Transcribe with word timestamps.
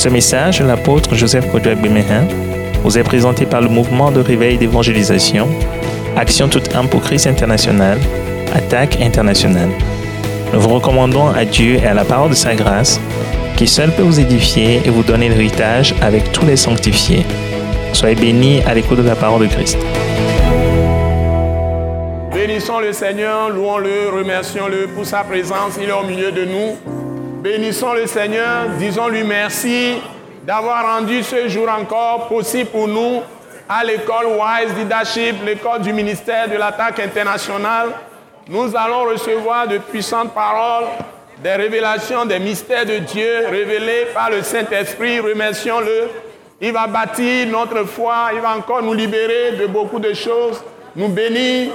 Ce 0.00 0.08
message, 0.08 0.62
l'apôtre 0.62 1.14
Joseph 1.14 1.52
Kodouak 1.52 1.78
Bemehin, 1.82 2.26
vous 2.82 2.96
est 2.96 3.02
présenté 3.02 3.44
par 3.44 3.60
le 3.60 3.68
mouvement 3.68 4.10
de 4.10 4.20
réveil 4.20 4.56
d'évangélisation, 4.56 5.46
Action 6.16 6.48
toute 6.48 6.74
âme 6.74 6.88
pour 6.88 7.02
Christ 7.02 7.26
international, 7.26 7.98
Attaque 8.54 8.98
internationale. 9.02 9.68
Nous 10.54 10.60
vous 10.60 10.70
recommandons 10.70 11.28
à 11.28 11.44
Dieu 11.44 11.74
et 11.74 11.86
à 11.86 11.92
la 11.92 12.06
parole 12.06 12.30
de 12.30 12.34
sa 12.34 12.54
grâce, 12.54 12.98
qui 13.58 13.66
seul 13.66 13.92
peut 13.92 14.00
vous 14.00 14.18
édifier 14.18 14.80
et 14.86 14.88
vous 14.88 15.02
donner 15.02 15.28
l'héritage 15.28 15.94
avec 16.00 16.32
tous 16.32 16.46
les 16.46 16.56
sanctifiés. 16.56 17.26
Soyez 17.92 18.14
bénis 18.14 18.62
à 18.62 18.72
l'écoute 18.72 19.00
de 19.00 19.06
la 19.06 19.16
parole 19.16 19.42
de 19.42 19.52
Christ. 19.52 19.76
Bénissons 22.32 22.78
le 22.78 22.94
Seigneur, 22.94 23.50
louons-le, 23.50 24.08
remercions-le 24.16 24.86
pour 24.94 25.04
sa 25.04 25.24
présence, 25.24 25.74
il 25.78 25.90
est 25.90 25.92
au 25.92 26.04
milieu 26.04 26.32
de 26.32 26.46
nous. 26.46 26.99
Bénissons 27.40 27.94
le 27.94 28.06
Seigneur, 28.06 28.68
disons-lui 28.78 29.24
merci 29.24 29.94
d'avoir 30.42 30.96
rendu 30.96 31.22
ce 31.22 31.48
jour 31.48 31.70
encore 31.70 32.28
possible 32.28 32.68
pour 32.68 32.86
nous 32.86 33.22
à 33.66 33.82
l'école 33.82 34.26
Wise 34.26 34.76
Leadership, 34.76 35.36
l'école 35.42 35.80
du 35.80 35.94
ministère 35.94 36.50
de 36.50 36.58
l'attaque 36.58 37.00
internationale. 37.00 37.88
Nous 38.46 38.76
allons 38.76 39.04
recevoir 39.04 39.66
de 39.66 39.78
puissantes 39.78 40.34
paroles, 40.34 40.84
des 41.42 41.54
révélations 41.54 42.26
des 42.26 42.38
mystères 42.38 42.84
de 42.84 42.98
Dieu 42.98 43.46
révélés 43.48 44.08
par 44.12 44.28
le 44.28 44.42
Saint-Esprit. 44.42 45.20
Remercions-le. 45.20 46.10
Il 46.60 46.72
va 46.72 46.88
bâtir 46.88 47.46
notre 47.46 47.84
foi, 47.84 48.32
il 48.34 48.40
va 48.42 48.54
encore 48.54 48.82
nous 48.82 48.92
libérer 48.92 49.52
de 49.52 49.66
beaucoup 49.66 49.98
de 49.98 50.12
choses, 50.12 50.62
nous 50.94 51.08
bénir 51.08 51.70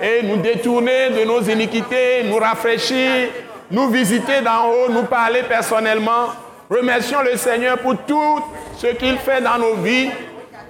et 0.00 0.22
nous 0.22 0.36
détourner 0.36 1.10
de 1.10 1.24
nos 1.24 1.40
iniquités, 1.40 2.22
nous 2.26 2.36
rafraîchir, 2.36 3.28
nous 3.72 3.88
visiter 3.88 4.42
d'en 4.42 4.66
haut, 4.66 4.90
nous 4.90 5.04
parler 5.04 5.42
personnellement. 5.48 6.28
Remercions 6.70 7.22
le 7.22 7.36
Seigneur 7.36 7.78
pour 7.78 7.96
tout 8.06 8.44
ce 8.76 8.88
qu'il 8.88 9.16
fait 9.18 9.40
dans 9.40 9.58
nos 9.58 9.74
vies, 9.76 10.10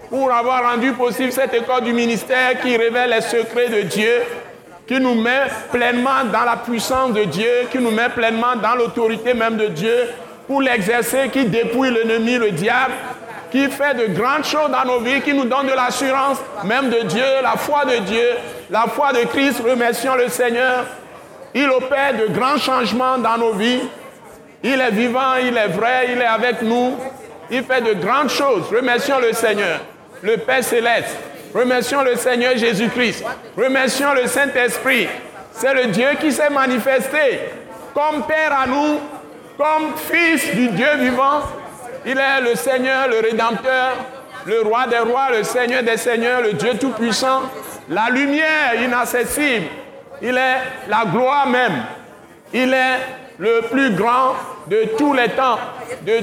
pour 0.08 0.32
avoir 0.32 0.70
rendu 0.70 0.92
possible 0.92 1.32
cette 1.32 1.52
école 1.52 1.82
du 1.82 1.92
ministère 1.92 2.60
qui 2.60 2.76
révèle 2.76 3.10
les 3.10 3.20
secrets 3.20 3.68
de 3.68 3.82
Dieu, 3.82 4.22
qui 4.86 5.00
nous 5.00 5.20
met 5.20 5.46
pleinement 5.72 6.24
dans 6.32 6.44
la 6.44 6.56
puissance 6.56 7.12
de 7.12 7.24
Dieu, 7.24 7.50
qui 7.72 7.78
nous 7.78 7.90
met 7.90 8.08
pleinement 8.08 8.54
dans 8.62 8.76
l'autorité 8.76 9.34
même 9.34 9.56
de 9.56 9.66
Dieu, 9.66 10.10
pour 10.46 10.62
l'exercer, 10.62 11.28
qui 11.32 11.44
dépouille 11.46 11.90
l'ennemi, 11.90 12.36
le 12.36 12.52
diable, 12.52 12.92
qui 13.50 13.68
fait 13.68 13.94
de 13.94 14.14
grandes 14.14 14.44
choses 14.44 14.70
dans 14.70 14.84
nos 14.84 15.00
vies, 15.00 15.20
qui 15.22 15.34
nous 15.34 15.44
donne 15.44 15.66
de 15.66 15.74
l'assurance 15.74 16.38
même 16.64 16.88
de 16.88 17.00
Dieu, 17.00 17.24
la 17.42 17.52
foi 17.56 17.84
de 17.84 17.96
Dieu, 18.04 18.28
la 18.70 18.82
foi 18.82 19.12
de 19.12 19.24
Christ. 19.26 19.60
Remercions 19.64 20.14
le 20.14 20.28
Seigneur. 20.28 20.84
Il 21.54 21.68
opère 21.68 22.14
de 22.14 22.32
grands 22.32 22.58
changements 22.58 23.18
dans 23.18 23.36
nos 23.36 23.52
vies. 23.52 23.82
Il 24.62 24.80
est 24.80 24.90
vivant, 24.90 25.34
il 25.42 25.56
est 25.56 25.68
vrai, 25.68 26.08
il 26.12 26.20
est 26.20 26.26
avec 26.26 26.62
nous. 26.62 26.96
Il 27.50 27.62
fait 27.64 27.82
de 27.82 27.94
grandes 27.94 28.30
choses. 28.30 28.64
Remercions 28.70 29.18
le 29.20 29.32
Seigneur, 29.32 29.80
le 30.22 30.36
Père 30.38 30.64
céleste. 30.64 31.16
Remercions 31.54 32.02
le 32.02 32.16
Seigneur 32.16 32.56
Jésus-Christ. 32.56 33.24
Remercions 33.56 34.14
le 34.14 34.26
Saint-Esprit. 34.26 35.08
C'est 35.52 35.74
le 35.74 35.86
Dieu 35.88 36.08
qui 36.20 36.32
s'est 36.32 36.48
manifesté 36.48 37.40
comme 37.92 38.22
Père 38.22 38.58
à 38.58 38.66
nous, 38.66 39.00
comme 39.58 39.94
Fils 39.96 40.54
du 40.54 40.68
Dieu 40.68 40.88
vivant. 40.98 41.42
Il 42.06 42.18
est 42.18 42.40
le 42.40 42.54
Seigneur, 42.56 43.08
le 43.08 43.20
Rédempteur, 43.20 43.96
le 44.46 44.62
Roi 44.62 44.86
des 44.86 44.98
rois, 44.98 45.30
le 45.30 45.44
Seigneur 45.44 45.82
des 45.82 45.96
seigneurs, 45.96 46.40
le 46.40 46.54
Dieu 46.54 46.72
Tout-Puissant, 46.80 47.42
la 47.88 48.08
lumière 48.10 48.74
inaccessible. 48.82 49.66
Il 50.22 50.36
est 50.36 50.56
la 50.88 51.04
gloire 51.04 51.48
même. 51.48 51.82
Il 52.54 52.72
est 52.72 52.98
le 53.38 53.62
plus 53.62 53.90
grand 53.90 54.36
de 54.68 54.84
tous 54.96 55.12
les 55.12 55.28
temps, 55.30 55.58
de 56.02 56.20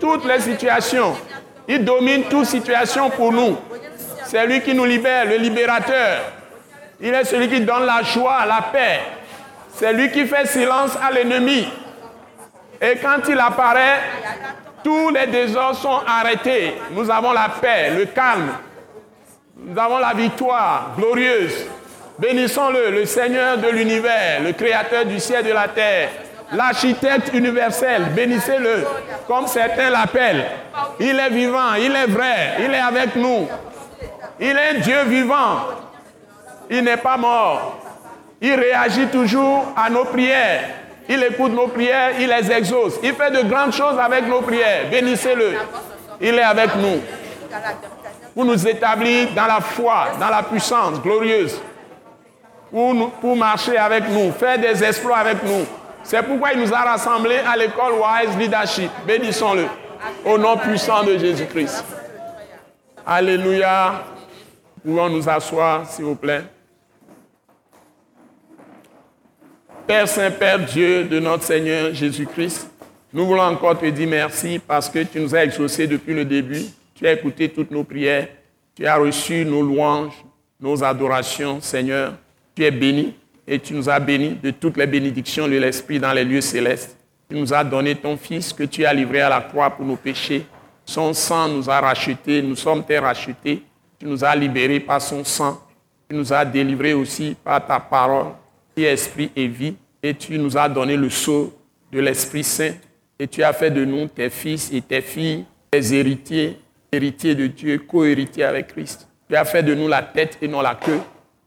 toutes 0.00 0.24
les 0.24 0.40
situations. 0.40 1.16
Il 1.68 1.84
domine 1.84 2.24
toute 2.24 2.46
situation 2.46 3.08
pour 3.10 3.32
nous. 3.32 3.56
C'est 4.24 4.44
lui 4.46 4.60
qui 4.62 4.74
nous 4.74 4.84
libère, 4.84 5.26
le 5.26 5.36
libérateur. 5.36 6.22
Il 7.00 7.14
est 7.14 7.24
celui 7.24 7.48
qui 7.48 7.60
donne 7.60 7.86
la 7.86 8.02
joie, 8.02 8.44
la 8.46 8.62
paix. 8.72 9.00
C'est 9.74 9.92
lui 9.92 10.10
qui 10.10 10.26
fait 10.26 10.46
silence 10.46 10.98
à 11.00 11.12
l'ennemi. 11.12 11.68
Et 12.80 12.96
quand 12.96 13.28
il 13.28 13.38
apparaît, 13.38 14.00
tous 14.82 15.10
les 15.10 15.26
désordres 15.26 15.78
sont 15.78 16.00
arrêtés. 16.06 16.74
Nous 16.90 17.08
avons 17.10 17.32
la 17.32 17.48
paix, 17.60 17.90
le 17.96 18.06
calme. 18.06 18.52
Nous 19.56 19.78
avons 19.78 19.98
la 19.98 20.14
victoire 20.14 20.92
glorieuse. 20.96 21.66
Bénissons-le, 22.20 22.90
le 22.90 23.06
Seigneur 23.06 23.56
de 23.56 23.68
l'univers, 23.68 24.42
le 24.44 24.52
Créateur 24.52 25.06
du 25.06 25.18
ciel 25.18 25.46
et 25.46 25.48
de 25.48 25.54
la 25.54 25.68
terre, 25.68 26.10
l'architecte 26.52 27.30
universel. 27.32 28.08
Bénissez-le, 28.14 28.84
comme 29.26 29.46
certains 29.46 29.88
l'appellent. 29.88 30.44
Il 30.98 31.18
est 31.18 31.30
vivant, 31.30 31.72
il 31.78 31.96
est 31.96 32.06
vrai, 32.08 32.56
il 32.58 32.74
est 32.74 32.78
avec 32.78 33.16
nous. 33.16 33.48
Il 34.38 34.54
est 34.54 34.80
Dieu 34.80 35.02
vivant. 35.06 35.60
Il 36.68 36.84
n'est 36.84 36.98
pas 36.98 37.16
mort. 37.16 37.78
Il 38.42 38.52
réagit 38.52 39.06
toujours 39.06 39.72
à 39.74 39.88
nos 39.88 40.04
prières. 40.04 40.68
Il 41.08 41.22
écoute 41.22 41.52
nos 41.52 41.68
prières, 41.68 42.12
il 42.20 42.28
les 42.28 42.52
exauce. 42.52 42.98
Il 43.02 43.14
fait 43.14 43.30
de 43.30 43.48
grandes 43.48 43.72
choses 43.72 43.98
avec 43.98 44.28
nos 44.28 44.42
prières. 44.42 44.90
Bénissez-le. 44.90 45.54
Il 46.20 46.34
est 46.34 46.42
avec 46.42 46.74
nous. 46.76 47.00
Pour 48.34 48.44
nous 48.44 48.68
établir 48.68 49.28
dans 49.34 49.46
la 49.46 49.60
foi, 49.60 50.08
dans 50.20 50.28
la 50.28 50.42
puissance 50.42 51.00
glorieuse 51.00 51.58
pour, 52.70 53.36
marcher 53.36 53.76
avec 53.76 54.08
nous, 54.08 54.30
faire 54.32 54.58
des 54.58 54.82
exploits 54.84 55.18
avec 55.18 55.42
nous. 55.42 55.66
C'est 56.02 56.22
pourquoi 56.22 56.52
il 56.52 56.60
nous 56.60 56.72
a 56.72 56.82
rassemblés 56.82 57.38
à 57.38 57.56
l'école 57.56 57.94
Wise 57.94 58.36
Leadership. 58.38 58.90
Bénissons-le. 59.06 59.66
Au 60.24 60.38
nom 60.38 60.56
puissant 60.56 61.04
de 61.04 61.18
Jésus-Christ. 61.18 61.84
Alléluia. 63.06 64.04
Pouvons 64.82 65.10
nous 65.10 65.28
asseoir, 65.28 65.86
s'il 65.86 66.06
vous 66.06 66.14
plaît. 66.14 66.42
Père 69.86 70.08
Saint, 70.08 70.30
Père 70.30 70.60
Dieu 70.60 71.04
de 71.04 71.18
notre 71.18 71.42
Seigneur 71.42 71.92
Jésus-Christ, 71.92 72.70
nous 73.12 73.26
voulons 73.26 73.42
encore 73.42 73.78
te 73.78 73.86
dire 73.86 74.08
merci 74.08 74.60
parce 74.60 74.88
que 74.88 75.00
tu 75.00 75.20
nous 75.20 75.34
as 75.34 75.44
exaucés 75.44 75.86
depuis 75.88 76.14
le 76.14 76.24
début. 76.24 76.64
Tu 76.94 77.06
as 77.06 77.12
écouté 77.12 77.48
toutes 77.48 77.72
nos 77.72 77.82
prières. 77.82 78.28
Tu 78.74 78.86
as 78.86 78.96
reçu 78.96 79.44
nos 79.44 79.62
louanges, 79.62 80.14
nos 80.60 80.82
adorations, 80.82 81.60
Seigneur 81.60 82.14
tu 82.60 82.66
es 82.66 82.70
béni 82.70 83.14
et 83.48 83.58
tu 83.58 83.72
nous 83.72 83.88
as 83.88 83.98
bénis 83.98 84.36
de 84.42 84.50
toutes 84.50 84.76
les 84.76 84.86
bénédictions 84.86 85.48
de 85.48 85.56
l'Esprit 85.56 85.98
dans 85.98 86.12
les 86.12 86.24
lieux 86.24 86.42
célestes. 86.42 86.94
Tu 87.26 87.34
nous 87.34 87.54
as 87.54 87.64
donné 87.64 87.94
ton 87.94 88.18
Fils 88.18 88.52
que 88.52 88.64
tu 88.64 88.84
as 88.84 88.92
livré 88.92 89.22
à 89.22 89.30
la 89.30 89.40
croix 89.40 89.70
pour 89.70 89.86
nos 89.86 89.96
péchés. 89.96 90.44
Son 90.84 91.14
sang 91.14 91.48
nous 91.48 91.70
a 91.70 91.80
rachetés, 91.80 92.42
nous 92.42 92.56
sommes 92.56 92.84
tes 92.84 92.98
rachetés. 92.98 93.62
Tu 93.98 94.04
nous 94.04 94.22
as 94.22 94.36
libérés 94.36 94.78
par 94.78 95.00
son 95.00 95.24
sang. 95.24 95.58
Tu 96.06 96.14
nous 96.14 96.30
as 96.34 96.44
délivrés 96.44 96.92
aussi 96.92 97.34
par 97.42 97.66
ta 97.66 97.80
parole, 97.80 98.32
qui 98.76 98.84
esprit 98.84 99.30
et 99.34 99.46
vie. 99.46 99.76
Et 100.02 100.12
tu 100.12 100.38
nous 100.38 100.58
as 100.58 100.68
donné 100.68 100.98
le 100.98 101.08
sceau 101.08 101.56
de 101.90 101.98
l'Esprit 102.00 102.44
Saint. 102.44 102.74
Et 103.18 103.26
tu 103.26 103.42
as 103.42 103.54
fait 103.54 103.70
de 103.70 103.86
nous 103.86 104.06
tes 104.06 104.28
fils 104.28 104.70
et 104.70 104.82
tes 104.82 105.00
filles, 105.00 105.46
tes 105.70 105.94
héritiers, 105.94 106.58
héritiers 106.92 107.34
de 107.34 107.46
Dieu, 107.46 107.78
co-héritiers 107.78 108.44
avec 108.44 108.66
Christ. 108.68 109.08
Tu 109.30 109.34
as 109.34 109.46
fait 109.46 109.62
de 109.62 109.74
nous 109.74 109.88
la 109.88 110.02
tête 110.02 110.36
et 110.42 110.48
non 110.48 110.60
la 110.60 110.74
queue 110.74 111.00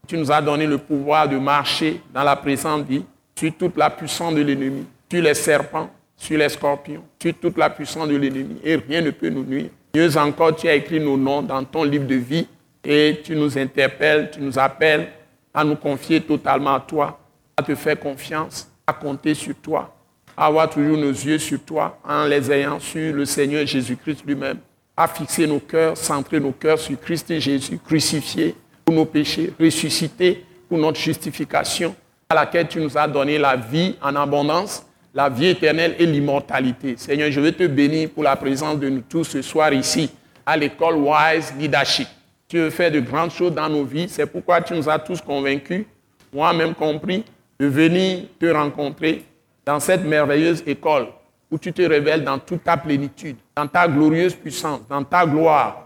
tu 0.06 0.16
nous 0.16 0.30
as 0.30 0.40
donné 0.40 0.66
le 0.66 0.78
pouvoir 0.78 1.28
de 1.28 1.38
marcher 1.38 2.00
dans 2.12 2.22
la 2.22 2.36
présente 2.36 2.86
vie 2.86 3.04
sur 3.36 3.52
toute 3.56 3.76
la 3.76 3.90
puissance 3.90 4.34
de 4.34 4.42
l'ennemi, 4.42 4.86
sur 5.10 5.22
les 5.22 5.34
serpents, 5.34 5.90
sur 6.16 6.38
les 6.38 6.48
scorpions, 6.48 7.04
sur 7.20 7.34
toute 7.34 7.58
la 7.58 7.70
puissance 7.70 8.08
de 8.08 8.16
l'ennemi. 8.16 8.58
Et 8.62 8.76
rien 8.76 9.00
ne 9.00 9.10
peut 9.10 9.28
nous 9.28 9.44
nuire. 9.44 9.70
Mieux 9.94 10.16
encore, 10.16 10.54
tu 10.56 10.68
as 10.68 10.74
écrit 10.74 11.00
nos 11.00 11.16
noms 11.16 11.42
dans 11.42 11.62
ton 11.64 11.84
livre 11.84 12.06
de 12.06 12.16
vie 12.16 12.46
et 12.84 13.20
tu 13.24 13.34
nous 13.34 13.56
interpelles, 13.56 14.30
tu 14.32 14.40
nous 14.40 14.58
appelles 14.58 15.08
à 15.52 15.64
nous 15.64 15.76
confier 15.76 16.20
totalement 16.20 16.74
à 16.74 16.80
toi, 16.80 17.18
à 17.56 17.62
te 17.62 17.74
faire 17.74 17.98
confiance, 17.98 18.68
à 18.86 18.92
compter 18.92 19.34
sur 19.34 19.54
toi, 19.54 19.94
à 20.36 20.46
avoir 20.46 20.68
toujours 20.68 20.98
nos 20.98 21.10
yeux 21.10 21.38
sur 21.38 21.60
toi 21.64 21.98
en 22.04 22.24
les 22.24 22.50
ayant 22.50 22.80
sur 22.80 23.14
le 23.14 23.24
Seigneur 23.24 23.66
Jésus-Christ 23.66 24.24
lui-même, 24.26 24.58
à 24.96 25.06
fixer 25.06 25.46
nos 25.46 25.60
cœurs, 25.60 25.96
centrer 25.96 26.40
nos 26.40 26.52
cœurs 26.52 26.78
sur 26.78 27.00
Christ 27.00 27.30
et 27.30 27.40
Jésus 27.40 27.78
crucifié 27.78 28.56
pour 28.84 28.94
nos 28.94 29.04
péchés, 29.04 29.52
ressuscité 29.58 30.44
pour 30.68 30.78
notre 30.78 31.00
justification, 31.00 31.94
à 32.28 32.34
laquelle 32.34 32.68
tu 32.68 32.80
nous 32.80 32.96
as 32.96 33.06
donné 33.06 33.38
la 33.38 33.56
vie 33.56 33.96
en 34.02 34.14
abondance, 34.16 34.84
la 35.14 35.28
vie 35.28 35.46
éternelle 35.46 35.94
et 35.98 36.06
l'immortalité. 36.06 36.96
Seigneur, 36.96 37.30
je 37.30 37.40
veux 37.40 37.52
te 37.52 37.66
bénir 37.66 38.10
pour 38.10 38.22
la 38.22 38.36
présence 38.36 38.78
de 38.78 38.88
nous 38.88 39.02
tous 39.02 39.24
ce 39.24 39.42
soir 39.42 39.72
ici, 39.72 40.10
à 40.44 40.56
l'école 40.56 40.96
Wise 40.96 41.54
Leadership. 41.58 42.08
Tu 42.48 42.58
veux 42.58 42.70
faire 42.70 42.90
de 42.90 43.00
grandes 43.00 43.30
choses 43.30 43.52
dans 43.52 43.68
nos 43.68 43.84
vies. 43.84 44.08
C'est 44.08 44.26
pourquoi 44.26 44.60
tu 44.60 44.74
nous 44.74 44.88
as 44.88 44.98
tous 44.98 45.20
convaincus, 45.20 45.86
moi-même 46.32 46.74
compris, 46.74 47.24
de 47.58 47.66
venir 47.66 48.24
te 48.38 48.46
rencontrer 48.46 49.24
dans 49.64 49.80
cette 49.80 50.04
merveilleuse 50.04 50.62
école 50.66 51.06
où 51.50 51.58
tu 51.58 51.72
te 51.72 51.82
révèles 51.82 52.24
dans 52.24 52.38
toute 52.38 52.64
ta 52.64 52.76
plénitude, 52.76 53.36
dans 53.56 53.66
ta 53.66 53.86
glorieuse 53.86 54.34
puissance, 54.34 54.80
dans 54.88 55.04
ta 55.04 55.24
gloire, 55.24 55.83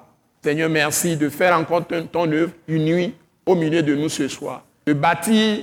Seigneur, 0.49 0.71
merci 0.71 1.15
de 1.15 1.29
faire 1.29 1.55
encore 1.59 1.83
ton, 1.87 2.33
œuvre 2.33 2.53
une 2.69 2.87
nuit 2.87 3.15
au 3.45 3.55
milieu 3.55 3.83
de 3.83 3.95
nous 3.95 4.09
ce 4.09 4.29
soir. 4.29 4.65
De 4.87 4.95
bâtir 4.95 5.59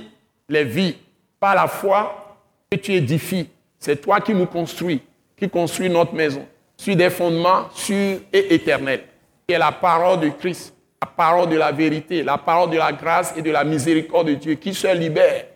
les 0.48 0.62
vies 0.62 0.94
par 1.40 1.56
la 1.56 1.66
foi 1.66 2.38
que 2.70 2.76
tu 2.76 2.92
édifies. 2.92 3.48
C'est 3.80 4.00
toi 4.00 4.20
qui 4.20 4.32
nous 4.32 4.46
construis, 4.46 5.02
qui 5.36 5.50
construis 5.50 5.90
notre 5.90 6.14
maison. 6.14 6.46
sur 6.76 6.94
des 6.94 7.10
fondements 7.10 7.68
sûrs 7.74 8.20
et 8.32 8.54
éternels, 8.54 9.02
qui 9.48 9.56
est 9.56 9.58
la 9.58 9.72
parole 9.72 10.20
de 10.20 10.28
Christ, 10.28 10.72
la 11.02 11.08
parole 11.08 11.48
de 11.48 11.56
la 11.56 11.72
vérité, 11.72 12.22
la 12.22 12.38
parole 12.38 12.70
de 12.70 12.76
la 12.76 12.92
grâce 12.92 13.34
et 13.36 13.42
de 13.42 13.50
la 13.50 13.64
miséricorde 13.64 14.28
de 14.28 14.34
Dieu, 14.34 14.54
qui 14.54 14.72
se 14.72 14.94
libère, 14.94 15.46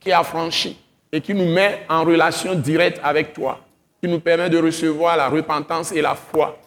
qui 0.00 0.10
affranchit 0.10 0.76
et 1.12 1.20
qui 1.20 1.32
nous 1.32 1.54
met 1.54 1.82
en 1.88 2.02
relation 2.02 2.56
directe 2.56 2.98
avec 3.04 3.34
toi, 3.34 3.60
qui 4.02 4.08
nous 4.08 4.18
permet 4.18 4.50
de 4.50 4.58
recevoir 4.58 5.16
la 5.16 5.28
repentance 5.28 5.92
et 5.92 6.02
la 6.02 6.16
foi. 6.16 6.58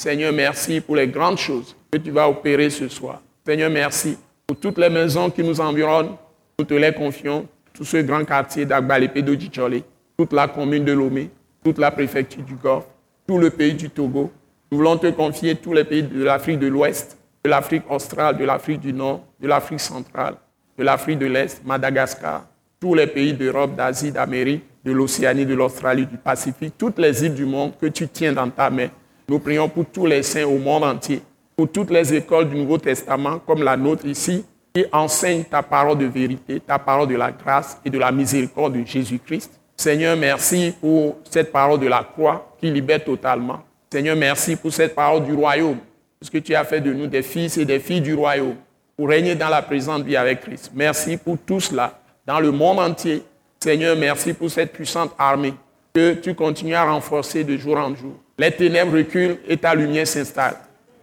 Seigneur, 0.00 0.32
merci 0.32 0.80
pour 0.80 0.96
les 0.96 1.08
grandes 1.08 1.36
choses 1.36 1.76
que 1.90 1.98
tu 1.98 2.10
vas 2.10 2.26
opérer 2.26 2.70
ce 2.70 2.88
soir. 2.88 3.20
Seigneur, 3.46 3.68
merci 3.68 4.16
pour 4.46 4.58
toutes 4.58 4.78
les 4.78 4.88
maisons 4.88 5.28
qui 5.28 5.42
nous 5.42 5.60
environnent. 5.60 6.16
Nous 6.58 6.64
te 6.64 6.72
les 6.72 6.94
confions, 6.94 7.46
tout 7.74 7.84
ce 7.84 7.98
grand 7.98 8.24
quartier 8.24 8.64
d'Agbalépé 8.64 9.20
d'Odjichole, 9.20 9.82
toute 10.16 10.32
la 10.32 10.48
commune 10.48 10.86
de 10.86 10.92
Lomé, 10.92 11.28
toute 11.62 11.76
la 11.76 11.90
préfecture 11.90 12.42
du 12.42 12.54
Golfe, 12.54 12.86
tout 13.28 13.36
le 13.36 13.50
pays 13.50 13.74
du 13.74 13.90
Togo. 13.90 14.32
Nous 14.72 14.78
voulons 14.78 14.96
te 14.96 15.08
confier 15.10 15.56
tous 15.56 15.74
les 15.74 15.84
pays 15.84 16.02
de 16.02 16.24
l'Afrique 16.24 16.58
de 16.58 16.68
l'Ouest, 16.68 17.18
de 17.44 17.50
l'Afrique 17.50 17.82
australe, 17.90 18.38
de 18.38 18.44
l'Afrique 18.46 18.80
du 18.80 18.94
Nord, 18.94 19.22
de 19.38 19.48
l'Afrique 19.48 19.80
centrale, 19.80 20.36
de 20.78 20.82
l'Afrique 20.82 21.18
de 21.18 21.26
l'Est, 21.26 21.62
Madagascar, 21.66 22.46
tous 22.80 22.94
les 22.94 23.06
pays 23.06 23.34
d'Europe, 23.34 23.76
d'Asie, 23.76 24.12
d'Amérique, 24.12 24.64
de 24.82 24.92
l'Océanie, 24.92 25.44
de 25.44 25.54
l'Australie, 25.54 26.06
du 26.06 26.16
Pacifique, 26.16 26.72
toutes 26.78 26.98
les 26.98 27.22
îles 27.22 27.34
du 27.34 27.44
monde 27.44 27.72
que 27.78 27.84
tu 27.84 28.08
tiens 28.08 28.32
dans 28.32 28.48
ta 28.48 28.70
main. 28.70 28.88
Nous 29.30 29.38
prions 29.38 29.68
pour 29.68 29.86
tous 29.86 30.06
les 30.06 30.24
saints 30.24 30.44
au 30.44 30.58
monde 30.58 30.82
entier, 30.82 31.22
pour 31.56 31.70
toutes 31.70 31.90
les 31.90 32.12
écoles 32.12 32.48
du 32.48 32.56
Nouveau 32.56 32.78
Testament, 32.78 33.38
comme 33.38 33.62
la 33.62 33.76
nôtre 33.76 34.04
ici, 34.04 34.44
qui 34.74 34.84
enseignent 34.90 35.44
ta 35.44 35.62
parole 35.62 35.98
de 35.98 36.06
vérité, 36.06 36.58
ta 36.58 36.80
parole 36.80 37.06
de 37.06 37.14
la 37.14 37.30
grâce 37.30 37.78
et 37.84 37.90
de 37.90 37.96
la 37.96 38.10
miséricorde 38.10 38.72
de 38.72 38.84
Jésus-Christ. 38.84 39.52
Seigneur, 39.76 40.16
merci 40.16 40.74
pour 40.80 41.18
cette 41.30 41.52
parole 41.52 41.78
de 41.78 41.86
la 41.86 42.02
croix 42.02 42.56
qui 42.58 42.72
libère 42.72 43.04
totalement. 43.04 43.60
Seigneur, 43.92 44.16
merci 44.16 44.56
pour 44.56 44.72
cette 44.72 44.96
parole 44.96 45.24
du 45.24 45.32
royaume, 45.32 45.78
parce 46.18 46.28
que 46.28 46.38
tu 46.38 46.52
as 46.56 46.64
fait 46.64 46.80
de 46.80 46.92
nous 46.92 47.06
des 47.06 47.22
fils 47.22 47.56
et 47.56 47.64
des 47.64 47.78
filles 47.78 48.00
du 48.00 48.14
royaume, 48.14 48.56
pour 48.96 49.10
régner 49.10 49.36
dans 49.36 49.48
la 49.48 49.62
présente 49.62 50.02
vie 50.02 50.16
avec 50.16 50.40
Christ. 50.40 50.72
Merci 50.74 51.16
pour 51.16 51.38
tout 51.46 51.60
cela 51.60 52.00
dans 52.26 52.40
le 52.40 52.50
monde 52.50 52.80
entier. 52.80 53.22
Seigneur, 53.62 53.96
merci 53.96 54.32
pour 54.32 54.50
cette 54.50 54.72
puissante 54.72 55.14
armée 55.16 55.54
que 55.94 56.14
tu 56.14 56.34
continues 56.34 56.74
à 56.74 56.90
renforcer 56.90 57.44
de 57.44 57.56
jour 57.56 57.76
en 57.76 57.94
jour. 57.94 58.14
Les 58.40 58.50
ténèbres 58.50 58.96
reculent 58.96 59.36
et 59.46 59.58
ta 59.58 59.74
lumière 59.74 60.06
s'installe. 60.06 60.56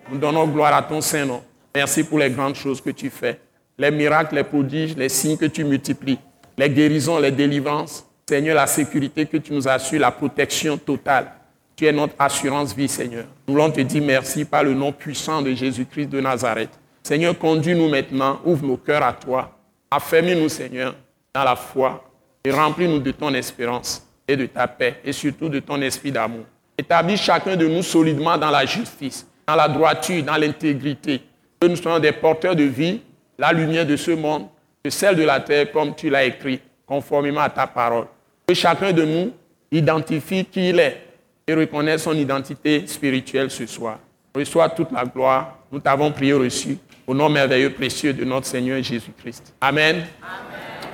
Nous 0.10 0.18
donnons 0.18 0.48
gloire 0.48 0.74
à 0.74 0.82
ton 0.82 1.02
Saint-Nom. 1.02 1.44
Merci 1.76 2.04
pour 2.04 2.18
les 2.18 2.32
grandes 2.32 2.56
choses 2.56 2.82
que 2.82 2.90
tu 2.90 3.12
fais, 3.12 3.40
les 3.78 3.92
miracles, 3.92 4.34
les 4.34 4.44
prodiges, 4.44 4.98
les 4.98 5.08
signes 5.08 5.38
que 5.38 5.46
tu 5.46 5.64
multiplies, 5.64 6.18
les 6.58 6.68
guérisons, 6.68 7.20
les 7.20 7.30
délivrances. 7.30 8.04
Seigneur, 8.28 8.56
la 8.56 8.66
sécurité 8.66 9.28
que 9.28 9.38
tu 9.38 9.54
nous 9.54 9.68
assures, 9.68 10.00
la 10.00 10.10
protection 10.10 10.80
totale. 10.80 11.28
Tu 11.76 11.86
es 11.86 11.92
notre 11.92 12.16
assurance 12.18 12.76
vie, 12.76 12.88
Seigneur. 12.88 13.26
Nous 13.48 13.54
voulons 13.54 13.70
te 13.70 13.82
dire 13.82 14.02
merci 14.02 14.44
par 14.44 14.64
le 14.64 14.74
nom 14.74 14.92
puissant 14.92 15.44
de 15.44 15.54
Jésus-Christ 15.54 16.08
de 16.08 16.20
Nazareth. 16.20 16.72
Seigneur, 17.04 17.38
conduis-nous 17.38 17.88
maintenant, 17.88 18.42
ouvre 18.46 18.66
nos 18.66 18.78
cœurs 18.78 19.04
à 19.04 19.14
toi. 19.14 19.56
Affermis-nous, 19.92 20.50
Seigneur, 20.50 20.96
dans 21.36 21.44
la 21.44 21.56
foi 21.56 22.04
et 22.44 22.52
remplis-nous 22.52 22.98
de 22.98 23.12
ton 23.12 23.32
espérance 23.36 24.04
et 24.28 24.36
de 24.36 24.48
ta 24.48 24.68
paix 24.68 25.02
et 25.06 25.14
surtout 25.14 25.50
de 25.50 25.60
ton 25.60 25.80
esprit 25.84 26.12
d'amour. 26.12 26.46
Établis 26.78 27.18
chacun 27.18 27.56
de 27.56 27.68
nous 27.68 27.82
solidement 27.82 28.38
dans 28.38 28.52
la 28.52 28.66
justice, 28.66 29.26
dans 29.48 29.56
la 29.56 29.68
droiture, 29.68 30.24
dans 30.24 30.36
l'intégrité. 30.36 31.24
Que 31.60 31.68
nous 31.68 31.76
soyons 31.76 31.98
des 32.00 32.12
porteurs 32.12 32.56
de 32.56 32.64
vie, 32.64 33.02
la 33.38 33.52
lumière 33.52 33.86
de 33.86 33.96
ce 33.96 34.12
monde, 34.12 34.48
que 34.84 34.92
celle 34.92 35.16
de 35.16 35.24
la 35.24 35.40
terre, 35.40 35.72
comme 35.72 35.96
tu 35.96 36.10
l'as 36.10 36.26
écrit, 36.26 36.60
conformément 36.86 37.42
à 37.42 37.50
ta 37.50 37.66
parole. 37.66 38.06
Que 38.48 38.54
chacun 38.54 38.92
de 38.94 39.04
nous 39.04 39.32
identifie 39.72 40.46
qui 40.46 40.70
il 40.70 40.80
est 40.80 41.04
et 41.48 41.54
reconnaisse 41.56 42.04
son 42.04 42.14
identité 42.14 42.86
spirituelle 42.86 43.50
ce 43.50 43.66
soir. 43.66 43.98
Reçois 44.36 44.70
toute 44.70 44.92
la 44.92 45.04
gloire. 45.04 45.58
Nous 45.72 45.80
t'avons 45.80 46.12
prié 46.12 46.34
reçu 46.34 46.78
au 47.08 47.14
nom 47.16 47.28
merveilleux 47.28 47.74
précieux 47.74 48.14
de 48.14 48.24
notre 48.24 48.46
Seigneur 48.46 48.84
Jésus-Christ. 48.84 49.54
Amen. 49.62 50.06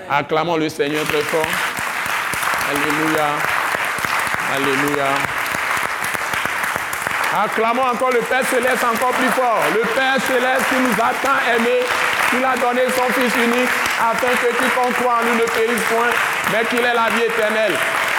Acclamons 0.09 0.55
le 0.55 0.69
Seigneur 0.69 1.03
très 1.05 1.21
fort. 1.21 1.45
Alléluia. 2.69 3.27
Alléluia. 4.55 5.42
Acclamons 7.33 7.81
encore 7.81 8.11
le 8.11 8.19
Père 8.19 8.45
céleste 8.45 8.83
encore 8.83 9.09
plus 9.09 9.29
fort. 9.29 9.63
Le 9.73 9.81
Père 9.97 10.21
céleste 10.21 10.69
qui 10.69 10.77
nous 10.77 10.93
a 11.01 11.09
tant 11.17 11.39
aimés, 11.49 11.81
qui 12.29 12.37
a 12.37 12.53
donné 12.61 12.85
son 12.93 13.09
Fils 13.13 13.33
unique, 13.35 13.73
afin 13.97 14.29
que 14.37 14.53
quiconque 14.53 14.93
croit 15.01 15.17
en 15.17 15.25
lui 15.25 15.41
ne 15.41 15.45
périsse 15.49 15.81
point, 15.89 16.13
mais 16.51 16.63
qu'il 16.69 16.85
ait 16.85 16.93
la 16.93 17.09
vie 17.09 17.23
éternelle. 17.25 17.73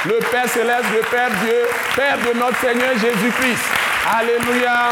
Le 0.07 0.19
Père 0.19 0.49
céleste, 0.49 0.91
le 0.93 1.01
Père 1.07 1.31
Dieu, 1.45 1.63
Père 1.95 2.19
de 2.27 2.37
notre 2.37 2.59
Seigneur 2.59 2.91
Jésus-Christ. 2.99 3.63
Alléluia. 4.19 4.91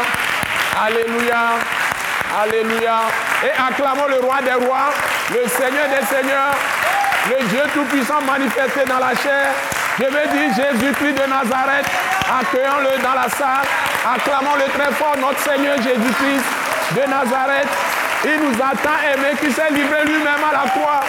Alléluia. 0.87 1.59
Alléluia. 2.41 2.99
Et 3.43 3.51
acclamons 3.51 4.07
le 4.07 4.25
roi 4.25 4.39
des 4.41 4.65
rois, 4.65 4.89
le 5.31 5.49
Seigneur 5.49 5.87
des 5.89 6.05
seigneurs, 6.07 6.55
le 7.29 7.45
Dieu 7.47 7.63
Tout-Puissant 7.73 8.21
manifesté 8.21 8.85
dans 8.87 8.99
la 8.99 9.13
chair. 9.15 9.51
Je 9.99 10.05
veux 10.05 10.27
dire 10.31 10.49
Jésus-Christ 10.55 11.13
de 11.13 11.27
Nazareth. 11.29 11.85
Accueillons-le 12.39 13.03
dans 13.03 13.13
la 13.13 13.29
salle. 13.29 13.67
Acclamons-le 14.05 14.67
très 14.77 14.91
fort, 14.91 15.15
notre 15.15 15.39
Seigneur 15.39 15.77
Jésus-Christ 15.77 16.43
de 16.91 17.09
Nazareth. 17.09 17.69
Il 18.25 18.35
nous 18.43 18.55
a 18.59 18.75
tant 18.75 18.99
aimés 18.99 19.31
qu'il 19.39 19.53
s'est 19.53 19.71
livré 19.71 20.03
lui-même 20.03 20.43
à 20.43 20.51
la 20.51 20.69
croix. 20.71 20.99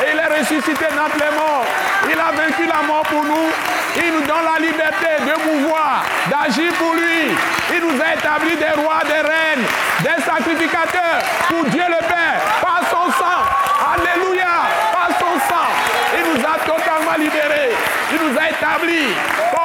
Et 0.00 0.12
il 0.14 0.18
est 0.18 0.40
ressuscité 0.40 0.86
d'entre 0.96 1.20
les 1.20 1.36
morts. 1.36 1.66
Il 2.08 2.18
a 2.18 2.32
vaincu 2.32 2.64
la 2.64 2.80
mort 2.88 3.02
pour 3.02 3.24
nous. 3.24 3.52
Il 3.96 4.14
nous 4.14 4.24
donne 4.24 4.48
la 4.48 4.58
liberté 4.58 5.20
de 5.20 5.36
pouvoir, 5.36 6.02
d'agir 6.32 6.72
pour 6.80 6.94
lui. 6.94 7.36
Il 7.76 7.80
nous 7.84 8.00
a 8.00 8.14
établi 8.14 8.56
des 8.56 8.72
rois, 8.80 9.04
des 9.04 9.20
reines, 9.20 9.66
des 10.00 10.22
sacrificateurs 10.24 11.20
pour 11.46 11.64
Dieu 11.64 11.84
le 11.88 12.00
Père, 12.08 12.40
par 12.62 12.80
son 12.88 13.12
sang. 13.20 13.44
Alléluia, 13.92 14.64
par 14.92 15.12
son 15.18 15.36
sang. 15.44 15.68
Il 16.16 16.24
nous 16.32 16.40
a 16.40 16.56
totalement 16.64 17.18
libérés. 17.18 17.76
Il 18.12 18.32
nous 18.32 18.38
a 18.38 18.48
établis 18.48 19.12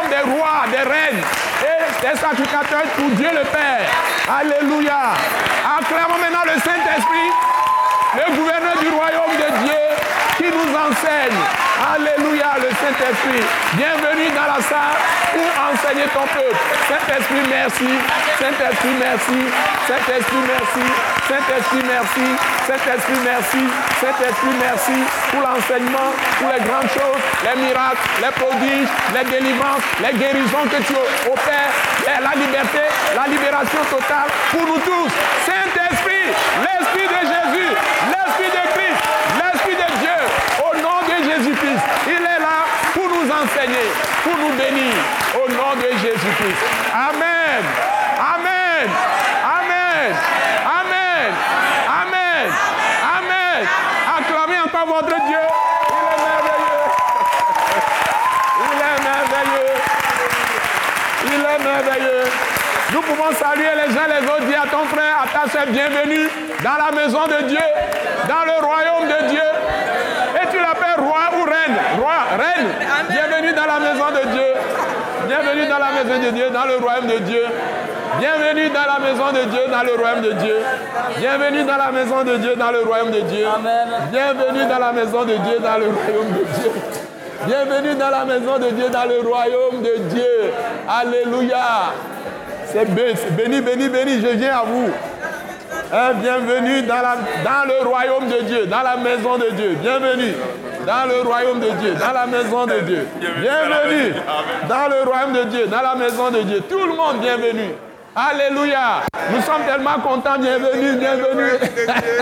des 0.10 0.32
rois, 0.32 0.66
des 0.72 0.88
reines 0.90 1.24
et 1.62 2.02
des 2.02 2.20
sacrificateurs 2.20 2.88
pour 2.98 3.10
Dieu 3.12 3.30
le 3.32 3.44
Père. 3.50 3.88
Alléluia. 4.28 5.14
Acclamons 5.80 6.20
maintenant 6.20 6.46
le 6.46 6.60
Saint-Esprit, 6.62 7.30
le 8.16 8.36
gouverneur 8.36 8.78
du 8.80 8.90
royaume 8.90 9.36
de 9.38 9.66
Dieu 9.66 10.05
qui 10.46 10.52
nous 10.54 10.72
enseigne. 10.78 11.40
Alléluia, 11.82 12.54
le 12.62 12.70
Saint-Esprit. 12.70 13.44
Bienvenue 13.74 14.30
dans 14.30 14.50
la 14.54 14.62
salle 14.62 14.98
pour 15.34 15.50
enseigner 15.70 16.06
ton 16.14 16.26
peuple. 16.30 16.56
Saint-Esprit, 16.88 17.46
merci. 17.50 17.90
Saint-Esprit, 18.40 18.96
merci. 19.00 19.40
Saint-Esprit, 19.88 20.44
merci. 20.46 20.86
Saint-Esprit, 21.28 21.84
merci. 21.86 22.28
Saint-Esprit, 22.68 23.20
merci. 23.26 23.64
Saint-Esprit, 24.02 24.56
merci 24.60 24.98
pour 25.32 25.42
l'enseignement, 25.42 26.10
pour 26.40 26.50
les 26.54 26.62
grandes 26.62 26.92
choses, 26.94 27.22
les 27.44 27.58
miracles, 27.62 28.06
les 28.22 28.34
prodiges, 28.38 28.92
les 29.14 29.26
délivrances, 29.30 29.84
les 30.02 30.14
guérisons 30.18 30.66
que 30.70 30.82
tu 30.84 30.94
opères, 31.26 31.74
la 32.06 32.34
liberté, 32.38 32.86
la 33.16 33.28
libération 33.28 33.82
totale 33.90 34.30
pour 34.52 34.62
nous 34.62 34.82
tous. 34.86 35.10
Saint-Esprit, 35.46 36.30
l'Esprit 36.62 37.08
de 37.10 37.22
Jésus, 37.34 37.70
l'Esprit 38.14 38.52
de 38.54 38.64
Christ, 38.74 39.00
l'Esprit 39.42 39.76
de 39.76 39.90
Dieu, 40.02 40.20
au 40.62 40.72
nom 40.78 41.00
de 41.10 41.16
Jésus-Christ. 41.30 41.84
Il 42.08 42.22
est 42.22 42.42
là 42.42 42.58
pour 42.94 43.08
nous 43.08 43.28
enseigner, 43.30 43.88
bénir, 44.56 44.96
au 45.36 45.50
nom 45.52 45.76
de 45.76 45.90
Jésus-Christ. 45.98 46.64
Amen. 46.94 47.64
Amen. 48.18 48.90
Amen. 49.44 50.16
Amen. 50.80 51.32
Amen. 52.02 52.48
Amen. 53.18 53.68
Acclamez 54.18 54.60
encore 54.66 54.88
votre 54.88 55.16
Dieu. 55.28 55.44
Il 55.90 56.04
est 56.12 56.22
merveilleux. 56.26 56.86
Il 58.64 58.80
est 58.82 59.00
merveilleux. 59.10 59.74
Il 61.26 61.42
est 61.42 61.64
merveilleux. 61.64 62.32
Nous 62.94 63.02
pouvons 63.02 63.32
saluer 63.38 63.74
les 63.76 63.98
uns 63.98 64.08
les 64.08 64.28
autres, 64.28 64.46
dire 64.46 64.62
à 64.62 64.68
ton 64.68 64.86
frère, 64.86 65.24
à 65.24 65.28
ta 65.28 65.52
soeur, 65.52 65.66
bienvenue 65.68 66.30
dans 66.64 66.78
la 66.86 66.92
maison 66.92 67.26
de 67.28 67.48
Dieu, 67.48 67.66
dans 68.28 68.46
le 68.46 68.66
royaume 68.66 69.08
de 69.08 69.28
Dieu. 69.30 69.55
Roi 70.98 71.24
ou 71.40 71.44
reine. 71.44 71.78
Roi, 72.00 72.20
reine. 72.38 72.70
Bienvenue 73.10 73.54
dans 73.54 73.66
la 73.66 73.80
maison 73.80 74.10
de 74.12 74.32
Dieu. 74.32 74.50
Bienvenue 75.28 75.68
dans 75.68 75.80
la 75.80 75.92
maison 75.92 76.24
de 76.24 76.30
Dieu, 76.32 76.50
dans 76.52 76.66
le 76.66 76.78
royaume 76.78 77.08
de 77.08 77.18
Dieu. 77.20 77.42
Bienvenue 78.20 78.70
dans 78.70 78.86
la 78.86 79.00
maison 79.00 79.32
de 79.32 79.50
Dieu, 79.50 79.62
dans 79.72 79.84
le 79.84 79.94
royaume 80.00 80.22
de 80.22 80.32
Dieu. 80.34 80.58
Bienvenue 81.18 81.64
dans 81.64 81.78
la 81.78 81.92
maison 81.92 82.24
de 82.24 82.36
Dieu, 82.38 82.56
dans 82.56 82.72
le 82.72 82.80
royaume 82.80 83.12
de 83.12 83.22
Dieu. 83.22 83.46
Bienvenue 84.12 84.66
dans 84.70 84.80
la 84.80 84.94
maison 84.94 85.24
de 85.26 85.34
Dieu, 85.36 85.60
dans 85.60 85.78
le 85.78 85.88
royaume 85.90 86.32
de 86.32 86.44
Dieu. 86.46 86.72
Bienvenue 87.46 87.96
dans 87.96 88.10
la 88.10 88.26
maison 88.26 88.58
de 88.60 88.70
Dieu, 88.70 88.90
dans 88.90 89.06
le 89.06 89.28
royaume 89.28 89.82
de 89.82 89.98
Dieu. 90.10 90.54
Alléluia. 90.88 91.94
C'est 92.68 92.86
béni, 92.86 93.62
béni, 93.62 93.90
béni, 93.90 94.22
je 94.22 94.28
viens 94.38 94.58
à 94.58 94.64
vous. 94.66 94.90
Hein, 95.94 96.14
bienvenue 96.16 96.82
dans, 96.84 96.96
la, 96.96 97.16
dans 97.44 97.68
le 97.68 97.88
royaume 97.88 98.28
de 98.28 98.44
Dieu, 98.44 98.66
dans 98.66 98.82
la 98.82 98.98
maison 98.98 99.38
de 99.38 99.50
Dieu. 99.52 99.78
Bienvenue. 99.82 100.34
Dans 100.86 101.10
le 101.10 101.28
royaume 101.28 101.60
de 101.60 101.70
Dieu, 101.82 101.94
dans 102.00 102.14
la 102.14 102.28
maison 102.28 102.66
de 102.66 102.80
Dieu. 102.86 103.08
Bienvenue 103.20 104.14
dans 104.70 104.88
le 104.90 105.10
royaume 105.10 105.34
de 105.34 105.44
Dieu, 105.50 105.68
dans 105.68 105.82
la 105.82 105.96
maison 105.96 106.32
de 106.32 106.42
Dieu. 106.42 106.62
Tout 106.70 106.86
le 106.86 106.96
monde, 106.96 107.20
bienvenue. 107.22 107.72
Alléluia. 108.16 109.02
Nous 109.34 109.42
sommes 109.42 109.66
tellement 109.68 110.00
contents. 110.02 110.40
Bienvenue, 110.40 110.98
bienvenue 110.98 111.52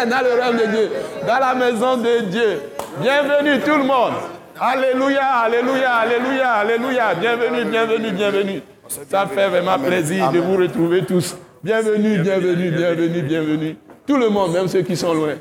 dans 0.09 0.21
le 0.23 0.33
royaume 0.33 0.57
de 0.57 0.65
Dieu, 0.65 0.91
dans 1.27 1.39
la 1.39 1.53
maison 1.53 1.97
de 1.97 2.19
Dieu. 2.29 2.61
Bienvenue 2.99 3.59
tout 3.59 3.77
le 3.77 3.83
monde. 3.83 4.13
Alléluia, 4.59 5.27
alléluia, 5.45 5.93
alléluia, 5.95 6.51
alléluia. 6.53 7.13
Bienvenue, 7.15 7.65
bienvenue, 7.65 8.11
bienvenue. 8.11 8.61
Ça 8.87 9.27
fait 9.27 9.47
vraiment 9.47 9.77
plaisir 9.79 10.31
de 10.31 10.39
vous 10.39 10.57
retrouver 10.57 11.03
tous. 11.03 11.35
Bienvenue, 11.63 12.19
bienvenue, 12.19 12.71
bienvenue, 12.71 13.21
bienvenue. 13.21 13.77
Tout 14.05 14.17
le 14.17 14.29
monde, 14.29 14.53
même 14.53 14.67
ceux 14.67 14.81
qui 14.81 14.95
sont 14.97 15.13
loin. 15.13 15.33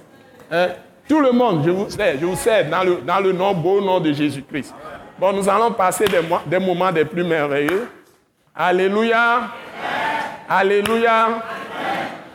Hein? 0.51 0.69
Tout 1.09 1.21
le 1.21 1.33
monde, 1.33 1.63
je 1.65 1.71
vous 1.71 1.91
sais, 1.91 2.17
je 2.19 2.25
vous 2.25 2.37
sais, 2.37 2.65
dans 2.65 2.83
le, 2.85 2.99
le 3.23 3.33
nom, 3.33 3.53
beau 3.55 3.81
nom 3.81 4.01
de 4.01 4.13
Jésus-Christ. 4.13 4.75
Bon, 5.19 5.33
nous 5.33 5.49
allons 5.49 5.73
passer 5.73 6.07
des, 6.07 6.21
des 6.47 6.59
moments 6.59 6.91
des 6.93 7.05
plus 7.05 7.25
merveilleux. 7.25 7.89
Alléluia. 8.55 9.51
Alléluia. 10.49 11.43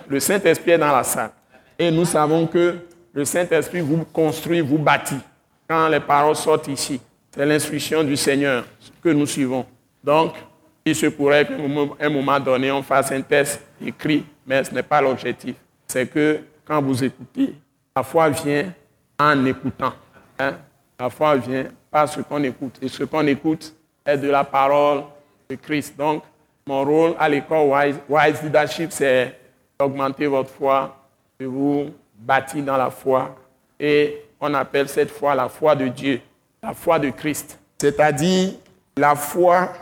Le 0.07 0.19
Saint-Esprit 0.19 0.71
est 0.71 0.77
dans 0.77 0.91
la 0.91 1.03
salle. 1.03 1.31
Et 1.77 1.91
nous 1.91 2.05
savons 2.05 2.47
que 2.47 2.75
le 3.13 3.25
Saint-Esprit 3.25 3.81
vous 3.81 4.05
construit, 4.05 4.61
vous 4.61 4.77
bâtit. 4.77 5.19
Quand 5.67 5.87
les 5.89 5.99
paroles 5.99 6.35
sortent 6.35 6.67
ici, 6.67 6.99
c'est 7.31 7.45
l'instruction 7.45 8.03
du 8.03 8.15
Seigneur 8.15 8.63
que 9.03 9.09
nous 9.09 9.25
suivons. 9.25 9.65
Donc, 10.03 10.33
il 10.85 10.95
se 10.95 11.07
pourrait 11.07 11.45
qu'à 11.45 11.53
un 12.05 12.09
moment 12.09 12.39
donné, 12.39 12.71
on 12.71 12.81
fasse 12.81 13.11
un 13.11 13.21
test 13.21 13.61
écrit, 13.85 14.23
mais 14.45 14.63
ce 14.63 14.73
n'est 14.73 14.83
pas 14.83 15.01
l'objectif. 15.01 15.55
C'est 15.85 16.07
que 16.07 16.39
quand 16.65 16.81
vous 16.81 17.03
écoutez, 17.03 17.53
la 17.97 18.03
foi 18.03 18.29
vient 18.29 18.71
en 19.19 19.45
écoutant. 19.47 19.93
Hein. 20.37 20.53
La 20.99 21.09
foi 21.09 21.35
vient 21.37 21.65
par 21.89 22.07
ce 22.07 22.21
qu'on 22.21 22.43
écoute. 22.43 22.75
Et 22.79 22.89
ce 22.89 23.03
qu'on 23.05 23.25
écoute 23.25 23.73
est 24.05 24.19
de 24.19 24.29
la 24.29 24.43
parole 24.43 25.05
de 25.49 25.55
Christ. 25.55 25.97
Donc, 25.97 26.21
mon 26.67 26.83
rôle 26.83 27.15
à 27.17 27.27
l'école 27.27 27.95
Wise, 28.07 28.43
Leadership, 28.43 28.91
c'est 28.91 29.35
d'augmenter 29.79 30.27
votre 30.27 30.51
foi, 30.51 30.95
de 31.39 31.47
vous 31.47 31.89
bâtir 32.19 32.63
dans 32.63 32.77
la 32.77 32.91
foi. 32.91 33.35
Et 33.79 34.21
on 34.39 34.53
appelle 34.53 34.87
cette 34.87 35.09
foi 35.09 35.33
la 35.33 35.49
foi 35.49 35.75
de 35.75 35.87
Dieu, 35.87 36.21
la 36.61 36.75
foi 36.75 36.99
de 36.99 37.09
Christ. 37.09 37.57
C'est-à-dire 37.79 38.53
la 38.95 39.15
foi 39.15 39.73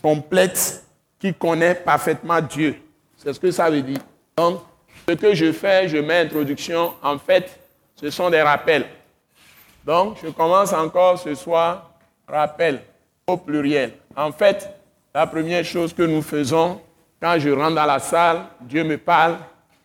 complète 0.00 0.84
qui 1.18 1.34
connaît 1.34 1.74
parfaitement 1.74 2.40
Dieu. 2.40 2.76
C'est 3.16 3.32
ce 3.32 3.40
que 3.40 3.50
ça 3.50 3.68
veut 3.68 3.82
dire. 3.82 3.98
Donc, 4.36 4.60
ce 5.08 5.14
que 5.14 5.34
je 5.34 5.50
fais, 5.50 5.88
je 5.88 5.96
mets 5.96 6.20
introduction, 6.20 6.92
en 7.02 7.18
fait, 7.18 7.58
ce 8.04 8.10
sont 8.10 8.28
des 8.28 8.42
rappels. 8.42 8.84
Donc, 9.82 10.18
je 10.22 10.28
commence 10.28 10.74
encore 10.74 11.18
ce 11.18 11.34
soir, 11.34 11.90
rappel 12.28 12.82
au 13.26 13.38
pluriel. 13.38 13.92
En 14.14 14.30
fait, 14.30 14.68
la 15.14 15.26
première 15.26 15.64
chose 15.64 15.94
que 15.94 16.02
nous 16.02 16.20
faisons, 16.20 16.82
quand 17.18 17.38
je 17.38 17.48
rentre 17.48 17.76
dans 17.76 17.86
la 17.86 17.98
salle, 17.98 18.42
Dieu 18.60 18.84
me 18.84 18.98
parle 18.98 19.38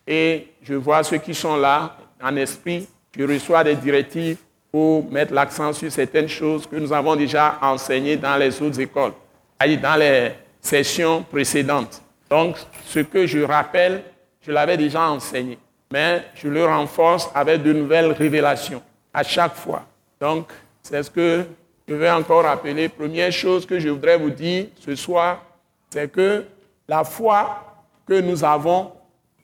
et 0.06 0.48
je 0.62 0.74
vois 0.74 1.02
ceux 1.02 1.16
qui 1.16 1.34
sont 1.34 1.56
là 1.56 1.96
en 2.22 2.36
esprit. 2.36 2.86
Je 3.16 3.24
reçois 3.24 3.64
des 3.64 3.76
directives 3.76 4.36
pour 4.70 5.10
mettre 5.10 5.32
l'accent 5.32 5.72
sur 5.72 5.90
certaines 5.90 6.28
choses 6.28 6.66
que 6.66 6.76
nous 6.76 6.92
avons 6.92 7.16
déjà 7.16 7.58
enseignées 7.62 8.18
dans 8.18 8.36
les 8.36 8.60
autres 8.60 8.80
écoles, 8.80 9.12
dans 9.58 9.98
les 9.98 10.32
sessions 10.60 11.22
précédentes. 11.22 12.02
Donc, 12.28 12.56
ce 12.84 13.00
que 13.00 13.26
je 13.26 13.40
rappelle, 13.40 14.02
je 14.46 14.52
l'avais 14.52 14.76
déjà 14.76 15.08
enseigné, 15.08 15.58
mais 15.90 16.24
je 16.34 16.48
le 16.48 16.64
renforce 16.64 17.30
avec 17.34 17.62
de 17.62 17.72
nouvelles 17.72 18.12
révélations 18.12 18.82
à 19.12 19.22
chaque 19.22 19.54
fois. 19.54 19.84
Donc, 20.20 20.48
c'est 20.82 21.02
ce 21.02 21.10
que 21.10 21.44
je 21.88 21.94
vais 21.94 22.10
encore 22.10 22.44
rappeler, 22.44 22.88
première 22.88 23.32
chose 23.32 23.66
que 23.66 23.80
je 23.80 23.88
voudrais 23.88 24.16
vous 24.16 24.30
dire 24.30 24.66
ce 24.78 24.94
soir, 24.94 25.42
c'est 25.90 26.10
que 26.10 26.44
la 26.86 27.02
foi 27.02 27.64
que 28.06 28.20
nous 28.20 28.44
avons, 28.44 28.92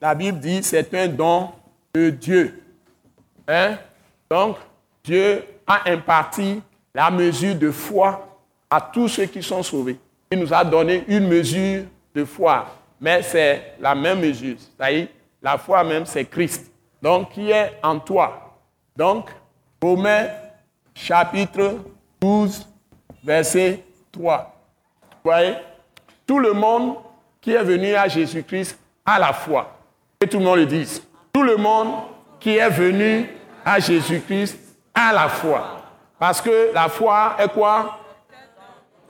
la 0.00 0.14
Bible 0.14 0.38
dit, 0.38 0.62
c'est 0.62 0.92
un 0.94 1.08
don 1.08 1.50
de 1.94 2.10
Dieu. 2.10 2.62
Hein? 3.48 3.78
Donc, 4.30 4.56
Dieu 5.02 5.42
a 5.66 5.90
imparti 5.90 6.62
la 6.94 7.10
mesure 7.10 7.56
de 7.56 7.70
foi 7.70 8.38
à 8.70 8.80
tous 8.80 9.08
ceux 9.08 9.26
qui 9.26 9.42
sont 9.42 9.62
sauvés. 9.62 9.98
Il 10.30 10.38
nous 10.38 10.52
a 10.52 10.64
donné 10.64 11.04
une 11.08 11.26
mesure 11.28 11.84
de 12.14 12.24
foi, 12.24 12.66
mais 13.00 13.22
c'est 13.22 13.74
la 13.80 13.94
même 13.94 14.20
mesure. 14.20 14.56
C'est-à-dire, 14.58 15.08
la 15.46 15.58
foi 15.58 15.84
même, 15.84 16.04
c'est 16.06 16.24
Christ. 16.24 16.72
Donc, 17.00 17.30
qui 17.30 17.52
est 17.52 17.78
en 17.80 18.00
toi. 18.00 18.58
Donc, 18.96 19.30
Romains 19.80 20.26
chapitre 20.92 21.76
12, 22.20 22.66
verset 23.22 23.84
3. 24.10 24.52
Vous 25.02 25.30
voyez? 25.30 25.54
Tout 26.26 26.40
le 26.40 26.52
monde 26.52 26.96
qui 27.40 27.52
est 27.52 27.62
venu 27.62 27.94
à 27.94 28.08
Jésus-Christ 28.08 28.76
a 29.04 29.20
la 29.20 29.32
foi. 29.32 29.70
Et 30.20 30.26
tout 30.26 30.40
le 30.40 30.44
monde 30.44 30.58
le 30.58 30.66
dit. 30.66 31.00
Tout 31.32 31.44
le 31.44 31.56
monde 31.56 31.92
qui 32.40 32.56
est 32.56 32.68
venu 32.68 33.30
à 33.64 33.78
Jésus-Christ 33.78 34.58
a 34.92 35.12
la 35.12 35.28
foi. 35.28 35.62
Parce 36.18 36.40
que 36.40 36.72
la 36.74 36.88
foi 36.88 37.36
est 37.38 37.48
quoi? 37.50 38.00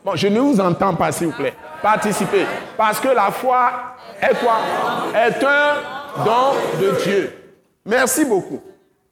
Bon, 0.05 0.15
je 0.15 0.29
ne 0.29 0.39
vous 0.39 0.61
entends 0.61 0.95
pas, 0.95 1.11
s'il 1.13 1.29
vous 1.29 1.33
plaît. 1.33 1.55
Participez. 1.81 2.45
Parce 2.77 3.01
que 3.01 3.09
la 3.09 3.31
foi 3.31 3.73
est 4.21 4.39
quoi? 4.39 4.59
Est 5.15 5.43
un 5.43 6.06
don 6.25 6.55
de 6.81 7.03
Dieu. 7.03 7.33
Merci 7.85 8.25
beaucoup. 8.25 8.61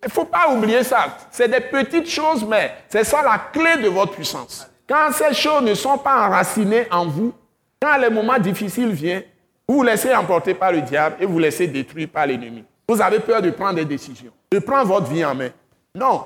Il 0.02 0.08
ne 0.08 0.12
faut 0.12 0.24
pas 0.24 0.50
oublier 0.50 0.84
ça. 0.84 1.16
C'est 1.30 1.48
des 1.48 1.60
petites 1.60 2.08
choses, 2.08 2.44
mais 2.44 2.74
c'est 2.88 3.04
ça 3.04 3.22
la 3.22 3.38
clé 3.52 3.82
de 3.82 3.88
votre 3.88 4.12
puissance. 4.12 4.68
Quand 4.86 5.10
ces 5.12 5.32
choses 5.32 5.62
ne 5.62 5.74
sont 5.74 5.96
pas 5.96 6.26
enracinées 6.26 6.86
en 6.90 7.06
vous, 7.06 7.32
quand 7.80 7.96
les 7.96 8.10
moments 8.10 8.38
difficiles 8.38 8.92
viennent, 8.92 9.22
vous 9.66 9.76
vous 9.76 9.82
laissez 9.82 10.14
emporter 10.14 10.52
par 10.52 10.72
le 10.72 10.82
diable 10.82 11.16
et 11.20 11.26
vous 11.26 11.38
laissez 11.38 11.66
détruire 11.66 12.08
par 12.12 12.26
l'ennemi. 12.26 12.64
Vous 12.86 13.00
avez 13.00 13.18
peur 13.18 13.40
de 13.40 13.50
prendre 13.50 13.76
des 13.76 13.84
décisions, 13.86 14.32
de 14.52 14.58
prendre 14.58 14.86
votre 14.88 15.06
vie 15.06 15.24
en 15.24 15.34
main. 15.34 15.48
Non, 15.94 16.24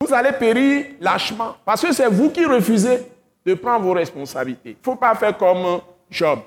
vous 0.00 0.14
allez 0.14 0.32
périr 0.32 0.86
lâchement 0.98 1.56
parce 1.62 1.82
que 1.82 1.92
c'est 1.92 2.08
vous 2.08 2.30
qui 2.30 2.46
refusez 2.46 3.02
de 3.44 3.54
prendre 3.54 3.84
vos 3.84 3.92
responsabilités. 3.92 4.70
Il 4.70 4.78
ne 4.78 4.82
faut 4.82 4.96
pas 4.96 5.14
faire 5.14 5.36
comme 5.36 5.80
Job. 6.10 6.38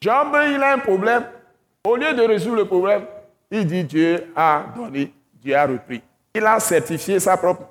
Job, 0.00 0.28
il 0.48 0.62
a 0.62 0.72
un 0.72 0.78
problème. 0.78 1.24
Au 1.86 1.96
lieu 1.96 2.14
de 2.14 2.22
résoudre 2.22 2.56
le 2.56 2.64
problème, 2.64 3.02
il 3.60 3.66
dit 3.66 3.84
Dieu 3.84 4.32
a 4.34 4.66
donné, 4.76 5.12
Dieu 5.42 5.56
a 5.56 5.66
repris 5.66 6.02
il 6.34 6.44
a 6.44 6.58
certifié 6.58 7.20
sa 7.20 7.36
propre 7.36 7.62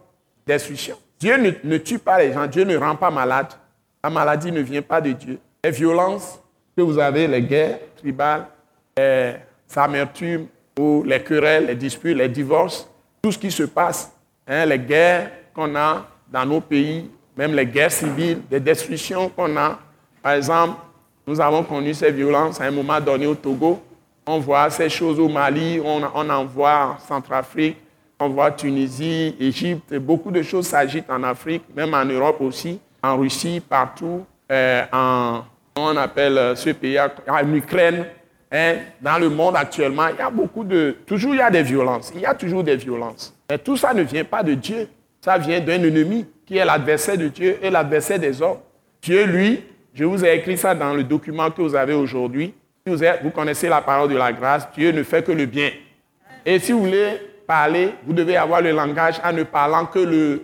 destruction. 0.47 0.97
Dieu 1.19 1.35
ne, 1.63 1.77
tue 1.77 1.99
pas 1.99 2.19
les 2.19 2.33
gens, 2.33 2.47
Dieu 2.47 2.63
ne 2.63 2.77
rend 2.77 2.95
pas 2.95 3.11
malade. 3.11 3.47
La 4.03 4.09
maladie 4.09 4.51
ne 4.51 4.61
vient 4.61 4.81
pas 4.81 5.01
de 5.01 5.11
Dieu. 5.11 5.39
Les 5.63 5.71
violences 5.71 6.39
que 6.75 6.81
vous 6.81 6.97
avez, 6.97 7.27
les 7.27 7.41
guerres 7.41 7.79
tribales, 7.97 8.47
les 8.97 9.35
amertumes 9.75 10.47
ou 10.79 11.03
les 11.05 11.21
querelles, 11.21 11.67
les 11.67 11.75
disputes, 11.75 12.17
les 12.17 12.29
divorces, 12.29 12.89
tout 13.21 13.31
ce 13.31 13.37
qui 13.37 13.51
se 13.51 13.63
passe, 13.63 14.11
hein, 14.47 14.65
les 14.65 14.79
guerres 14.79 15.31
qu'on 15.53 15.75
a 15.75 16.05
dans 16.31 16.45
nos 16.45 16.61
pays, 16.61 17.09
même 17.37 17.53
les 17.53 17.65
guerres 17.65 17.91
civiles, 17.91 18.41
les 18.49 18.59
destructions 18.59 19.29
qu'on 19.29 19.55
a. 19.57 19.79
Par 20.21 20.33
exemple, 20.33 20.79
nous 21.27 21.39
avons 21.39 21.63
connu 21.63 21.93
ces 21.93 22.11
violences 22.11 22.59
à 22.59 22.65
un 22.65 22.71
moment 22.71 22.99
donné 22.99 23.27
au 23.27 23.35
Togo. 23.35 23.81
On 24.25 24.39
voit 24.39 24.69
ces 24.69 24.89
choses 24.89 25.19
au 25.19 25.27
Mali, 25.27 25.81
on, 25.83 26.01
en 26.01 26.45
voit 26.45 26.95
en 26.95 26.99
Centrafrique, 26.99 27.77
on 28.19 28.29
voit 28.29 28.51
Tunisie, 28.51 29.35
Égypte, 29.39 29.93
beaucoup 29.95 30.31
de 30.31 30.41
choses 30.41 30.67
s'agitent 30.67 31.09
en 31.09 31.23
Afrique, 31.23 31.63
même 31.75 31.93
en 31.93 32.05
Europe 32.05 32.39
aussi, 32.39 32.79
en 33.01 33.17
Russie, 33.17 33.61
partout, 33.67 34.25
euh, 34.49 34.83
en, 34.93 35.41
on 35.75 35.97
appelle 35.97 36.37
euh, 36.37 36.55
ce 36.55 36.69
pays, 36.69 36.97
en 36.99 37.53
Ukraine, 37.53 38.05
hein, 38.49 38.75
dans 39.01 39.17
le 39.17 39.29
monde 39.29 39.57
actuellement, 39.57 40.07
il 40.07 40.17
y 40.17 40.21
a 40.21 40.29
beaucoup 40.29 40.63
de... 40.63 40.95
Toujours 41.05 41.33
il 41.33 41.39
y 41.39 41.41
a 41.41 41.51
des 41.51 41.63
violences, 41.63 42.13
il 42.15 42.21
y 42.21 42.25
a 42.25 42.33
toujours 42.33 42.63
des 42.63 42.77
violences. 42.77 43.35
Mais 43.49 43.57
tout 43.57 43.75
ça 43.75 43.93
ne 43.93 44.03
vient 44.03 44.23
pas 44.23 44.41
de 44.41 44.53
Dieu, 44.53 44.87
ça 45.19 45.37
vient 45.37 45.59
d'un 45.59 45.83
ennemi 45.83 46.25
qui 46.45 46.57
est 46.57 46.65
l'adversaire 46.65 47.17
de 47.17 47.27
Dieu 47.27 47.57
et 47.61 47.69
l'adversaire 47.69 48.19
des 48.19 48.41
hommes. 48.41 48.59
Dieu, 49.01 49.25
lui, 49.25 49.63
je 49.93 50.05
vous 50.05 50.23
ai 50.23 50.35
écrit 50.35 50.57
ça 50.57 50.73
dans 50.73 50.93
le 50.93 51.03
document 51.03 51.51
que 51.51 51.61
vous 51.61 51.75
avez 51.75 51.93
aujourd'hui. 51.93 52.53
Vous, 52.85 52.97
vous 53.23 53.29
connaissez 53.29 53.69
la 53.69 53.81
parole 53.81 54.09
de 54.09 54.17
la 54.17 54.33
grâce, 54.33 54.69
Dieu 54.75 54.91
ne 54.91 55.03
fait 55.03 55.23
que 55.23 55.31
le 55.31 55.45
bien. 55.45 55.71
Et 56.45 56.59
si 56.59 56.73
vous 56.73 56.81
voulez 56.81 57.17
parler, 57.47 57.95
vous 58.05 58.11
devez 58.11 58.35
avoir 58.35 58.61
le 58.61 58.71
langage 58.71 59.21
en 59.23 59.31
ne 59.31 59.43
parlant 59.43 59.85
que 59.85 59.99
le 59.99 60.41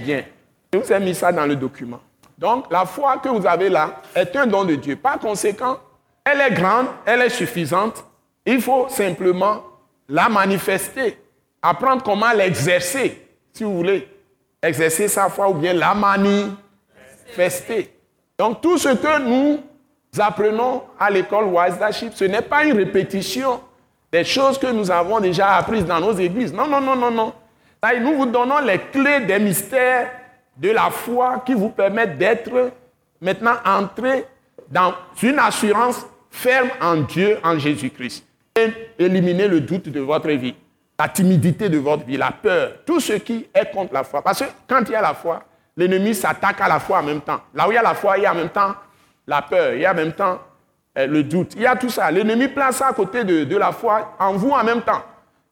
bien. 0.00 0.24
Je 0.72 0.78
vous 0.78 0.90
ai 0.90 0.98
mis 0.98 1.14
ça 1.14 1.30
dans 1.30 1.44
le 1.44 1.56
document. 1.56 2.00
Donc, 2.38 2.70
la 2.70 2.86
foi 2.86 3.18
que 3.18 3.28
vous 3.28 3.46
avez 3.46 3.68
là 3.68 4.00
est 4.14 4.34
un 4.34 4.46
don 4.46 4.64
de 4.64 4.76
Dieu. 4.76 4.96
Par 4.96 5.18
conséquent, 5.18 5.78
elle 6.24 6.40
est 6.40 6.52
grande, 6.52 6.86
elle 7.04 7.20
est 7.20 7.28
suffisante. 7.28 8.02
Il 8.46 8.62
faut 8.62 8.88
simplement 8.88 9.62
la 10.08 10.30
manifester, 10.30 11.18
apprendre 11.60 12.02
comment 12.02 12.32
l'exercer, 12.32 13.28
si 13.52 13.62
vous 13.62 13.76
voulez. 13.76 14.08
Exercer 14.62 15.08
sa 15.08 15.28
foi 15.28 15.50
ou 15.50 15.54
bien 15.54 15.74
la 15.74 15.94
manifester. 15.94 17.90
Donc, 18.38 18.62
tout 18.62 18.78
ce 18.78 18.88
que 18.88 19.18
nous 19.20 19.60
apprenons 20.20 20.82
à 20.98 21.10
l'école 21.10 21.44
Wise 21.44 21.78
ce 22.14 22.24
n'est 22.24 22.42
pas 22.42 22.64
une 22.64 22.76
répétition 22.76 23.60
des 24.12 24.24
choses 24.24 24.58
que 24.58 24.68
nous 24.68 24.90
avons 24.90 25.18
déjà 25.18 25.56
apprises 25.56 25.84
dans 25.84 25.98
nos 25.98 26.12
églises. 26.12 26.52
Non, 26.52 26.68
non, 26.68 26.80
non, 26.80 26.94
non, 26.94 27.10
non. 27.10 27.32
Nous 28.00 28.14
vous 28.14 28.26
donnons 28.26 28.60
les 28.60 28.78
clés 28.78 29.20
des 29.20 29.38
mystères 29.38 30.10
de 30.56 30.70
la 30.70 30.90
foi 30.90 31.42
qui 31.44 31.54
vous 31.54 31.70
permet 31.70 32.06
d'être 32.06 32.70
maintenant 33.20 33.56
entré 33.64 34.24
dans 34.70 34.94
une 35.20 35.38
assurance 35.38 36.06
ferme 36.30 36.68
en 36.80 36.96
Dieu, 36.96 37.38
en 37.42 37.58
Jésus-Christ. 37.58 38.24
Et 38.56 38.68
éliminer 38.98 39.48
le 39.48 39.60
doute 39.60 39.88
de 39.88 40.00
votre 40.00 40.30
vie, 40.30 40.54
la 40.96 41.08
timidité 41.08 41.68
de 41.68 41.78
votre 41.78 42.04
vie, 42.04 42.16
la 42.16 42.30
peur, 42.30 42.84
tout 42.86 43.00
ce 43.00 43.14
qui 43.14 43.48
est 43.52 43.72
contre 43.72 43.92
la 43.92 44.04
foi. 44.04 44.22
Parce 44.22 44.40
que 44.40 44.44
quand 44.68 44.82
il 44.86 44.92
y 44.92 44.94
a 44.94 45.02
la 45.02 45.14
foi, 45.14 45.42
l'ennemi 45.76 46.14
s'attaque 46.14 46.60
à 46.60 46.68
la 46.68 46.78
foi 46.78 47.00
en 47.00 47.02
même 47.02 47.20
temps. 47.20 47.40
Là 47.52 47.66
où 47.66 47.72
il 47.72 47.74
y 47.74 47.78
a 47.78 47.82
la 47.82 47.94
foi, 47.94 48.16
il 48.16 48.22
y 48.22 48.26
a 48.26 48.32
en 48.32 48.36
même 48.36 48.50
temps 48.50 48.74
la 49.26 49.42
peur, 49.42 49.74
il 49.74 49.80
y 49.80 49.86
a 49.86 49.92
en 49.92 49.94
même 49.94 50.12
temps 50.12 50.38
euh, 50.96 51.06
le 51.06 51.22
doute. 51.22 51.52
Il 51.56 51.62
y 51.62 51.66
a 51.66 51.76
tout 51.76 51.88
ça. 51.88 52.10
L'ennemi 52.10 52.48
place 52.48 52.76
ça 52.76 52.88
à 52.88 52.92
côté 52.92 53.24
de, 53.24 53.56
la 53.56 53.72
foi 53.72 54.14
en 54.18 54.32
vous 54.34 54.50
en 54.50 54.62
même 54.62 54.82
temps. 54.82 55.02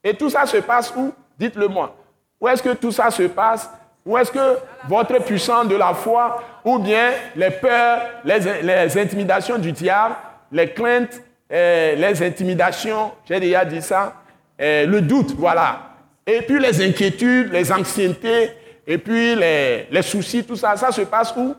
Et 0.04 0.14
tout 0.14 0.30
ça 0.30 0.46
se 0.46 0.58
passe 0.58 0.92
où? 0.96 1.12
Dites-le 1.38 1.68
moi. 1.68 1.94
Où 2.40 2.48
est-ce 2.48 2.62
que 2.62 2.74
tout 2.74 2.92
ça 2.92 3.10
se 3.10 3.24
passe? 3.24 3.70
Où 4.04 4.16
est-ce 4.18 4.32
que 4.32 4.58
votre 4.88 5.22
puissance 5.22 5.68
de 5.68 5.76
la 5.76 5.94
foi, 5.94 6.42
ou 6.64 6.78
bien 6.78 7.12
les 7.36 7.50
peurs, 7.50 8.00
les, 8.24 8.98
intimidations 8.98 9.58
du 9.58 9.70
diable, 9.70 10.16
les 10.50 10.72
craintes, 10.72 11.22
euh, 11.52 11.94
les 11.94 12.22
intimidations, 12.22 13.12
j'ai 13.28 13.38
déjà 13.38 13.64
dit 13.64 13.80
ça, 13.80 14.14
euh, 14.60 14.86
le 14.86 15.00
doute, 15.02 15.34
voilà. 15.38 15.82
Et 16.26 16.42
puis 16.42 16.58
les 16.58 16.84
inquiétudes, 16.84 17.52
les 17.52 17.70
anxiétés, 17.72 18.50
et 18.84 18.98
puis 18.98 19.36
les 19.36 20.02
soucis, 20.02 20.44
tout 20.44 20.56
ça, 20.56 20.76
ça 20.76 20.90
se 20.90 21.02
passe 21.02 21.32
où? 21.36 21.54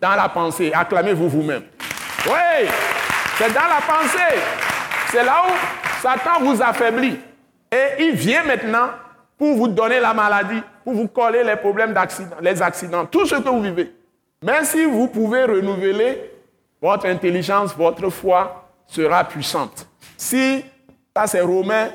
Dans 0.00 0.14
la 0.14 0.28
pensée. 0.28 0.72
Acclamez-vous 0.72 1.28
vous-même. 1.28 1.64
Oui, 2.26 2.68
c'est 3.36 3.52
dans 3.52 3.60
la 3.60 3.80
pensée. 3.86 4.40
C'est 5.10 5.24
là 5.24 5.42
où 5.46 6.00
Satan 6.02 6.40
vous 6.40 6.62
affaiblit. 6.62 7.18
Et 7.72 8.04
il 8.04 8.12
vient 8.12 8.44
maintenant 8.44 8.90
pour 9.38 9.56
vous 9.56 9.68
donner 9.68 10.00
la 10.00 10.12
maladie, 10.12 10.62
pour 10.84 10.94
vous 10.94 11.08
coller 11.08 11.44
les 11.44 11.56
problèmes 11.56 11.92
d'accident, 11.92 12.36
les 12.40 12.60
accidents, 12.60 13.06
tout 13.06 13.26
ce 13.26 13.36
que 13.36 13.48
vous 13.48 13.62
vivez. 13.62 13.92
Mais 14.42 14.64
si 14.64 14.84
vous 14.84 15.08
pouvez 15.08 15.44
renouveler 15.44 16.30
votre 16.80 17.06
intelligence, 17.06 17.74
votre 17.76 18.08
foi 18.10 18.68
sera 18.86 19.24
puissante. 19.24 19.86
Si, 20.16 20.64
ça 21.14 21.26
c'est 21.26 21.40
Romains 21.40 21.90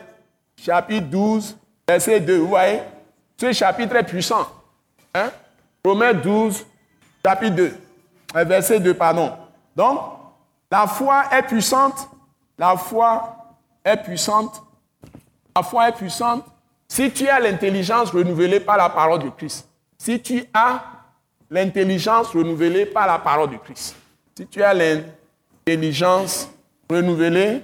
chapitre 0.57 1.07
12, 1.07 1.57
verset 1.87 2.19
2, 2.19 2.37
vous 2.37 2.47
voyez, 2.47 2.79
ce 3.39 3.51
chapitre 3.51 3.95
est 3.95 4.03
puissant. 4.03 4.47
Hein? 5.13 5.29
Romains 5.83 6.13
12, 6.13 6.65
chapitre 7.23 7.55
2, 7.55 7.63
euh, 7.63 7.69
verset 8.43 8.79
2, 8.79 8.93
pardon. 8.93 9.31
Donc, 9.75 9.99
la 10.71 10.87
foi 10.87 11.23
est 11.31 11.43
puissante, 11.43 12.09
la 12.57 12.75
foi 12.75 13.37
est 13.83 13.97
puissante, 13.97 14.61
la 15.55 15.63
foi 15.63 15.89
est 15.89 15.93
puissante 15.93 16.43
si 16.87 17.11
tu 17.11 17.27
as 17.27 17.39
l'intelligence 17.39 18.11
renouvelée 18.11 18.59
par 18.59 18.77
la 18.77 18.89
parole 18.89 19.23
de 19.23 19.29
Christ. 19.29 19.67
Si 19.97 20.21
tu 20.21 20.43
as 20.53 20.83
l'intelligence 21.49 22.27
renouvelée 22.29 22.85
par 22.85 23.07
la 23.07 23.19
parole 23.19 23.51
de 23.51 23.57
Christ. 23.57 23.95
Si 24.37 24.45
tu 24.47 24.61
as 24.63 24.73
l'intelligence 24.73 26.49
renouvelée, 26.89 27.63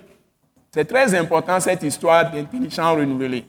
c'est 0.74 0.86
très 0.86 1.14
important 1.16 1.60
cette 1.60 1.84
histoire 1.84 2.32
d'intelligence 2.32 2.96
renouvelée. 2.96 3.46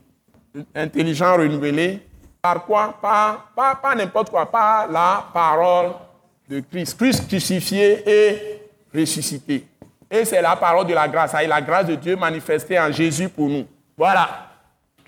Intelligence 0.75 1.39
renouvelée, 1.39 2.07
par 2.43 2.65
quoi? 2.65 2.95
Par, 3.01 3.53
pas 3.55 3.95
n'importe 3.95 4.31
quoi, 4.31 4.51
par 4.51 4.89
la 4.89 5.25
parole 5.33 5.93
Christ. 6.61 6.97
Crucifié 6.97 8.03
et 8.07 8.61
ressuscité. 8.95 9.67
Et 10.11 10.25
c'est 10.25 10.43
la 10.43 10.57
parole 10.57 10.87
de 10.87 10.95
la 10.95 11.09
grâce, 11.09 11.33
la 11.33 11.61
grâce 11.63 11.87
de 11.87 11.95
Dieu 11.95 12.17
manifestée 12.17 12.79
en 12.79 12.93
Jésus 12.93 13.29
pour 13.29 13.49
nous. 13.49 13.67
Voilà. 13.97 14.51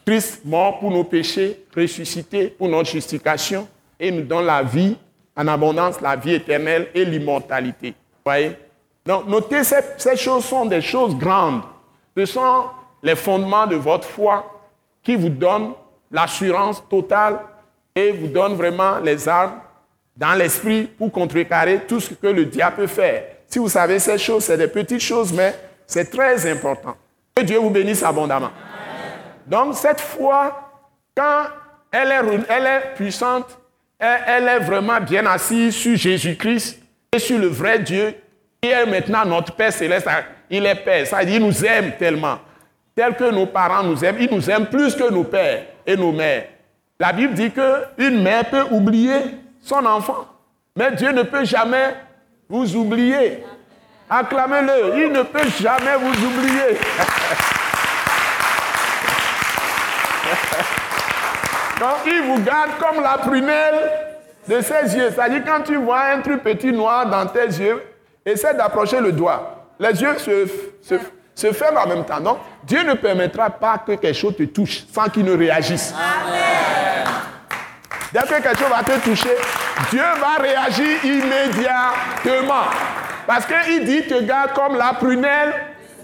Christ 0.06 0.44
mort 0.44 0.78
pour 0.78 0.90
nos 0.90 1.04
péchés, 1.04 1.64
ressuscité 1.74 2.48
pour 2.48 2.68
notre 2.68 2.90
justification 2.90 3.68
et 3.98 4.10
nous 4.10 4.22
donne 4.22 4.46
la 4.46 4.62
vie 4.62 4.96
en 5.36 5.46
abondance, 5.48 6.00
la 6.00 6.16
vie 6.16 6.34
éternelle 6.34 6.88
et 6.94 7.04
l'immortalité. 7.04 7.94
Voyez? 8.24 8.56
Donc, 9.04 9.26
notez, 9.26 9.64
ces, 9.64 9.80
ces 9.98 10.16
choses 10.16 10.44
sont 10.44 10.64
des 10.64 10.80
choses 10.80 11.16
grandes. 11.16 11.62
Ce 12.16 12.24
sont 12.26 12.64
les 13.02 13.16
fondements 13.16 13.66
de 13.66 13.76
votre 13.76 14.08
foi 14.08 14.62
qui 15.02 15.16
vous 15.16 15.28
donnent 15.28 15.72
l'assurance 16.10 16.82
totale 16.88 17.40
et 17.94 18.12
vous 18.12 18.28
donnent 18.28 18.54
vraiment 18.54 18.98
les 18.98 19.28
armes 19.28 19.60
dans 20.16 20.34
l'esprit 20.34 20.84
pour 20.84 21.10
contrecarrer 21.10 21.80
tout 21.88 22.00
ce 22.00 22.14
que 22.14 22.26
le 22.26 22.44
diable 22.44 22.76
peut 22.76 22.86
faire. 22.86 23.24
Si 23.46 23.58
vous 23.58 23.68
savez 23.68 23.98
ces 23.98 24.18
choses, 24.18 24.44
c'est 24.44 24.56
des 24.56 24.68
petites 24.68 25.00
choses, 25.00 25.32
mais 25.32 25.54
c'est 25.86 26.10
très 26.10 26.50
important. 26.50 26.96
Que 27.34 27.42
Dieu 27.42 27.58
vous 27.58 27.70
bénisse 27.70 28.02
abondamment. 28.02 28.50
Donc 29.46 29.74
cette 29.74 30.00
foi, 30.00 30.72
quand 31.16 31.44
elle 31.90 32.10
est, 32.10 32.94
puissante, 32.94 33.58
elle, 33.98 34.48
est 34.48 34.60
vraiment 34.60 35.00
bien 35.00 35.26
assise 35.26 35.74
sur 35.74 35.96
Jésus-Christ 35.96 36.80
et 37.12 37.18
sur 37.18 37.38
le 37.38 37.48
vrai 37.48 37.78
Dieu, 37.78 38.14
qui 38.60 38.70
est 38.70 38.86
maintenant 38.86 39.24
notre 39.24 39.54
Père 39.54 39.72
céleste. 39.72 40.08
Il 40.50 40.64
est 40.66 40.74
Père, 40.76 41.06
ça 41.06 41.24
dit, 41.24 41.34
il 41.34 41.44
nous 41.44 41.64
aime 41.64 41.92
tellement. 41.98 42.38
Tel 42.94 43.14
que 43.14 43.30
nos 43.30 43.46
parents 43.46 43.82
nous 43.82 44.04
aiment, 44.04 44.18
il 44.20 44.30
nous 44.30 44.48
aime 44.48 44.66
plus 44.66 44.94
que 44.94 45.10
nos 45.10 45.24
pères 45.24 45.64
et 45.84 45.96
nos 45.96 46.12
mères. 46.12 46.44
La 47.00 47.12
Bible 47.12 47.34
dit 47.34 47.50
qu'une 47.50 48.22
mère 48.22 48.48
peut 48.48 48.64
oublier 48.70 49.20
son 49.64 49.84
enfant, 49.86 50.26
mais 50.76 50.92
Dieu 50.92 51.10
ne 51.10 51.22
peut 51.22 51.44
jamais 51.44 51.96
vous 52.48 52.76
oublier. 52.76 53.42
Acclamez-le, 54.10 54.98
il 54.98 55.10
ne 55.10 55.22
peut 55.22 55.48
jamais 55.58 55.96
vous 55.96 56.26
oublier. 56.26 56.78
Donc 61.80 61.96
il 62.06 62.22
vous 62.22 62.40
garde 62.42 62.70
comme 62.78 63.02
la 63.02 63.18
prunelle 63.18 63.90
de 64.46 64.60
ses 64.60 64.96
yeux. 64.96 65.10
C'est-à-dire 65.10 65.42
quand 65.44 65.62
tu 65.62 65.76
vois 65.76 66.04
un 66.14 66.20
truc 66.20 66.42
petit 66.42 66.72
noir 66.72 67.06
dans 67.06 67.26
tes 67.26 67.46
yeux, 67.46 67.82
essaie 68.24 68.54
d'approcher 68.54 69.00
le 69.00 69.12
doigt. 69.12 69.66
Les 69.80 70.00
yeux 70.00 70.16
se, 70.18 70.46
se, 71.34 71.52
ferment 71.52 71.80
en 71.80 71.88
même 71.88 72.04
temps. 72.04 72.20
Donc 72.20 72.38
Dieu 72.64 72.82
ne 72.82 72.94
permettra 72.94 73.50
pas 73.50 73.78
que 73.78 73.92
quelque 73.92 74.16
chose 74.16 74.36
te 74.36 74.44
touche 74.44 74.84
sans 74.92 75.08
qu'il 75.08 75.24
ne 75.24 75.36
réagisse. 75.36 75.94
Amen. 75.94 76.93
Dès 78.14 78.20
que 78.20 78.40
quelque 78.40 78.58
chose 78.58 78.68
va 78.70 78.84
te 78.84 79.00
toucher, 79.00 79.36
Dieu 79.90 80.00
va 80.20 80.40
réagir 80.40 81.04
immédiatement. 81.04 82.70
Parce 83.26 83.44
qu'il 83.44 83.84
dit, 83.84 84.06
te 84.06 84.22
garde 84.22 84.52
comme 84.52 84.76
la 84.76 84.92
prunelle 84.92 85.52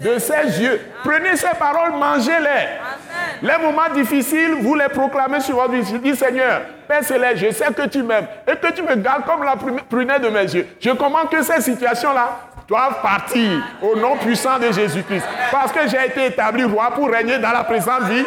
de 0.01 0.19
ses 0.19 0.61
yeux. 0.61 0.81
Prenez 1.05 1.37
ces 1.37 1.55
paroles, 1.57 1.93
mangez-les. 1.93 3.47
Les 3.47 3.57
moments 3.63 3.89
difficiles, 3.93 4.55
vous 4.59 4.75
les 4.75 4.89
proclamez 4.89 5.39
sur 5.39 5.55
votre 5.55 5.71
vie. 5.71 5.99
Dis 5.99 6.15
Seigneur, 6.17 6.63
Céleste, 7.01 7.37
je 7.37 7.51
sais 7.51 7.71
que 7.73 7.87
tu 7.87 8.03
m'aimes 8.03 8.27
et 8.45 8.57
que 8.57 8.73
tu 8.73 8.81
me 8.81 8.95
gardes 8.95 9.23
comme 9.23 9.43
la 9.43 9.55
prunelle 9.89 10.21
de 10.21 10.27
mes 10.27 10.43
yeux. 10.43 10.67
Je 10.81 10.89
commande 10.89 11.29
que 11.29 11.41
ces 11.41 11.61
situations-là 11.61 12.50
doivent 12.71 13.01
partir 13.01 13.61
au 13.81 13.97
nom 13.97 14.15
puissant 14.15 14.57
de 14.57 14.71
Jésus-Christ. 14.71 15.25
Parce 15.51 15.73
que 15.73 15.89
j'ai 15.89 16.05
été 16.05 16.27
établi 16.27 16.63
roi 16.63 16.89
pour 16.91 17.09
régner 17.09 17.37
dans 17.37 17.51
la 17.51 17.65
présente 17.65 18.03
vie 18.03 18.23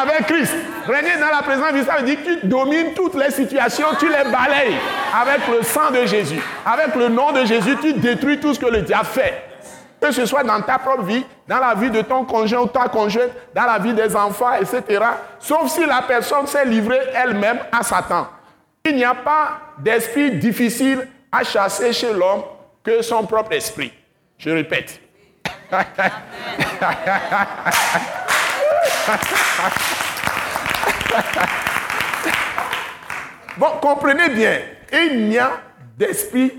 avec 0.00 0.28
Christ. 0.28 0.54
Régner 0.86 1.16
dans 1.20 1.36
la 1.36 1.42
présente 1.42 1.74
vie, 1.74 1.84
ça 1.84 1.96
veut 1.96 2.04
dire 2.04 2.22
que 2.22 2.40
tu 2.40 2.46
domines 2.46 2.94
toutes 2.94 3.16
les 3.16 3.32
situations, 3.32 3.86
tu 3.98 4.06
les 4.06 4.30
balayes 4.30 4.78
avec 5.20 5.40
le 5.48 5.64
sang 5.64 5.90
de 5.90 6.06
Jésus. 6.06 6.40
Avec 6.64 6.94
le 6.94 7.08
nom 7.08 7.32
de 7.32 7.44
Jésus, 7.44 7.76
tu 7.82 7.94
détruis 7.94 8.38
tout 8.38 8.54
ce 8.54 8.60
que 8.60 8.66
le 8.66 8.82
diable 8.82 9.06
fait 9.06 9.46
que 10.00 10.12
ce 10.12 10.24
soit 10.24 10.44
dans 10.44 10.62
ta 10.62 10.78
propre 10.78 11.02
vie, 11.02 11.22
dans 11.46 11.58
la 11.58 11.74
vie 11.74 11.90
de 11.90 12.00
ton 12.00 12.24
conjoint 12.24 12.60
ou 12.60 12.68
ta 12.68 12.88
conjointe, 12.88 13.28
dans 13.54 13.66
la 13.66 13.78
vie 13.78 13.92
des 13.92 14.16
enfants, 14.16 14.54
etc. 14.54 15.04
Sauf 15.38 15.68
si 15.68 15.84
la 15.84 16.00
personne 16.00 16.46
s'est 16.46 16.64
livrée 16.64 17.00
elle-même 17.14 17.58
à 17.70 17.82
Satan. 17.82 18.26
Il 18.82 18.96
n'y 18.96 19.04
a 19.04 19.14
pas 19.14 19.58
d'esprit 19.76 20.30
difficile 20.36 21.06
à 21.30 21.44
chasser 21.44 21.92
chez 21.92 22.14
l'homme 22.14 22.40
que 22.82 23.02
son 23.02 23.26
propre 23.26 23.52
esprit. 23.52 23.92
Je 24.38 24.50
répète. 24.50 25.00
bon, 33.56 33.66
comprenez 33.80 34.30
bien, 34.30 34.60
il 34.92 35.28
n'y 35.28 35.38
a 35.38 35.60
d'esprit 35.96 36.52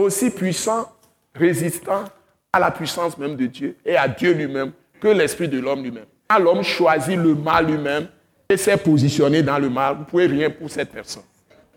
aussi 0.00 0.30
puissant, 0.30 0.90
résistant 1.34 2.04
à 2.52 2.58
la 2.58 2.70
puissance 2.70 3.18
même 3.18 3.36
de 3.36 3.46
Dieu 3.46 3.76
et 3.84 3.96
à 3.96 4.08
Dieu 4.08 4.32
lui-même 4.32 4.72
que 5.00 5.08
l'esprit 5.08 5.48
de 5.48 5.58
l'homme 5.58 5.82
lui-même. 5.82 6.06
Quand 6.28 6.38
l'homme 6.38 6.62
choisit 6.62 7.16
le 7.16 7.34
mal 7.34 7.66
lui-même 7.66 8.08
et 8.48 8.56
s'est 8.56 8.76
positionné 8.76 9.42
dans 9.42 9.58
le 9.58 9.68
mal, 9.68 9.94
vous 9.94 10.00
ne 10.00 10.04
pouvez 10.04 10.26
rien 10.26 10.50
pour 10.50 10.70
cette 10.70 10.90
personne. 10.90 11.24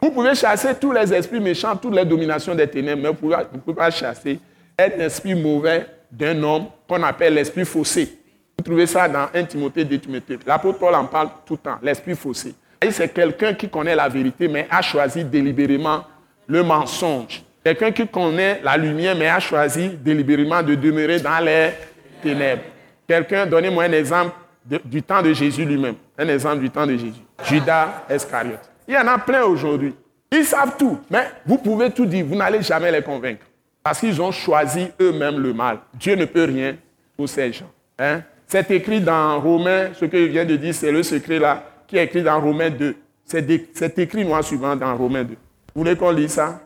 Vous 0.02 0.12
pouvez 0.12 0.34
chasser 0.36 0.76
tous 0.80 0.92
les 0.92 1.14
esprits 1.14 1.40
méchants, 1.40 1.76
toutes 1.76 1.96
les 1.96 2.06
dominations 2.06 2.56
des 2.56 2.68
ténèbres, 2.68 3.02
mais 3.02 3.10
vous 3.10 3.30
ne 3.30 3.60
pouvez 3.60 3.76
pas 3.76 3.92
chasser 3.92 4.40
un 4.78 5.00
esprit 5.00 5.36
mauvais 5.36 5.86
d'un 6.12 6.42
homme 6.42 6.66
qu'on 6.88 7.04
appelle 7.04 7.34
l'esprit 7.34 7.66
faussé. 7.66 8.18
Vous 8.58 8.64
trouvez 8.64 8.88
ça 8.88 9.08
dans 9.08 9.28
1 9.34 9.44
Timothée 9.44 9.84
2 9.86 10.00
Timothée. 10.00 10.40
L'apôtre 10.46 10.80
Paul 10.80 10.96
en 10.96 11.06
parle 11.06 11.30
tout 11.46 11.54
le 11.54 11.60
temps, 11.60 11.78
l'esprit 11.82 12.16
faussé. 12.16 12.56
C'est 12.90 13.14
quelqu'un 13.14 13.54
qui 13.54 13.68
connaît 13.70 13.96
la 13.96 14.08
vérité, 14.08 14.48
mais 14.48 14.68
a 14.70 14.82
choisi 14.82 15.24
délibérément 15.24 16.04
le 16.48 16.64
mensonge. 16.64 17.44
Quelqu'un 17.64 17.92
qui 17.92 18.08
connaît 18.08 18.62
la 18.64 18.78
lumière 18.78 19.16
mais 19.16 19.28
a 19.28 19.40
choisi 19.40 19.90
délibérément 19.90 20.64
de 20.64 20.76
demeurer 20.76 21.20
dans 21.20 21.44
les 21.44 21.72
ténèbres. 22.24 22.64
Quelqu'un, 23.08 23.46
donnez-moi 23.46 23.84
un 23.84 23.92
exemple 23.92 24.32
du 24.86 25.04
temps 25.04 25.22
de 25.22 25.34
Jésus 25.34 25.66
lui-même. 25.66 25.96
Un 26.18 26.28
exemple 26.30 26.60
du 26.60 26.70
temps 26.70 26.88
de 26.88 26.94
Jésus. 26.94 27.22
Judas 27.44 28.06
Iscariote. 28.10 28.70
Il 28.90 28.96
y 28.96 28.98
en 28.98 29.06
a 29.06 29.20
plein 29.20 29.44
aujourd'hui. 29.44 29.94
Ils 30.32 30.44
savent 30.44 30.76
tout, 30.76 30.98
mais 31.12 31.28
vous 31.46 31.60
pouvez 31.60 31.92
tout 31.92 32.08
dire, 32.08 32.26
vous 32.26 32.36
n'allez 32.36 32.64
jamais 32.64 32.92
les 32.92 33.04
convaincre. 33.04 33.46
Parce 33.84 34.00
qu'ils 34.00 34.20
ont 34.20 34.32
choisi 34.32 34.88
eux-mêmes 35.00 35.38
le 35.38 35.54
mal. 35.54 35.78
Dieu 35.94 36.16
ne 36.16 36.26
peut 36.26 36.46
rien 36.46 36.76
pour 37.16 37.30
ces 37.30 37.54
gens. 37.54 37.70
Hein? 38.00 38.22
C'est 38.48 38.72
écrit 38.72 39.00
dans 39.00 39.40
Romains, 39.40 39.90
ce 39.94 40.06
que 40.06 40.18
je 40.18 40.26
viens 40.26 40.44
de 40.44 40.56
dire, 40.56 40.74
c'est 40.74 40.92
le 40.92 41.04
secret 41.04 41.38
là, 41.38 41.64
qui 41.88 41.98
est 41.98 42.04
écrit 42.06 42.24
dans 42.24 42.42
Romains 42.42 42.72
2. 42.72 42.96
C'est 43.26 44.00
écrit 44.00 44.26
noir 44.26 44.44
suivant 44.44 44.76
dans 44.76 44.98
Romains 44.98 45.24
2. 45.24 45.36
Vous 45.76 45.84
voulez 45.84 45.96
qu'on 45.96 46.10
lise 46.10 46.32
ça? 46.32 46.60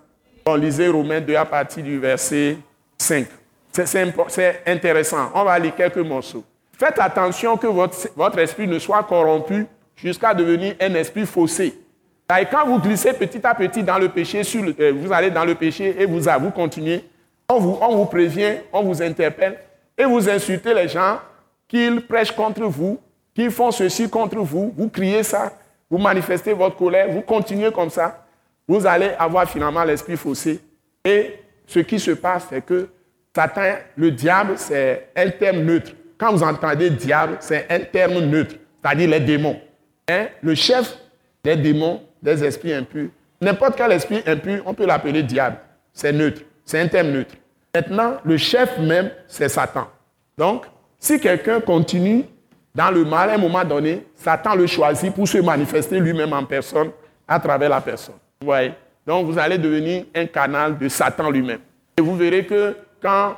On 0.46 0.56
lisait 0.56 0.88
Romains 0.88 1.20
2 1.20 1.36
à 1.36 1.44
partir 1.44 1.84
du 1.84 2.00
verset 2.00 2.56
5. 2.98 3.28
C'est 3.70 4.62
intéressant. 4.66 5.30
On 5.36 5.44
va 5.44 5.60
lire 5.60 5.76
quelques 5.76 5.98
morceaux. 5.98 6.46
Faites 6.80 7.00
attention 7.00 7.58
que 7.58 7.68
votre, 7.68 7.98
votre 8.16 8.40
esprit 8.40 8.66
ne 8.66 8.80
soit 8.80 9.04
corrompu 9.04 9.66
jusqu'à 9.98 10.34
devenir 10.34 10.76
un 10.80 10.94
esprit 10.94 11.26
faussé. 11.26 11.83
Et 12.30 12.46
quand 12.46 12.66
vous 12.66 12.80
glissez 12.80 13.14
petit 13.14 13.46
à 13.46 13.54
petit 13.54 13.84
dans 13.84 13.98
le 13.98 14.10
péché, 14.10 14.42
euh, 14.80 14.94
vous 14.96 15.12
allez 15.12 15.30
dans 15.30 15.46
le 15.46 15.56
péché 15.56 15.96
et 16.00 16.06
vous, 16.06 16.22
continuez, 16.52 17.04
on 17.50 17.60
vous, 17.60 17.78
on 17.82 17.96
vous 17.98 18.06
prévient, 18.06 18.56
on 18.72 18.82
vous 18.84 19.02
interpelle 19.02 19.60
et 19.98 20.06
vous 20.06 20.28
insultez 20.30 20.74
les 20.74 20.88
gens 20.88 21.20
qu'ils 21.68 22.02
prêchent 22.02 22.32
contre 22.32 22.64
vous, 22.64 23.00
qu'ils 23.34 23.52
font 23.52 23.72
ceci 23.72 24.10
contre 24.10 24.38
vous, 24.38 24.74
vous 24.76 24.90
criez 24.90 25.24
ça, 25.24 25.54
vous 25.90 25.98
manifestez 25.98 26.54
votre 26.54 26.76
colère, 26.76 27.10
vous 27.12 27.22
continuez 27.22 27.72
comme 27.72 27.90
ça, 27.90 28.26
vous 28.68 28.86
allez 28.86 29.12
avoir 29.20 29.48
finalement 29.48 29.84
l'esprit 29.84 30.18
faussé. 30.18 30.60
Et 31.04 31.36
ce 31.68 31.80
qui 31.80 32.00
se 32.00 32.12
passe, 32.12 32.48
c'est 32.50 32.66
que 32.66 32.90
Satan, 33.36 33.76
le 33.96 34.12
diable, 34.12 34.54
c'est 34.58 35.10
un 35.16 35.30
terme 35.30 35.60
neutre. 35.60 35.92
Quand 36.18 36.32
vous 36.32 36.44
entendez 36.44 36.90
diable, 36.90 37.38
c'est 37.40 37.66
un 37.70 37.80
terme 37.80 38.20
neutre, 38.20 38.56
c'est-à-dire 38.82 39.10
les 39.10 39.20
démons. 39.20 39.60
Hein? 40.08 40.28
Le 40.42 40.56
chef 40.56 40.98
des 41.44 41.56
démons, 41.56 42.02
des 42.24 42.44
esprits 42.44 42.74
impurs, 42.74 43.10
n'importe 43.42 43.76
quel 43.76 43.92
esprit 43.92 44.24
impur, 44.26 44.64
on 44.66 44.74
peut 44.74 44.86
l'appeler 44.86 45.22
diable. 45.22 45.58
C'est 45.92 46.12
neutre, 46.12 46.42
c'est 46.66 46.80
un 46.80 46.88
terme 46.88 47.10
neutre. 47.10 47.36
Maintenant, 47.76 48.18
le 48.24 48.38
chef 48.38 48.80
même, 48.80 49.12
c'est 49.28 49.50
Satan. 49.50 49.88
Donc, 50.38 50.66
si 50.98 51.20
quelqu'un 51.20 51.60
continue 51.60 52.24
dans 52.74 52.90
le 52.90 53.04
mal, 53.04 53.30
à 53.30 53.34
un 53.34 53.38
moment 53.38 53.64
donné, 53.64 54.08
Satan 54.16 54.56
le 54.56 54.66
choisit 54.66 55.14
pour 55.14 55.28
se 55.28 55.38
manifester 55.40 56.00
lui-même 56.00 56.34
en 56.34 56.46
personne 56.46 56.92
à 57.28 57.40
travers 57.40 57.70
la 57.70 57.82
personne. 57.82 58.16
Vous 58.42 58.48
voyez? 58.48 58.74
Donc, 59.06 59.26
vous 59.26 59.38
allez 59.38 59.58
devenir 59.58 60.06
un 60.16 60.26
canal 60.26 60.78
de 60.78 60.88
Satan 60.88 61.30
lui-même. 61.30 61.60
Et 61.98 62.02
vous 62.02 62.16
verrez 62.16 62.46
que 62.46 62.76
quand 63.02 63.36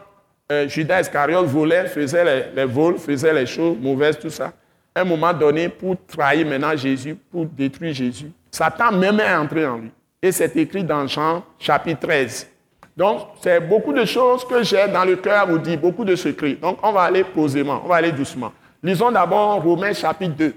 euh, 0.52 0.67
Judas 0.67 1.02
Iscariote 1.02 1.48
volait, 1.48 1.88
faisait 1.88 2.54
les, 2.56 2.65
vols, 2.65 2.98
faisait 2.98 3.34
les 3.34 3.45
choses 3.45 3.78
mauvaises, 3.80 4.19
tout 4.19 4.30
ça, 4.30 4.54
un 4.95 5.03
moment 5.03 5.34
donné, 5.34 5.69
pour 5.69 5.95
trahir 6.08 6.47
maintenant 6.47 6.75
Jésus, 6.75 7.15
pour 7.31 7.45
détruire 7.45 7.93
Jésus, 7.93 8.31
Satan 8.49 8.91
même 8.91 9.19
est 9.19 9.36
entré 9.36 9.65
en 9.65 9.77
lui. 9.77 9.91
Et 10.21 10.31
c'est 10.31 10.55
écrit 10.55 10.84
dans 10.84 11.05
Jean 11.08 11.43
chapitre 11.60 12.08
13. 12.08 12.47
Donc, 12.95 13.21
c'est 13.41 13.60
beaucoup 13.60 13.91
de 13.91 14.05
choses 14.05 14.45
que 14.45 14.63
j'ai 14.63 14.88
dans 14.88 15.03
le 15.03 15.17
cœur 15.17 15.41
à 15.41 15.45
vous 15.45 15.58
dire, 15.58 15.77
beaucoup 15.77 16.05
de 16.05 16.15
secrets. 16.15 16.53
Donc, 16.53 16.77
on 16.81 16.93
va 16.93 17.01
aller 17.01 17.23
posément, 17.23 17.81
on 17.84 17.89
va 17.89 17.97
aller 17.97 18.12
doucement. 18.12 18.53
Lisons 18.81 19.12
d'abord 19.12 19.62
Romains 19.62 19.93
chapitre 19.93 20.36
2, 20.36 20.53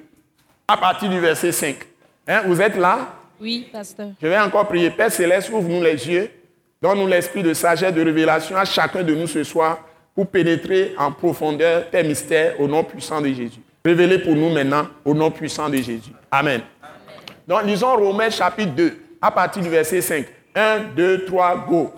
à 0.68 0.77
partir 0.77 1.09
du 1.09 1.18
verset 1.18 1.51
5. 1.51 1.77
Hein, 2.29 2.42
vous 2.46 2.61
êtes 2.61 2.77
là? 2.77 3.09
Oui, 3.40 3.68
pasteur. 3.72 4.09
Je 4.22 4.27
vais 4.27 4.38
encore 4.38 4.68
prier. 4.68 4.90
Père 4.90 5.11
Céleste, 5.11 5.51
ouvre-nous 5.51 5.83
les 5.83 6.09
yeux 6.09 6.31
Donne-nous 6.81 7.09
l'esprit 7.09 7.42
de 7.42 7.55
sagesse, 7.55 7.92
de 7.92 8.03
révélation 8.03 8.57
à 8.57 8.64
chacun 8.64 9.03
de 9.03 9.14
nous 9.14 9.27
ce 9.27 9.42
soir 9.42 9.81
pour 10.14 10.29
pénétrer 10.29 10.94
en 10.96 11.11
profondeur 11.11 11.90
tes 11.90 12.03
mystères 12.05 12.61
au 12.61 12.68
nom 12.68 12.85
puissant 12.85 13.20
de 13.20 13.29
Jésus. 13.29 13.61
Révélez 13.85 14.19
pour 14.19 14.35
nous 14.35 14.51
maintenant 14.51 14.87
au 15.05 15.14
nom 15.14 15.31
puissant 15.31 15.69
de 15.69 15.77
Jésus. 15.77 16.12
Amen. 16.31 16.61
Donc, 17.47 17.64
lisons 17.64 17.97
Romains 17.97 18.31
chapitre 18.31 18.73
2, 18.75 18.99
à 19.23 19.31
partir 19.31 19.62
du 19.62 19.69
verset 19.69 20.01
5. 20.01 20.27
1, 20.55 20.79
2, 20.97 21.25
3, 21.27 21.67
go. 21.69 21.93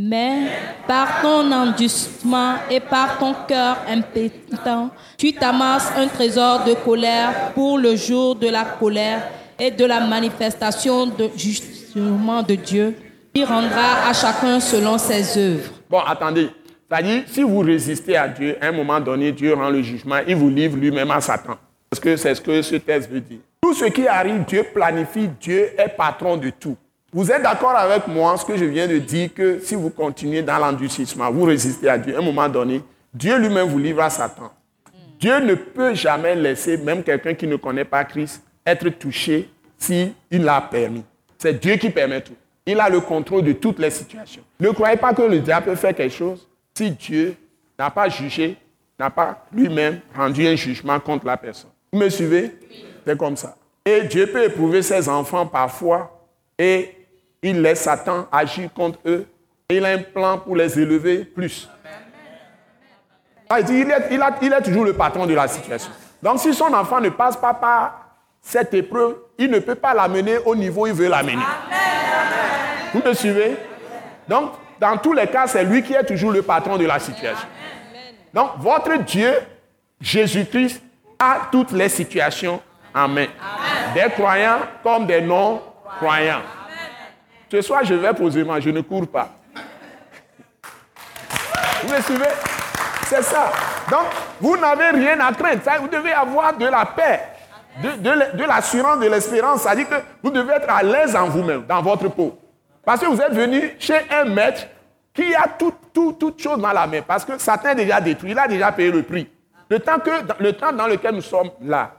Mais 0.00 0.48
par 0.86 1.22
ton 1.22 1.50
endurcissement 1.50 2.54
et 2.70 2.80
par 2.80 3.18
ton 3.18 3.34
cœur 3.46 3.78
impétent, 3.88 4.90
tu 5.16 5.32
t'amasses 5.32 5.92
un 5.96 6.08
trésor 6.08 6.64
de 6.64 6.74
colère 6.74 7.52
pour 7.54 7.78
le 7.78 7.94
jour 7.96 8.34
de 8.34 8.48
la 8.48 8.64
colère 8.64 9.28
et 9.58 9.70
de 9.70 9.84
la 9.84 10.00
manifestation 10.00 11.06
de 11.06 11.30
jugement 11.36 12.42
de 12.42 12.54
Dieu 12.56 12.96
il 13.34 13.44
rendra 13.44 14.08
à 14.08 14.12
chacun 14.12 14.60
selon 14.60 14.98
ses 14.98 15.38
œuvres. 15.38 15.70
Bon, 15.88 16.00
attendez. 16.00 16.50
C'est-à-dire, 16.92 17.22
si 17.26 17.42
vous 17.42 17.60
résistez 17.60 18.18
à 18.18 18.28
Dieu, 18.28 18.54
à 18.60 18.66
un 18.66 18.72
moment 18.72 19.00
donné, 19.00 19.32
Dieu 19.32 19.54
rend 19.54 19.70
le 19.70 19.80
jugement, 19.80 20.18
il 20.28 20.36
vous 20.36 20.50
livre 20.50 20.76
lui-même 20.76 21.10
à 21.10 21.22
Satan. 21.22 21.56
Parce 21.88 21.98
que 21.98 22.16
c'est 22.18 22.34
ce 22.34 22.40
que 22.42 22.60
ce 22.60 22.76
texte 22.76 23.10
veut 23.10 23.20
dire. 23.20 23.38
Tout 23.62 23.72
ce 23.72 23.86
qui 23.86 24.06
arrive, 24.06 24.44
Dieu 24.44 24.62
planifie, 24.74 25.30
Dieu 25.40 25.70
est 25.78 25.88
patron 25.88 26.36
de 26.36 26.50
tout. 26.50 26.76
Vous 27.10 27.32
êtes 27.32 27.42
d'accord 27.42 27.74
avec 27.74 28.06
moi, 28.08 28.36
ce 28.36 28.44
que 28.44 28.58
je 28.58 28.66
viens 28.66 28.86
de 28.86 28.98
dire, 28.98 29.32
que 29.32 29.58
si 29.60 29.74
vous 29.74 29.88
continuez 29.88 30.42
dans 30.42 30.58
l'endurcissement, 30.58 31.30
vous 31.30 31.44
résistez 31.44 31.88
à 31.88 31.96
Dieu, 31.96 32.14
à 32.14 32.18
un 32.18 32.22
moment 32.22 32.46
donné, 32.46 32.82
Dieu 33.14 33.38
lui-même 33.38 33.68
vous 33.68 33.78
livre 33.78 34.02
à 34.02 34.10
Satan. 34.10 34.50
Dieu 35.18 35.40
ne 35.40 35.54
peut 35.54 35.94
jamais 35.94 36.34
laisser 36.34 36.76
même 36.76 37.02
quelqu'un 37.02 37.32
qui 37.32 37.46
ne 37.46 37.56
connaît 37.56 37.86
pas 37.86 38.04
Christ 38.04 38.42
être 38.66 38.90
touché 38.90 39.48
s'il 39.78 40.12
l'a 40.30 40.60
permis. 40.60 41.04
C'est 41.38 41.58
Dieu 41.58 41.76
qui 41.76 41.88
permet 41.88 42.20
tout. 42.20 42.36
Il 42.66 42.78
a 42.78 42.90
le 42.90 43.00
contrôle 43.00 43.44
de 43.44 43.52
toutes 43.52 43.78
les 43.78 43.90
situations. 43.90 44.42
Ne 44.60 44.68
croyez 44.72 44.98
pas 44.98 45.14
que 45.14 45.22
le 45.22 45.38
diable 45.38 45.66
peut 45.66 45.74
faire 45.74 45.94
quelque 45.94 46.14
chose 46.14 46.46
si 46.74 46.90
Dieu 46.90 47.36
n'a 47.78 47.90
pas 47.90 48.08
jugé, 48.08 48.56
n'a 48.98 49.10
pas 49.10 49.44
lui-même 49.52 50.00
rendu 50.14 50.46
un 50.46 50.54
jugement 50.54 50.98
contre 51.00 51.26
la 51.26 51.36
personne. 51.36 51.70
Vous 51.92 51.98
me 51.98 52.08
suivez? 52.08 52.58
C'est 53.06 53.18
comme 53.18 53.36
ça. 53.36 53.56
Et 53.84 54.02
Dieu 54.02 54.26
peut 54.26 54.44
éprouver 54.44 54.82
ses 54.82 55.08
enfants 55.08 55.46
parfois 55.46 56.26
et 56.58 56.96
il 57.42 57.60
laisse 57.60 57.80
Satan 57.82 58.28
agir 58.30 58.72
contre 58.72 58.98
eux. 59.06 59.26
Et 59.68 59.76
il 59.76 59.84
a 59.84 59.90
un 59.90 59.98
plan 59.98 60.38
pour 60.38 60.54
les 60.54 60.78
élever 60.78 61.24
plus. 61.24 61.68
Ah, 63.48 63.60
il, 63.60 63.94
il 64.42 64.52
est 64.52 64.62
toujours 64.62 64.84
le 64.84 64.92
patron 64.92 65.26
de 65.26 65.34
la 65.34 65.48
situation. 65.48 65.90
Donc 66.22 66.38
si 66.38 66.54
son 66.54 66.72
enfant 66.72 67.00
ne 67.00 67.08
passe 67.08 67.36
pas 67.36 67.54
par 67.54 68.16
cette 68.40 68.72
épreuve, 68.74 69.16
il 69.38 69.50
ne 69.50 69.58
peut 69.58 69.74
pas 69.74 69.94
l'amener 69.94 70.38
au 70.44 70.54
niveau 70.54 70.82
où 70.82 70.86
il 70.86 70.92
veut 70.92 71.08
l'amener. 71.08 71.42
Vous 72.94 73.02
me 73.04 73.14
suivez? 73.14 73.56
Donc, 74.28 74.52
dans 74.82 74.96
tous 74.96 75.12
les 75.12 75.28
cas, 75.28 75.46
c'est 75.46 75.62
lui 75.62 75.80
qui 75.80 75.94
est 75.94 76.02
toujours 76.02 76.32
le 76.32 76.42
patron 76.42 76.76
de 76.76 76.84
la 76.84 76.98
situation. 76.98 77.46
Donc, 78.34 78.50
votre 78.58 78.96
Dieu, 78.98 79.32
Jésus-Christ, 80.00 80.82
a 81.20 81.42
toutes 81.52 81.70
les 81.70 81.88
situations 81.88 82.60
en 82.92 83.06
main. 83.06 83.28
Des 83.94 84.10
croyants 84.10 84.58
comme 84.82 85.06
des 85.06 85.20
non-croyants. 85.20 86.42
Ce 87.48 87.62
soir, 87.62 87.84
je 87.84 87.94
vais 87.94 88.12
posément, 88.12 88.58
je 88.58 88.70
ne 88.70 88.80
cours 88.80 89.06
pas. 89.06 89.28
Vous 91.84 91.94
me 91.94 92.00
suivez? 92.02 92.32
C'est 93.06 93.22
ça. 93.22 93.52
Donc, 93.88 94.06
vous 94.40 94.56
n'avez 94.56 94.90
rien 94.98 95.20
à 95.20 95.32
craindre. 95.32 95.62
Vous 95.80 95.88
devez 95.88 96.12
avoir 96.12 96.56
de 96.56 96.66
la 96.66 96.86
paix 96.86 97.20
de, 98.02 98.44
l'assurance, 98.44 98.98
de 98.98 99.06
l'espérance. 99.06 99.62
C'est-à-dire 99.62 99.88
que 99.88 99.94
vous 100.24 100.30
devez 100.30 100.54
être 100.54 100.68
à 100.68 100.82
l'aise 100.82 101.14
en 101.14 101.28
vous-même, 101.28 101.66
dans 101.66 101.82
votre 101.82 102.08
peau. 102.08 102.36
Parce 102.84 103.00
que 103.00 103.06
vous 103.06 103.20
êtes 103.20 103.32
venu 103.32 103.76
chez 103.78 104.00
un 104.10 104.24
maître 104.24 104.66
qui 105.14 105.34
a 105.34 105.48
tout, 105.58 105.74
tout, 105.92 106.12
toute 106.12 106.40
chose 106.40 106.60
dans 106.60 106.72
la 106.72 106.86
main. 106.86 107.02
Parce 107.02 107.24
que 107.24 107.38
Satan 107.38 107.70
est 107.70 107.74
déjà 107.76 108.00
détruit, 108.00 108.30
il 108.32 108.38
a 108.38 108.48
déjà 108.48 108.72
payé 108.72 108.90
le 108.90 109.02
prix. 109.02 109.28
Le 109.68 109.78
temps, 109.78 109.98
que, 109.98 110.10
le 110.42 110.52
temps 110.52 110.72
dans 110.72 110.86
lequel 110.86 111.14
nous 111.14 111.22
sommes 111.22 111.50
là, 111.60 111.92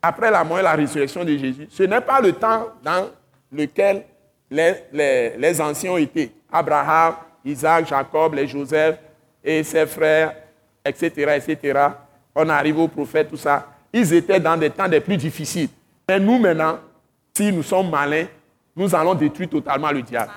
après 0.00 0.30
la 0.30 0.44
mort 0.44 0.58
et 0.60 0.62
la 0.62 0.72
résurrection 0.72 1.24
de 1.24 1.36
Jésus, 1.36 1.68
ce 1.70 1.82
n'est 1.82 2.00
pas 2.00 2.20
le 2.20 2.32
temps 2.32 2.68
dans 2.82 3.08
lequel 3.52 4.04
les, 4.50 4.74
les, 4.92 5.36
les 5.36 5.60
anciens 5.60 5.92
ont 5.92 5.96
été. 5.98 6.32
Abraham, 6.50 7.14
Isaac, 7.44 7.88
Jacob, 7.88 8.34
les 8.34 8.46
Joseph 8.46 8.96
et 9.44 9.62
ses 9.62 9.86
frères, 9.86 10.34
etc., 10.84 11.10
etc. 11.36 11.80
On 12.34 12.48
arrive 12.48 12.78
au 12.78 12.88
prophète, 12.88 13.28
tout 13.28 13.36
ça 13.36 13.66
ils 13.92 14.12
étaient 14.14 14.40
dans 14.40 14.56
des 14.56 14.70
temps 14.70 14.88
des 14.88 15.00
plus 15.00 15.16
difficiles. 15.16 15.68
Mais 16.08 16.20
nous 16.20 16.38
maintenant, 16.38 16.78
si 17.34 17.52
nous 17.52 17.62
sommes 17.62 17.90
malins, 17.90 18.26
nous 18.76 18.94
allons 18.94 19.14
détruire 19.14 19.48
totalement 19.48 19.90
le 19.90 20.02
diable. 20.02 20.30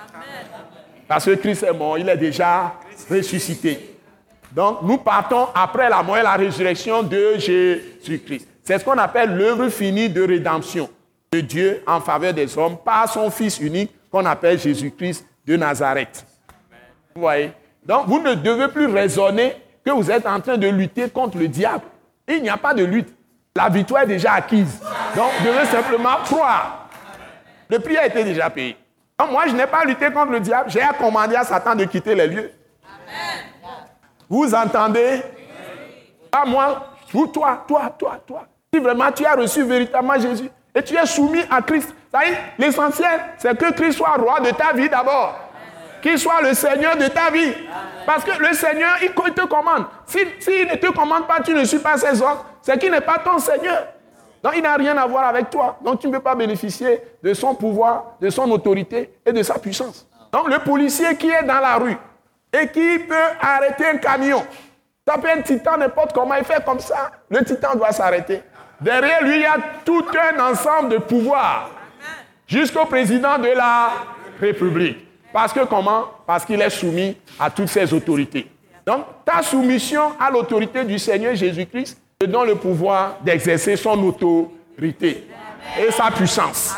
Parce 1.12 1.26
que 1.26 1.32
Christ 1.32 1.62
est 1.64 1.74
mort, 1.74 1.98
il 1.98 2.08
est 2.08 2.16
déjà 2.16 2.72
ressuscité. 3.10 3.98
Donc 4.50 4.78
nous 4.80 4.96
partons 4.96 5.48
après 5.54 5.90
la 5.90 6.02
mort 6.02 6.16
et 6.16 6.22
la 6.22 6.32
résurrection 6.32 7.02
de 7.02 7.34
Jésus-Christ. 7.36 8.48
C'est 8.64 8.78
ce 8.78 8.84
qu'on 8.84 8.96
appelle 8.96 9.36
l'œuvre 9.36 9.68
finie 9.68 10.08
de 10.08 10.26
rédemption 10.26 10.88
de 11.30 11.40
Dieu 11.40 11.82
en 11.86 12.00
faveur 12.00 12.32
des 12.32 12.56
hommes 12.56 12.78
par 12.82 13.12
son 13.12 13.30
Fils 13.30 13.60
unique 13.60 13.90
qu'on 14.10 14.24
appelle 14.24 14.58
Jésus-Christ 14.58 15.26
de 15.46 15.54
Nazareth. 15.54 16.24
Vous 17.14 17.20
voyez? 17.20 17.52
Donc 17.84 18.06
vous 18.06 18.18
ne 18.18 18.32
devez 18.32 18.68
plus 18.68 18.86
raisonner 18.86 19.54
que 19.84 19.90
vous 19.90 20.10
êtes 20.10 20.26
en 20.26 20.40
train 20.40 20.56
de 20.56 20.68
lutter 20.68 21.10
contre 21.10 21.36
le 21.36 21.46
diable. 21.46 21.84
Il 22.26 22.40
n'y 22.40 22.48
a 22.48 22.56
pas 22.56 22.72
de 22.72 22.84
lutte. 22.84 23.14
La 23.54 23.68
victoire 23.68 24.04
est 24.04 24.06
déjà 24.06 24.32
acquise. 24.32 24.80
Donc, 25.14 25.30
vous 25.40 25.46
devez 25.46 25.66
simplement 25.66 26.16
croire. 26.24 26.88
Le 27.68 27.78
prix 27.80 27.98
a 27.98 28.06
été 28.06 28.24
déjà 28.24 28.48
payé. 28.48 28.78
Moi, 29.30 29.46
je 29.46 29.54
n'ai 29.54 29.66
pas 29.66 29.84
lutté 29.84 30.10
contre 30.10 30.32
le 30.32 30.40
diable. 30.40 30.70
J'ai 30.70 30.82
commandé 30.98 31.36
à 31.36 31.44
Satan 31.44 31.74
de 31.74 31.84
quitter 31.84 32.14
les 32.14 32.26
lieux. 32.26 32.52
Vous 34.28 34.54
entendez? 34.54 35.22
Pas 36.30 36.44
moi, 36.44 36.86
vous, 37.12 37.26
toi, 37.26 37.64
toi, 37.68 37.94
toi, 37.98 38.18
toi. 38.26 38.44
Si 38.72 38.80
vraiment 38.80 39.12
tu 39.12 39.26
as 39.26 39.34
reçu 39.34 39.62
véritablement 39.64 40.18
Jésus 40.18 40.50
et 40.74 40.82
tu 40.82 40.96
es 40.96 41.04
soumis 41.04 41.44
à 41.50 41.60
Christ, 41.60 41.94
L'essentiel, 42.58 43.20
c'est 43.38 43.56
que 43.56 43.72
Christ 43.72 43.96
soit 43.96 44.16
roi 44.16 44.40
de 44.40 44.50
ta 44.50 44.72
vie 44.72 44.88
d'abord. 44.88 45.38
Qu'il 46.02 46.18
soit 46.18 46.42
le 46.42 46.52
Seigneur 46.52 46.96
de 46.96 47.06
ta 47.06 47.30
vie. 47.30 47.52
Parce 48.04 48.24
que 48.24 48.38
le 48.38 48.52
Seigneur, 48.54 48.96
il 49.00 49.10
te 49.10 49.46
commande. 49.46 49.86
S'il 50.06 50.66
ne 50.68 50.76
te 50.76 50.92
commande 50.92 51.26
pas, 51.26 51.40
tu 51.40 51.54
ne 51.54 51.64
suis 51.64 51.78
pas 51.78 51.96
ses 51.96 52.20
ordres, 52.20 52.44
c'est 52.60 52.78
qu'il 52.78 52.90
n'est 52.90 53.00
pas 53.00 53.18
ton 53.18 53.38
Seigneur. 53.38 53.86
Donc 54.42 54.54
il 54.56 54.62
n'a 54.62 54.74
rien 54.74 54.96
à 54.96 55.06
voir 55.06 55.24
avec 55.24 55.50
toi. 55.50 55.78
Donc 55.84 56.00
tu 56.00 56.08
ne 56.08 56.12
peux 56.12 56.20
pas 56.20 56.34
bénéficier 56.34 57.00
de 57.22 57.32
son 57.32 57.54
pouvoir, 57.54 58.16
de 58.20 58.28
son 58.28 58.50
autorité 58.50 59.14
et 59.24 59.32
de 59.32 59.42
sa 59.42 59.58
puissance. 59.58 60.06
Donc 60.32 60.48
le 60.48 60.58
policier 60.58 61.16
qui 61.16 61.28
est 61.28 61.44
dans 61.44 61.60
la 61.60 61.76
rue 61.76 61.96
et 62.52 62.68
qui 62.68 62.98
peut 62.98 63.14
arrêter 63.40 63.86
un 63.86 63.96
camion, 63.98 64.42
taper 65.04 65.30
un 65.30 65.42
titan 65.42 65.76
n'importe 65.76 66.12
comment, 66.12 66.34
il 66.34 66.44
fait 66.44 66.64
comme 66.64 66.80
ça, 66.80 67.10
le 67.28 67.44
titan 67.44 67.76
doit 67.76 67.92
s'arrêter. 67.92 68.42
Derrière 68.80 69.22
lui, 69.22 69.36
il 69.36 69.42
y 69.42 69.46
a 69.46 69.56
tout 69.84 70.04
un 70.34 70.50
ensemble 70.50 70.88
de 70.90 70.98
pouvoirs 70.98 71.70
jusqu'au 72.46 72.84
président 72.86 73.38
de 73.38 73.48
la 73.48 73.90
République. 74.40 74.98
Parce 75.32 75.52
que 75.52 75.64
comment? 75.64 76.04
Parce 76.26 76.44
qu'il 76.44 76.60
est 76.60 76.70
soumis 76.70 77.16
à 77.38 77.48
toutes 77.48 77.68
ces 77.68 77.92
autorités. 77.94 78.50
Donc, 78.84 79.04
ta 79.24 79.40
soumission 79.42 80.12
à 80.18 80.30
l'autorité 80.30 80.84
du 80.84 80.98
Seigneur 80.98 81.34
Jésus-Christ 81.34 81.98
donne 82.24 82.48
le 82.48 82.54
pouvoir 82.56 83.18
d'exercer 83.24 83.76
son 83.76 83.98
autorité 84.04 85.28
et 85.78 85.90
sa 85.90 86.10
puissance. 86.10 86.74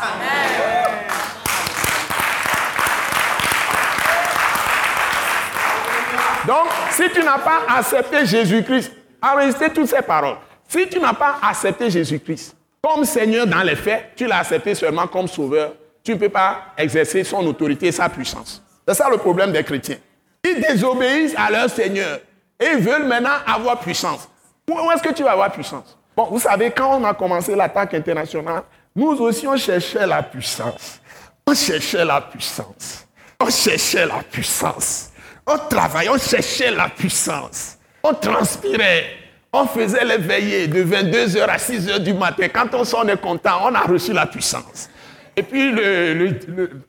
Donc, 6.47 6.67
si 6.91 7.09
tu 7.09 7.23
n'as 7.23 7.39
pas 7.39 7.61
accepté 7.67 8.25
Jésus-Christ, 8.25 8.91
enregistrez 9.21 9.71
toutes 9.71 9.87
ces 9.87 10.01
paroles. 10.01 10.37
Si 10.67 10.87
tu 10.87 10.99
n'as 10.99 11.13
pas 11.13 11.37
accepté 11.41 11.89
Jésus-Christ 11.89 12.55
comme 12.81 13.03
Seigneur 13.03 13.47
dans 13.47 13.63
les 13.63 13.75
faits, 13.75 14.11
tu 14.15 14.27
l'as 14.27 14.39
accepté 14.39 14.75
seulement 14.75 15.07
comme 15.07 15.27
sauveur 15.27 15.71
tu 16.05 16.11
ne 16.11 16.17
peux 16.17 16.29
pas 16.29 16.67
exercer 16.77 17.23
son 17.23 17.45
autorité 17.47 17.87
et 17.87 17.91
sa 17.91 18.07
puissance. 18.07 18.61
C'est 18.87 18.93
ça 18.93 19.09
le 19.09 19.17
problème 19.17 19.51
des 19.51 19.63
chrétiens. 19.63 19.97
Ils 20.43 20.61
désobéissent 20.61 21.33
à 21.35 21.49
leur 21.49 21.67
Seigneur 21.67 22.19
et 22.59 22.75
veulent 22.75 23.07
maintenant 23.07 23.37
avoir 23.47 23.79
puissance. 23.79 24.29
Où 24.67 24.91
est-ce 24.91 25.03
que 25.03 25.13
tu 25.13 25.23
vas 25.23 25.31
avoir 25.31 25.51
puissance? 25.51 25.97
Bon, 26.15 26.25
vous 26.25 26.39
savez, 26.39 26.71
quand 26.71 26.99
on 26.99 27.03
a 27.03 27.13
commencé 27.13 27.55
l'attaque 27.55 27.93
internationale, 27.93 28.63
nous 28.95 29.07
aussi, 29.07 29.47
on 29.47 29.57
cherchait 29.57 30.07
la 30.07 30.23
puissance. 30.23 31.01
On 31.45 31.53
cherchait 31.53 32.05
la 32.05 32.21
puissance. 32.21 33.07
On 33.39 33.49
cherchait 33.49 34.05
la 34.05 34.23
puissance. 34.23 35.11
On 35.45 35.57
travaillait, 35.57 36.09
on 36.09 36.17
cherchait 36.17 36.71
la 36.71 36.89
puissance. 36.89 37.77
On 38.01 38.13
transpirait. 38.13 39.05
On 39.51 39.65
faisait 39.67 40.03
les 40.03 40.17
veillées 40.17 40.67
de 40.67 40.83
22h 40.83 41.43
à 41.43 41.57
6h 41.57 41.99
du 41.99 42.13
matin. 42.13 42.47
Quand 42.53 42.73
on 42.73 42.83
s'en 42.83 43.07
est 43.07 43.19
content, 43.19 43.59
on 43.63 43.75
a 43.75 43.81
reçu 43.81 44.13
la 44.13 44.25
puissance. 44.25 44.89
Et 45.35 45.43
puis, 45.43 45.69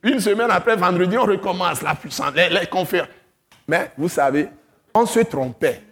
une 0.03 0.21
semaine 0.21 0.51
après, 0.51 0.77
vendredi, 0.77 1.19
on 1.19 1.25
recommence 1.25 1.83
la 1.83 1.95
puissance, 1.95 2.33
les, 2.35 2.67
conférences. 2.67 3.09
Mais 3.67 3.91
vous 3.99 4.09
savez, 4.09 4.49
on 4.95 5.05
se 5.05 5.21
trompait. 5.21 5.83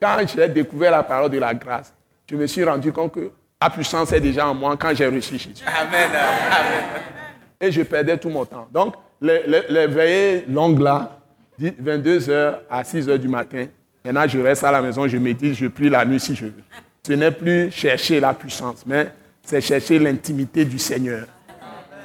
Quand 0.00 0.18
j'ai 0.26 0.48
découvert 0.48 0.90
la 0.90 1.02
parole 1.02 1.30
de 1.30 1.38
la 1.38 1.54
grâce, 1.54 1.92
je 2.28 2.36
me 2.36 2.46
suis 2.46 2.64
rendu 2.64 2.92
compte 2.92 3.12
que 3.12 3.30
la 3.60 3.70
puissance 3.70 4.12
est 4.12 4.20
déjà 4.20 4.48
en 4.48 4.54
moi 4.54 4.76
quand 4.76 4.94
j'ai 4.94 5.06
reçu 5.06 5.38
Jésus. 5.38 5.64
Amen. 5.66 6.10
Et 7.60 7.72
je 7.72 7.82
perdais 7.82 8.18
tout 8.18 8.28
mon 8.28 8.44
temps. 8.44 8.68
Donc, 8.70 8.94
les, 9.20 9.86
veillées 9.86 10.44
longues 10.48 10.80
là, 10.80 11.18
22h 11.60 12.58
à 12.68 12.82
6h 12.82 13.16
du 13.16 13.28
matin, 13.28 13.66
maintenant 14.04 14.28
je 14.28 14.38
reste 14.38 14.62
à 14.64 14.70
la 14.70 14.82
maison, 14.82 15.08
je 15.08 15.16
médite, 15.16 15.54
je 15.54 15.66
prie 15.68 15.88
la 15.88 16.04
nuit 16.04 16.20
si 16.20 16.34
je 16.34 16.46
veux. 16.46 16.64
Ce 17.06 17.12
n'est 17.12 17.30
plus 17.30 17.70
chercher 17.70 18.20
la 18.20 18.34
puissance, 18.34 18.84
mais 18.84 19.10
c'est 19.42 19.60
chercher 19.60 19.98
l'intimité 19.98 20.64
du 20.64 20.78
Seigneur 20.78 21.26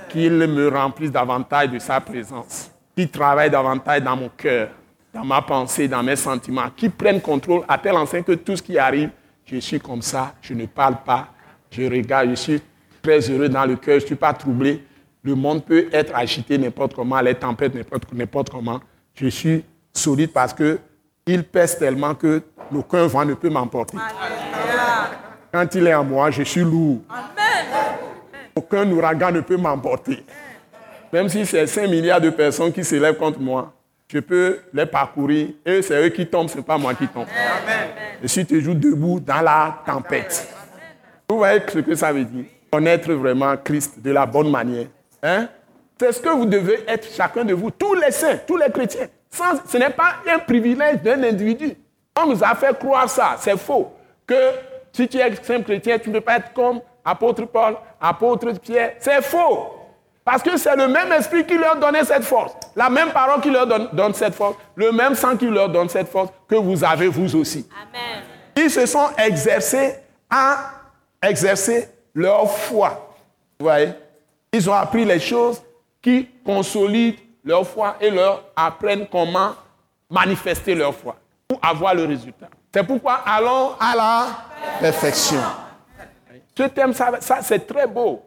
qu'il 0.09 0.37
me 0.37 0.67
remplisse 0.67 1.11
davantage 1.11 1.69
de 1.69 1.79
sa 1.79 1.99
présence, 1.99 2.71
qu'il 2.95 3.09
travaille 3.09 3.49
davantage 3.49 4.01
dans 4.01 4.15
mon 4.15 4.29
cœur, 4.29 4.69
dans 5.13 5.25
ma 5.25 5.41
pensée, 5.41 5.87
dans 5.87 6.03
mes 6.03 6.15
sentiments, 6.15 6.69
qu'il 6.75 6.91
prenne 6.91 7.21
contrôle 7.21 7.63
à 7.67 7.77
tel 7.77 7.95
enseigne 7.95 8.23
que 8.23 8.31
tout 8.33 8.55
ce 8.55 8.61
qui 8.61 8.77
arrive, 8.77 9.09
je 9.45 9.57
suis 9.57 9.79
comme 9.79 10.01
ça, 10.01 10.33
je 10.41 10.53
ne 10.53 10.65
parle 10.65 10.97
pas, 11.05 11.27
je 11.69 11.83
regarde, 11.83 12.29
je 12.29 12.35
suis 12.35 12.61
très 13.01 13.19
heureux 13.29 13.49
dans 13.49 13.65
le 13.65 13.75
cœur, 13.75 13.99
je 13.99 14.03
ne 14.03 14.07
suis 14.07 14.15
pas 14.15 14.33
troublé. 14.33 14.83
Le 15.23 15.35
monde 15.35 15.63
peut 15.65 15.87
être 15.91 16.15
agité 16.15 16.57
n'importe 16.57 16.93
comment, 16.95 17.19
les 17.21 17.35
tempêtes 17.35 17.73
n'importe 18.13 18.49
comment. 18.49 18.79
Je 19.13 19.27
suis 19.27 19.63
solide 19.93 20.31
parce 20.31 20.53
que 20.53 20.79
il 21.25 21.43
pèse 21.43 21.77
tellement 21.77 22.15
que 22.15 22.41
aucun 22.73 23.05
vent 23.07 23.25
ne 23.25 23.33
peut 23.33 23.49
m'emporter. 23.49 23.97
Quand 25.51 25.75
il 25.75 25.85
est 25.85 25.93
en 25.93 26.03
moi, 26.03 26.31
je 26.31 26.43
suis 26.43 26.61
lourd. 26.61 27.01
Aucun 28.55 28.89
ouragan 28.89 29.31
ne 29.31 29.41
peut 29.41 29.57
m'emporter. 29.57 30.25
Même 31.11 31.27
si 31.29 31.45
c'est 31.45 31.67
5 31.67 31.87
milliards 31.89 32.21
de 32.21 32.29
personnes 32.29 32.71
qui 32.71 32.83
s'élèvent 32.83 33.17
contre 33.17 33.39
moi, 33.39 33.73
je 34.11 34.19
peux 34.19 34.59
les 34.73 34.85
parcourir 34.85 35.49
et 35.65 35.81
c'est 35.81 36.05
eux 36.05 36.09
qui 36.09 36.27
tombent, 36.27 36.49
ce 36.49 36.57
n'est 36.57 36.63
pas 36.63 36.77
moi 36.77 36.93
qui 36.93 37.07
tombe. 37.07 37.27
Je 38.21 38.27
suis 38.27 38.45
toujours 38.45 38.75
debout 38.75 39.19
dans 39.19 39.41
la 39.41 39.81
tempête. 39.85 40.47
Vous 41.29 41.37
voyez 41.37 41.61
ce 41.71 41.79
que 41.79 41.95
ça 41.95 42.11
veut 42.11 42.25
dire? 42.25 42.45
Connaître 42.69 43.13
vraiment 43.13 43.55
Christ 43.57 44.01
de 44.01 44.11
la 44.11 44.25
bonne 44.25 44.51
manière. 44.51 44.87
Hein? 45.23 45.47
C'est 45.97 46.11
ce 46.11 46.19
que 46.21 46.29
vous 46.29 46.45
devez 46.45 46.83
être 46.87 47.07
chacun 47.13 47.45
de 47.45 47.53
vous, 47.53 47.71
tous 47.71 47.93
les 47.93 48.11
saints, 48.11 48.39
tous 48.45 48.57
les 48.57 48.69
chrétiens. 48.69 49.07
ce 49.31 49.77
n'est 49.77 49.89
pas 49.89 50.15
un 50.29 50.39
privilège 50.39 51.01
d'un 51.01 51.23
individu. 51.23 51.73
On 52.19 52.27
nous 52.27 52.43
a 52.43 52.53
fait 52.55 52.77
croire 52.77 53.09
ça, 53.09 53.37
c'est 53.39 53.57
faux. 53.57 53.93
Que 54.27 54.35
si 54.91 55.07
tu 55.07 55.17
es 55.19 55.35
saint 55.41 55.61
chrétien, 55.61 55.97
tu 55.99 56.09
ne 56.09 56.15
peux 56.15 56.21
pas 56.21 56.37
être 56.37 56.51
comme 56.53 56.81
apôtre 57.05 57.45
Paul, 57.45 57.75
apôtre 57.99 58.51
Pierre. 58.59 58.95
C'est 58.99 59.21
faux. 59.21 59.80
Parce 60.23 60.43
que 60.43 60.55
c'est 60.57 60.75
le 60.75 60.87
même 60.87 61.11
esprit 61.11 61.45
qui 61.45 61.57
leur 61.57 61.77
donnait 61.77 62.05
cette 62.05 62.23
force. 62.23 62.53
La 62.75 62.89
même 62.89 63.11
parole 63.11 63.41
qui 63.41 63.49
leur 63.49 63.65
donne, 63.65 64.13
cette 64.13 64.35
force. 64.35 64.55
Le 64.75 64.91
même 64.91 65.15
sang 65.15 65.35
qui 65.35 65.47
leur 65.47 65.69
donne 65.69 65.89
cette 65.89 66.09
force 66.09 66.29
que 66.47 66.55
vous 66.55 66.83
avez 66.83 67.07
vous 67.07 67.35
aussi. 67.35 67.67
Amen. 67.71 68.23
Ils 68.55 68.69
se 68.69 68.85
sont 68.85 69.09
exercés 69.17 69.95
à 70.29 70.71
exercer 71.21 71.89
leur 72.13 72.49
foi. 72.51 73.15
Vous 73.59 73.65
voyez? 73.65 73.93
Ils 74.53 74.69
ont 74.69 74.73
appris 74.73 75.05
les 75.05 75.19
choses 75.19 75.61
qui 76.01 76.29
consolident 76.45 77.17
leur 77.43 77.65
foi 77.67 77.95
et 77.99 78.09
leur 78.11 78.43
apprennent 78.55 79.07
comment 79.11 79.53
manifester 80.09 80.75
leur 80.75 80.93
foi 80.93 81.15
pour 81.47 81.59
avoir 81.63 81.95
le 81.95 82.05
résultat. 82.05 82.47
C'est 82.73 82.83
pourquoi 82.83 83.21
allons 83.25 83.71
à 83.79 83.95
la 83.95 84.27
perfection. 84.79 85.41
Ce 86.55 86.63
thème, 86.63 86.93
ça, 86.93 87.11
c'est 87.41 87.65
très 87.65 87.87
beau. 87.87 88.23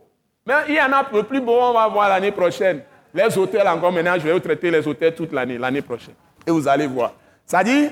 Mais 0.46 0.54
il 0.68 0.74
y 0.74 0.80
en 0.80 0.92
a 0.92 1.07
le 1.12 1.22
plus 1.22 1.40
beau, 1.40 1.59
on 1.59 1.72
va 1.72 1.88
voir 1.88 2.09
l'année 2.09 2.33
prochaine. 2.33 2.83
Les 3.14 3.38
hôtels 3.38 3.66
encore 3.66 3.92
maintenant, 3.92 4.14
je 4.14 4.20
vais 4.20 4.33
vous 4.33 4.40
traiter 4.40 4.70
les 4.70 4.87
hôtels 4.87 5.14
toute 5.14 5.33
l'année, 5.33 5.57
l'année 5.57 5.83
prochaine. 5.83 6.14
Et 6.46 6.50
vous 6.50 6.66
allez 6.68 6.87
voir. 6.87 7.14
Ça 7.46 7.62
dit, 7.62 7.88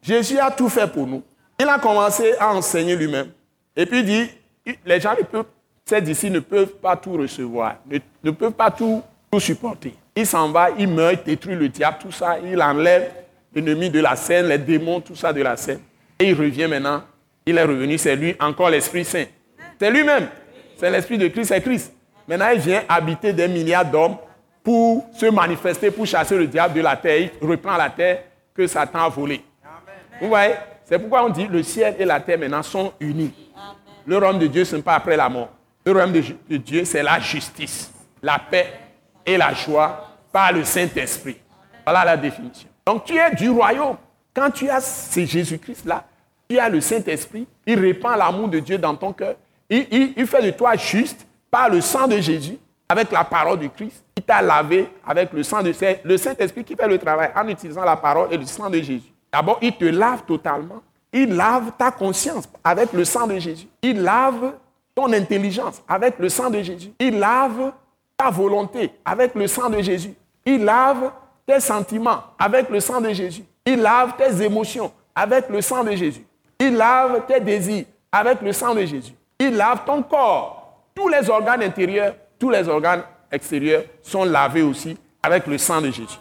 Jésus 0.00 0.38
a 0.38 0.50
tout 0.50 0.68
fait 0.68 0.86
pour 0.86 1.06
nous. 1.06 1.22
Il 1.58 1.68
a 1.68 1.78
commencé 1.78 2.34
à 2.38 2.54
enseigner 2.54 2.96
lui-même. 2.96 3.28
Et 3.76 3.86
puis 3.86 4.00
il 4.00 4.04
dit, 4.04 4.30
les 4.84 5.00
gens 5.00 5.14
ne 5.18 5.24
peuvent, 5.24 5.46
ces 5.84 6.00
disciples 6.00 6.34
ne 6.34 6.40
peuvent 6.40 6.74
pas 6.76 6.96
tout 6.96 7.12
recevoir, 7.12 7.76
ne, 8.22 8.30
peuvent 8.30 8.52
pas 8.52 8.70
tout, 8.70 9.02
tout 9.30 9.40
supporter. 9.40 9.94
Il 10.16 10.26
s'en 10.26 10.50
va, 10.50 10.70
il 10.78 10.88
meurt, 10.88 11.18
il 11.20 11.24
détruit 11.24 11.56
le 11.56 11.68
diable, 11.68 11.98
tout 12.00 12.12
ça, 12.12 12.38
il 12.38 12.60
enlève 12.62 13.10
l'ennemi 13.54 13.90
de 13.90 14.00
la 14.00 14.16
scène, 14.16 14.46
les 14.46 14.58
démons, 14.58 15.00
tout 15.00 15.16
ça 15.16 15.32
de 15.32 15.42
la 15.42 15.56
scène. 15.56 15.80
Et 16.18 16.30
il 16.30 16.34
revient 16.34 16.66
maintenant. 16.66 17.02
Il 17.46 17.58
est 17.58 17.64
revenu, 17.64 17.98
c'est 17.98 18.16
lui, 18.16 18.34
encore 18.40 18.70
l'Esprit 18.70 19.04
Saint. 19.04 19.26
C'est 19.78 19.90
lui-même. 19.90 20.28
C'est 20.76 20.90
l'Esprit 20.90 21.18
de 21.18 21.28
Christ, 21.28 21.48
c'est 21.48 21.60
Christ. 21.60 21.92
Maintenant, 22.26 22.50
il 22.52 22.60
vient 22.60 22.82
habiter 22.88 23.32
des 23.32 23.48
milliards 23.48 23.84
d'hommes 23.84 24.16
pour 24.62 25.06
se 25.14 25.26
manifester, 25.26 25.90
pour 25.90 26.06
chasser 26.06 26.36
le 26.36 26.46
diable 26.46 26.74
de 26.74 26.80
la 26.80 26.96
terre. 26.96 27.28
Il 27.40 27.48
reprend 27.48 27.76
la 27.76 27.90
terre 27.90 28.22
que 28.54 28.66
Satan 28.66 29.00
a 29.04 29.08
volée. 29.08 29.44
Vous 30.20 30.28
voyez 30.28 30.54
C'est 30.84 30.98
pourquoi 30.98 31.24
on 31.24 31.28
dit 31.28 31.46
le 31.46 31.62
ciel 31.62 31.96
et 31.98 32.04
la 32.04 32.20
terre 32.20 32.38
maintenant 32.38 32.62
sont 32.62 32.92
unis. 33.00 33.32
Le 34.06 34.18
royaume 34.18 34.38
de 34.38 34.46
Dieu, 34.46 34.64
ce 34.64 34.76
n'est 34.76 34.82
pas 34.82 34.94
après 34.94 35.16
la 35.16 35.28
mort. 35.28 35.50
Le 35.84 35.92
royaume 35.92 36.12
de 36.12 36.56
Dieu, 36.56 36.84
c'est 36.84 37.02
la 37.02 37.20
justice, 37.20 37.92
la 38.22 38.38
paix 38.38 38.72
et 39.26 39.36
la 39.36 39.52
joie 39.52 40.08
par 40.32 40.52
le 40.52 40.64
Saint-Esprit. 40.64 41.36
Voilà 41.84 42.04
la 42.04 42.16
définition. 42.16 42.68
Donc 42.86 43.04
tu 43.04 43.16
es 43.16 43.34
du 43.34 43.50
royaume. 43.50 43.96
Quand 44.34 44.50
tu 44.50 44.68
as 44.68 44.80
ce 44.80 45.24
Jésus-Christ-là, 45.24 46.04
tu 46.48 46.58
as 46.58 46.68
le 46.68 46.80
Saint-Esprit, 46.80 47.46
il 47.66 47.78
répand 47.78 48.18
l'amour 48.18 48.48
de 48.48 48.58
Dieu 48.58 48.78
dans 48.78 48.94
ton 48.94 49.12
cœur 49.12 49.36
il, 49.68 50.26
fait 50.26 50.42
de 50.42 50.50
toi 50.50 50.76
juste 50.76 51.26
par 51.50 51.68
le 51.68 51.80
sang 51.80 52.06
de 52.06 52.18
Jésus, 52.18 52.58
avec 52.88 53.10
la 53.10 53.24
parole 53.24 53.58
du 53.58 53.70
Christ. 53.70 54.04
Il 54.16 54.22
t'a 54.22 54.42
lavé 54.42 54.88
avec 55.06 55.32
le 55.32 55.42
sang 55.42 55.62
de 55.62 55.72
le 56.04 56.16
Saint-Esprit 56.16 56.64
qui 56.64 56.74
fait 56.74 56.86
le 56.86 56.98
travail 56.98 57.30
en 57.34 57.48
utilisant 57.48 57.84
la 57.84 57.96
parole 57.96 58.28
et 58.32 58.36
le 58.36 58.44
sang 58.44 58.68
de 58.68 58.76
Jésus. 58.78 59.12
D'abord, 59.32 59.58
il 59.62 59.72
te 59.72 59.84
lave 59.84 60.24
totalement. 60.24 60.82
Il 61.12 61.34
lave 61.34 61.72
ta 61.78 61.90
conscience 61.90 62.48
avec 62.62 62.92
le 62.92 63.04
sang 63.04 63.26
de 63.26 63.38
Jésus. 63.38 63.66
Il 63.82 64.02
lave 64.02 64.52
ton 64.94 65.12
intelligence 65.12 65.82
avec 65.88 66.18
le 66.18 66.28
sang 66.28 66.50
de 66.50 66.62
Jésus. 66.62 66.92
Il 66.98 67.18
lave 67.18 67.72
ta 68.16 68.30
volonté 68.30 68.92
avec 69.04 69.34
le 69.34 69.46
sang 69.46 69.70
de 69.70 69.80
Jésus. 69.80 70.14
Il 70.44 70.64
lave 70.64 71.10
tes 71.46 71.60
sentiments 71.60 72.22
avec 72.38 72.68
le 72.68 72.80
sang 72.80 73.00
de 73.00 73.10
Jésus. 73.10 73.44
Il 73.66 73.80
lave 73.80 74.14
tes 74.16 74.42
émotions 74.44 74.92
avec 75.14 75.48
le 75.48 75.60
sang 75.60 75.82
de 75.82 75.92
Jésus. 75.92 76.24
Il 76.58 76.76
lave 76.76 77.26
tes 77.26 77.40
désirs 77.40 77.84
avec 78.12 78.40
le 78.42 78.52
sang 78.52 78.74
de 78.74 78.84
Jésus. 78.84 79.14
Lave 79.50 79.84
ton 79.84 80.02
corps, 80.02 80.82
tous 80.94 81.08
les 81.08 81.28
organes 81.28 81.62
intérieurs, 81.62 82.14
tous 82.38 82.50
les 82.50 82.68
organes 82.68 83.02
extérieurs 83.30 83.84
sont 84.02 84.24
lavés 84.24 84.62
aussi 84.62 84.96
avec 85.22 85.46
le 85.46 85.58
sang 85.58 85.80
de 85.80 85.90
Jésus. 85.90 86.18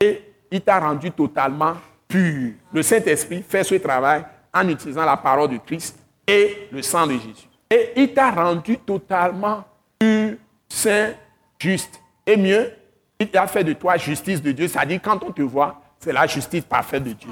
Et 0.00 0.22
il 0.50 0.60
t'a 0.60 0.80
rendu 0.80 1.10
totalement 1.10 1.74
pur. 2.06 2.52
Le 2.72 2.82
Saint-Esprit 2.82 3.44
fait 3.46 3.64
ce 3.64 3.74
travail 3.76 4.24
en 4.54 4.68
utilisant 4.68 5.04
la 5.04 5.16
parole 5.16 5.50
de 5.50 5.58
Christ 5.58 5.98
et 6.26 6.68
le 6.72 6.82
sang 6.82 7.06
de 7.06 7.12
Jésus. 7.12 7.48
Et 7.70 7.92
il 7.96 8.14
t'a 8.14 8.30
rendu 8.30 8.78
totalement 8.78 9.64
pur, 9.98 10.36
saint, 10.68 11.10
juste. 11.58 12.00
Et 12.26 12.36
mieux, 12.36 12.72
il 13.18 13.36
a 13.36 13.46
fait 13.46 13.64
de 13.64 13.72
toi 13.74 13.96
justice 13.96 14.40
de 14.40 14.52
Dieu. 14.52 14.68
C'est-à-dire, 14.68 15.00
quand 15.02 15.22
on 15.22 15.32
te 15.32 15.42
voit, 15.42 15.80
c'est 15.98 16.12
la 16.12 16.26
justice 16.26 16.64
parfaite 16.64 17.04
de 17.04 17.12
Dieu. 17.12 17.30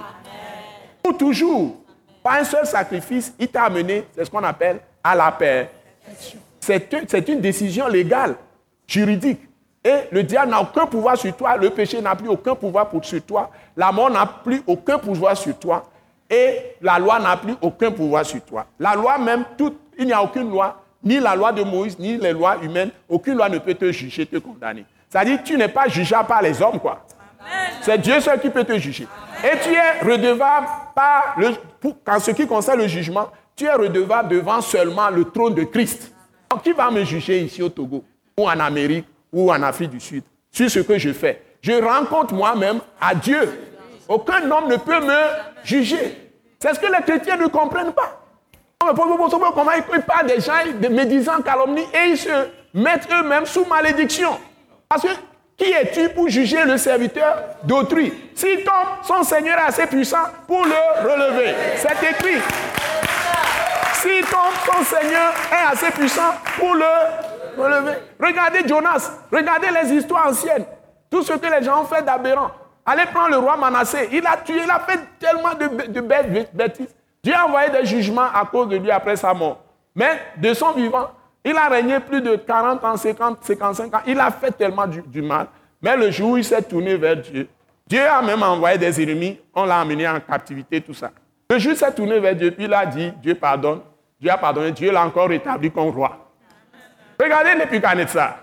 Pour 1.02 1.16
toujours, 1.16 1.76
pas 2.22 2.40
un 2.40 2.44
seul 2.44 2.66
sacrifice, 2.66 3.32
il 3.38 3.48
t'a 3.48 3.64
amené, 3.64 4.04
c'est 4.14 4.24
ce 4.24 4.30
qu'on 4.30 4.42
appelle 4.42 4.80
à 5.06 5.14
la 5.14 5.30
paix. 5.30 5.70
C'est 6.60 7.28
une 7.28 7.40
décision 7.40 7.86
légale, 7.86 8.34
juridique. 8.86 9.40
Et 9.84 9.94
le 10.10 10.24
diable 10.24 10.50
n'a 10.50 10.60
aucun 10.60 10.86
pouvoir 10.86 11.16
sur 11.16 11.34
toi, 11.36 11.56
le 11.56 11.70
péché 11.70 12.00
n'a 12.00 12.16
plus 12.16 12.28
aucun 12.28 12.56
pouvoir 12.56 12.90
sur 13.02 13.22
toi, 13.22 13.50
la 13.76 13.92
mort 13.92 14.10
n'a 14.10 14.26
plus 14.26 14.60
aucun 14.66 14.98
pouvoir 14.98 15.36
sur 15.36 15.56
toi, 15.56 15.84
et 16.28 16.74
la 16.82 16.98
loi 16.98 17.20
n'a 17.20 17.36
plus 17.36 17.54
aucun 17.60 17.92
pouvoir 17.92 18.26
sur 18.26 18.44
toi. 18.44 18.66
La 18.80 18.96
loi 18.96 19.16
même, 19.18 19.44
il 19.96 20.06
n'y 20.06 20.12
a 20.12 20.20
aucune 20.20 20.50
loi, 20.50 20.82
ni 21.04 21.20
la 21.20 21.36
loi 21.36 21.52
de 21.52 21.62
Moïse, 21.62 21.96
ni 22.00 22.16
les 22.16 22.32
lois 22.32 22.56
humaines, 22.60 22.90
aucune 23.08 23.36
loi 23.36 23.48
ne 23.48 23.58
peut 23.58 23.74
te 23.74 23.92
juger, 23.92 24.26
te 24.26 24.38
condamner. 24.38 24.84
C'est-à-dire 25.08 25.38
tu 25.44 25.56
n'es 25.56 25.68
pas 25.68 25.86
jugeable 25.86 26.26
par 26.26 26.42
les 26.42 26.60
hommes, 26.60 26.80
quoi. 26.80 27.06
C'est 27.80 27.98
Dieu 27.98 28.18
seul 28.18 28.40
qui 28.40 28.50
peut 28.50 28.64
te 28.64 28.76
juger. 28.76 29.06
Et 29.44 29.56
tu 29.62 29.72
es 29.72 30.00
redevable 30.04 30.66
par 30.96 31.36
le, 31.38 31.50
en 32.08 32.18
ce 32.18 32.32
qui 32.32 32.44
concerne 32.44 32.80
le 32.80 32.88
jugement, 32.88 33.28
tu 33.56 33.64
es 33.64 33.72
redevable 33.72 34.28
devant 34.28 34.60
seulement 34.60 35.08
le 35.08 35.24
trône 35.24 35.54
de 35.54 35.64
Christ. 35.64 36.12
Donc, 36.50 36.62
qui 36.62 36.72
va 36.72 36.90
me 36.90 37.02
juger 37.04 37.40
ici 37.40 37.62
au 37.62 37.70
Togo, 37.70 38.04
ou 38.38 38.46
en 38.46 38.60
Amérique, 38.60 39.06
ou 39.32 39.50
en 39.50 39.62
Afrique 39.62 39.90
du 39.90 40.00
Sud, 40.00 40.22
sur 40.52 40.70
ce 40.70 40.80
que 40.80 40.98
je 40.98 41.12
fais? 41.12 41.42
Je 41.62 41.72
rencontre 41.72 42.34
moi-même 42.34 42.80
à 43.00 43.14
Dieu. 43.14 43.48
Aucun 44.06 44.48
homme 44.50 44.68
ne 44.68 44.76
peut 44.76 45.00
me 45.00 45.18
juger. 45.64 46.30
C'est 46.60 46.74
ce 46.74 46.78
que 46.78 46.86
les 46.86 47.02
chrétiens 47.02 47.36
ne 47.36 47.48
comprennent 47.48 47.92
pas. 47.92 48.22
Comment 48.78 49.72
ils 49.72 50.02
parlent 50.02 50.26
des 50.26 50.40
gens, 50.40 50.52
des 50.78 50.88
médisants, 50.88 51.40
calomnies, 51.42 51.80
et 51.92 52.10
ils 52.10 52.18
se 52.18 52.28
mettent 52.72 53.08
eux-mêmes 53.10 53.46
sous 53.46 53.64
malédiction? 53.64 54.38
Parce 54.88 55.02
que 55.02 55.08
qui 55.56 55.72
es-tu 55.72 56.10
pour 56.10 56.28
juger 56.28 56.62
le 56.64 56.76
serviteur 56.76 57.42
d'autrui? 57.64 58.12
S'il 58.34 58.62
tombe, 58.62 59.02
son 59.02 59.24
Seigneur 59.24 59.58
est 59.58 59.68
assez 59.68 59.86
puissant 59.86 60.24
pour 60.46 60.64
le 60.64 61.02
relever. 61.02 61.54
C'est 61.76 62.10
écrit. 62.10 62.40
S'il 64.06 64.24
tombe, 64.24 64.54
son 64.64 64.84
Seigneur 64.84 65.32
est 65.50 65.72
assez 65.72 65.90
puissant 65.90 66.32
pour 66.58 66.74
le 66.74 67.60
relever. 67.60 67.98
Regardez 68.22 68.68
Jonas, 68.68 69.10
regardez 69.32 69.66
les 69.82 69.94
histoires 69.94 70.28
anciennes. 70.28 70.64
Tout 71.10 71.24
ce 71.24 71.32
que 71.32 71.46
les 71.46 71.64
gens 71.64 71.82
ont 71.82 71.86
fait 71.86 72.02
d'aberrant. 72.02 72.52
Allez 72.84 73.06
prendre 73.06 73.30
le 73.30 73.38
roi 73.38 73.56
Manassé. 73.56 74.08
Il 74.12 74.24
a 74.24 74.36
tué, 74.36 74.60
il 74.62 74.70
a 74.70 74.78
fait 74.78 75.00
tellement 75.18 75.54
de, 75.54 75.90
de 75.90 76.00
bêtises. 76.00 76.94
Dieu 77.24 77.34
a 77.34 77.46
envoyé 77.46 77.70
des 77.70 77.84
jugements 77.84 78.28
à 78.32 78.44
cause 78.44 78.68
de 78.68 78.76
lui 78.76 78.92
après 78.92 79.16
sa 79.16 79.34
mort. 79.34 79.58
Mais 79.92 80.20
de 80.36 80.54
son 80.54 80.70
vivant, 80.70 81.10
il 81.44 81.56
a 81.56 81.68
régné 81.68 81.98
plus 81.98 82.20
de 82.20 82.36
40 82.36 82.84
ans, 82.84 82.96
50, 82.96 83.38
55 83.42 83.92
ans. 83.92 84.00
Il 84.06 84.20
a 84.20 84.30
fait 84.30 84.52
tellement 84.52 84.86
du, 84.86 85.22
mal. 85.22 85.48
Mais 85.82 85.96
le 85.96 86.12
jour 86.12 86.30
où 86.32 86.36
il 86.36 86.44
s'est 86.44 86.62
tourné 86.62 86.96
vers 86.96 87.16
Dieu, 87.16 87.48
Dieu 87.88 88.06
a 88.06 88.22
même 88.22 88.42
envoyé 88.44 88.78
des 88.78 89.02
ennemis. 89.02 89.40
On 89.52 89.64
l'a 89.64 89.80
amené 89.80 90.06
en 90.06 90.20
captivité, 90.20 90.80
tout 90.80 90.94
ça. 90.94 91.10
Le 91.50 91.58
jour 91.58 91.70
où 91.70 91.74
il 91.74 91.78
s'est 91.78 91.92
tourné 91.92 92.20
vers 92.20 92.36
Dieu, 92.36 92.52
puis 92.52 92.66
il 92.66 92.74
a 92.74 92.86
dit, 92.86 93.12
Dieu 93.20 93.34
pardonne. 93.34 93.80
Dieu 94.20 94.30
a 94.30 94.38
pardonné. 94.38 94.72
Dieu 94.72 94.90
l'a 94.90 95.04
encore 95.04 95.28
rétabli 95.28 95.70
comme 95.70 95.88
roi. 95.88 96.30
Regardez 97.20 98.06
ça. 98.06 98.36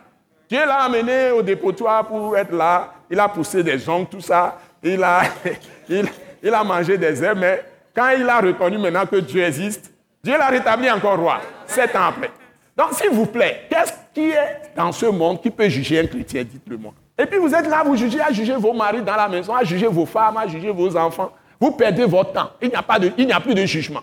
Dieu 0.49 0.59
l'a 0.65 0.83
amené 0.83 1.31
au 1.31 1.41
dépotoir 1.41 2.05
pour 2.07 2.37
être 2.37 2.53
là. 2.53 2.93
Il 3.09 3.19
a 3.19 3.27
poussé 3.27 3.63
des 3.63 3.87
ongles, 3.89 4.07
tout 4.07 4.21
ça. 4.21 4.57
Il 4.81 5.03
a, 5.03 5.21
il, 5.89 6.53
a 6.53 6.63
mangé 6.63 6.97
des 6.97 7.23
herbes. 7.23 7.39
Mais 7.39 7.63
quand 7.95 8.09
il 8.09 8.27
a 8.27 8.39
reconnu 8.39 8.77
maintenant 8.77 9.05
que 9.05 9.17
Dieu 9.17 9.43
existe, 9.43 9.91
Dieu 10.23 10.37
l'a 10.37 10.47
rétabli 10.47 10.89
encore 10.89 11.17
roi, 11.17 11.41
sept 11.65 11.95
ans 11.95 12.07
après. 12.09 12.31
Donc, 12.75 12.93
s'il 12.93 13.09
vous 13.11 13.25
plaît, 13.25 13.67
qu'est-ce 13.69 13.93
qui 14.13 14.31
est 14.31 14.75
dans 14.75 14.91
ce 14.91 15.05
monde 15.05 15.41
qui 15.41 15.51
peut 15.51 15.69
juger 15.69 15.99
un 15.99 16.07
chrétien? 16.07 16.43
Dites-le-moi. 16.43 16.93
Et 17.17 17.25
puis 17.25 17.37
vous 17.37 17.53
êtes 17.53 17.67
là, 17.67 17.83
vous 17.83 17.95
jugez, 17.95 18.19
à 18.21 18.31
juger 18.31 18.55
vos 18.55 18.73
maris 18.73 19.01
dans 19.01 19.15
la 19.15 19.27
maison, 19.27 19.55
à 19.55 19.63
juger 19.63 19.87
vos 19.87 20.05
femmes, 20.05 20.37
à 20.37 20.47
juger 20.47 20.71
vos 20.71 20.95
enfants. 20.97 21.31
Vous 21.59 21.71
perdez 21.71 22.05
votre 22.05 22.33
temps. 22.33 22.49
Il 22.61 22.69
n'y 22.69 22.75
a, 22.75 22.81
pas 22.81 22.97
de, 22.97 23.11
il 23.17 23.27
n'y 23.27 23.33
a 23.33 23.39
plus 23.39 23.53
de 23.53 23.65
jugement 23.65 24.01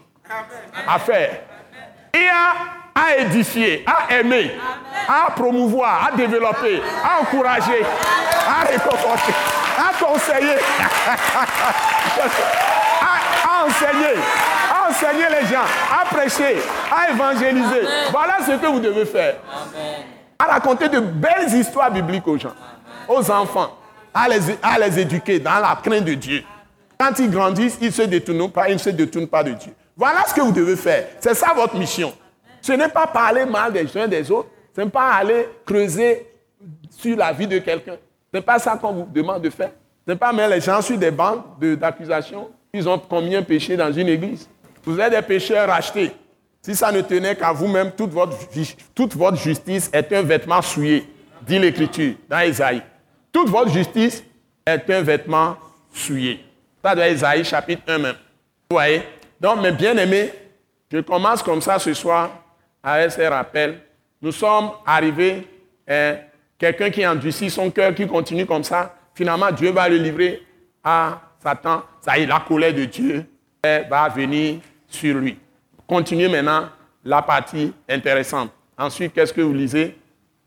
à 0.86 0.98
faire. 0.98 1.40
Y 2.14 2.28
a 2.28 2.80
à 2.94 3.16
édifier, 3.16 3.84
à 3.86 4.12
aimer, 4.14 4.50
à 5.08 5.30
promouvoir, 5.30 6.08
à 6.08 6.16
développer, 6.16 6.82
à 7.04 7.20
encourager, 7.22 7.84
à 8.46 8.66
réconforter, 8.66 9.32
à 9.78 10.04
conseiller, 10.04 10.56
à 13.00 13.64
enseigner, 13.66 14.16
enseigner 14.88 15.26
les 15.40 15.46
gens, 15.46 15.64
à 15.90 16.04
prêcher, 16.06 16.56
à 16.90 17.10
évangéliser. 17.10 17.86
Voilà 18.10 18.38
ce 18.44 18.52
que 18.52 18.66
vous 18.66 18.80
devez 18.80 19.06
faire. 19.06 19.36
À 20.38 20.44
raconter 20.44 20.88
de 20.88 21.00
belles 21.00 21.52
histoires 21.54 21.90
bibliques 21.90 22.26
aux 22.26 22.38
gens, 22.38 22.54
aux 23.08 23.30
enfants, 23.30 23.76
à 24.12 24.28
les, 24.28 24.40
à 24.62 24.78
les 24.78 24.98
éduquer 24.98 25.38
dans 25.38 25.58
la 25.58 25.78
crainte 25.82 26.04
de 26.04 26.14
Dieu. 26.14 26.42
Quand 26.98 27.18
ils 27.18 27.30
grandissent, 27.30 27.78
ils 27.80 27.86
ne 27.86 27.92
se 27.92 28.02
détournent 28.02 28.50
pas, 28.50 28.68
ils 28.68 28.74
ne 28.74 28.78
se 28.78 28.90
détournent 28.90 29.28
pas 29.28 29.42
de 29.42 29.52
Dieu. 29.52 29.72
Voilà 30.00 30.24
ce 30.26 30.32
que 30.32 30.40
vous 30.40 30.50
devez 30.50 30.76
faire. 30.76 31.08
C'est 31.20 31.34
ça 31.34 31.52
votre 31.54 31.76
mission. 31.76 32.14
Ce 32.62 32.72
n'est 32.72 32.88
pas 32.88 33.06
parler 33.06 33.44
mal 33.44 33.70
des 33.70 33.98
uns 33.98 34.08
des 34.08 34.30
autres. 34.30 34.48
Ce 34.74 34.80
n'est 34.80 34.88
pas 34.88 35.12
aller 35.12 35.46
creuser 35.66 36.26
sur 36.88 37.18
la 37.18 37.34
vie 37.34 37.46
de 37.46 37.58
quelqu'un. 37.58 37.96
Ce 38.32 38.38
n'est 38.38 38.42
pas 38.42 38.58
ça 38.58 38.78
qu'on 38.80 38.94
vous 38.94 39.08
demande 39.12 39.42
de 39.42 39.50
faire. 39.50 39.72
Ce 40.06 40.10
n'est 40.10 40.16
pas 40.16 40.32
mettre 40.32 40.54
les 40.54 40.60
gens 40.62 40.80
sur 40.80 40.96
des 40.96 41.10
bandes 41.10 41.42
d'accusation. 41.60 42.48
Ils 42.72 42.88
ont 42.88 42.98
combien 42.98 43.42
péché 43.42 43.76
dans 43.76 43.92
une 43.92 44.08
église. 44.08 44.48
Vous 44.84 44.98
êtes 44.98 45.12
des 45.12 45.20
pécheurs 45.20 45.68
rachetés. 45.68 46.12
Si 46.62 46.74
ça 46.74 46.90
ne 46.90 47.02
tenait 47.02 47.36
qu'à 47.36 47.52
vous-même, 47.52 47.92
toute 47.92 48.14
votre, 48.14 49.36
justice 49.36 49.90
est 49.92 50.12
un 50.14 50.22
vêtement 50.22 50.62
souillé, 50.62 51.06
dit 51.42 51.58
l'Écriture 51.58 52.14
dans 52.26 52.40
Isaïe. 52.40 52.80
Toute 53.30 53.50
votre 53.50 53.70
justice 53.70 54.24
est 54.64 54.88
un 54.88 55.02
vêtement 55.02 55.58
souillé. 55.92 56.42
Ça 56.82 56.94
doit 56.94 57.08
Isaïe 57.08 57.44
chapitre 57.44 57.82
1 57.86 57.98
même. 57.98 58.16
Vous 58.70 58.76
voyez? 58.76 59.02
Donc, 59.40 59.62
mes 59.62 59.72
bien-aimés, 59.72 60.32
je 60.92 60.98
commence 60.98 61.42
comme 61.42 61.60
ça 61.60 61.78
ce 61.78 61.94
soir 61.94 62.30
avec 62.82 63.10
ces 63.10 63.26
rappels. 63.26 63.80
Nous 64.20 64.32
sommes 64.32 64.70
arrivés, 64.84 65.46
hein, 65.88 66.16
quelqu'un 66.58 66.90
qui 66.90 67.06
endurcit 67.06 67.48
son 67.48 67.70
cœur, 67.70 67.94
qui 67.94 68.06
continue 68.06 68.44
comme 68.44 68.64
ça, 68.64 68.94
finalement 69.14 69.50
Dieu 69.50 69.70
va 69.70 69.88
le 69.88 69.96
livrer 69.96 70.42
à 70.84 71.20
Satan. 71.42 71.82
Ça 72.00 72.18
y 72.18 72.22
est, 72.22 72.26
la 72.26 72.40
colère 72.40 72.74
de 72.74 72.84
Dieu 72.84 73.24
va 73.62 74.08
venir 74.08 74.58
sur 74.86 75.16
lui. 75.16 75.38
Continuez 75.86 76.28
maintenant 76.28 76.68
la 77.04 77.22
partie 77.22 77.72
intéressante. 77.88 78.50
Ensuite, 78.76 79.12
qu'est-ce 79.14 79.32
que 79.32 79.40
vous 79.40 79.54
lisez? 79.54 79.96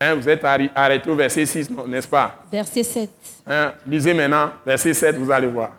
Hein, 0.00 0.14
Vous 0.14 0.28
êtes 0.28 0.44
arrêté 0.74 1.10
au 1.10 1.14
verset 1.14 1.46
6, 1.46 1.70
n'est-ce 1.86 2.08
pas? 2.08 2.42
Verset 2.50 2.82
7. 2.82 3.10
Hein, 3.46 3.72
lisez 3.86 4.14
maintenant, 4.14 4.50
verset 4.64 4.94
7, 4.94 5.16
vous 5.16 5.30
allez 5.30 5.46
voir. 5.46 5.72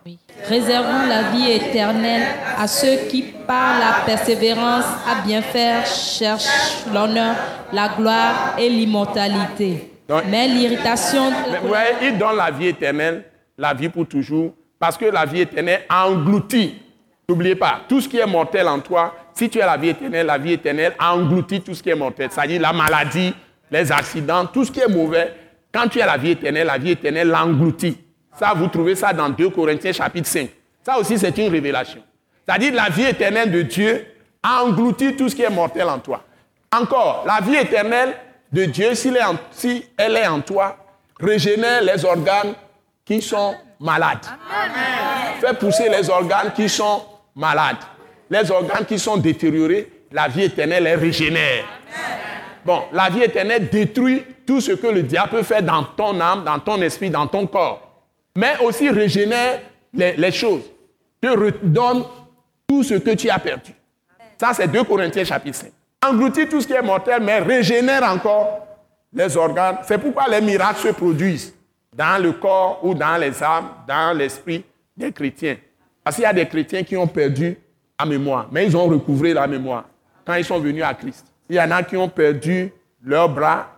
Réservons 0.48 1.08
la 1.08 1.32
vie 1.32 1.52
éternelle 1.52 2.28
à 2.58 2.68
ceux 2.68 3.08
qui, 3.10 3.24
par 3.48 3.80
la 3.80 4.06
persévérance 4.06 4.86
à 5.08 5.26
bien 5.26 5.42
faire, 5.42 5.86
cherchent 5.86 6.86
l'honneur, 6.94 7.36
la 7.72 7.90
gloire 7.90 8.56
et 8.58 8.70
l'immortalité. 8.70 9.92
Mais 10.30 10.48
l'irritation... 10.48 11.32
Oui, 11.64 11.78
il 12.04 12.18
donne 12.18 12.38
la 12.38 12.52
vie 12.52 12.68
éternelle, 12.68 13.24
la 13.58 13.74
vie 13.74 13.90
pour 13.90 14.08
toujours, 14.08 14.54
parce 14.78 14.98
que 14.98 15.06
la 15.06 15.26
vie 15.26 15.42
éternelle 15.42 15.82
engloutit 15.90 16.82
N'oubliez 17.28 17.56
pas, 17.56 17.82
tout 17.90 18.02
ce 18.02 18.08
qui 18.08 18.18
est 18.18 18.26
mortel 18.28 18.68
en 18.68 18.80
toi, 18.80 19.16
si 19.34 19.50
tu 19.50 19.60
as 19.60 19.66
la 19.66 19.78
vie 19.78 19.90
éternelle, 19.90 20.28
la 20.28 20.38
vie 20.38 20.54
éternelle 20.54 20.94
engloutit 21.00 21.60
tout 21.60 21.74
ce 21.74 21.82
qui 21.82 21.90
est 21.90 21.96
mortel. 21.96 22.30
C'est-à-dire 22.32 22.62
la 22.62 22.72
maladie, 22.72 23.34
les 23.76 23.92
accidents, 23.92 24.46
tout 24.46 24.64
ce 24.64 24.72
qui 24.72 24.80
est 24.80 24.88
mauvais. 24.88 25.34
Quand 25.74 25.88
tu 25.90 26.00
as 26.02 26.06
la 26.06 26.18
vie 26.18 26.32
éternelle, 26.32 26.68
la 26.68 26.78
vie 26.78 26.92
éternelle 26.92 27.28
l'engloutit. 27.28 27.98
Ça, 28.40 28.54
vous 28.56 28.68
trouvez 28.68 28.96
ça 28.96 29.12
dans 29.12 29.30
2 29.30 29.50
Corinthiens 29.50 29.92
chapitre 29.92 30.28
5. 30.28 30.50
Ça 30.86 30.98
aussi, 30.98 31.18
c'est 31.20 31.38
une 31.38 31.52
révélation. 31.52 32.02
C'est-à-dire 32.46 32.74
la 32.74 32.90
vie 32.90 33.04
éternelle 33.04 33.52
de 33.52 33.62
Dieu 33.64 34.06
engloutit 34.44 35.16
tout 35.16 35.28
ce 35.28 35.36
qui 35.36 35.42
est 35.42 35.50
mortel 35.50 35.88
en 35.90 36.00
toi. 36.00 36.24
Encore, 36.74 37.26
la 37.26 37.40
vie 37.42 37.56
éternelle 37.56 38.14
de 38.52 38.66
Dieu, 38.66 38.94
si 38.96 39.10
elle 39.98 40.16
est 40.16 40.28
en 40.28 40.40
toi, 40.42 40.78
régénère 41.20 41.82
les 41.84 42.06
organes 42.06 42.54
qui 43.04 43.22
sont 43.22 43.56
malades. 43.80 44.26
Fait 45.42 45.58
pousser 45.58 45.90
les 45.90 46.10
organes 46.10 46.54
qui 46.56 46.70
sont 46.70 47.04
malades. 47.36 47.78
Les 48.30 48.50
organes 48.52 48.86
qui 48.86 49.00
sont 49.00 49.18
détériorés, 49.18 49.92
la 50.12 50.28
vie 50.28 50.44
éternelle 50.44 50.84
les 50.84 50.96
régénère. 50.96 51.66
Bon, 52.66 52.82
la 52.92 53.10
vie 53.10 53.22
éternelle 53.22 53.70
détruit 53.70 54.24
tout 54.46 54.60
ce 54.60 54.72
que 54.72 54.88
le 54.88 55.04
diable 55.04 55.30
peut 55.30 55.44
faire 55.44 55.62
dans 55.62 55.84
ton 55.84 56.20
âme, 56.20 56.44
dans 56.44 56.58
ton 56.58 56.82
esprit, 56.82 57.12
dans 57.12 57.28
ton 57.28 57.46
corps. 57.46 58.04
Mais 58.36 58.54
aussi 58.64 58.90
régénère 58.90 59.60
les, 59.94 60.32
choses. 60.32 60.64
Te 61.22 61.28
redonne 61.28 62.04
tout 62.68 62.82
ce 62.84 62.96
que 62.96 63.12
tu 63.12 63.30
as 63.30 63.38
perdu. 63.38 63.72
Ça, 64.38 64.52
c'est 64.54 64.68
2 64.68 64.84
Corinthiens 64.84 65.24
chapitre 65.24 65.58
5. 65.58 65.72
Engloutit 66.08 66.48
tout 66.48 66.60
ce 66.60 66.68
qui 66.68 66.74
est 66.74 66.82
mortel, 66.82 67.22
mais 67.22 67.40
régénère 67.40 68.04
encore 68.04 68.66
les 69.14 69.38
organes. 69.38 69.78
C'est 69.84 70.00
pourquoi 70.00 70.28
les 70.28 70.42
miracles 70.42 70.88
se 70.88 70.94
produisent 70.94 71.54
dans 71.96 72.22
le 72.22 72.34
corps 72.34 72.80
ou 72.84 72.96
dans 72.96 73.18
les 73.18 73.42
âmes, 73.44 73.70
dans 73.88 74.18
l'esprit 74.18 74.66
des 74.98 75.12
chrétiens. 75.12 75.58
Parce 76.04 76.16
qu'il 76.16 76.24
y 76.24 76.28
a 76.28 76.34
des 76.34 76.48
chrétiens 76.48 76.84
qui 76.84 76.98
ont 76.98 77.08
perdu 77.08 77.58
la 78.00 78.06
mémoire, 78.08 78.48
mais 78.52 78.66
ils 78.66 78.76
ont 78.76 78.88
recouvré 78.88 79.34
la 79.34 79.46
mémoire 79.46 79.86
quand 80.26 80.34
ils 80.34 80.44
sont 80.44 80.60
venus 80.60 80.84
à 80.84 80.94
Christ. 80.96 81.26
Il 81.50 81.56
y 81.56 81.62
en 81.62 81.72
a 81.72 81.84
qui 81.84 81.96
ont 81.98 82.10
perdu 82.10 82.72
leurs 83.04 83.30
bras, 83.30 83.70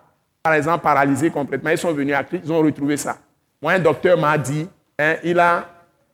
par 0.42 0.54
exemple 0.54 0.84
paralysés 0.84 1.30
complètement. 1.30 1.70
Ils 1.70 1.78
sont 1.78 1.94
venus 1.94 2.16
à 2.16 2.24
Christ, 2.24 2.44
ils 2.46 2.52
ont 2.52 2.62
retrouvé 2.62 2.98
ça. 2.98 3.18
Moi, 3.62 3.74
un 3.74 3.80
docteur 3.80 4.18
m'a 4.18 4.38
dit, 4.38 4.68
hein, 5.00 5.16
il 5.24 5.40
a, 5.40 5.68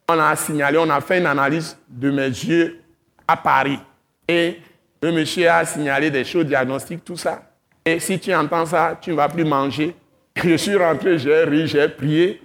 on 0.10 0.20
a 0.20 0.36
signalé, 0.36 0.78
on 0.78 0.90
a 0.90 1.02
fait 1.02 1.20
une 1.20 1.26
analyse 1.26 1.78
de 1.88 2.10
mes 2.10 2.28
yeux 2.28 2.80
à 3.28 3.38
Paris. 3.38 3.80
Et 4.28 4.60
le 5.02 5.12
monsieur 5.12 5.50
a 5.50 5.66
signalé 5.66 6.10
des 6.10 6.24
choses 6.24 6.46
diagnostiques, 6.46 7.04
tout 7.04 7.18
ça. 7.18 7.44
Et 7.86 8.00
si 8.00 8.20
tu 8.20 8.34
entends 8.34 8.66
ça, 8.66 8.98
tu 9.00 9.12
ne 9.12 9.16
vas 9.16 9.28
plus 9.28 9.44
manger. 9.44 9.96
Je 10.36 10.56
suis 10.56 10.76
rentré, 10.76 11.20
j'ai 11.20 11.44
ri, 11.44 11.68
j'ai 11.68 11.88
prié, 11.90 12.42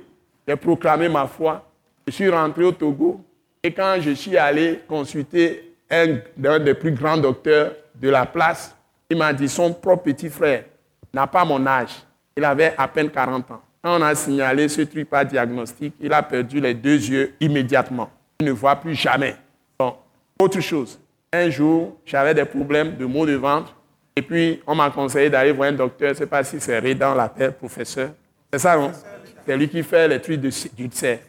j'ai 0.46 0.56
proclamé 0.56 1.08
ma 1.08 1.26
foi. 1.26 1.64
Je 2.06 2.12
suis 2.12 2.28
rentré 2.28 2.64
au 2.64 2.72
Togo. 2.72 3.24
Et 3.62 3.72
quand 3.72 3.96
je 4.00 4.12
suis 4.12 4.36
allé 4.36 4.80
consulter 4.86 5.74
un, 5.90 6.18
des 6.58 6.74
plus 6.74 6.92
grands 6.92 7.16
docteurs 7.16 7.72
de 7.94 8.08
la 8.08 8.24
place, 8.24 8.74
il 9.10 9.16
m'a 9.16 9.32
dit 9.32 9.48
son 9.48 9.72
propre 9.72 10.04
petit 10.04 10.28
frère 10.28 10.64
n'a 11.12 11.26
pas 11.26 11.44
mon 11.44 11.64
âge. 11.66 11.90
Il 12.36 12.44
avait 12.44 12.74
à 12.76 12.86
peine 12.86 13.10
40 13.10 13.50
ans. 13.50 13.62
Quand 13.82 13.98
on 13.98 14.02
a 14.02 14.14
signalé 14.14 14.68
ce 14.68 14.82
truc 14.82 15.08
pas 15.08 15.24
diagnostic, 15.24 15.94
il 16.00 16.12
a 16.12 16.22
perdu 16.22 16.60
les 16.60 16.74
deux 16.74 16.96
yeux 16.96 17.34
immédiatement. 17.40 18.10
Il 18.40 18.46
ne 18.46 18.52
voit 18.52 18.76
plus 18.76 18.94
jamais. 18.94 19.36
Bon, 19.78 19.94
autre 20.38 20.60
chose. 20.60 21.00
Un 21.32 21.48
jour, 21.50 21.96
j'avais 22.04 22.34
des 22.34 22.44
problèmes 22.44 22.96
de 22.96 23.04
maux 23.04 23.26
de 23.26 23.34
ventre. 23.34 23.74
Et 24.16 24.22
puis, 24.22 24.60
on 24.66 24.74
m'a 24.74 24.90
conseillé 24.90 25.30
d'aller 25.30 25.52
voir 25.52 25.68
un 25.68 25.72
docteur. 25.72 26.08
Je 26.08 26.14
ne 26.14 26.18
sais 26.18 26.26
pas 26.26 26.42
si 26.44 26.60
c'est 26.60 26.78
Rédan 26.78 27.14
l'appelle 27.14 27.52
professeur. 27.52 28.10
C'est 28.52 28.58
ça, 28.58 28.76
non? 28.76 28.92
C'est 29.46 29.56
lui 29.56 29.68
qui 29.68 29.82
fait 29.82 30.08
les 30.08 30.20
trucs 30.20 30.40
d'ulcère. 30.40 31.20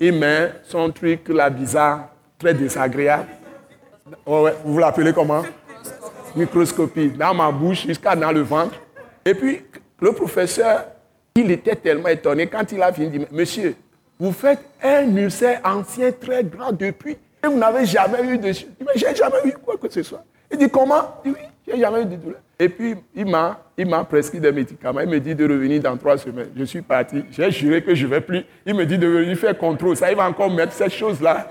Il 0.00 0.18
met 0.18 0.52
son 0.64 0.90
truc 0.90 1.28
là 1.28 1.50
bizarre, 1.50 2.08
très 2.38 2.54
désagréable. 2.54 3.28
Oh 4.26 4.48
vous 4.64 4.78
l'appelez 4.78 5.12
comment? 5.12 5.42
Microscopie. 6.36 7.10
Dans 7.10 7.34
ma 7.34 7.50
bouche 7.50 7.86
jusqu'à 7.86 8.14
dans 8.16 8.32
le 8.32 8.42
ventre. 8.42 8.74
Et 9.24 9.34
puis, 9.34 9.62
le 10.00 10.12
professeur, 10.12 10.86
il 11.34 11.50
était 11.50 11.76
tellement 11.76 12.08
étonné 12.08 12.46
quand 12.46 12.70
il 12.72 12.82
a 12.82 12.92
fini. 12.92 13.10
Il 13.12 13.20
dit, 13.20 13.26
monsieur, 13.30 13.74
vous 14.18 14.32
faites 14.32 14.60
un 14.82 15.16
ulcère 15.16 15.60
ancien 15.64 16.12
très 16.12 16.44
grand 16.44 16.72
depuis 16.72 17.16
et 17.42 17.46
vous 17.46 17.58
n'avez 17.58 17.84
jamais 17.84 18.22
eu 18.22 18.38
de... 18.38 18.48
Mais 18.80 18.92
j'ai 18.94 19.14
jamais 19.14 19.38
eu 19.44 19.52
quoi 19.52 19.76
que 19.76 19.88
ce 19.90 20.02
soit. 20.02 20.24
Il 20.50 20.58
dit, 20.58 20.70
comment? 20.70 21.20
Il 21.24 21.32
dit, 21.32 21.38
oui, 21.40 21.46
j'ai 21.66 21.80
jamais 21.80 22.02
eu 22.02 22.04
de 22.06 22.16
douleur. 22.16 22.40
Et 22.58 22.68
puis, 22.68 22.94
il 23.14 23.26
m'a, 23.26 23.58
il 23.76 23.86
m'a 23.86 24.04
prescrit 24.04 24.38
des 24.38 24.52
médicaments. 24.52 25.00
Il 25.00 25.08
me 25.08 25.18
dit 25.18 25.34
de 25.34 25.44
revenir 25.44 25.82
dans 25.82 25.96
trois 25.96 26.18
semaines. 26.18 26.50
Je 26.56 26.64
suis 26.64 26.82
parti. 26.82 27.24
J'ai 27.30 27.50
juré 27.50 27.82
que 27.82 27.94
je 27.94 28.06
ne 28.06 28.10
vais 28.10 28.20
plus. 28.20 28.44
Il 28.64 28.74
me 28.74 28.84
dit 28.84 28.98
de 28.98 29.06
venir 29.06 29.36
faire 29.36 29.56
contrôle. 29.56 29.96
Ça, 29.96 30.10
il 30.10 30.16
va 30.16 30.28
encore 30.28 30.50
mettre 30.50 30.72
cette 30.72 30.92
chose-là 30.92 31.50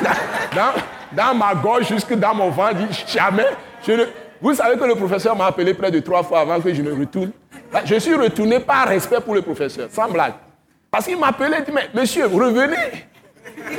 dans, 0.54 0.72
dans, 1.16 1.34
ma 1.34 1.54
gorge 1.54 1.88
jusque 1.88 2.14
dans 2.14 2.34
mon 2.34 2.50
ventre. 2.50 2.78
Il 2.80 2.88
jamais. 3.06 3.46
Je 3.86 3.92
ne... 3.92 4.04
Vous 4.40 4.54
savez 4.54 4.76
que 4.76 4.84
le 4.84 4.94
professeur 4.94 5.36
m'a 5.36 5.46
appelé 5.46 5.74
près 5.74 5.90
de 5.90 6.00
trois 6.00 6.22
fois 6.22 6.40
avant 6.40 6.60
que 6.60 6.72
je 6.72 6.82
ne 6.82 6.90
retourne. 6.90 7.30
Je 7.84 7.96
suis 7.96 8.14
retourné 8.14 8.60
par 8.60 8.88
respect 8.88 9.20
pour 9.20 9.34
le 9.34 9.42
professeur, 9.42 9.88
sans 9.90 10.10
blague. 10.10 10.34
Parce 10.90 11.06
qu'il 11.06 11.18
m'a 11.18 11.28
appelé 11.28 11.58
et 11.58 11.62
dit, 11.62 11.72
mais 11.72 11.88
monsieur, 11.94 12.26
revenez. 12.26 13.06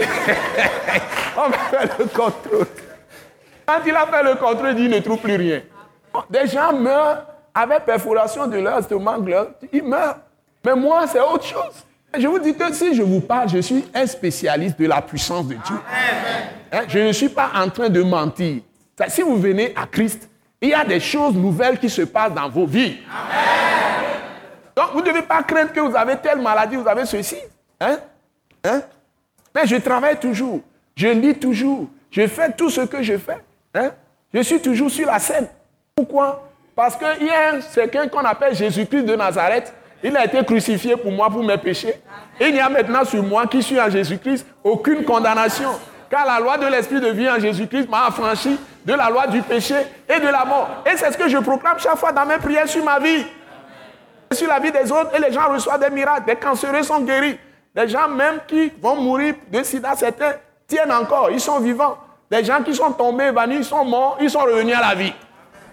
On 1.37 1.49
va 1.49 1.57
faire 1.57 1.95
le 1.99 2.05
contrôle. 2.05 2.67
Quand 3.65 3.79
il 3.85 3.95
a 3.95 4.05
fait 4.05 4.23
le 4.23 4.35
contrôle, 4.35 4.77
il 4.77 4.89
ne 4.89 4.99
trouve 4.99 5.19
plus 5.19 5.35
rien. 5.35 5.61
Des 6.29 6.47
gens 6.47 6.73
meurent 6.73 7.25
avec 7.53 7.85
perforation 7.85 8.47
de 8.47 8.57
leur 8.57 8.79
estomac, 8.79 9.17
ils 9.71 9.83
meurent. 9.83 10.17
Mais 10.63 10.75
moi, 10.75 11.05
c'est 11.07 11.19
autre 11.19 11.45
chose. 11.45 11.85
Je 12.17 12.27
vous 12.27 12.39
dis 12.39 12.55
que 12.55 12.73
si 12.73 12.95
je 12.95 13.01
vous 13.01 13.21
parle, 13.21 13.49
je 13.49 13.59
suis 13.59 13.85
un 13.93 14.05
spécialiste 14.05 14.79
de 14.79 14.87
la 14.87 15.01
puissance 15.01 15.47
de 15.47 15.55
Dieu. 15.55 15.75
Hein, 16.71 16.81
je 16.87 16.99
ne 16.99 17.11
suis 17.11 17.29
pas 17.29 17.51
en 17.55 17.69
train 17.69 17.89
de 17.89 18.01
mentir. 18.01 18.61
Si 19.07 19.21
vous 19.21 19.37
venez 19.37 19.73
à 19.75 19.85
Christ, 19.85 20.29
il 20.61 20.69
y 20.69 20.73
a 20.73 20.85
des 20.85 20.99
choses 20.99 21.35
nouvelles 21.35 21.77
qui 21.79 21.89
se 21.89 22.03
passent 22.03 22.33
dans 22.33 22.49
vos 22.49 22.65
vies. 22.65 22.97
Donc, 24.75 24.87
vous 24.93 25.01
ne 25.01 25.05
devez 25.05 25.21
pas 25.21 25.43
craindre 25.43 25.71
que 25.71 25.79
vous 25.79 25.95
avez 25.95 26.15
telle 26.17 26.41
maladie, 26.41 26.75
vous 26.75 26.87
avez 26.87 27.05
ceci. 27.05 27.37
Hein? 27.79 27.97
Hein? 28.63 28.81
Mais 29.53 29.65
je 29.67 29.75
travaille 29.77 30.17
toujours. 30.17 30.61
Je 30.95 31.07
lis 31.07 31.35
toujours. 31.35 31.87
Je 32.09 32.27
fais 32.27 32.51
tout 32.53 32.69
ce 32.69 32.81
que 32.81 33.03
je 33.03 33.17
fais. 33.17 33.37
Hein? 33.75 33.91
Je 34.33 34.41
suis 34.41 34.61
toujours 34.61 34.89
sur 34.89 35.05
la 35.07 35.19
scène. 35.19 35.47
Pourquoi? 35.95 36.49
Parce 36.75 36.95
qu'il 36.95 37.27
y 37.27 37.29
a 37.29 37.59
quelqu'un 37.73 38.07
qu'on 38.07 38.19
appelle 38.19 38.55
Jésus-Christ 38.55 39.03
de 39.03 39.15
Nazareth. 39.15 39.73
Il 40.03 40.15
a 40.15 40.25
été 40.25 40.43
crucifié 40.43 40.95
pour 40.97 41.11
moi, 41.11 41.29
pour 41.29 41.43
mes 41.43 41.57
péchés. 41.57 42.01
Il 42.39 42.53
n'y 42.53 42.59
a 42.59 42.69
maintenant 42.69 43.05
sur 43.05 43.23
moi 43.23 43.47
qui 43.47 43.63
suis 43.63 43.79
en 43.79 43.89
Jésus-Christ 43.89 44.45
aucune 44.63 45.03
condamnation. 45.03 45.69
Car 46.09 46.25
la 46.25 46.39
loi 46.39 46.57
de 46.57 46.67
l'Esprit 46.67 46.99
de 46.99 47.07
vie 47.07 47.29
en 47.29 47.39
Jésus-Christ 47.39 47.89
m'a 47.89 48.07
affranchi 48.07 48.59
de 48.85 48.93
la 48.93 49.09
loi 49.09 49.25
du 49.27 49.41
péché 49.41 49.75
et 50.07 50.19
de 50.19 50.27
la 50.27 50.45
mort. 50.45 50.83
Et 50.85 50.95
c'est 50.97 51.11
ce 51.11 51.17
que 51.17 51.27
je 51.27 51.37
proclame 51.37 51.79
chaque 51.79 51.97
fois 51.97 52.11
dans 52.11 52.25
mes 52.25 52.37
prières 52.37 52.67
sur 52.67 52.83
ma 52.83 52.99
vie. 52.99 53.25
Sur 54.31 54.47
la 54.47 54.59
vie 54.59 54.71
des 54.71 54.91
autres, 54.91 55.15
et 55.15 55.19
les 55.19 55.31
gens 55.31 55.49
reçoivent 55.49 55.79
des 55.79 55.89
miracles. 55.89 56.25
Des 56.25 56.35
cancéreux 56.35 56.83
sont 56.83 56.99
guéris. 57.01 57.39
Des 57.73 57.87
gens 57.87 58.07
même 58.07 58.39
qui 58.47 58.71
vont 58.81 58.95
mourir 58.95 59.35
de 59.51 59.63
sida, 59.63 59.95
certains 59.95 60.33
tiennent 60.67 60.91
encore, 60.91 61.29
ils 61.31 61.39
sont 61.39 61.59
vivants. 61.59 61.97
Des 62.35 62.43
gens 62.43 62.61
qui 62.61 62.75
sont 62.75 62.91
tombés, 62.91 63.27
évanouis, 63.27 63.57
ils 63.57 63.63
sont 63.63 63.85
morts, 63.85 64.17
ils 64.19 64.29
sont 64.29 64.41
revenus 64.41 64.75
à 64.75 64.81
la 64.81 64.93
vie. 64.93 65.13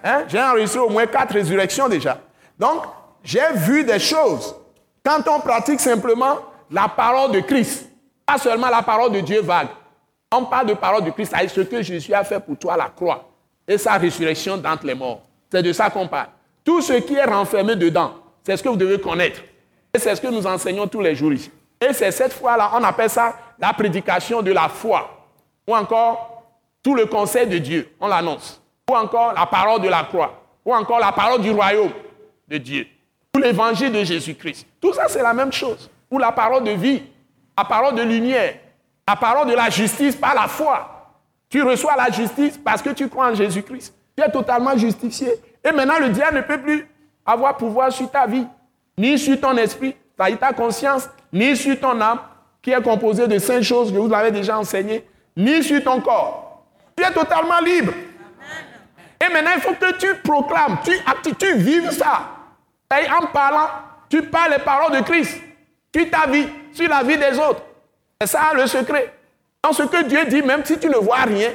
Hein? 0.05 0.23
J'ai 0.29 0.41
enregistré 0.41 0.79
au 0.79 0.89
moins 0.89 1.07
quatre 1.07 1.33
résurrections 1.33 1.89
déjà. 1.89 2.19
Donc, 2.57 2.85
j'ai 3.25 3.53
vu 3.55 3.83
des 3.83 3.99
choses. 3.99 4.55
Quand 5.05 5.27
on 5.27 5.41
pratique 5.41 5.81
simplement 5.81 6.37
la 6.71 6.87
parole 6.87 7.33
de 7.33 7.41
Christ, 7.41 7.89
pas 8.25 8.39
seulement 8.39 8.69
la 8.69 8.83
parole 8.83 9.11
de 9.11 9.19
Dieu 9.21 9.41
vague, 9.41 9.71
on 10.33 10.45
parle 10.45 10.67
de 10.67 10.75
parole 10.75 11.03
de 11.03 11.11
Christ, 11.11 11.35
c'est 11.37 11.49
ce 11.49 11.63
que 11.63 11.83
Jésus 11.83 12.15
a 12.15 12.23
fait 12.23 12.39
pour 12.39 12.57
toi 12.57 12.77
la 12.77 12.91
croix 12.91 13.29
et 13.67 13.77
sa 13.77 13.95
résurrection 13.95 14.57
d'entre 14.57 14.87
les 14.87 14.95
morts. 14.95 15.23
C'est 15.51 15.65
de 15.65 15.73
ça 15.73 15.91
qu'on 15.91 16.07
parle. 16.07 16.29
Tout 16.65 16.81
ce 16.81 16.93
qui 16.93 17.15
est 17.15 17.25
renfermé 17.25 17.75
dedans, 17.75 18.13
c'est 18.47 18.57
ce 18.57 18.63
que 18.63 18.69
vous 18.69 18.77
devez 18.77 19.01
connaître. 19.01 19.41
Et 19.93 19.99
c'est 19.99 20.15
ce 20.15 20.21
que 20.21 20.29
nous 20.29 20.47
enseignons 20.47 20.87
tous 20.87 21.01
les 21.01 21.17
jours 21.17 21.33
ici. 21.33 21.51
Et 21.81 21.93
c'est 21.93 22.13
cette 22.13 22.33
foi-là, 22.33 22.71
on 22.75 22.85
appelle 22.85 23.11
ça 23.11 23.35
la 23.59 23.73
prédication 23.73 24.43
de 24.43 24.53
la 24.53 24.69
foi. 24.69 25.27
Ou 25.67 25.75
encore, 25.75 26.32
tout 26.83 26.95
le 26.95 27.07
conseil 27.07 27.47
de 27.47 27.59
Dieu, 27.59 27.89
on 28.01 28.09
l'annonce. 28.09 28.61
Ou 28.91 28.97
encore, 28.97 29.33
la 29.35 29.47
parole 29.47 29.81
de 29.81 29.89
la 29.89 30.05
croix. 30.05 30.43
Ou 30.65 30.75
encore, 30.75 30.99
la 30.99 31.13
parole 31.13 31.41
du 31.41 31.51
royaume 31.51 31.93
de 32.49 32.59
Dieu. 32.59 32.87
Ou 33.35 33.39
l'évangile 33.39 33.93
de 33.93 34.05
Jésus-Christ. 34.05 34.67
Tout 34.81 34.93
ça, 34.93 35.05
c'est 35.09 35.23
la 35.23 35.33
même 35.33 35.53
chose. 35.53 35.91
Ou 36.11 36.19
la 36.19 36.33
parole 36.33 36.65
de 36.65 36.73
vie, 36.73 37.03
la 37.57 37.65
parole 37.65 37.95
de 37.95 38.03
lumière, 38.03 38.55
la 39.07 39.17
parole 39.17 39.49
de 39.49 39.55
la 39.55 39.71
justice 39.71 40.17
par 40.17 40.35
la 40.35 40.49
foi. 40.49 40.89
Tu 41.49 41.63
reçois 41.63 41.95
la 41.97 42.11
justice 42.11 42.59
parce 42.59 42.83
que 42.83 42.91
tu 42.91 43.09
crois 43.09 43.31
en 43.31 43.35
Jésus-Christ. 43.35 43.95
Tu 44.17 44.23
es 44.23 44.31
totalement 44.31 44.77
justifié. 44.77 45.29
Et 45.65 45.71
maintenant, 45.71 45.99
le 45.99 46.09
diable 46.09 46.37
ne 46.37 46.43
peut 46.43 46.61
plus 46.61 46.89
avoir 47.25 47.57
pouvoir 47.57 47.93
sur 47.93 48.11
ta 48.11 48.27
vie, 48.27 48.47
ni 48.99 49.19
sur 49.19 49.41
ton 49.41 49.57
esprit, 49.57 49.95
ta 50.17 50.53
conscience, 50.53 51.09
ni 51.33 51.57
sur 51.57 51.79
ton 51.79 52.01
âme, 52.01 52.19
qui 52.61 52.71
est 52.71 52.83
composée 52.83 53.27
de 53.27 53.39
cinq 53.39 53.63
choses 53.63 53.93
que 53.93 53.99
vous 53.99 54.13
avez 54.13 54.31
déjà 54.31 54.59
enseignées, 54.59 55.05
ni 55.37 55.63
sur 55.63 55.83
ton 55.83 56.01
corps. 56.01 56.52
Tu 56.97 57.05
es 57.05 57.13
totalement 57.13 57.61
libre. 57.61 57.93
Et 59.21 59.33
maintenant, 59.33 59.53
il 59.55 59.63
faut 59.63 59.75
que 59.75 59.93
tu 59.93 60.15
proclames, 60.17 60.79
tu, 60.85 61.35
tu 61.35 61.57
vives 61.57 61.91
ça. 61.91 62.31
Et 63.01 63.11
en 63.11 63.27
parlant, 63.27 63.69
tu 64.09 64.23
parles 64.23 64.53
les 64.53 64.59
paroles 64.59 64.93
de 64.93 65.05
Christ 65.05 65.41
sur 65.95 66.11
ta 66.11 66.29
vie, 66.29 66.49
sur 66.73 66.89
la 66.89 67.03
vie 67.03 67.17
des 67.17 67.39
autres. 67.39 67.63
C'est 68.21 68.27
ça 68.27 68.53
le 68.55 68.67
secret. 68.67 69.15
Dans 69.63 69.73
ce 69.73 69.85
que 69.85 70.03
Dieu 70.03 70.25
dit, 70.27 70.43
même 70.43 70.65
si 70.65 70.79
tu 70.79 70.89
ne 70.89 70.97
vois 70.97 71.23
rien, 71.23 71.51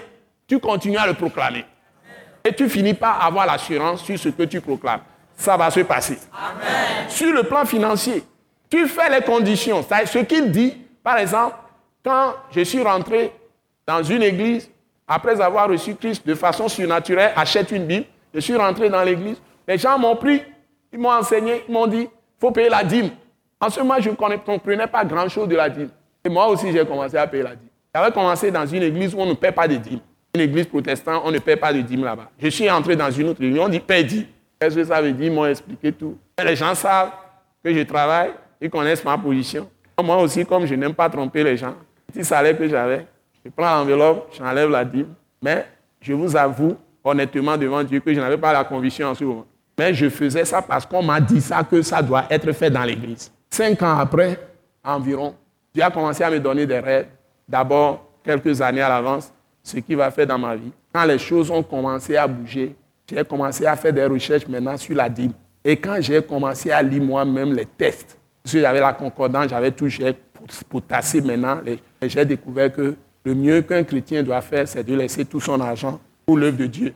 tu 0.47 0.59
continues 0.59 0.97
à 0.97 1.05
le 1.07 1.13
proclamer. 1.13 1.65
Et 2.43 2.53
tu 2.53 2.69
finis 2.69 2.93
par 2.93 3.23
avoir 3.25 3.45
l'assurance 3.45 4.03
sur 4.03 4.17
ce 4.17 4.29
que 4.29 4.43
tu 4.43 4.61
proclames. 4.61 5.01
Ça 5.35 5.57
va 5.57 5.69
se 5.69 5.81
passer. 5.81 6.17
Sur 7.09 7.33
le 7.33 7.43
plan 7.43 7.65
financier, 7.65 8.23
tu 8.69 8.87
fais 8.87 9.09
les 9.09 9.25
conditions. 9.25 9.83
Ce 9.83 10.19
qu'il 10.19 10.51
dit, 10.51 10.77
par 11.03 11.17
exemple, 11.17 11.55
quand 12.03 12.33
je 12.51 12.61
suis 12.61 12.81
rentré 12.81 13.33
dans 13.85 14.01
une 14.01 14.23
église, 14.23 14.69
après 15.07 15.39
avoir 15.39 15.69
reçu 15.69 15.95
Christ 15.95 16.27
de 16.27 16.35
façon 16.35 16.67
surnaturelle, 16.67 17.31
achète 17.35 17.71
une 17.71 17.85
Bible, 17.85 18.05
je 18.33 18.39
suis 18.39 18.55
rentré 18.55 18.89
dans 18.89 19.03
l'église, 19.03 19.37
les 19.67 19.77
gens 19.77 19.97
m'ont 19.97 20.15
pris, 20.15 20.41
ils 20.91 20.99
m'ont 20.99 21.11
enseigné, 21.11 21.63
ils 21.67 21.73
m'ont 21.73 21.87
dit, 21.87 22.01
il 22.01 22.09
faut 22.39 22.51
payer 22.51 22.69
la 22.69 22.83
dîme. 22.83 23.09
En 23.59 23.69
ce 23.69 23.79
moment, 23.79 23.95
je 23.99 24.09
ne 24.09 24.15
comprenais 24.15 24.87
pas 24.87 25.03
grand-chose 25.05 25.47
de 25.47 25.55
la 25.55 25.69
dîme. 25.69 25.89
Et 26.23 26.29
moi 26.29 26.47
aussi, 26.47 26.71
j'ai 26.71 26.85
commencé 26.85 27.17
à 27.17 27.25
payer 27.25 27.43
la 27.43 27.55
dîme. 27.55 27.69
J'avais 27.95 28.11
commencé 28.11 28.51
dans 28.51 28.65
une 28.65 28.83
église 28.83 29.15
où 29.15 29.19
on 29.19 29.25
ne 29.25 29.33
paie 29.33 29.51
pas 29.51 29.67
de 29.67 29.75
dîme. 29.75 29.99
Une 30.35 30.41
église 30.41 30.67
protestante, 30.67 31.23
on 31.25 31.31
ne 31.31 31.39
paie 31.39 31.55
pas 31.55 31.73
de 31.73 31.81
dîme 31.81 32.03
là-bas. 32.03 32.29
Je 32.37 32.49
suis 32.49 32.69
entré 32.69 32.95
dans 32.95 33.09
une 33.09 33.29
autre 33.29 33.39
réunion, 33.39 33.63
on 33.63 33.69
dit 33.69 33.79
paie 33.79 34.03
dîme. 34.03 34.25
Qu'est-ce 34.59 34.75
que 34.75 34.83
ça 34.83 35.01
veut 35.01 35.11
dire 35.11 35.27
Ils 35.27 35.31
m'ont 35.31 35.45
expliqué 35.45 35.91
tout. 35.91 36.17
les 36.43 36.55
gens 36.55 36.75
savent 36.75 37.11
que 37.63 37.73
je 37.73 37.81
travaille, 37.81 38.31
ils 38.61 38.69
connaissent 38.69 39.03
ma 39.03 39.17
position. 39.17 39.69
Moi 40.03 40.17
aussi, 40.17 40.45
comme 40.45 40.65
je 40.65 40.75
n'aime 40.75 40.93
pas 40.93 41.09
tromper 41.09 41.43
les 41.43 41.57
gens, 41.57 41.73
petit 42.05 42.23
salaire 42.23 42.57
que 42.57 42.67
j'avais, 42.67 43.07
je 43.47 43.51
prends 43.55 43.79
l'enveloppe, 43.79 44.33
j'enlève 44.37 44.69
la 44.69 44.83
dîme. 44.83 45.13
Mais 45.41 45.65
je 46.01 46.11
vous 46.11 46.35
avoue 46.35 46.75
honnêtement 47.01 47.55
devant 47.55 47.81
Dieu 47.81 48.01
que 48.01 48.13
je 48.13 48.19
n'avais 48.19 48.37
pas 48.37 48.51
la 48.51 48.65
conviction 48.65 49.07
en 49.07 49.15
ce 49.15 49.23
moment. 49.23 49.45
Mais 49.77 49.93
je 49.93 50.09
faisais 50.09 50.43
ça 50.43 50.61
parce 50.61 50.85
qu'on 50.85 51.01
m'a 51.01 51.21
dit 51.21 51.39
ça, 51.39 51.63
que 51.63 51.81
ça 51.81 52.01
doit 52.01 52.25
être 52.29 52.51
fait 52.51 52.69
dans 52.69 52.83
l'église. 52.83 53.31
Cinq 53.49 53.81
ans 53.83 53.97
après, 53.97 54.37
environ, 54.83 55.33
Dieu 55.73 55.81
a 55.81 55.89
commencé 55.89 56.23
à 56.23 56.29
me 56.29 56.39
donner 56.39 56.65
des 56.65 56.79
rêves. 56.79 57.07
D'abord, 57.47 58.05
quelques 58.21 58.59
années 58.61 58.81
à 58.81 58.89
l'avance, 58.89 59.31
ce 59.63 59.77
qu'il 59.77 59.95
va 59.95 60.11
faire 60.11 60.27
dans 60.27 60.37
ma 60.37 60.55
vie. 60.55 60.71
Quand 60.93 61.05
les 61.05 61.17
choses 61.17 61.49
ont 61.49 61.63
commencé 61.63 62.17
à 62.17 62.27
bouger, 62.27 62.75
j'ai 63.09 63.23
commencé 63.23 63.65
à 63.65 63.77
faire 63.77 63.93
des 63.93 64.05
recherches 64.05 64.47
maintenant 64.47 64.75
sur 64.75 64.95
la 64.95 65.07
dîme. 65.07 65.31
Et 65.63 65.77
quand 65.77 65.97
j'ai 66.01 66.21
commencé 66.21 66.69
à 66.69 66.81
lire 66.81 67.01
moi-même 67.01 67.53
les 67.53 67.65
tests, 67.65 68.17
parce 68.43 68.53
que 68.53 68.59
j'avais 68.59 68.81
la 68.81 68.91
concordance, 68.91 69.47
j'avais 69.49 69.71
tout, 69.71 69.87
j'ai 69.87 70.13
potassé 70.67 71.21
maintenant, 71.21 71.61
j'ai 72.01 72.25
découvert 72.25 72.73
que 72.73 72.95
le 73.23 73.35
mieux 73.35 73.61
qu'un 73.61 73.83
chrétien 73.83 74.23
doit 74.23 74.41
faire, 74.41 74.67
c'est 74.67 74.83
de 74.83 74.95
laisser 74.95 75.25
tout 75.25 75.39
son 75.39 75.59
argent 75.59 75.99
pour 76.25 76.37
l'œuvre 76.37 76.57
de 76.57 76.65
Dieu. 76.65 76.93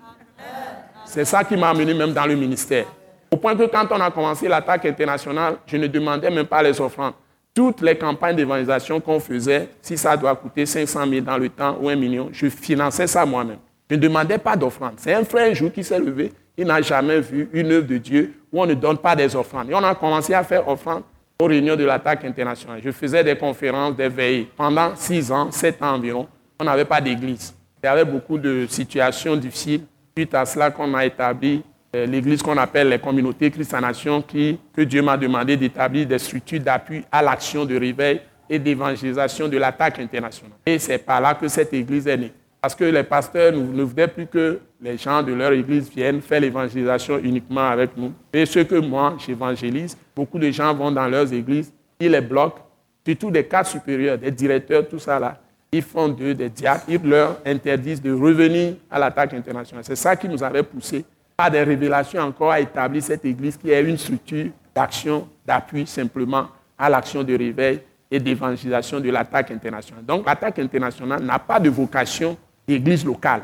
C'est 1.05 1.25
ça 1.25 1.43
qui 1.43 1.57
m'a 1.57 1.69
amené 1.69 1.93
même 1.93 2.13
dans 2.13 2.25
le 2.25 2.35
ministère. 2.35 2.85
Au 3.29 3.37
point 3.37 3.55
que 3.55 3.63
quand 3.63 3.87
on 3.91 3.99
a 3.99 4.11
commencé 4.11 4.47
l'attaque 4.47 4.85
internationale, 4.85 5.55
je 5.65 5.77
ne 5.77 5.87
demandais 5.87 6.29
même 6.29 6.45
pas 6.45 6.61
les 6.63 6.79
offrandes. 6.79 7.13
Toutes 7.53 7.81
les 7.81 7.97
campagnes 7.97 8.35
d'évangélisation 8.35 8.99
qu'on 9.01 9.19
faisait, 9.19 9.69
si 9.81 9.97
ça 9.97 10.15
doit 10.15 10.35
coûter 10.35 10.65
500 10.65 11.07
000 11.09 11.21
dans 11.21 11.37
le 11.37 11.49
temps 11.49 11.77
ou 11.81 11.89
un 11.89 11.95
million, 11.95 12.29
je 12.31 12.47
finançais 12.47 13.07
ça 13.07 13.25
moi-même. 13.25 13.59
Je 13.89 13.95
ne 13.95 14.01
demandais 14.01 14.37
pas 14.37 14.55
d'offrande. 14.55 14.93
C'est 14.97 15.13
un 15.13 15.25
frère 15.25 15.51
un 15.51 15.53
jour 15.53 15.71
qui 15.71 15.83
s'est 15.83 15.99
levé, 15.99 16.31
il 16.57 16.65
n'a 16.65 16.81
jamais 16.81 17.19
vu 17.19 17.49
une 17.53 17.71
œuvre 17.71 17.87
de 17.87 17.97
Dieu 17.97 18.33
où 18.51 18.61
on 18.61 18.65
ne 18.65 18.73
donne 18.73 18.97
pas 18.97 19.15
des 19.15 19.35
offrandes. 19.35 19.69
Et 19.69 19.73
on 19.73 19.83
a 19.83 19.95
commencé 19.95 20.33
à 20.33 20.43
faire 20.43 20.67
offrande 20.67 21.03
aux 21.41 21.47
réunions 21.47 21.75
de 21.75 21.83
l'attaque 21.83 22.23
internationale. 22.23 22.79
Je 22.83 22.91
faisais 22.91 23.23
des 23.23 23.35
conférences, 23.35 23.95
des 23.95 24.07
veillées. 24.07 24.47
Pendant 24.55 24.95
six 24.95 25.31
ans, 25.31 25.49
sept 25.51 25.81
ans 25.81 25.95
environ, 25.95 26.27
on 26.59 26.63
n'avait 26.63 26.85
pas 26.85 27.01
d'église. 27.01 27.55
Il 27.83 27.87
y 27.87 27.89
avait 27.89 28.05
beaucoup 28.05 28.37
de 28.37 28.67
situations 28.69 29.35
difficiles. 29.35 29.81
Suite 30.15 30.35
à 30.35 30.45
cela 30.45 30.69
qu'on 30.69 30.93
a 30.93 31.05
établi 31.05 31.63
euh, 31.95 32.05
l'église 32.05 32.41
qu'on 32.43 32.57
appelle 32.57 32.89
les 32.89 32.99
communautés 32.99 33.49
Christ 33.49 33.73
Nation, 33.73 34.21
qui, 34.21 34.59
que 34.73 34.81
Dieu 34.81 35.01
m'a 35.01 35.17
demandé 35.17 35.57
d'établir 35.57 36.05
des 36.05 36.19
structures 36.19 36.59
d'appui 36.59 37.03
à 37.11 37.21
l'action 37.21 37.65
de 37.65 37.77
réveil 37.77 38.21
et 38.49 38.59
d'évangélisation 38.59 39.47
de 39.47 39.57
l'attaque 39.57 39.99
internationale. 39.99 40.57
Et 40.65 40.77
c'est 40.77 40.99
par 40.99 41.19
là 41.19 41.33
que 41.33 41.47
cette 41.47 41.73
église 41.73 42.07
est 42.07 42.17
née. 42.17 42.33
Parce 42.61 42.75
que 42.75 42.83
les 42.83 43.03
pasteurs 43.03 43.51
ne 43.53 43.83
voulaient 43.83 44.07
plus 44.07 44.27
que 44.27 44.59
les 44.79 44.97
gens 44.97 45.23
de 45.23 45.33
leur 45.33 45.51
église 45.51 45.89
viennent 45.89 46.21
faire 46.21 46.39
l'évangélisation 46.41 47.17
uniquement 47.17 47.67
avec 47.67 47.97
nous. 47.97 48.13
Et 48.31 48.45
ce 48.45 48.59
que 48.59 48.75
moi, 48.75 49.17
j'évangélise, 49.17 49.97
beaucoup 50.15 50.37
de 50.37 50.51
gens 50.51 50.73
vont 50.73 50.91
dans 50.91 51.07
leurs 51.07 51.33
églises, 51.33 51.73
ils 51.99 52.11
les 52.11 52.21
bloquent, 52.21 52.61
surtout 53.05 53.31
des 53.31 53.45
cadres 53.45 53.67
supérieurs, 53.67 54.17
des 54.17 54.29
directeurs, 54.29 54.87
tout 54.87 54.99
ça 54.99 55.19
là 55.19 55.39
ils 55.71 55.81
font 55.81 56.09
d'eux 56.09 56.33
des 56.33 56.49
diacres, 56.49 56.83
ils 56.87 57.01
leur 57.01 57.37
interdisent 57.45 58.01
de 58.01 58.11
revenir 58.11 58.75
à 58.89 58.99
l'attaque 58.99 59.33
internationale. 59.33 59.83
C'est 59.85 59.95
ça 59.95 60.15
qui 60.15 60.27
nous 60.27 60.43
avait 60.43 60.63
poussé 60.63 61.05
à 61.37 61.49
des 61.49 61.63
révélations 61.63 62.21
encore 62.21 62.51
à 62.51 62.59
établir 62.59 63.01
cette 63.01 63.23
église 63.23 63.55
qui 63.57 63.71
est 63.71 63.81
une 63.81 63.97
structure 63.97 64.51
d'action, 64.75 65.27
d'appui 65.45 65.87
simplement 65.87 66.47
à 66.77 66.89
l'action 66.89 67.23
de 67.23 67.37
réveil 67.37 67.79
et 68.09 68.19
d'évangélisation 68.19 68.99
de 68.99 69.09
l'attaque 69.09 69.51
internationale. 69.51 70.03
Donc 70.03 70.25
l'attaque 70.25 70.59
internationale 70.59 71.23
n'a 71.23 71.39
pas 71.39 71.59
de 71.59 71.69
vocation 71.69 72.37
d'église 72.67 73.05
locale. 73.05 73.43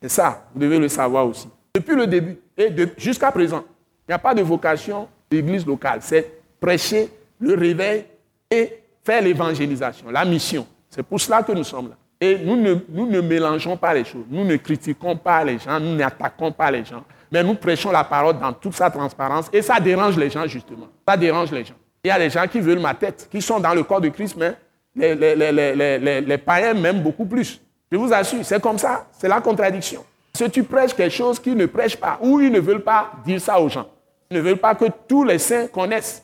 C'est 0.00 0.08
ça, 0.10 0.46
vous 0.54 0.60
devez 0.60 0.78
le 0.78 0.88
savoir 0.88 1.26
aussi. 1.26 1.48
Depuis 1.74 1.94
le 1.94 2.06
début 2.06 2.38
et 2.56 2.70
jusqu'à 2.96 3.30
présent, 3.32 3.64
il 4.06 4.10
n'y 4.10 4.14
a 4.14 4.18
pas 4.18 4.34
de 4.34 4.42
vocation 4.42 5.08
d'église 5.30 5.66
locale. 5.66 5.98
C'est 6.02 6.40
prêcher 6.60 7.08
le 7.40 7.54
réveil 7.54 8.04
et 8.50 8.82
faire 9.04 9.22
l'évangélisation, 9.22 10.10
la 10.10 10.24
mission. 10.24 10.66
C'est 10.90 11.02
pour 11.02 11.20
cela 11.20 11.42
que 11.42 11.52
nous 11.52 11.64
sommes 11.64 11.90
là. 11.90 11.96
Et 12.20 12.38
nous 12.38 12.56
ne, 12.56 12.74
nous 12.88 13.06
ne 13.06 13.20
mélangeons 13.20 13.76
pas 13.76 13.94
les 13.94 14.04
choses. 14.04 14.24
Nous 14.28 14.44
ne 14.44 14.56
critiquons 14.56 15.16
pas 15.16 15.44
les 15.44 15.58
gens, 15.58 15.78
nous 15.78 15.94
n'attaquons 15.94 16.50
pas 16.50 16.70
les 16.70 16.84
gens. 16.84 17.04
Mais 17.30 17.44
nous 17.44 17.54
prêchons 17.54 17.92
la 17.92 18.04
parole 18.04 18.38
dans 18.38 18.52
toute 18.52 18.74
sa 18.74 18.90
transparence. 18.90 19.48
Et 19.52 19.62
ça 19.62 19.78
dérange 19.78 20.16
les 20.16 20.30
gens, 20.30 20.46
justement. 20.46 20.88
Ça 21.06 21.16
dérange 21.16 21.52
les 21.52 21.64
gens. 21.64 21.74
Il 22.02 22.08
y 22.08 22.10
a 22.10 22.18
des 22.18 22.30
gens 22.30 22.46
qui 22.48 22.60
veulent 22.60 22.80
ma 22.80 22.94
tête, 22.94 23.28
qui 23.30 23.40
sont 23.42 23.60
dans 23.60 23.74
le 23.74 23.82
corps 23.82 24.00
de 24.00 24.08
Christ, 24.08 24.36
mais 24.36 24.54
les, 24.96 25.14
les, 25.14 26.20
les, 26.20 26.38
païens 26.38 26.74
m'aiment 26.74 27.02
beaucoup 27.02 27.26
plus. 27.26 27.60
Je 27.90 27.96
vous 27.96 28.12
assure, 28.12 28.44
c'est 28.44 28.60
comme 28.60 28.78
ça. 28.78 29.06
C'est 29.18 29.28
la 29.28 29.40
contradiction. 29.40 30.04
Si 30.34 30.48
tu 30.50 30.62
prêches 30.62 30.94
quelque 30.94 31.14
chose 31.14 31.38
qu'ils 31.38 31.56
ne 31.56 31.66
prêchent 31.66 31.96
pas, 31.96 32.18
ou 32.20 32.40
ils 32.40 32.52
ne 32.52 32.60
veulent 32.60 32.84
pas 32.84 33.12
dire 33.24 33.40
ça 33.40 33.58
aux 33.60 33.68
gens. 33.68 33.86
Ils 34.30 34.36
ne 34.36 34.42
veulent 34.42 34.58
pas 34.58 34.74
que 34.74 34.84
tous 35.06 35.24
les 35.24 35.38
saints 35.38 35.66
connaissent. 35.68 36.22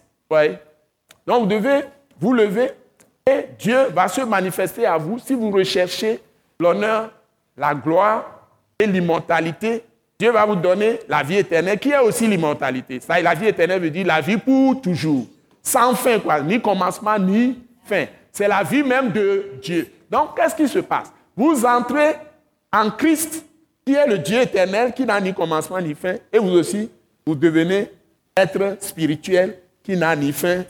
Donc 1.26 1.40
vous 1.40 1.46
devez 1.46 1.80
vous 2.20 2.32
lever 2.32 2.70
et 3.26 3.46
Dieu 3.58 3.86
va 3.94 4.08
se 4.08 4.20
manifester 4.20 4.84
à 4.84 4.98
vous 4.98 5.18
si 5.18 5.34
vous 5.34 5.50
recherchez 5.50 6.20
l'honneur, 6.60 7.10
la 7.56 7.74
gloire 7.74 8.24
et 8.78 8.86
l'immortalité. 8.86 9.84
Dieu 10.18 10.30
va 10.30 10.44
vous 10.44 10.56
donner 10.56 11.00
la 11.08 11.22
vie 11.22 11.38
éternelle, 11.38 11.78
qui 11.78 11.90
est 11.90 11.98
aussi 11.98 12.26
l'immortalité. 12.26 13.00
La 13.08 13.34
vie 13.34 13.48
éternelle 13.48 13.80
veut 13.80 13.90
dire 13.90 14.06
la 14.06 14.20
vie 14.20 14.36
pour 14.36 14.80
toujours. 14.80 15.26
Sans 15.62 15.94
fin, 15.94 16.18
quoi. 16.20 16.40
Ni 16.40 16.60
commencement, 16.60 17.18
ni 17.18 17.58
fin. 17.84 18.04
C'est 18.30 18.46
la 18.46 18.62
vie 18.62 18.82
même 18.82 19.10
de 19.10 19.52
Dieu. 19.62 19.90
Donc, 20.10 20.36
qu'est-ce 20.36 20.54
qui 20.54 20.68
se 20.68 20.80
passe? 20.80 21.10
Vous 21.36 21.64
entrez 21.64 22.16
en 22.72 22.90
Christ, 22.90 23.44
qui 23.84 23.94
est 23.94 24.06
le 24.06 24.18
Dieu 24.18 24.40
éternel, 24.40 24.92
qui 24.92 25.04
n'a 25.04 25.20
ni 25.20 25.34
commencement 25.34 25.80
ni 25.80 25.94
fin, 25.94 26.14
et 26.32 26.38
vous 26.38 26.50
aussi, 26.50 26.90
vous 27.26 27.34
devenez 27.34 27.90
être 28.36 28.76
spirituel, 28.80 29.58
qui 29.82 29.96
n'a 29.96 30.14
ni 30.14 30.32
fin 30.32 30.64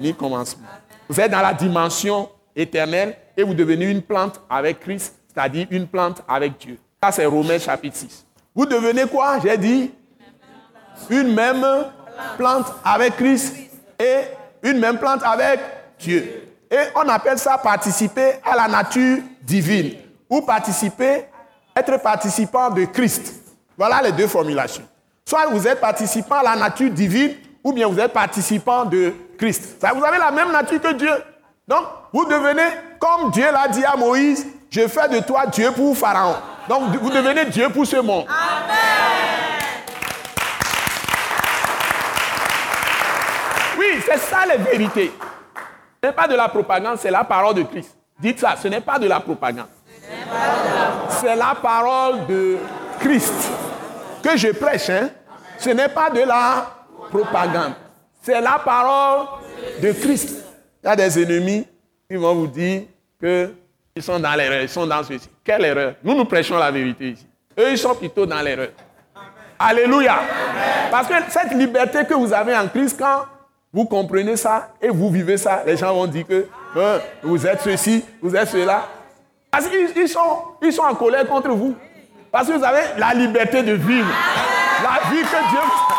ni 0.00 0.14
commencement. 0.14 0.66
Vous 1.08 1.20
êtes 1.20 1.30
dans 1.30 1.40
la 1.40 1.54
dimension 1.54 2.28
éternelle 2.54 3.16
et 3.36 3.42
vous 3.42 3.54
devenez 3.54 3.86
une 3.86 4.02
plante 4.02 4.40
avec 4.50 4.80
Christ, 4.80 5.14
c'est-à-dire 5.28 5.66
une 5.70 5.86
plante 5.86 6.22
avec 6.28 6.58
Dieu. 6.58 6.78
Ça, 7.02 7.12
c'est 7.12 7.26
Romains 7.26 7.58
chapitre 7.58 7.96
6. 7.96 8.26
Vous 8.54 8.66
devenez 8.66 9.06
quoi? 9.06 9.38
J'ai 9.40 9.56
dit 9.56 9.90
une 11.10 11.32
même 11.32 11.64
plante 12.36 12.66
avec 12.84 13.16
Christ 13.16 13.56
et 13.98 14.68
une 14.68 14.78
même 14.78 14.98
plante 14.98 15.22
avec 15.22 15.60
Dieu. 15.98 16.42
Et 16.70 16.76
on 16.94 17.08
appelle 17.08 17.38
ça 17.38 17.56
participer 17.56 18.32
à 18.44 18.56
la 18.56 18.68
nature 18.68 19.18
divine 19.42 19.94
ou 20.28 20.42
participer, 20.42 21.26
être 21.74 22.00
participant 22.00 22.70
de 22.70 22.84
Christ. 22.84 23.34
Voilà 23.76 24.02
les 24.02 24.12
deux 24.12 24.26
formulations. 24.26 24.84
Soit 25.24 25.46
vous 25.46 25.66
êtes 25.66 25.80
participant 25.80 26.36
à 26.36 26.42
la 26.42 26.56
nature 26.56 26.90
divine 26.90 27.34
ou 27.62 27.72
bien 27.72 27.86
vous 27.86 28.00
êtes 28.00 28.12
participant 28.12 28.84
de 28.84 29.12
Christ. 29.38 29.76
vous 29.94 30.04
avez 30.04 30.18
la 30.18 30.30
même 30.30 30.50
nature 30.50 30.80
que 30.80 30.92
Dieu. 30.94 31.12
Donc, 31.66 31.84
vous 32.12 32.24
devenez, 32.24 32.68
comme 32.98 33.30
Dieu 33.30 33.44
l'a 33.52 33.68
dit 33.68 33.84
à 33.84 33.94
Moïse, 33.96 34.46
je 34.70 34.88
fais 34.88 35.08
de 35.08 35.20
toi 35.20 35.46
Dieu 35.46 35.70
pour 35.72 35.96
Pharaon. 35.96 36.36
Donc, 36.68 36.96
vous 36.96 37.10
devenez 37.10 37.44
Dieu 37.46 37.68
pour 37.70 37.86
ce 37.86 37.96
monde. 37.96 38.26
Amen. 38.28 38.78
Oui, 43.78 44.02
c'est 44.04 44.18
ça 44.18 44.44
les 44.46 44.56
vérités. 44.56 45.12
Ce 46.02 46.08
n'est 46.08 46.14
pas 46.14 46.26
de 46.26 46.34
la 46.34 46.48
propagande, 46.48 46.98
c'est 46.98 47.10
la 47.10 47.24
parole 47.24 47.54
de 47.54 47.62
Christ. 47.62 47.96
Dites 48.18 48.40
ça, 48.40 48.56
ce 48.60 48.68
n'est 48.68 48.80
pas 48.80 48.98
de 48.98 49.06
la 49.06 49.20
propagande. 49.20 49.68
C'est 51.10 51.36
la 51.36 51.54
parole 51.60 52.26
de 52.26 52.58
Christ 53.00 53.50
que 54.22 54.36
je 54.36 54.48
prêche. 54.48 54.90
Hein? 54.90 55.10
Ce 55.58 55.70
n'est 55.70 55.88
pas 55.88 56.10
de 56.10 56.20
la 56.20 56.66
propagande. 57.10 57.74
C'est 58.22 58.40
la 58.40 58.60
parole 58.64 59.26
de 59.82 59.92
Christ. 59.92 60.44
Il 60.82 60.86
y 60.86 60.90
a 60.90 60.96
des 60.96 61.22
ennemis 61.22 61.66
qui 62.08 62.16
vont 62.16 62.34
vous 62.34 62.46
dire 62.46 62.82
qu'ils 63.20 64.02
sont 64.02 64.18
dans 64.18 64.34
l'erreur, 64.34 64.62
ils 64.62 64.68
sont 64.68 64.86
dans 64.86 65.02
ceci. 65.02 65.28
Quelle 65.42 65.64
erreur 65.64 65.94
Nous, 66.02 66.14
nous 66.14 66.24
prêchons 66.24 66.58
la 66.58 66.70
vérité 66.70 67.10
ici. 67.10 67.26
Eux, 67.58 67.72
ils 67.72 67.78
sont 67.78 67.94
plutôt 67.94 68.26
dans 68.26 68.40
l'erreur. 68.40 68.68
Alléluia. 69.58 70.20
Parce 70.90 71.08
que 71.08 71.14
cette 71.28 71.52
liberté 71.52 72.04
que 72.04 72.14
vous 72.14 72.32
avez 72.32 72.56
en 72.56 72.68
Christ, 72.68 72.96
quand 72.98 73.24
vous 73.72 73.84
comprenez 73.84 74.36
ça 74.36 74.70
et 74.80 74.88
vous 74.88 75.10
vivez 75.10 75.36
ça, 75.36 75.62
les 75.66 75.76
gens 75.76 75.92
vont 75.92 76.06
dire 76.06 76.26
que 76.26 76.46
hein, 76.76 77.00
vous 77.22 77.44
êtes 77.46 77.60
ceci, 77.62 78.04
vous 78.22 78.34
êtes 78.36 78.48
cela. 78.48 78.86
Parce 79.50 79.68
qu'ils 79.68 80.08
sont, 80.08 80.42
ils 80.62 80.72
sont 80.72 80.82
en 80.82 80.94
colère 80.94 81.26
contre 81.26 81.50
vous. 81.50 81.74
Parce 82.30 82.48
que 82.48 82.52
vous 82.52 82.64
avez 82.64 82.82
la 82.98 83.14
liberté 83.14 83.62
de 83.62 83.72
vivre. 83.72 84.08
La 84.82 85.10
vie 85.10 85.22
que 85.22 85.50
Dieu 85.50 85.60
vous 85.64 85.98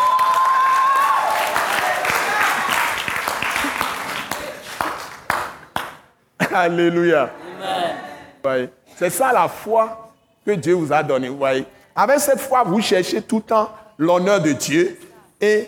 Alléluia. 6.56 7.30
C'est 8.96 9.10
ça 9.10 9.32
la 9.34 9.48
foi 9.48 10.12
que 10.46 10.52
Dieu 10.52 10.74
vous 10.74 10.92
a 10.94 11.04
donnée. 11.04 11.32
Avec 11.96 12.20
cette 12.20 12.40
foi, 12.40 12.64
vous 12.64 12.82
cherchez 12.82 13.22
tout 13.22 13.38
le 13.38 13.44
temps 13.44 13.70
l'honneur 13.98 14.42
de 14.42 14.54
Dieu 14.54 14.98
et 15.42 15.68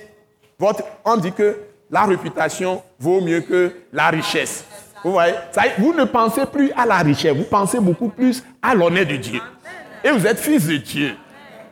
votre, 0.57 0.83
on 1.03 1.17
dit 1.17 1.31
que 1.31 1.57
la 1.89 2.03
réputation 2.03 2.81
vaut 2.99 3.21
mieux 3.21 3.41
que 3.41 3.73
la 3.91 4.09
richesse. 4.09 4.63
Vous 5.03 5.11
voyez? 5.11 5.33
Vous 5.79 5.93
ne 5.93 6.03
pensez 6.03 6.45
plus 6.45 6.71
à 6.73 6.85
la 6.85 6.97
richesse, 6.97 7.35
vous 7.35 7.43
pensez 7.43 7.79
beaucoup 7.79 8.09
plus 8.09 8.43
à 8.61 8.75
l'honneur 8.75 9.05
de 9.05 9.15
Dieu. 9.15 9.41
Et 10.03 10.11
vous 10.11 10.25
êtes 10.25 10.39
fils 10.39 10.67
de 10.67 10.77
Dieu. 10.77 11.15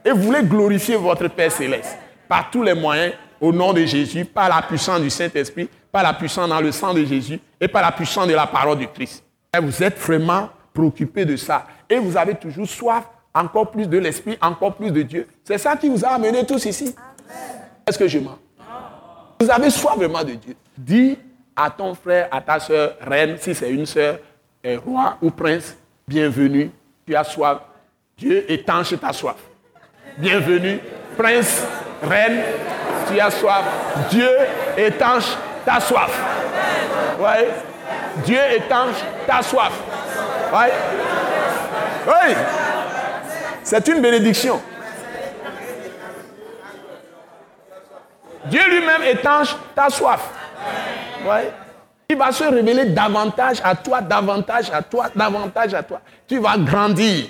Et 0.03 0.11
vous 0.11 0.23
voulez 0.23 0.43
glorifier 0.43 0.95
votre 0.95 1.27
Père 1.27 1.51
céleste 1.51 1.97
par 2.27 2.49
tous 2.49 2.63
les 2.63 2.73
moyens 2.73 3.13
au 3.41 3.51
nom 3.51 3.73
de 3.73 3.85
Jésus, 3.85 4.25
par 4.25 4.49
la 4.49 4.61
puissance 4.61 5.01
du 5.01 5.09
Saint-Esprit, 5.09 5.69
par 5.91 6.03
la 6.03 6.13
puissance 6.13 6.49
dans 6.49 6.61
le 6.61 6.71
sang 6.71 6.93
de 6.93 7.03
Jésus 7.03 7.39
et 7.59 7.67
par 7.67 7.81
la 7.81 7.91
puissance 7.91 8.27
de 8.27 8.33
la 8.33 8.47
parole 8.47 8.79
de 8.79 8.85
Christ. 8.85 9.23
Et 9.55 9.59
vous 9.59 9.83
êtes 9.83 9.97
vraiment 9.97 10.49
préoccupé 10.73 11.25
de 11.25 11.35
ça. 11.35 11.65
Et 11.89 11.97
vous 11.97 12.15
avez 12.15 12.35
toujours 12.35 12.67
soif 12.67 13.03
encore 13.33 13.71
plus 13.71 13.87
de 13.87 13.97
l'Esprit, 13.97 14.37
encore 14.41 14.75
plus 14.75 14.91
de 14.91 15.01
Dieu. 15.01 15.27
C'est 15.43 15.57
ça 15.57 15.75
qui 15.75 15.89
vous 15.89 16.03
a 16.03 16.09
amené 16.09 16.45
tous 16.45 16.65
ici? 16.65 16.95
Est-ce 17.85 17.97
que 17.97 18.07
je 18.07 18.19
mens? 18.19 18.37
Vous 19.39 19.49
avez 19.49 19.69
soif 19.69 19.95
vraiment 19.95 20.23
de 20.23 20.33
Dieu. 20.33 20.55
Dis 20.77 21.17
à 21.61 21.69
ton 21.69 21.93
frère, 21.93 22.29
à 22.31 22.39
ta 22.39 22.57
soeur, 22.57 22.93
reine, 23.01 23.35
si 23.37 23.53
c'est 23.53 23.69
une 23.69 23.85
soeur, 23.85 24.17
roi 24.85 25.17
ou 25.21 25.29
prince, 25.29 25.75
bienvenue, 26.07 26.71
tu 27.05 27.13
as 27.13 27.25
soif. 27.25 27.57
Dieu 28.17 28.49
étanche 28.49 28.97
ta 28.97 29.11
soif. 29.11 29.35
Bienvenue, 30.17 30.79
prince, 31.17 31.65
reine, 32.01 32.41
tu 33.09 33.19
as 33.19 33.31
soif. 33.31 33.63
Dieu 34.09 34.29
étanche 34.77 35.35
ta 35.65 35.81
soif. 35.81 36.11
Ouais. 37.19 37.49
Dieu 38.23 38.39
étanche 38.55 39.03
ta 39.27 39.41
soif. 39.41 39.73
Ouais. 40.53 40.71
Oui. 42.07 42.35
C'est 43.63 43.85
une 43.89 44.01
bénédiction. 44.01 44.61
Dieu 48.45 48.61
lui-même 48.69 49.03
étanche 49.03 49.55
ta 49.75 49.89
soif. 49.89 50.21
Il 52.09 52.17
va 52.17 52.31
se 52.31 52.43
révéler 52.43 52.85
davantage 52.85 53.59
à 53.63 53.75
toi, 53.75 54.01
davantage 54.01 54.71
à 54.71 54.81
toi, 54.81 55.09
davantage 55.15 55.73
à 55.73 55.83
toi. 55.83 56.01
Tu 56.27 56.39
vas 56.39 56.57
grandir. 56.57 57.25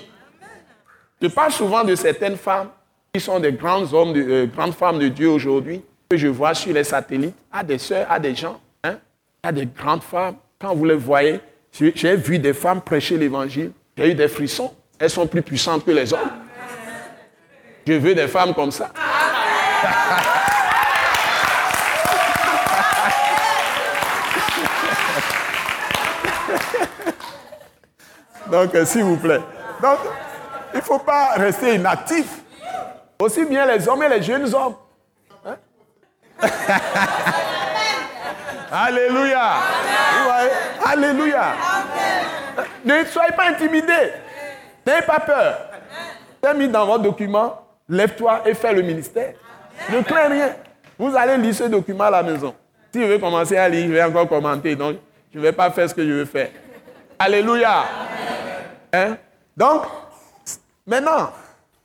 Je 1.20 1.28
parle 1.28 1.52
souvent 1.52 1.84
de 1.84 1.94
certaines 1.94 2.36
femmes 2.36 2.68
qui 3.12 3.20
sont 3.20 3.38
des 3.38 3.52
grands 3.52 3.92
hommes, 3.92 4.12
de, 4.14 4.22
euh, 4.22 4.46
grandes 4.46 4.72
femmes 4.72 4.98
de 4.98 5.08
Dieu 5.08 5.28
aujourd'hui, 5.28 5.82
que 6.08 6.16
je 6.16 6.28
vois 6.28 6.54
sur 6.54 6.72
les 6.72 6.84
satellites, 6.84 7.34
à 7.52 7.62
des 7.62 7.76
sœurs, 7.78 8.06
à 8.10 8.18
des 8.18 8.34
gens, 8.34 8.58
hein, 8.82 8.96
à 9.42 9.52
des 9.52 9.66
grandes 9.66 10.02
femmes. 10.02 10.36
Quand 10.58 10.74
vous 10.74 10.84
les 10.86 10.94
voyez, 10.94 11.40
j'ai 11.72 12.16
vu 12.16 12.38
des 12.38 12.54
femmes 12.54 12.80
prêcher 12.80 13.18
l'évangile, 13.18 13.72
j'ai 13.96 14.10
eu 14.10 14.14
des 14.14 14.28
frissons. 14.28 14.72
Elles 14.98 15.10
sont 15.10 15.26
plus 15.26 15.42
puissantes 15.42 15.84
que 15.84 15.90
les 15.90 16.12
hommes. 16.12 16.30
Je 17.86 17.94
veux 17.94 18.14
des 18.14 18.28
femmes 18.28 18.54
comme 18.54 18.70
ça. 18.70 18.90
Donc, 28.50 28.74
euh, 28.74 28.84
s'il 28.84 29.04
vous 29.04 29.16
plaît. 29.16 29.40
Donc, 29.80 29.98
il 30.72 30.78
ne 30.78 30.82
faut 30.82 30.98
pas 30.98 31.30
rester 31.36 31.74
inactif. 31.74 32.26
Aussi 33.18 33.44
bien 33.44 33.66
les 33.66 33.86
hommes 33.88 34.02
et 34.02 34.08
les 34.08 34.22
jeunes 34.22 34.52
hommes. 34.54 34.74
Hein? 35.44 35.56
Alléluia. 38.72 39.52
Alléluia. 40.84 41.54
Ne 42.84 43.04
soyez 43.04 43.32
pas 43.32 43.48
intimidés. 43.48 44.12
N'ayez 44.86 45.02
pas 45.02 45.20
peur. 45.20 45.58
T'es 46.40 46.54
mis 46.54 46.68
dans 46.68 46.86
votre 46.86 47.02
document, 47.02 47.60
lève-toi 47.88 48.42
et 48.46 48.54
fais 48.54 48.72
le 48.72 48.82
ministère. 48.82 49.34
Ne 49.90 50.00
crains 50.02 50.28
rien. 50.28 50.54
Vous 50.98 51.14
allez 51.14 51.36
lire 51.36 51.54
ce 51.54 51.64
document 51.64 52.04
à 52.04 52.10
la 52.10 52.22
maison. 52.22 52.54
Si 52.92 53.00
je 53.00 53.06
veux 53.06 53.18
commencer 53.18 53.56
à 53.56 53.68
lire, 53.68 53.86
je 53.86 53.92
vais 53.92 54.02
encore 54.02 54.28
commenter. 54.28 54.74
Donc, 54.74 54.96
je 55.32 55.38
ne 55.38 55.42
vais 55.42 55.52
pas 55.52 55.70
faire 55.70 55.88
ce 55.88 55.94
que 55.94 56.02
je 56.02 56.12
veux 56.12 56.24
faire. 56.24 56.48
Alléluia. 57.22 57.84
Hein? 58.90 59.18
Donc, 59.54 59.82
maintenant, 60.86 61.30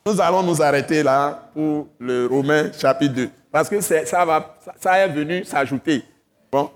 nous 0.06 0.22
allons 0.22 0.42
nous 0.42 0.62
arrêter 0.62 1.04
là 1.04 1.50
pour 1.54 1.90
le 2.00 2.26
Romain 2.28 2.72
chapitre 2.72 3.14
2. 3.16 3.30
Parce 3.52 3.68
que 3.68 3.82
ça, 3.82 4.24
va, 4.24 4.56
ça 4.80 4.98
est 5.00 5.10
venu 5.10 5.44
s'ajouter. 5.44 6.06
Bon. 6.50 6.72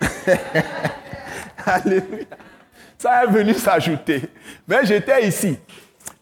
Alléluia. 1.66 2.24
Ça 2.96 3.24
est 3.24 3.26
venu 3.26 3.52
s'ajouter. 3.52 4.22
Mais 4.66 4.86
j'étais 4.86 5.28
ici. 5.28 5.58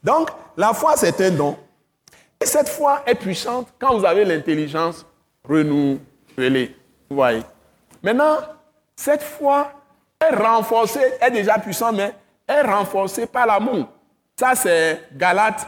Donc, 0.03 0.31
la 0.57 0.75
foi, 0.75 0.95
c'est 0.97 1.21
un 1.21 1.31
don. 1.31 1.57
Et 2.41 2.47
cette 2.47 2.69
foi 2.69 3.05
est 3.07 3.15
puissante 3.15 3.69
quand 3.79 3.97
vous 3.97 4.05
avez 4.05 4.25
l'intelligence 4.25 5.07
renouvelée. 5.49 6.75
Vous 7.09 7.15
voyez. 7.15 7.45
Maintenant, 8.03 8.39
cette 8.97 9.23
foi 9.23 9.71
est 10.21 10.35
renforcée, 10.35 11.13
est 11.21 11.31
déjà 11.31 11.59
puissante, 11.59 11.97
mais 11.97 12.13
est 12.49 12.63
renforcée 12.63 13.27
par 13.27 13.47
l'amour. 13.47 13.87
Ça, 14.39 14.55
c'est 14.55 15.09
Galates 15.13 15.67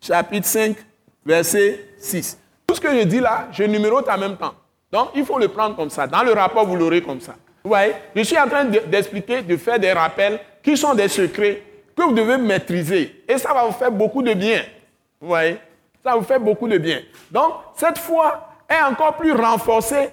chapitre 0.00 0.46
5, 0.46 0.76
verset 1.24 1.88
6. 1.98 2.38
Tout 2.66 2.74
ce 2.74 2.80
que 2.80 2.98
je 2.98 3.04
dis 3.04 3.20
là, 3.20 3.48
je 3.52 3.64
numérote 3.64 4.08
en 4.08 4.18
même 4.18 4.36
temps. 4.36 4.54
Donc, 4.90 5.10
il 5.14 5.24
faut 5.24 5.38
le 5.38 5.48
prendre 5.48 5.76
comme 5.76 5.90
ça. 5.90 6.06
Dans 6.06 6.22
le 6.22 6.32
rapport, 6.32 6.66
vous 6.66 6.76
l'aurez 6.76 7.02
comme 7.02 7.20
ça. 7.20 7.34
Vous 7.62 7.70
voyez 7.70 7.94
Je 8.14 8.22
suis 8.22 8.38
en 8.38 8.48
train 8.48 8.64
d'expliquer, 8.64 9.42
de 9.42 9.56
faire 9.56 9.78
des 9.78 9.92
rappels 9.92 10.40
qui 10.62 10.76
sont 10.76 10.94
des 10.94 11.08
secrets 11.08 11.62
que 11.96 12.02
vous 12.02 12.12
devez 12.12 12.36
maîtriser. 12.38 13.24
Et 13.28 13.38
ça 13.38 13.52
va 13.52 13.64
vous 13.64 13.72
faire 13.72 13.90
beaucoup 13.90 14.22
de 14.22 14.34
bien. 14.34 14.62
Vous 15.20 15.28
voyez 15.28 15.58
Ça 16.04 16.14
vous 16.14 16.22
fait 16.22 16.38
beaucoup 16.38 16.68
de 16.68 16.78
bien. 16.78 17.00
Donc, 17.30 17.54
cette 17.74 17.98
foi 17.98 18.48
est 18.68 18.82
encore 18.82 19.16
plus 19.16 19.32
renforcée 19.32 20.10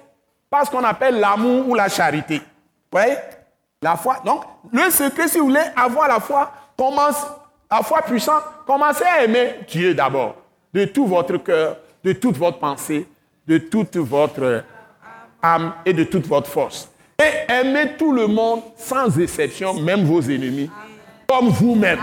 par 0.50 0.66
ce 0.66 0.70
qu'on 0.70 0.84
appelle 0.84 1.20
l'amour 1.20 1.68
ou 1.68 1.74
la 1.74 1.88
charité. 1.88 2.38
Vous 2.38 2.98
voyez 2.98 3.14
La 3.84 3.96
foi. 3.96 4.16
Donc, 4.24 4.44
le 4.72 4.90
secret, 4.90 5.28
si 5.28 5.38
vous 5.38 5.48
voulez 5.48 5.60
avoir 5.76 6.08
la 6.08 6.18
foi, 6.18 6.50
commence, 6.74 7.26
la 7.70 7.82
foi 7.82 8.00
puissante, 8.00 8.42
commencez 8.66 9.04
à 9.04 9.24
aimer 9.24 9.56
Dieu 9.68 9.92
d'abord. 9.92 10.36
De 10.72 10.86
tout 10.86 11.04
votre 11.06 11.36
cœur, 11.36 11.76
de 12.02 12.14
toute 12.14 12.38
votre 12.38 12.58
pensée, 12.58 13.06
de 13.46 13.58
toute 13.58 13.98
votre 13.98 14.64
âme 15.42 15.74
et 15.84 15.92
de 15.92 16.04
toute 16.04 16.26
votre 16.26 16.48
force. 16.50 16.88
Et 17.22 17.52
aimez 17.52 17.94
tout 17.98 18.10
le 18.10 18.26
monde 18.26 18.62
sans 18.78 19.20
exception, 19.20 19.74
même 19.74 20.04
vos 20.04 20.22
ennemis, 20.22 20.70
comme 21.28 21.48
vous-même. 21.48 22.00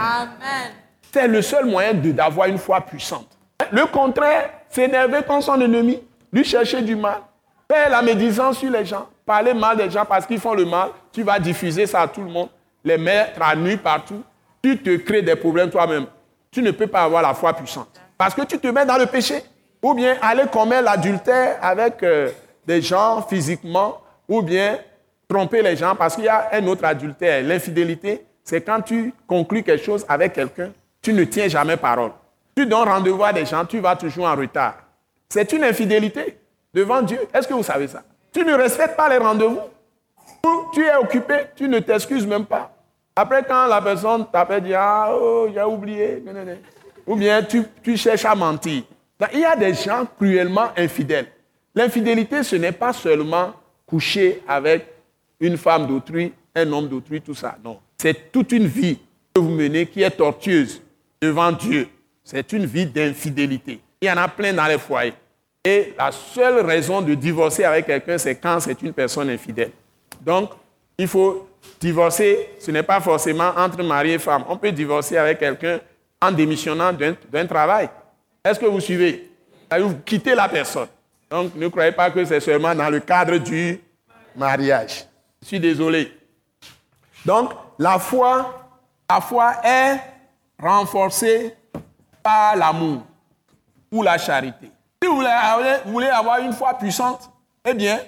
C'est 1.12 1.28
le 1.28 1.42
seul 1.42 1.66
moyen 1.66 1.96
d'avoir 1.96 2.46
une 2.48 2.60
foi 2.60 2.80
puissante. 2.80 3.28
Le 3.72 3.88
contraire, 3.88 4.52
s'énerver 4.70 5.24
contre 5.24 5.46
son 5.46 5.60
ennemi, 5.60 6.00
lui 6.32 6.44
chercher 6.44 6.84
du 6.84 6.96
mal, 6.96 7.22
faire 7.68 7.90
la 7.90 8.04
médisance 8.04 8.60
sur 8.60 8.70
les 8.70 8.86
gens, 8.86 9.08
parler 9.26 9.56
mal 9.56 9.78
des 9.78 9.90
gens 9.90 10.06
parce 10.06 10.28
qu'ils 10.28 10.40
font 10.40 10.54
le 10.54 10.66
mal, 10.66 10.90
tu 11.12 11.24
vas 11.24 11.40
diffuser 11.40 11.86
ça 11.86 12.02
à 12.02 12.08
tout 12.08 12.22
le 12.22 12.30
monde, 12.30 12.50
les 12.84 12.98
mettre 12.98 13.42
à 13.42 13.56
nu 13.56 13.78
partout, 13.78 14.24
tu 14.62 14.78
te 14.82 14.96
crées 14.98 15.22
des 15.22 15.36
problèmes 15.36 15.70
toi-même. 15.70 16.06
Tu 16.52 16.62
ne 16.62 16.72
peux 16.72 16.88
pas 16.88 17.04
avoir 17.04 17.22
la 17.22 17.34
foi 17.34 17.54
puissante. 17.54 18.00
Parce 18.18 18.34
que 18.34 18.42
tu 18.44 18.60
te 18.60 18.68
mets 18.68 18.86
dans 18.86 18.98
le 18.98 19.06
péché. 19.06 19.42
Ou 19.82 19.94
bien 19.96 20.16
aller 20.22 20.44
commettre 20.52 20.84
l'adultère 20.84 21.58
avec 21.62 22.04
euh, 22.04 22.30
des 22.68 22.82
gens 22.82 23.24
physiquement, 23.24 24.00
ou 24.28 24.44
bien 24.44 24.78
tromper 25.28 25.62
les 25.62 25.76
gens 25.76 25.96
parce 25.96 26.16
qu'il 26.16 26.26
y 26.26 26.30
a 26.30 26.50
un 26.54 26.68
autre 26.68 26.86
adultère. 26.86 27.44
L'infidélité, 27.44 28.26
c'est 28.44 28.62
quand 28.62 28.82
tu 28.82 29.14
conclus 29.26 29.64
quelque 29.64 29.84
chose 29.84 30.06
avec 30.08 30.34
quelqu'un, 30.34 30.72
tu 31.02 31.14
ne 31.14 31.24
tiens 31.24 31.48
jamais 31.48 31.78
parole. 31.78 32.12
Tu 32.56 32.66
donnes 32.66 32.88
rendez-vous 32.88 33.24
à 33.24 33.34
des 33.34 33.46
gens, 33.46 33.66
tu 33.66 33.80
vas 33.80 33.96
toujours 33.96 34.26
en 34.26 34.36
retard. 34.36 34.76
C'est 35.30 35.52
une 35.54 35.64
infidélité 35.64 36.38
devant 36.74 37.02
Dieu. 37.02 37.20
Est-ce 37.34 37.48
que 37.48 37.54
vous 37.54 37.64
savez 37.64 37.88
ça? 37.88 38.04
Tu 38.32 38.44
ne 38.44 38.54
respectes 38.54 38.96
pas 38.96 39.10
les 39.10 39.18
rendez-vous. 39.18 39.60
Tu 40.74 40.86
es 40.86 40.96
occupé, 40.96 41.36
tu 41.56 41.68
ne 41.68 41.80
t'excuses 41.80 42.26
même 42.26 42.46
pas. 42.46 42.74
Après, 43.16 43.44
quand 43.44 43.68
la 43.68 43.82
personne 43.82 44.26
t'appelle, 44.32 44.64
dit 44.64 44.74
Ah, 44.74 45.12
oh, 45.14 45.48
j'ai 45.54 45.62
oublié. 45.64 46.24
Ou 47.06 47.16
bien 47.16 47.44
tu, 47.44 47.64
tu 47.84 47.98
cherches 47.98 48.26
à 48.26 48.36
mentir. 48.36 48.84
Il 49.34 49.40
y 49.40 49.46
a 49.46 49.56
des 49.56 49.74
gens 49.74 50.08
cruellement 50.18 50.70
infidèles. 50.78 51.28
L'infidélité, 51.76 52.44
ce 52.44 52.56
n'est 52.56 52.72
pas 52.72 52.94
seulement 52.94 53.54
coucher 53.86 54.42
avec 54.48 54.88
une 55.40 55.58
femme 55.58 55.88
d'autrui, 55.88 56.34
un 56.56 56.72
homme 56.72 56.88
d'autrui, 56.88 57.22
tout 57.22 57.36
ça. 57.36 57.58
Non. 57.64 57.80
C'est 57.98 58.32
toute 58.32 58.52
une 58.52 58.66
vie 58.66 59.00
que 59.34 59.42
vous 59.42 59.50
menez 59.50 59.86
qui 59.86 60.02
est 60.02 60.12
tortueuse 60.12 60.82
devant 61.22 61.52
Dieu. 61.52 61.88
C'est 62.24 62.52
une 62.54 62.66
vie 62.66 62.86
d'infidélité. 62.86 63.80
Il 64.02 64.08
y 64.08 64.12
en 64.12 64.18
a 64.18 64.28
plein 64.28 64.54
dans 64.54 64.66
les 64.66 64.78
foyers. 64.78 65.14
Et 65.64 65.94
la 65.98 66.12
seule 66.12 66.66
raison 66.66 67.02
de 67.02 67.14
divorcer 67.14 67.64
avec 67.64 67.86
quelqu'un, 67.86 68.18
c'est 68.18 68.36
quand 68.36 68.60
c'est 68.60 68.82
une 68.82 68.94
personne 68.94 69.30
infidèle. 69.30 69.72
Donc, 70.22 70.52
il 70.98 71.08
faut 71.08 71.50
divorcer, 71.80 72.50
ce 72.60 72.72
n'est 72.72 72.84
pas 72.84 73.02
forcément 73.02 73.52
entre 73.58 73.84
mari 73.84 74.12
et 74.12 74.20
femme. 74.20 74.44
On 74.48 74.58
peut 74.58 74.72
divorcer 74.72 75.18
avec 75.18 75.40
quelqu'un 75.40 75.80
en 76.22 76.32
démissionnant 76.32 76.94
d'un 76.94 77.48
travail. 77.48 77.90
Est-ce 78.44 78.60
que 78.60 78.66
vous 78.66 78.80
suivez? 78.80 79.32
Vous 79.80 79.96
quittez 80.06 80.36
la 80.36 80.48
personne. 80.48 80.88
Donc 81.30 81.56
ne 81.56 81.68
croyez 81.70 81.94
pas 81.94 82.12
que 82.12 82.24
c'est 82.26 82.42
seulement 82.42 82.76
dans 82.76 82.90
le 82.90 83.00
cadre 83.00 83.38
du 83.38 83.80
mariage. 84.36 85.06
Je 85.42 85.48
suis 85.48 85.60
désolé. 85.60 86.12
Donc 87.26 87.54
la 87.80 87.98
foi, 87.98 88.68
la 89.10 89.22
foi 89.22 89.54
est 89.64 89.98
renforcée 90.62 91.56
par 92.22 92.56
l'amour 92.56 93.04
ou 93.92 94.04
la 94.04 94.18
charité. 94.18 94.70
Si 95.02 95.10
vous 95.10 95.24
voulez, 95.86 96.08
avoir 96.08 96.40
une 96.40 96.54
foi 96.54 96.74
puissante, 96.74 97.32
eh 97.66 97.74
bien, 97.74 98.00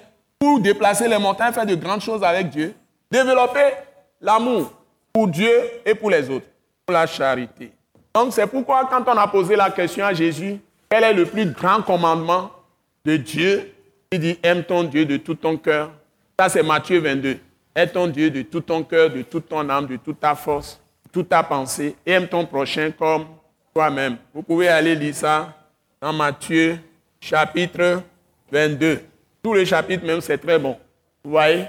pour 0.44 0.60
déplacer 0.60 1.08
les 1.08 1.16
montagnes, 1.16 1.54
faire 1.54 1.64
de 1.64 1.74
grandes 1.74 2.02
choses 2.02 2.22
avec 2.22 2.50
Dieu, 2.50 2.74
développez 3.10 3.72
l'amour 4.20 4.70
pour 5.10 5.26
Dieu 5.26 5.50
et 5.86 5.94
pour 5.94 6.10
les 6.10 6.28
autres, 6.28 6.44
la 6.86 7.06
charité. 7.06 7.72
Donc 8.14 8.34
c'est 8.34 8.46
pourquoi 8.46 8.86
quand 8.90 9.02
on 9.08 9.16
a 9.16 9.26
posé 9.26 9.56
la 9.56 9.70
question 9.70 10.04
à 10.04 10.12
Jésus, 10.12 10.60
quel 10.90 11.02
est 11.02 11.14
le 11.14 11.24
plus 11.24 11.46
grand 11.46 11.80
commandement 11.80 12.50
de 13.06 13.16
Dieu? 13.16 13.72
Il 14.12 14.20
dit, 14.20 14.38
aime 14.42 14.62
ton 14.64 14.84
Dieu 14.84 15.06
de 15.06 15.16
tout 15.16 15.34
ton 15.34 15.56
cœur. 15.56 15.90
Ça 16.38 16.50
c'est 16.50 16.62
Matthieu 16.62 17.00
22. 17.00 17.38
Aime 17.74 17.88
ton 17.88 18.06
Dieu 18.06 18.30
de 18.30 18.42
tout 18.42 18.60
ton 18.60 18.82
cœur, 18.82 19.08
de 19.08 19.22
toute 19.22 19.48
ton 19.48 19.66
âme, 19.70 19.86
de 19.86 19.96
toute 19.96 20.20
ta 20.20 20.34
force, 20.34 20.78
de 21.06 21.10
toute 21.10 21.30
ta 21.30 21.42
pensée. 21.42 21.96
Et 22.04 22.12
aime 22.12 22.28
ton 22.28 22.44
prochain 22.44 22.90
comme 22.90 23.24
toi-même. 23.72 24.18
Vous 24.34 24.42
pouvez 24.42 24.68
aller 24.68 24.94
lire 24.94 25.14
ça 25.14 25.54
dans 26.02 26.12
Matthieu 26.12 26.78
chapitre 27.18 28.02
22. 28.52 29.00
Tout 29.44 29.52
le 29.52 29.66
chapitre 29.66 30.06
même, 30.06 30.22
c'est 30.22 30.38
très 30.38 30.58
bon. 30.58 30.74
Vous 31.22 31.32
voyez? 31.32 31.66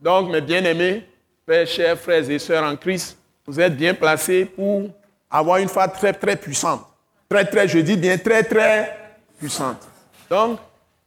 Donc, 0.00 0.28
mes 0.28 0.40
bien-aimés, 0.40 1.06
Pères, 1.46 1.68
chers 1.68 1.96
frères 1.96 2.28
et 2.28 2.38
sœurs 2.40 2.64
en 2.64 2.74
Christ, 2.74 3.16
vous 3.46 3.60
êtes 3.60 3.76
bien 3.76 3.94
placés 3.94 4.44
pour 4.44 4.90
avoir 5.30 5.58
une 5.58 5.68
foi 5.68 5.86
très, 5.86 6.12
très 6.12 6.34
puissante. 6.34 6.84
Très, 7.28 7.44
très, 7.44 7.68
je 7.68 7.78
dis 7.78 7.96
bien 7.96 8.18
très, 8.18 8.42
très 8.42 8.98
puissante. 9.38 9.86
Donc, 10.28 10.58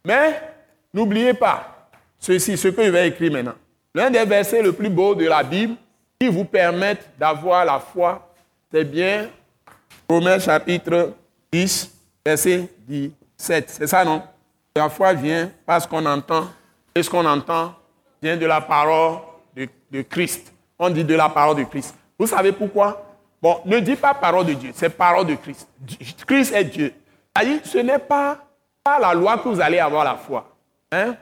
mais 0.02 0.40
n'oubliez 0.94 1.34
pas 1.34 1.90
ceci, 2.18 2.56
ce 2.56 2.68
que 2.68 2.84
je 2.84 2.90
vais 2.90 3.08
écrire 3.08 3.32
maintenant. 3.32 3.56
L'un 3.94 4.10
des 4.10 4.24
versets 4.24 4.62
le 4.62 4.72
plus 4.72 4.88
beau 4.88 5.14
de 5.14 5.26
la 5.26 5.42
Bible 5.42 5.74
qui 6.18 6.28
vous 6.28 6.46
permettent 6.46 7.10
d'avoir 7.18 7.66
la 7.66 7.78
foi, 7.78 8.32
c'est 8.72 8.84
bien 8.84 9.28
Romains 10.08 10.38
chapitre 10.38 11.12
10, 11.52 11.90
verset 12.24 12.68
17. 12.86 13.68
C'est 13.68 13.86
ça, 13.86 14.02
non? 14.02 14.22
La 14.78 14.88
foi 14.88 15.12
vient 15.12 15.50
parce 15.66 15.88
qu'on 15.88 16.06
entend, 16.06 16.46
et 16.94 17.02
ce 17.02 17.10
qu'on 17.10 17.26
entend 17.26 17.74
vient 18.22 18.36
de 18.36 18.46
la 18.46 18.60
parole 18.60 19.18
de, 19.90 20.02
Christ. 20.02 20.52
On 20.78 20.88
dit 20.88 21.02
de 21.02 21.16
la 21.16 21.28
parole 21.28 21.56
de 21.56 21.64
Christ. 21.64 21.96
Vous 22.16 22.28
savez 22.28 22.52
pourquoi? 22.52 23.04
Bon, 23.42 23.60
ne 23.64 23.80
dis 23.80 23.96
pas 23.96 24.14
parole 24.14 24.46
de 24.46 24.52
Dieu, 24.52 24.70
c'est 24.72 24.90
parole 24.90 25.26
de 25.26 25.34
Christ. 25.34 25.68
Christ 26.24 26.54
est 26.54 26.64
Dieu. 26.64 26.94
Ce 27.64 27.78
n'est 27.78 27.98
pas, 27.98 28.38
pas 28.84 29.00
la 29.00 29.14
loi 29.14 29.38
que 29.38 29.48
vous 29.48 29.60
allez 29.60 29.80
avoir 29.80 30.04
la 30.04 30.14
foi. 30.14 30.48
Hein? 30.92 31.16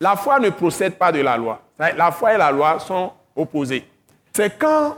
La 0.00 0.16
foi 0.16 0.40
ne 0.40 0.50
procède 0.50 0.96
pas 0.96 1.12
de 1.12 1.20
la 1.20 1.36
loi. 1.36 1.62
La 1.78 2.10
foi 2.10 2.34
et 2.34 2.38
la 2.38 2.50
loi 2.50 2.80
sont 2.80 3.12
opposées. 3.36 3.86
C'est 4.32 4.58
quand 4.58 4.96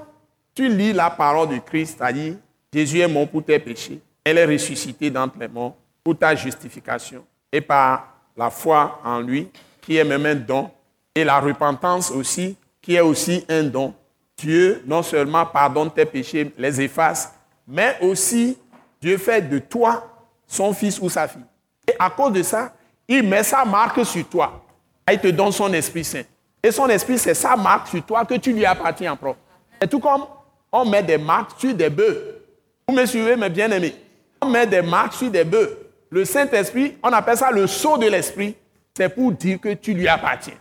tu 0.54 0.66
lis 0.66 0.94
la 0.94 1.10
parole 1.10 1.50
de 1.50 1.58
Christ, 1.58 1.98
c'est-à-dire 1.98 2.36
Jésus 2.72 3.00
est 3.00 3.08
mort 3.08 3.28
pour 3.28 3.44
tes 3.44 3.58
péchés, 3.58 4.00
elle 4.24 4.38
est 4.38 4.46
ressuscitée 4.46 5.10
d'entre 5.10 5.38
les 5.38 5.48
morts 5.48 5.76
pour 6.02 6.16
ta 6.16 6.34
justification, 6.34 7.22
et 7.52 7.60
par 7.60 8.08
la 8.36 8.50
foi 8.50 9.00
en 9.04 9.20
lui, 9.20 9.48
qui 9.80 9.96
est 9.96 10.04
même 10.04 10.26
un 10.26 10.34
don, 10.34 10.70
et 11.14 11.24
la 11.24 11.38
repentance 11.38 12.10
aussi, 12.10 12.56
qui 12.80 12.94
est 12.94 13.00
aussi 13.00 13.44
un 13.48 13.64
don. 13.64 13.94
Dieu 14.36 14.82
non 14.86 15.02
seulement 15.02 15.46
pardonne 15.46 15.90
tes 15.90 16.06
péchés, 16.06 16.52
les 16.56 16.80
efface, 16.80 17.32
mais 17.68 17.98
aussi 18.00 18.58
Dieu 19.00 19.18
fait 19.18 19.42
de 19.42 19.58
toi 19.58 20.08
son 20.46 20.72
fils 20.72 20.98
ou 21.00 21.08
sa 21.08 21.28
fille. 21.28 21.42
Et 21.86 21.94
à 21.98 22.10
cause 22.10 22.32
de 22.32 22.42
ça, 22.42 22.72
il 23.06 23.22
met 23.22 23.42
sa 23.42 23.64
marque 23.64 24.04
sur 24.04 24.26
toi. 24.28 24.64
Il 25.10 25.18
te 25.18 25.28
donne 25.28 25.52
son 25.52 25.72
Esprit 25.72 26.04
Saint. 26.04 26.22
Et 26.62 26.70
son 26.70 26.88
esprit, 26.88 27.18
c'est 27.18 27.34
sa 27.34 27.56
marque 27.56 27.88
sur 27.88 28.04
toi 28.04 28.24
que 28.24 28.34
tu 28.34 28.52
lui 28.52 28.64
appartiens 28.64 29.12
en 29.12 29.16
propre. 29.16 29.40
C'est 29.80 29.88
tout 29.88 29.98
comme 29.98 30.24
on 30.70 30.84
met 30.84 31.02
des 31.02 31.18
marques 31.18 31.58
sur 31.58 31.74
des 31.74 31.90
bœufs. 31.90 32.38
Vous 32.86 32.94
me 32.94 33.04
suivez, 33.04 33.34
mes 33.34 33.48
bien-aimés? 33.48 33.96
On 34.40 34.48
met 34.48 34.66
des 34.66 34.80
marques 34.80 35.14
sur 35.14 35.28
des 35.28 35.42
bœufs. 35.42 35.76
Le 36.12 36.26
Saint-Esprit, 36.26 36.98
on 37.02 37.10
appelle 37.10 37.38
ça 37.38 37.50
le 37.50 37.66
sceau 37.66 37.96
de 37.96 38.06
l'Esprit. 38.06 38.54
C'est 38.94 39.08
pour 39.08 39.32
dire 39.32 39.58
que 39.58 39.72
tu 39.72 39.94
lui 39.94 40.06
appartiens. 40.06 40.58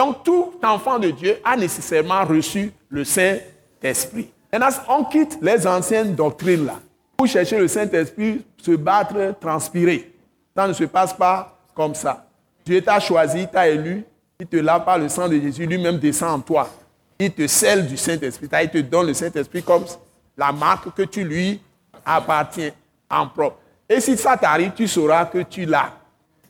Donc 0.00 0.24
tout 0.24 0.54
enfant 0.64 0.98
de 0.98 1.10
Dieu 1.10 1.36
a 1.44 1.54
nécessairement 1.54 2.24
reçu 2.24 2.72
le 2.88 3.04
Saint-Esprit. 3.04 4.32
Maintenant, 4.50 4.68
on 4.88 5.04
quitte 5.04 5.36
les 5.42 5.66
anciennes 5.66 6.14
doctrines 6.14 6.64
là. 6.64 6.80
Pour 7.14 7.26
chercher 7.26 7.58
le 7.58 7.68
Saint-Esprit, 7.68 8.42
se 8.56 8.70
battre, 8.70 9.34
transpirer. 9.38 10.14
Ça 10.56 10.66
ne 10.66 10.72
se 10.72 10.84
passe 10.84 11.12
pas 11.12 11.58
comme 11.74 11.94
ça. 11.94 12.26
Dieu 12.64 12.80
t'a 12.80 12.98
choisi, 12.98 13.46
t'a 13.52 13.68
élu, 13.68 14.02
il 14.40 14.46
te 14.46 14.56
lave 14.56 14.82
par 14.82 14.98
le 14.98 15.10
sang 15.10 15.28
de 15.28 15.38
Jésus, 15.38 15.66
lui-même 15.66 15.98
descend 15.98 16.40
en 16.40 16.40
toi. 16.40 16.70
Il 17.18 17.32
te 17.32 17.46
scelle 17.46 17.86
du 17.86 17.98
Saint-Esprit. 17.98 18.48
Il 18.62 18.70
te 18.70 18.78
donne 18.78 19.08
le 19.08 19.14
Saint-Esprit 19.14 19.62
comme 19.62 19.84
la 20.38 20.52
marque 20.52 20.94
que 20.94 21.02
tu 21.02 21.22
lui 21.22 21.60
appartiens 22.02 22.70
en 23.10 23.26
propre. 23.26 23.58
Et 23.88 24.00
si 24.00 24.16
ça 24.16 24.36
t'arrive, 24.36 24.72
tu 24.76 24.88
sauras 24.88 25.26
que 25.26 25.38
tu 25.42 25.64
l'as. 25.64 25.92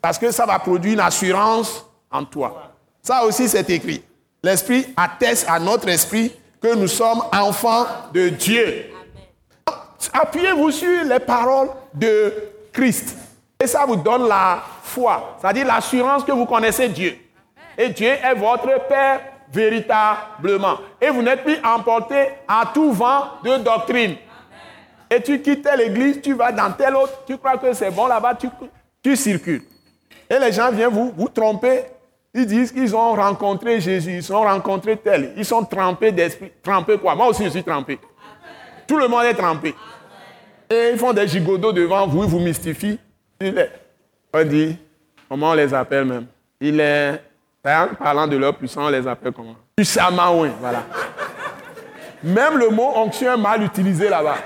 Parce 0.00 0.18
que 0.18 0.30
ça 0.30 0.46
va 0.46 0.58
produire 0.58 0.94
une 0.94 1.00
assurance 1.00 1.84
en 2.10 2.24
toi. 2.24 2.72
Ça 3.02 3.24
aussi, 3.24 3.48
c'est 3.48 3.68
écrit. 3.70 4.02
L'Esprit 4.42 4.86
atteste 4.96 5.46
à 5.48 5.58
notre 5.58 5.88
esprit 5.88 6.32
que 6.60 6.74
nous 6.74 6.88
sommes 6.88 7.22
enfants 7.32 7.86
de 8.12 8.28
Dieu. 8.28 8.86
Appuyez-vous 10.12 10.70
sur 10.70 11.04
les 11.04 11.18
paroles 11.18 11.68
de 11.92 12.32
Christ. 12.72 13.16
Et 13.60 13.66
ça 13.66 13.84
vous 13.86 13.96
donne 13.96 14.28
la 14.28 14.62
foi, 14.82 15.36
c'est-à-dire 15.40 15.66
l'assurance 15.66 16.24
que 16.24 16.32
vous 16.32 16.46
connaissez 16.46 16.88
Dieu. 16.88 17.16
Et 17.76 17.88
Dieu 17.88 18.08
est 18.08 18.34
votre 18.34 18.86
Père 18.86 19.20
véritablement. 19.52 20.78
Et 21.00 21.08
vous 21.10 21.22
n'êtes 21.22 21.42
plus 21.42 21.58
emporté 21.64 22.28
à 22.46 22.70
tout 22.72 22.92
vent 22.92 23.28
de 23.42 23.56
doctrine. 23.58 24.16
Et 25.10 25.22
tu 25.22 25.40
quittes 25.40 25.68
l'église, 25.76 26.20
tu 26.20 26.34
vas 26.34 26.52
dans 26.52 26.72
tel 26.72 26.94
autre, 26.96 27.22
tu 27.26 27.38
crois 27.38 27.56
que 27.56 27.72
c'est 27.72 27.90
bon 27.90 28.06
là-bas, 28.06 28.36
tu, 29.02 29.16
circules. 29.16 29.62
Et 30.28 30.38
les 30.38 30.52
gens 30.52 30.70
viennent 30.72 30.90
vous, 30.90 31.12
vous 31.16 31.28
tromper. 31.28 31.84
Ils 32.34 32.46
disent 32.46 32.72
qu'ils 32.72 32.94
ont 32.94 33.14
rencontré 33.14 33.80
Jésus, 33.80 34.16
ils 34.16 34.32
ont 34.32 34.42
rencontré 34.42 34.96
tel. 34.96 35.32
Ils 35.36 35.44
sont 35.44 35.64
trempés 35.64 36.12
d'esprit. 36.12 36.52
Trempés 36.62 36.98
quoi? 36.98 37.14
Moi 37.14 37.28
aussi, 37.28 37.44
je 37.44 37.50
suis 37.50 37.64
trempé. 37.64 37.98
Tout 38.86 38.98
le 38.98 39.08
monde 39.08 39.24
est 39.24 39.34
trempé. 39.34 39.74
Et 40.68 40.90
ils 40.92 40.98
font 40.98 41.12
des 41.12 41.26
gigodos 41.28 41.72
devant 41.72 42.06
vous, 42.06 42.24
ils 42.24 42.30
vous 42.30 42.40
mystifient. 42.40 42.98
On 44.34 44.44
dit, 44.44 44.76
comment 45.28 45.50
on 45.50 45.54
les 45.54 45.72
appelle 45.72 46.04
même? 46.04 46.26
Il 46.60 46.80
est 46.80 47.22
parlant 47.62 48.26
de 48.26 48.36
leur 48.36 48.54
puissance, 48.54 48.84
on 48.86 48.90
les 48.90 49.06
appelle 49.06 49.32
comment? 49.32 49.56
Puissamment, 49.76 50.40
oui, 50.40 50.48
voilà. 50.60 50.82
Même 52.22 52.58
le 52.58 52.70
mot 52.70 52.92
onction 52.96 53.32
est 53.32 53.36
mal 53.36 53.62
utilisé 53.62 54.08
là-bas. 54.08 54.36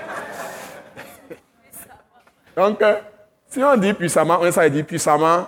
Donc, 2.61 2.79
euh, 2.83 2.93
si 3.49 3.63
on 3.63 3.75
dit 3.75 3.91
puissamment, 3.93 4.39
ça 4.51 4.61
veut 4.61 4.69
dire 4.69 4.85
puissamment 4.85 5.47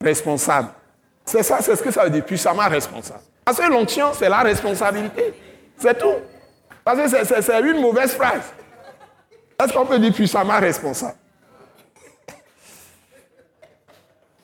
responsable. 0.00 0.68
C'est 1.24 1.42
ça, 1.42 1.60
c'est 1.60 1.74
ce 1.74 1.82
que 1.82 1.90
ça 1.90 2.04
veut 2.04 2.10
dire, 2.10 2.24
puissamment 2.24 2.68
responsable. 2.68 3.20
Parce 3.44 3.58
que 3.58 3.68
l'onction, 3.68 4.12
c'est 4.12 4.28
la 4.28 4.38
responsabilité. 4.42 5.34
C'est 5.76 5.98
tout. 5.98 6.14
Parce 6.84 7.00
que 7.00 7.24
c'est 7.42 7.60
une 7.62 7.80
mauvaise 7.80 8.14
phrase. 8.14 8.52
Est-ce 9.60 9.72
qu'on 9.72 9.86
peut 9.86 9.98
dire 9.98 10.12
puissamment 10.12 10.60
responsable? 10.60 11.16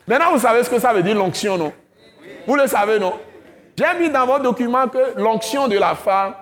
Maintenant, 0.05 0.33
vous 0.33 0.41
savez 0.41 0.65
ce 0.65 0.71
que 0.71 0.81
ça 0.81 0.93
veut 0.93 1.03
dire 1.05 1.15
l'onction, 1.15 1.57
non? 1.57 1.73
Vous 2.49 2.57
le 2.57 2.67
savez, 2.67 2.99
non? 2.99 3.15
J'ai 3.77 3.99
mis 4.01 4.11
dans 4.11 4.27
votre 4.27 4.43
document 4.43 4.89
que 4.89 5.21
l'onction 5.21 5.69
de 5.69 5.79
la 5.79 5.95
femme, 5.95 6.35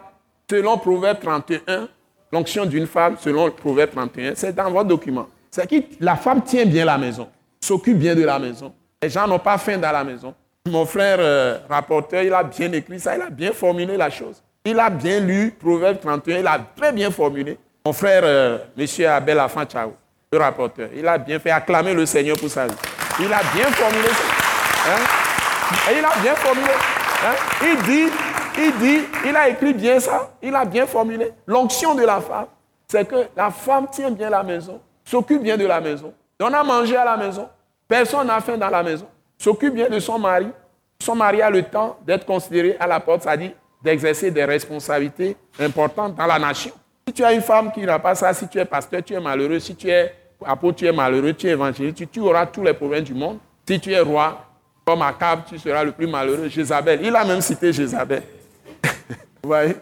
selon 0.48 0.78
Proverbe 0.78 1.20
31, 1.20 1.88
l'onction 2.32 2.64
d'une 2.64 2.86
femme, 2.86 3.16
selon 3.20 3.50
Proverbe 3.50 3.90
31, 3.90 4.34
c'est 4.36 4.54
dans 4.54 4.70
votre 4.70 4.88
document. 4.88 5.26
C'est 5.50 5.68
que 5.68 5.76
la 6.00 6.16
femme 6.16 6.42
tient 6.42 6.66
bien 6.66 6.84
la 6.84 6.98
maison, 6.98 7.28
s'occupe 7.60 7.98
bien 7.98 8.14
de 8.14 8.22
la 8.24 8.38
maison. 8.38 8.72
Les 9.02 9.10
gens 9.10 9.26
n'ont 9.26 9.38
pas 9.38 9.58
faim 9.58 9.78
dans 9.78 9.92
la 9.92 10.04
maison. 10.04 10.34
Mon 10.66 10.84
frère 10.84 11.18
euh, 11.20 11.58
rapporteur, 11.68 12.22
il 12.22 12.32
a 12.32 12.42
bien 12.42 12.72
écrit 12.72 12.98
ça, 12.98 13.16
il 13.16 13.22
a 13.22 13.30
bien 13.30 13.52
formulé 13.52 13.96
la 13.96 14.10
chose. 14.10 14.42
Il 14.64 14.80
a 14.80 14.90
bien 14.90 15.20
lu 15.20 15.54
Proverbe 15.58 16.00
31, 16.00 16.38
il 16.40 16.46
a 16.46 16.58
très 16.76 16.92
bien 16.92 17.10
formulé. 17.10 17.56
Mon 17.84 17.92
frère, 17.92 18.22
euh, 18.24 18.58
monsieur 18.76 19.08
Abel 19.08 19.38
Afan 19.38 19.64
le 20.32 20.38
rapporteur, 20.38 20.88
il 20.92 21.06
a 21.06 21.18
bien 21.18 21.38
fait 21.38 21.52
acclamer 21.52 21.94
le 21.94 22.04
Seigneur 22.04 22.36
pour 22.36 22.50
sa 22.50 22.66
vie. 22.66 22.74
Il 23.20 23.32
a 23.32 23.40
bien 23.54 23.70
formulé 23.70 24.08
ça. 24.08 24.90
Hein? 24.90 25.90
Et 25.92 25.98
il 25.98 26.04
a 26.04 26.20
bien 26.20 26.34
formulé. 26.34 26.72
Hein? 27.24 27.34
Il 27.62 27.82
dit, 27.84 28.12
il 28.58 28.72
dit, 28.78 29.04
il 29.24 29.36
a 29.36 29.48
écrit 29.48 29.72
bien 29.72 30.00
ça, 30.00 30.32
il 30.42 30.54
a 30.54 30.64
bien 30.64 30.84
formulé. 30.84 31.30
L'onction 31.46 31.94
de 31.94 32.02
la 32.04 32.20
femme, 32.20 32.46
c'est 32.88 33.06
que 33.06 33.28
la 33.36 33.52
femme 33.52 33.86
tient 33.90 34.10
bien 34.10 34.30
la 34.30 34.42
maison, 34.42 34.80
s'occupe 35.06 35.42
bien 35.42 35.56
de 35.56 35.64
la 35.64 35.80
maison, 35.80 36.12
donne 36.38 36.54
à 36.54 36.62
manger 36.62 36.96
à 36.96 37.04
la 37.04 37.16
maison, 37.16 37.48
personne 37.88 38.26
n'a 38.26 38.40
faim 38.40 38.58
dans 38.58 38.68
la 38.68 38.82
maison, 38.82 39.06
s'occupe 39.38 39.74
bien 39.74 39.88
de 39.88 39.98
son 39.98 40.18
mari. 40.18 40.48
Son 40.98 41.14
mari 41.14 41.40
a 41.42 41.50
le 41.50 41.62
temps 41.62 41.98
d'être 42.06 42.26
considéré 42.26 42.76
à 42.80 42.86
la 42.86 43.00
porte, 43.00 43.22
c'est-à-dire 43.22 43.52
d'exercer 43.82 44.30
des 44.30 44.44
responsabilités 44.44 45.36
importantes 45.60 46.16
dans 46.16 46.26
la 46.26 46.38
nation. 46.38 46.72
Si 47.06 47.14
tu 47.14 47.22
as 47.22 47.32
une 47.32 47.42
femme 47.42 47.70
qui 47.70 47.82
n'a 47.82 47.98
pas 47.98 48.14
ça, 48.14 48.34
si 48.34 48.48
tu 48.48 48.58
es 48.58 48.64
pasteur, 48.64 49.02
tu 49.04 49.14
es 49.14 49.20
malheureux. 49.20 49.60
Si 49.60 49.76
tu 49.76 49.88
es 49.88 50.12
apôtre, 50.44 50.78
tu 50.78 50.86
es 50.86 50.92
malheureux. 50.92 51.34
Tu 51.34 51.46
es 51.46 51.50
évangéliste, 51.50 52.10
tu, 52.10 52.20
auras 52.20 52.46
tous 52.46 52.64
les 52.64 52.72
problèmes 52.72 53.04
du 53.04 53.14
monde. 53.14 53.38
Si 53.68 53.78
tu 53.78 53.92
es 53.92 54.00
roi, 54.00 54.44
comme 54.84 55.02
Akab, 55.02 55.44
tu 55.44 55.58
seras 55.58 55.84
le 55.84 55.92
plus 55.92 56.08
malheureux. 56.08 56.48
Jézabel, 56.48 57.00
il 57.04 57.14
a 57.14 57.24
même 57.24 57.40
cité 57.40 57.72
Jézabel. 57.72 58.22
Vous 59.42 59.48
voyez? 59.48 59.76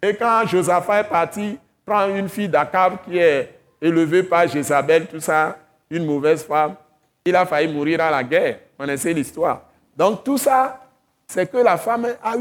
Et 0.00 0.14
quand 0.14 0.46
Josaphat 0.46 1.00
est 1.00 1.04
parti 1.04 1.58
prendre 1.84 2.14
une 2.14 2.28
fille 2.28 2.48
d'Akab 2.48 2.98
qui 3.04 3.18
est 3.18 3.58
élevée 3.82 4.22
par 4.22 4.46
Jézabel, 4.46 5.06
tout 5.06 5.20
ça, 5.20 5.58
une 5.90 6.06
mauvaise 6.06 6.44
femme, 6.44 6.76
il 7.24 7.36
a 7.36 7.44
failli 7.44 7.72
mourir 7.72 8.00
à 8.00 8.10
la 8.10 8.22
guerre. 8.22 8.54
Vous 8.54 8.84
connaissez 8.84 9.12
l'histoire. 9.12 9.62
Donc 9.96 10.24
tout 10.24 10.38
ça, 10.38 10.80
c'est 11.26 11.50
que 11.50 11.58
la 11.58 11.76
femme 11.76 12.06
a, 12.22 12.34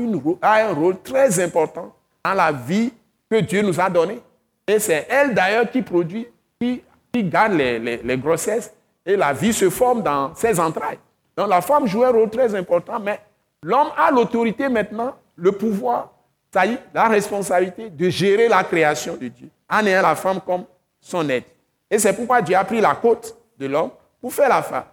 un 0.60 0.74
rôle 0.74 1.02
très 1.02 1.40
important 1.44 1.94
dans 2.24 2.34
la 2.34 2.52
vie 2.52 2.94
que 3.30 3.40
Dieu 3.40 3.62
nous 3.62 3.80
a 3.80 3.90
donnée. 3.90 4.22
Et 4.68 4.80
c'est 4.80 5.08
elle 5.10 5.34
d'ailleurs 5.34 5.70
qui 5.70 5.82
produit, 5.82 6.28
qui, 6.60 6.84
garde 7.16 7.54
les 7.54 8.18
grossesses 8.18 8.74
et 9.06 9.16
la 9.16 9.34
vie 9.34 9.54
se 9.54 9.70
forme 9.70 10.04
dans 10.04 10.34
ses 10.36 10.60
entrailles. 10.60 11.00
Donc 11.36 11.50
la 11.50 11.62
femme 11.62 11.88
joue 11.88 12.04
un 12.04 12.12
rôle 12.12 12.30
très 12.30 12.54
important, 12.56 13.00
mais 13.00 13.20
l'homme 13.64 13.90
a 13.98 14.12
l'autorité 14.12 14.70
maintenant, 14.70 15.16
le 15.36 15.52
pouvoir, 15.52 16.12
ça 16.54 16.66
y 16.66 16.74
est, 16.74 16.80
la 16.94 17.08
responsabilité 17.08 17.90
de 17.90 18.10
gérer 18.10 18.48
la 18.48 18.64
création 18.64 19.16
de 19.16 19.28
Dieu, 19.28 19.50
en 19.70 19.86
ayant 19.86 20.02
la 20.02 20.16
femme 20.16 20.40
comme 20.46 20.66
son 21.02 21.28
aide. 21.30 21.44
Et 21.90 22.00
c'est 22.00 22.14
pourquoi 22.14 22.42
Dieu 22.42 22.56
a 22.56 22.64
pris 22.64 22.80
la 22.80 22.96
côte 22.96 23.36
de 23.58 23.66
l'homme 23.66 23.90
pour 24.22 24.34
faire 24.34 24.48
la 24.48 24.62
femme. 24.62 24.86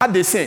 À 0.00 0.08
dessein. 0.08 0.46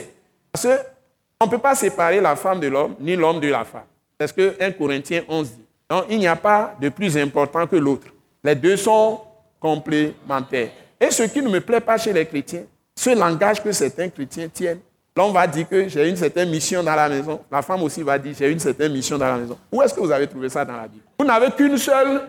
Parce 0.52 0.66
qu'on 0.66 1.46
ne 1.46 1.52
peut 1.52 1.58
pas 1.58 1.76
séparer 1.76 2.20
la 2.20 2.36
femme 2.36 2.60
de 2.60 2.68
l'homme, 2.68 2.96
ni 3.00 3.16
l'homme 3.16 3.40
de 3.40 3.50
la 3.50 3.66
femme. 3.66 3.84
C'est 4.20 4.28
ce 4.28 4.34
que 4.34 4.56
1 4.60 4.72
Corinthiens 4.72 5.24
11 5.28 5.50
dit. 5.52 5.66
Donc, 5.90 6.06
il 6.10 6.20
n'y 6.20 6.28
a 6.28 6.36
pas 6.36 6.76
de 6.80 6.90
plus 6.90 7.18
important 7.18 7.66
que 7.68 7.76
l'autre. 7.76 8.08
Les 8.44 8.56
deux 8.56 8.78
sont 8.78 9.22
complémentaires. 9.60 10.70
Et 11.00 11.12
ce 11.12 11.24
qui 11.24 11.42
ne 11.42 11.50
me 11.50 11.60
plaît 11.60 11.80
pas 11.80 11.98
chez 11.98 12.14
les 12.14 12.26
chrétiens, 12.26 12.64
ce 12.96 13.12
langage 13.12 13.64
que 13.64 13.72
certains 13.72 14.10
chrétiens 14.10 14.48
tiennent, 14.50 14.80
l'homme 15.16 15.34
va 15.34 15.48
dire 15.48 15.68
que 15.68 15.88
j'ai 15.88 16.10
une 16.10 16.18
certaine 16.18 16.50
mission 16.50 16.84
dans 16.84 16.96
la 16.96 17.10
maison, 17.10 17.40
la 17.52 17.62
femme 17.62 17.82
aussi 17.84 18.04
va 18.04 18.18
dire 18.18 18.36
j'ai 18.38 18.52
une 18.52 18.60
certaine 18.60 18.92
mission 18.92 19.18
dans 19.18 19.28
la 19.28 19.38
maison. 19.38 19.58
Où 19.72 19.82
est-ce 19.82 19.94
que 19.94 20.00
vous 20.00 20.12
avez 20.12 20.28
trouvé 20.28 20.50
ça 20.50 20.66
dans 20.66 20.76
la 20.76 20.88
Bible? 20.88 21.04
Vous 21.18 21.26
n'avez 21.26 21.52
qu'une 21.52 21.78
seule 21.78 22.28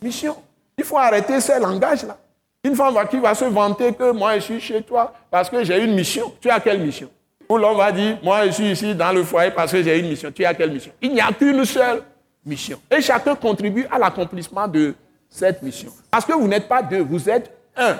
mission. 0.00 0.36
Il 0.78 0.84
faut 0.84 0.98
arrêter 0.98 1.40
ce 1.40 1.60
langage-là. 1.60 2.16
Une 2.64 2.76
femme 2.76 2.94
qui 3.10 3.18
va 3.18 3.34
se 3.34 3.44
vanter 3.46 3.92
que 3.92 4.12
moi 4.12 4.36
je 4.36 4.40
suis 4.40 4.60
chez 4.60 4.82
toi 4.82 5.12
parce 5.30 5.50
que 5.50 5.64
j'ai 5.64 5.82
une 5.82 5.94
mission. 5.94 6.32
Tu 6.40 6.48
as 6.48 6.60
quelle 6.60 6.78
mission? 6.80 7.08
Ou 7.48 7.56
l'homme 7.56 7.76
va 7.76 7.90
dire 7.90 8.18
moi 8.22 8.46
je 8.46 8.52
suis 8.52 8.70
ici 8.70 8.94
dans 8.94 9.12
le 9.12 9.24
foyer 9.24 9.50
parce 9.50 9.72
que 9.72 9.82
j'ai 9.82 9.98
une 9.98 10.08
mission. 10.08 10.30
Tu 10.30 10.44
as 10.44 10.54
quelle 10.54 10.70
mission? 10.70 10.92
Il 11.02 11.12
n'y 11.12 11.20
a 11.20 11.32
qu'une 11.32 11.64
seule 11.64 12.04
mission. 12.46 12.80
Et 12.88 13.00
chacun 13.00 13.34
contribue 13.34 13.84
à 13.90 13.98
l'accomplissement 13.98 14.68
de 14.68 14.94
cette 15.28 15.60
mission. 15.60 15.90
Parce 16.08 16.24
que 16.24 16.34
vous 16.34 16.46
n'êtes 16.46 16.68
pas 16.68 16.82
deux, 16.82 17.00
vous 17.02 17.28
êtes 17.28 17.50
un. 17.76 17.96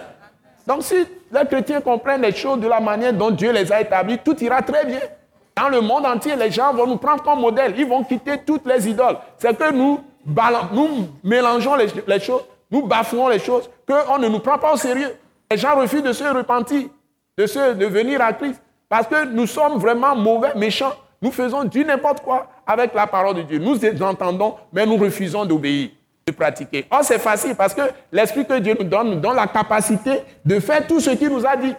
Donc 0.65 0.85
si 0.85 0.95
les 1.33 1.47
chrétiens 1.47 1.81
comprennent 1.81 2.23
les 2.23 2.33
choses 2.33 2.61
de 2.61 2.69
la 2.69 2.79
manière 2.79 3.13
dont 3.13 3.33
Dieu 3.33 3.51
les 3.51 3.73
a 3.73 3.81
établies, 3.81 4.19
tout 4.19 4.39
ira 4.45 4.63
très 4.63 4.87
bien. 4.87 5.01
Dans 5.57 5.71
le 5.71 5.81
monde 5.81 6.07
entier, 6.07 6.37
les 6.37 6.53
gens 6.53 6.73
vont 6.73 6.87
nous 6.87 6.99
prendre 6.99 7.25
comme 7.25 7.41
modèle. 7.41 7.75
Ils 7.77 7.87
vont 7.87 8.05
quitter 8.05 8.39
toutes 8.47 8.65
les 8.67 8.89
idoles. 8.89 9.19
C'est 9.39 9.59
que 9.59 9.73
nous, 9.73 10.01
nous 10.73 11.09
mélangeons 11.25 11.75
les, 11.75 12.21
choses, 12.21 12.43
nous 12.71 12.87
bafouons 12.87 13.29
les 13.29 13.41
choses, 13.41 13.69
qu'on 13.93 14.19
ne 14.19 14.29
nous 14.29 14.41
prend 14.41 14.59
pas 14.59 14.73
au 14.73 14.77
sérieux. 14.77 15.15
Les 15.51 15.59
gens 15.59 15.77
refusent 15.77 16.03
de 16.03 16.13
se 16.13 16.25
repentir, 16.25 16.89
de, 17.37 17.47
se, 17.47 17.75
de 17.75 17.87
venir 17.87 18.21
à 18.21 18.33
Christ. 18.33 18.61
Parce 18.89 19.07
que 19.07 19.25
nous 19.25 19.47
sommes 19.47 19.79
vraiment 19.79 20.15
mauvais, 20.15 20.55
méchants. 20.55 20.93
Nous 21.21 21.31
faisons 21.31 21.65
du 21.65 21.85
n'importe 21.85 22.21
quoi 22.21 22.49
avec 22.67 22.95
la 22.95 23.07
parole 23.07 23.37
de 23.37 23.43
Dieu. 23.43 23.59
Nous 23.59 23.79
entendons, 24.03 24.57
mais 24.73 24.85
nous 24.85 24.97
refusons 24.97 25.45
d'obéir 25.45 25.91
de 26.27 26.33
pratiquer. 26.33 26.87
Or, 26.91 27.03
c'est 27.03 27.19
facile 27.19 27.55
parce 27.55 27.75
que 27.75 27.83
l'Esprit 28.11 28.47
que 28.47 28.59
Dieu 28.59 28.77
nous 28.79 28.85
donne 28.85 29.11
nous 29.11 29.21
donne 29.21 29.37
la 29.37 29.47
capacité 29.47 30.21
de 30.45 30.61
faire 30.61 30.87
tout 30.87 31.01
ce 31.01 31.11
qu'il 31.11 31.29
nous 31.31 31.47
a 31.47 31.57
dit. 31.57 31.75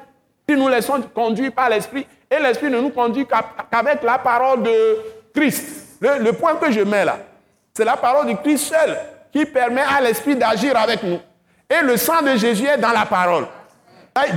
Si 0.47 0.55
nous 0.55 0.67
laissons 0.67 1.01
conduire 1.13 1.51
par 1.51 1.69
l'Esprit, 1.69 2.05
et 2.29 2.41
l'Esprit 2.41 2.69
ne 2.69 2.79
nous 2.79 2.89
conduit 2.89 3.25
qu'avec 3.25 4.03
la 4.03 4.17
parole 4.17 4.63
de 4.63 4.71
Christ. 5.33 5.99
Le, 6.01 6.31
point 6.31 6.55
que 6.55 6.69
je 6.69 6.81
mets 6.81 7.05
là, 7.05 7.17
c'est 7.73 7.85
la 7.85 7.95
parole 7.95 8.27
de 8.27 8.33
Christ 8.33 8.73
seul 8.73 8.97
qui 9.31 9.45
permet 9.45 9.81
à 9.81 10.01
l'Esprit 10.01 10.35
d'agir 10.35 10.75
avec 10.77 11.01
nous. 11.03 11.19
Et 11.73 11.83
le 11.83 11.97
sang 11.97 12.21
de 12.21 12.35
Jésus 12.35 12.65
est 12.65 12.77
dans 12.77 12.91
la 12.91 13.05
parole. 13.05 13.47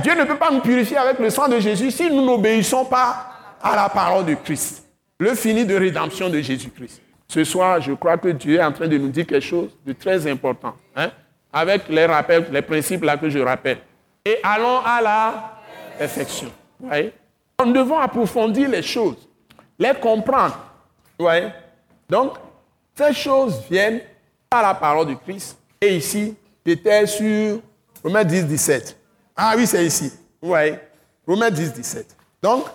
Dieu 0.01 0.15
ne 0.15 0.23
peut 0.23 0.37
pas 0.37 0.49
nous 0.49 0.61
purifier 0.61 0.97
avec 0.97 1.19
le 1.19 1.29
sang 1.29 1.47
de 1.47 1.59
Jésus 1.59 1.91
si 1.91 2.09
nous 2.09 2.25
n'obéissons 2.25 2.85
pas 2.85 3.27
à 3.61 3.75
la 3.75 3.89
parole 3.89 4.25
de 4.25 4.33
Christ. 4.33 4.83
Le 5.19 5.35
fini 5.35 5.65
de 5.65 5.75
rédemption 5.75 6.29
de 6.29 6.39
Jésus-Christ. 6.39 7.01
Ce 7.27 7.43
soir, 7.43 7.81
je 7.81 7.91
crois 7.93 8.17
que 8.17 8.29
Dieu 8.29 8.55
est 8.55 8.63
en 8.63 8.71
train 8.71 8.87
de 8.87 8.97
nous 8.97 9.09
dire 9.09 9.27
quelque 9.27 9.45
chose 9.45 9.69
de 9.85 9.93
très 9.93 10.25
important, 10.27 10.75
hein, 10.95 11.11
avec 11.51 11.89
les 11.89 12.05
rappels, 12.05 12.47
les 12.51 12.61
principes 12.61 13.03
là 13.03 13.17
que 13.17 13.29
je 13.29 13.39
rappelle. 13.39 13.79
Et 14.23 14.39
allons 14.43 14.79
à 14.85 15.01
la 15.01 15.59
perfection. 15.97 16.51
Voyez? 16.79 17.13
Nous 17.63 17.73
devons 17.73 17.99
approfondir 17.99 18.69
les 18.69 18.81
choses, 18.81 19.27
les 19.77 19.93
comprendre. 19.93 20.57
Voyez? 21.19 21.49
Donc, 22.09 22.33
ces 22.95 23.13
choses 23.13 23.61
viennent 23.69 24.01
par 24.49 24.61
la 24.61 24.73
parole 24.73 25.07
de 25.07 25.13
Christ. 25.15 25.57
Et 25.81 25.97
ici, 25.97 26.35
j'étais 26.67 27.07
sur 27.07 27.61
Romains 28.03 28.25
10, 28.25 28.45
17. 28.45 28.97
Ah 29.35 29.53
oui, 29.55 29.65
c'est 29.65 29.85
ici. 29.85 30.11
Vous 30.41 30.49
voyez? 30.49 30.77
Romains 31.25 31.49
10, 31.49 31.73
17. 31.73 32.15
Donc, 32.41 32.65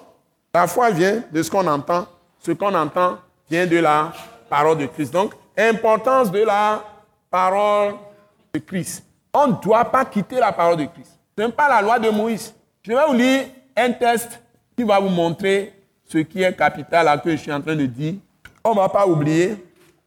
la 0.55 0.67
foi 0.67 0.91
vient 0.91 1.23
de 1.31 1.43
ce 1.43 1.51
qu'on 1.51 1.67
entend. 1.67 2.07
Ce 2.39 2.53
qu'on 2.53 2.75
entend 2.75 3.19
vient 3.51 3.67
de 3.67 3.77
la 3.77 4.13
parole 4.49 4.79
de 4.79 4.87
Christ. 4.87 5.13
Donc, 5.13 5.35
importance 5.57 6.31
de 6.33 6.41
la 6.41 6.83
parole 7.31 7.95
de 8.55 8.59
Christ. 8.61 9.05
On 9.35 9.49
ne 9.49 9.55
doit 9.63 9.85
pas 9.85 10.05
quitter 10.07 10.37
la 10.37 10.53
parole 10.53 10.79
de 10.79 10.85
Christ. 10.87 11.19
Ce 11.37 11.43
n'est 11.43 11.53
pas 11.53 11.69
la 11.69 11.83
loi 11.83 11.99
de 11.99 12.09
Moïse. 12.09 12.55
Je 12.83 12.93
vais 12.93 13.07
vous 13.07 13.15
lire 13.15 13.45
un 13.77 13.93
test 13.93 14.41
qui 14.77 14.85
va 14.85 14.99
vous 15.01 15.09
montrer 15.09 15.73
ce 16.07 16.19
qui 16.19 16.43
est 16.43 16.57
capital 16.57 17.09
à 17.09 17.19
que 17.19 17.31
je 17.31 17.37
suis 17.37 17.53
en 17.53 17.61
train 17.61 17.77
de 17.77 17.87
dire. 17.87 18.15
On 18.65 18.71
ne 18.71 18.77
va 18.77 18.89
pas 18.89 19.07
oublier. 19.07 19.57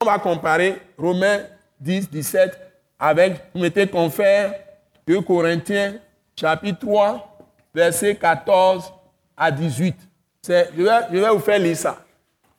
On 0.01 0.05
va 0.05 0.19
comparer 0.19 0.81
Romains 0.97 1.41
10, 1.79 2.09
17 2.09 2.65
avec, 2.99 3.33
vous 3.53 3.61
mettez 3.61 3.87
confère, 3.87 4.53
2 5.07 5.21
Corinthiens, 5.21 5.95
chapitre 6.39 6.79
3, 6.79 7.37
verset 7.73 8.15
14 8.15 8.91
à 9.37 9.51
18. 9.51 9.95
Je 10.47 10.51
vais, 10.51 10.65
je 11.11 11.17
vais 11.17 11.29
vous 11.29 11.39
faire 11.39 11.59
lire 11.59 11.77
ça. 11.77 11.97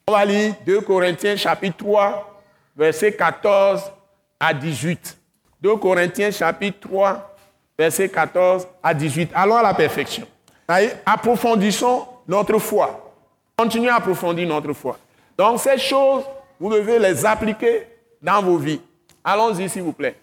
On 0.06 0.12
va 0.12 0.24
lire 0.24 0.54
2 0.64 0.80
Corinthiens 0.82 1.36
chapitre 1.36 1.76
3, 1.78 2.42
verset 2.76 3.12
14 3.12 3.92
à 4.38 4.52
18. 4.54 5.18
2 5.62 5.76
Corinthiens 5.76 6.30
chapitre 6.30 6.78
3, 6.88 7.36
verset 7.78 8.08
14 8.08 8.66
à 8.82 8.94
18. 8.94 9.30
Allons 9.34 9.56
à 9.56 9.62
la 9.62 9.74
perfection. 9.74 10.26
approfondissons 11.04 12.06
notre 12.28 12.58
foi. 12.58 13.14
Continuez 13.56 13.88
à 13.88 13.96
approfondir 13.96 14.46
notre 14.46 14.72
foi. 14.72 14.98
Donc 15.38 15.60
ces 15.60 15.78
choses, 15.78 16.24
vous 16.60 16.70
devez 16.70 16.98
les 16.98 17.24
appliquer 17.24 17.86
dans 18.20 18.42
vos 18.42 18.58
vies. 18.58 18.80
Allons-y 19.24 19.68
s'il 19.68 19.82
vous 19.82 19.92
plaît. 19.92 20.16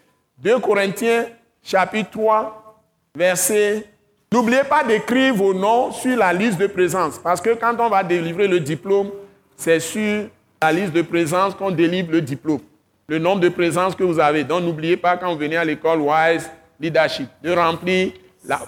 2 0.43 0.59
Corinthiens 0.59 1.25
chapitre 1.61 2.11
3, 2.11 2.83
verset... 3.15 3.87
N'oubliez 4.31 4.63
pas 4.63 4.83
d'écrire 4.83 5.33
vos 5.35 5.53
noms 5.53 5.91
sur 5.91 6.17
la 6.17 6.33
liste 6.33 6.57
de 6.57 6.65
présence, 6.65 7.19
parce 7.19 7.39
que 7.39 7.51
quand 7.51 7.75
on 7.79 7.87
va 7.87 8.03
délivrer 8.03 8.47
le 8.47 8.59
diplôme, 8.59 9.11
c'est 9.55 9.79
sur 9.79 10.25
la 10.59 10.71
liste 10.71 10.91
de 10.91 11.03
présence 11.03 11.53
qu'on 11.53 11.69
délivre 11.69 12.11
le 12.11 12.19
diplôme. 12.19 12.59
Le 13.07 13.19
nombre 13.19 13.41
de 13.41 13.49
présences 13.49 13.95
que 13.95 14.03
vous 14.03 14.19
avez. 14.19 14.43
Donc 14.43 14.63
n'oubliez 14.63 14.97
pas 14.97 15.17
quand 15.17 15.31
vous 15.31 15.37
venez 15.37 15.55
à 15.55 15.63
l'école 15.63 16.01
Wise 16.01 16.49
Leadership 16.79 17.29
de 17.43 17.51
remplir 17.51 18.13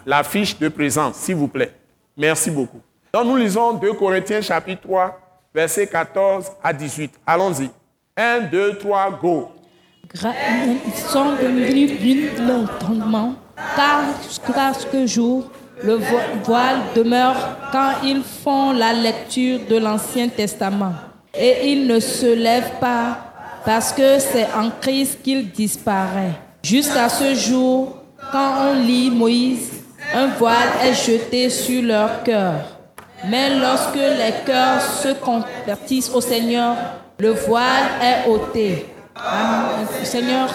la, 0.05 0.23
fiche 0.23 0.57
de 0.59 0.69
présence, 0.69 1.15
s'il 1.15 1.36
vous 1.36 1.47
plaît. 1.47 1.71
Merci 2.15 2.51
beaucoup. 2.51 2.80
Donc 3.11 3.26
nous 3.26 3.38
lisons 3.38 3.73
2 3.73 3.93
Corinthiens 3.93 4.41
chapitre 4.41 4.84
3, 4.84 5.19
versets 5.53 5.88
14 5.88 6.51
à 6.63 6.71
18. 6.71 7.19
Allons-y. 7.26 7.71
1, 8.15 8.41
2, 8.41 8.78
3, 8.78 9.19
go. 9.19 9.55
Ils 10.24 10.93
sont 11.09 11.32
devenus 11.32 12.32
l'entendement, 12.39 13.34
car 13.76 14.03
chaque 14.32 15.05
jour 15.05 15.51
le 15.84 15.99
voile 16.43 16.78
demeure 16.95 17.36
quand 17.72 17.91
ils 18.01 18.22
font 18.24 18.72
la 18.72 18.93
lecture 18.93 19.59
de 19.70 19.78
l'Ancien 19.78 20.30
Testament. 20.30 20.93
Et 21.38 21.72
ils 21.72 21.86
ne 21.86 21.99
se 21.99 22.34
lèvent 22.34 22.80
pas 22.80 23.18
parce 23.66 23.91
que 23.91 24.20
c'est 24.20 24.47
en 24.55 24.70
Christ 24.80 25.20
qu'il 25.22 25.51
disparaît. 25.51 26.39
Jusqu'à 26.63 27.09
ce 27.09 27.36
jour, 27.36 27.97
quand 28.32 28.53
on 28.70 28.86
lit 28.86 29.11
Moïse, 29.11 29.84
un 30.13 30.28
voile 30.28 30.70
est 30.82 30.93
jeté 30.93 31.49
sur 31.49 31.84
leur 31.84 32.24
cœur. 32.24 32.55
Mais 33.28 33.59
lorsque 33.59 33.95
les 33.95 34.34
cœurs 34.45 34.82
se 34.82 35.09
convertissent 35.13 36.11
au 36.13 36.22
Seigneur, 36.22 36.76
le 37.20 37.32
voile 37.32 37.89
est 38.01 38.30
ôté. 38.30 38.94
Seigneur 40.03 40.49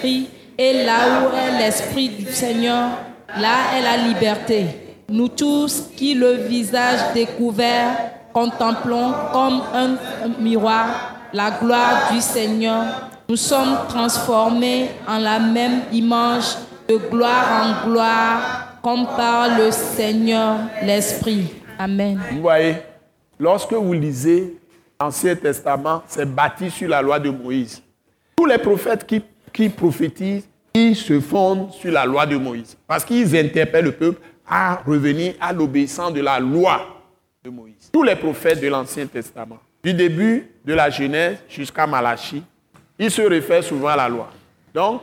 prie, 0.00 0.28
et 0.58 0.84
là 0.84 1.22
où 1.22 1.36
est 1.36 1.58
l'Esprit 1.58 2.08
du 2.08 2.26
Seigneur, 2.26 2.88
Là 3.36 3.76
est 3.76 3.82
la 3.82 3.96
liberté. 4.08 4.66
Nous 5.10 5.28
tous 5.28 5.90
qui 5.94 6.14
le 6.14 6.32
visage 6.48 7.12
découvert 7.12 7.94
contemplons 8.32 9.12
comme 9.32 9.60
un, 9.74 9.96
miroir 10.40 11.14
la 11.32 11.50
gloire 11.50 12.10
du 12.10 12.20
Seigneur, 12.20 12.84
nous 13.28 13.36
sommes 13.36 13.76
transformés 13.88 14.90
en 15.06 15.18
la 15.18 15.38
même 15.38 15.82
image 15.92 16.56
de 16.88 16.96
gloire 16.96 17.66
en 17.84 17.90
gloire 17.90 18.78
comme 18.82 19.06
par 19.14 19.58
le 19.58 19.70
Seigneur 19.70 20.56
l'Esprit. 20.82 21.54
Amen. 21.78 22.18
Vous 22.32 22.40
voyez, 22.40 22.76
lorsque 23.38 23.74
vous 23.74 23.92
lisez 23.92 24.58
l'Ancien 24.98 25.36
Testament, 25.36 26.02
c'est 26.06 26.26
bâti 26.26 26.70
sur 26.70 26.88
la 26.88 27.02
loi 27.02 27.20
de 27.20 27.28
Moïse. 27.28 27.82
Les 28.48 28.58
prophètes 28.58 29.06
qui, 29.06 29.22
qui 29.52 29.68
prophétisent 29.68 30.48
ils 30.74 30.96
se 30.96 31.20
fondent 31.20 31.72
sur 31.72 31.90
la 31.92 32.04
loi 32.04 32.26
de 32.26 32.36
Moïse. 32.36 32.76
Parce 32.86 33.04
qu'ils 33.04 33.36
interpellent 33.36 33.86
le 33.86 33.92
peuple 33.92 34.20
à 34.46 34.76
revenir 34.86 35.34
à 35.40 35.52
l'obéissance 35.52 36.12
de 36.12 36.20
la 36.20 36.38
loi 36.38 36.80
de 37.44 37.50
Moïse. 37.50 37.90
Tous 37.92 38.02
les 38.02 38.16
prophètes 38.16 38.60
de 38.60 38.68
l'Ancien 38.68 39.06
Testament, 39.06 39.58
du 39.82 39.92
début 39.92 40.50
de 40.64 40.74
la 40.74 40.90
Genèse 40.90 41.38
jusqu'à 41.48 41.86
Malachie, 41.86 42.42
ils 42.98 43.10
se 43.10 43.22
réfèrent 43.22 43.64
souvent 43.64 43.88
à 43.88 43.96
la 43.96 44.08
loi. 44.08 44.30
Donc, 44.74 45.02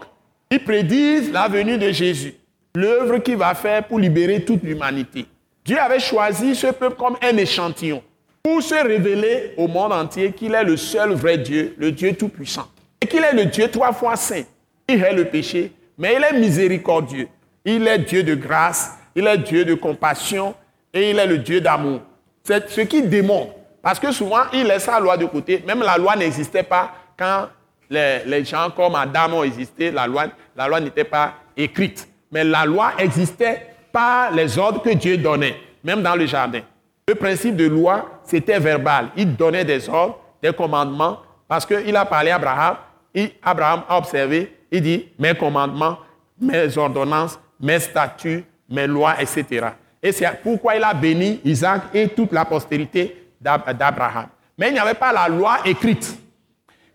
ils 0.49 0.63
prédisent 0.63 1.31
la 1.31 1.47
venue 1.47 1.77
de 1.77 1.91
Jésus, 1.91 2.35
l'œuvre 2.75 3.17
qu'il 3.19 3.37
va 3.37 3.53
faire 3.55 3.85
pour 3.85 3.99
libérer 3.99 4.43
toute 4.43 4.63
l'humanité. 4.63 5.25
Dieu 5.63 5.79
avait 5.79 5.99
choisi 5.99 6.55
ce 6.55 6.67
peuple 6.67 6.95
comme 6.95 7.17
un 7.21 7.37
échantillon 7.37 8.03
pour 8.43 8.61
se 8.61 8.75
révéler 8.75 9.53
au 9.57 9.67
monde 9.67 9.91
entier 9.91 10.31
qu'il 10.31 10.53
est 10.53 10.63
le 10.63 10.77
seul 10.77 11.13
vrai 11.13 11.39
Dieu, 11.39 11.73
le 11.77 11.91
Dieu 11.91 12.13
tout-puissant, 12.13 12.67
qu'il 13.07 13.23
est 13.23 13.33
le 13.33 13.45
Dieu 13.45 13.69
trois 13.69 13.93
fois 13.93 14.15
saint, 14.15 14.43
il 14.87 15.03
est 15.03 15.13
le 15.13 15.25
péché, 15.25 15.71
mais 15.97 16.15
il 16.15 16.23
est 16.23 16.39
miséricordieux. 16.39 17.27
Il 17.63 17.87
est 17.87 17.99
Dieu 17.99 18.23
de 18.23 18.35
grâce, 18.35 18.91
il 19.15 19.25
est 19.25 19.37
Dieu 19.39 19.65
de 19.65 19.73
compassion 19.73 20.53
et 20.93 21.09
il 21.09 21.19
est 21.19 21.25
le 21.25 21.39
Dieu 21.39 21.61
d'amour. 21.61 22.01
C'est 22.43 22.69
ce 22.69 22.81
qui 22.81 23.01
démontre. 23.01 23.53
Parce 23.81 23.99
que 23.99 24.11
souvent, 24.11 24.43
il 24.53 24.65
laisse 24.65 24.87
la 24.87 24.99
loi 24.99 25.17
de 25.17 25.25
côté. 25.25 25.63
Même 25.65 25.81
la 25.81 25.97
loi 25.97 26.15
n'existait 26.15 26.63
pas 26.63 26.91
quand 27.17 27.47
les, 27.89 28.45
gens 28.45 28.69
comme 28.75 28.95
Adam 28.95 29.33
ont 29.33 29.43
existé. 29.43 29.91
La 29.91 30.07
loi, 30.07 30.25
la 30.55 30.67
loi 30.67 30.79
n'était 30.79 31.03
pas 31.03 31.33
écrite. 31.55 32.07
Mais 32.31 32.43
la 32.43 32.65
loi 32.65 32.93
existait 32.97 33.75
par 33.91 34.31
les 34.31 34.57
ordres 34.57 34.81
que 34.81 34.89
Dieu 34.89 35.17
donnait, 35.17 35.55
même 35.83 36.01
dans 36.01 36.15
le 36.15 36.25
jardin. 36.25 36.61
Le 37.07 37.15
principe 37.15 37.55
de 37.55 37.67
loi, 37.67 38.21
c'était 38.23 38.59
verbal. 38.59 39.09
Il 39.15 39.35
donnait 39.35 39.65
des 39.65 39.87
ordres, 39.87 40.19
des 40.41 40.51
commandements, 40.51 41.19
parce 41.47 41.65
qu'il 41.65 41.95
a 41.95 42.05
parlé 42.05 42.31
à 42.31 42.35
Abraham. 42.35 42.77
Abraham 43.43 43.83
a 43.87 43.97
observé, 43.97 44.55
il 44.71 44.81
dit, 44.81 45.07
mes 45.17 45.33
commandements, 45.35 45.99
mes 46.39 46.77
ordonnances, 46.77 47.39
mes 47.59 47.79
statuts, 47.79 48.43
mes 48.69 48.87
lois, 48.87 49.15
etc. 49.21 49.67
Et 50.01 50.11
c'est 50.11 50.27
pourquoi 50.43 50.75
il 50.75 50.83
a 50.83 50.93
béni 50.93 51.39
Isaac 51.43 51.83
et 51.93 52.09
toute 52.09 52.31
la 52.31 52.45
postérité 52.45 53.29
d'Abraham. 53.39 54.27
Mais 54.57 54.69
il 54.69 54.73
n'y 54.73 54.79
avait 54.79 54.93
pas 54.93 55.11
la 55.11 55.27
loi 55.27 55.59
écrite. 55.65 56.17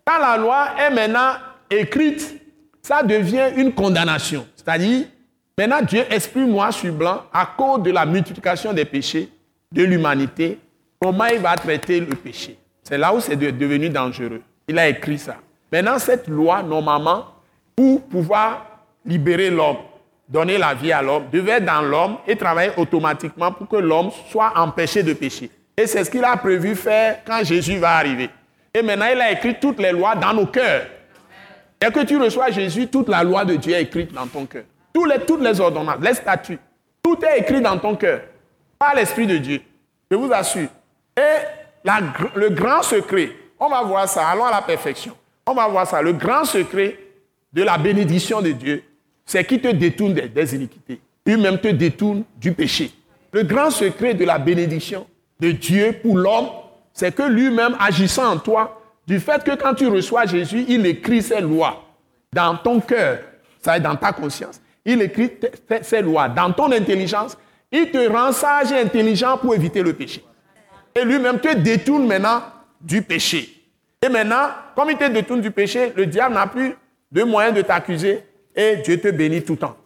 Quand 0.05 0.19
la 0.19 0.37
loi 0.37 0.69
est 0.79 0.89
maintenant 0.89 1.33
écrite, 1.69 2.41
ça 2.81 3.03
devient 3.03 3.49
une 3.55 3.73
condamnation. 3.73 4.47
C'est-à-dire, 4.55 5.05
maintenant 5.57 5.81
Dieu 5.81 6.03
exprime 6.09 6.49
moi 6.49 6.71
sur 6.71 6.93
blanc 6.93 7.23
à 7.33 7.45
cause 7.45 7.83
de 7.83 7.91
la 7.91 8.05
multiplication 8.05 8.73
des 8.73 8.85
péchés 8.85 9.29
de 9.71 9.83
l'humanité, 9.83 10.59
comment 10.99 11.25
il 11.25 11.39
va 11.39 11.55
traiter 11.55 11.99
le 11.99 12.15
péché? 12.15 12.57
C'est 12.83 12.97
là 12.97 13.13
où 13.13 13.19
c'est 13.19 13.35
devenu 13.35 13.89
dangereux. 13.89 14.41
Il 14.67 14.77
a 14.77 14.87
écrit 14.87 15.19
ça. 15.19 15.37
Maintenant, 15.71 15.99
cette 15.99 16.27
loi, 16.27 16.61
normalement, 16.61 17.25
pour 17.75 18.01
pouvoir 18.03 18.65
libérer 19.05 19.49
l'homme, 19.49 19.77
donner 20.27 20.57
la 20.57 20.73
vie 20.73 20.91
à 20.91 21.01
l'homme, 21.01 21.25
devait 21.31 21.53
être 21.53 21.65
dans 21.65 21.81
l'homme 21.81 22.17
et 22.27 22.35
travailler 22.35 22.71
automatiquement 22.77 23.51
pour 23.51 23.67
que 23.67 23.77
l'homme 23.77 24.09
soit 24.29 24.53
empêché 24.55 25.01
de 25.03 25.13
pécher. 25.13 25.49
Et 25.77 25.87
c'est 25.87 26.03
ce 26.03 26.11
qu'il 26.11 26.23
a 26.23 26.35
prévu 26.37 26.75
faire 26.75 27.19
quand 27.25 27.43
Jésus 27.43 27.77
va 27.77 27.95
arriver. 27.95 28.29
Et 28.73 28.81
maintenant, 28.81 29.07
il 29.13 29.21
a 29.21 29.31
écrit 29.31 29.55
toutes 29.59 29.79
les 29.79 29.91
lois 29.91 30.15
dans 30.15 30.33
nos 30.33 30.45
cœurs. 30.45 30.87
Dès 31.79 31.91
que 31.91 32.01
tu 32.05 32.17
reçois 32.17 32.51
Jésus, 32.51 32.87
toute 32.87 33.09
la 33.09 33.23
loi 33.23 33.43
de 33.43 33.55
Dieu 33.55 33.73
est 33.73 33.83
écrite 33.83 34.13
dans 34.13 34.27
ton 34.27 34.45
cœur. 34.45 34.63
toutes 34.93 35.41
les 35.41 35.59
ordonnances, 35.59 35.95
les 36.01 36.13
statuts, 36.13 36.59
tout 37.01 37.17
est 37.25 37.39
écrit 37.39 37.61
dans 37.61 37.77
ton 37.77 37.95
cœur 37.95 38.21
par 38.77 38.93
l'Esprit 38.93 39.25
de 39.25 39.37
Dieu. 39.37 39.61
Je 40.09 40.15
vous 40.15 40.31
assure. 40.31 40.67
Et 41.17 41.83
le 42.35 42.49
grand 42.49 42.83
secret, 42.83 43.31
on 43.59 43.69
va 43.69 43.81
voir 43.81 44.07
ça, 44.07 44.27
allons 44.27 44.45
à 44.45 44.51
la 44.51 44.61
perfection. 44.61 45.15
On 45.45 45.53
va 45.53 45.67
voir 45.67 45.87
ça. 45.87 46.01
Le 46.01 46.13
grand 46.13 46.45
secret 46.45 46.97
de 47.51 47.63
la 47.63 47.77
bénédiction 47.77 48.41
de 48.41 48.51
Dieu, 48.51 48.83
c'est 49.25 49.45
qu'il 49.45 49.61
te 49.61 49.67
détourne 49.69 50.13
des, 50.13 50.55
iniquités. 50.55 50.99
Lui-même 51.25 51.59
te 51.59 51.67
détourne 51.67 52.23
du 52.37 52.53
péché. 52.53 52.91
Le 53.31 53.43
grand 53.43 53.69
secret 53.69 54.13
de 54.13 54.25
la 54.25 54.37
bénédiction 54.39 55.07
de 55.39 55.51
Dieu 55.51 55.99
pour 56.01 56.17
l'homme, 56.17 56.47
c'est 56.93 57.15
que 57.15 57.23
lui-même 57.23 57.75
agissant 57.79 58.33
en 58.33 58.37
toi, 58.37 58.81
du 59.07 59.19
fait 59.19 59.43
que 59.43 59.55
quand 59.55 59.73
tu 59.73 59.87
reçois 59.87 60.25
Jésus, 60.25 60.65
il 60.67 60.85
écrit 60.85 61.21
ses 61.21 61.41
lois 61.41 61.83
dans 62.33 62.55
ton 62.55 62.79
cœur, 62.79 63.19
ça 63.61 63.77
est 63.77 63.81
dans 63.81 63.95
ta 63.95 64.11
conscience. 64.11 64.61
Il 64.85 65.01
écrit 65.01 65.31
ses 65.81 66.01
lois 66.01 66.29
dans 66.29 66.51
ton 66.51 66.71
intelligence. 66.71 67.37
Il 67.71 67.91
te 67.91 68.09
rend 68.09 68.31
sage 68.31 68.71
et 68.71 68.79
intelligent 68.79 69.37
pour 69.37 69.53
éviter 69.53 69.81
le 69.81 69.93
péché. 69.93 70.23
Et 70.95 71.05
lui-même 71.05 71.39
te 71.39 71.55
détourne 71.55 72.05
maintenant 72.07 72.41
du 72.79 73.01
péché. 73.01 73.60
Et 74.03 74.09
maintenant, 74.09 74.49
comme 74.75 74.89
il 74.89 74.97
te 74.97 75.07
détourne 75.07 75.41
du 75.41 75.51
péché, 75.51 75.93
le 75.95 76.07
diable 76.07 76.33
n'a 76.33 76.47
plus 76.47 76.73
de 77.11 77.23
moyen 77.23 77.51
de 77.51 77.61
t'accuser 77.61 78.23
et 78.55 78.77
Dieu 78.77 78.99
te 78.99 79.09
bénit 79.09 79.43
tout 79.43 79.53
le 79.53 79.59
temps. 79.59 79.77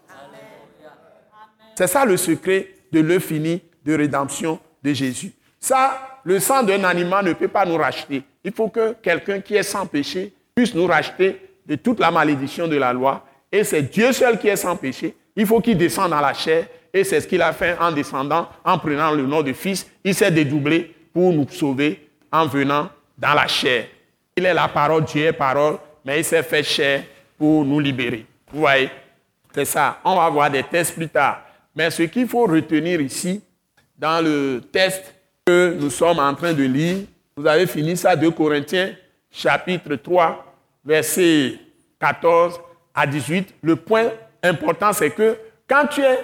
C'est 1.76 1.88
ça 1.88 2.06
le 2.06 2.16
secret 2.16 2.70
de 2.94 3.02
l'œuvre 3.02 3.26
fini 3.26 3.62
de 3.84 3.94
rédemption 3.94 4.58
de 4.82 4.94
Jésus. 4.94 5.34
Ça, 5.60 6.22
le 6.24 6.40
sang 6.40 6.64
d'un 6.64 6.86
animal 6.86 7.26
ne 7.26 7.34
peut 7.34 7.50
pas 7.50 7.66
nous 7.66 7.76
racheter. 7.76 8.24
Il 8.44 8.54
faut 8.54 8.70
que 8.70 8.94
quelqu'un 9.02 9.42
qui 9.42 9.56
est 9.56 9.64
sans 9.64 9.86
péché 9.86 10.32
puisse 10.56 10.74
nous 10.74 10.88
racheter 10.88 11.42
de 11.66 11.76
toute 11.76 12.00
la 12.00 12.10
malédiction 12.10 12.70
de 12.70 12.78
la 12.78 12.94
loi. 12.94 13.26
Et 13.52 13.66
c'est 13.66 13.82
Dieu 13.82 14.14
seul 14.14 14.40
qui 14.40 14.48
est 14.48 14.56
sans 14.56 14.78
péché. 14.78 15.14
Il 15.36 15.46
faut 15.46 15.60
qu'il 15.60 15.78
descende 15.78 16.12
dans 16.12 16.22
la 16.22 16.34
chair. 16.34 16.68
Et 16.94 17.04
c'est 17.04 17.20
ce 17.20 17.28
qu'il 17.28 17.42
a 17.42 17.52
fait 17.52 17.78
en 17.78 17.92
descendant, 17.92 18.48
en 18.64 18.78
prenant 18.78 19.12
le 19.12 19.24
nom 19.24 19.42
de 19.42 19.52
Fils. 19.52 19.86
Il 20.06 20.16
s'est 20.16 20.32
dédoublé 20.32 20.96
pour 21.14 21.34
nous 21.34 21.48
sauver 21.50 22.10
en 22.32 22.48
venant 22.48 22.88
dans 23.18 23.34
la 23.34 23.48
chair. 23.48 23.88
Il 24.38 24.46
est 24.46 24.54
la 24.54 24.68
parole, 24.68 25.06
Dieu 25.06 25.28
est 25.28 25.34
parole, 25.34 25.78
mais 26.04 26.20
il 26.20 26.26
s'est 26.26 26.44
fait 26.44 26.62
chair 26.62 27.04
pour 27.38 27.64
nous 27.64 27.80
libérer. 27.80 28.26
Vous 28.52 28.60
voyez 28.60 28.90
C'est 29.54 29.64
ça. 29.64 30.00
On 30.04 30.18
va 30.18 30.30
voir 30.30 30.52
des 30.52 30.64
tests 30.64 30.94
plus 30.94 31.08
tard. 31.08 31.42
Mais 31.74 31.90
ce 31.90 32.04
qu'il 32.04 32.28
faut 32.28 32.46
retenir 32.46 33.00
ici, 33.00 33.42
dans 33.98 34.22
le 34.22 34.62
test 34.74 35.16
que 35.46 35.78
nous 35.80 35.90
sommes 35.90 36.20
en 36.20 36.36
train 36.36 36.52
de 36.52 36.64
lire, 36.64 37.06
vous 37.38 37.48
avez 37.48 37.66
fini 37.66 37.96
ça, 37.96 38.14
2 38.14 38.30
Corinthiens, 38.32 38.94
chapitre 39.32 39.96
3, 39.96 40.54
verset 40.84 41.54
14 42.00 42.60
à 42.94 43.08
18. 43.08 43.56
Le 43.62 43.78
point 43.78 44.12
important, 44.44 44.92
c'est 44.92 45.12
que 45.12 45.38
quand 45.66 45.88
tu 45.88 46.02
es 46.02 46.20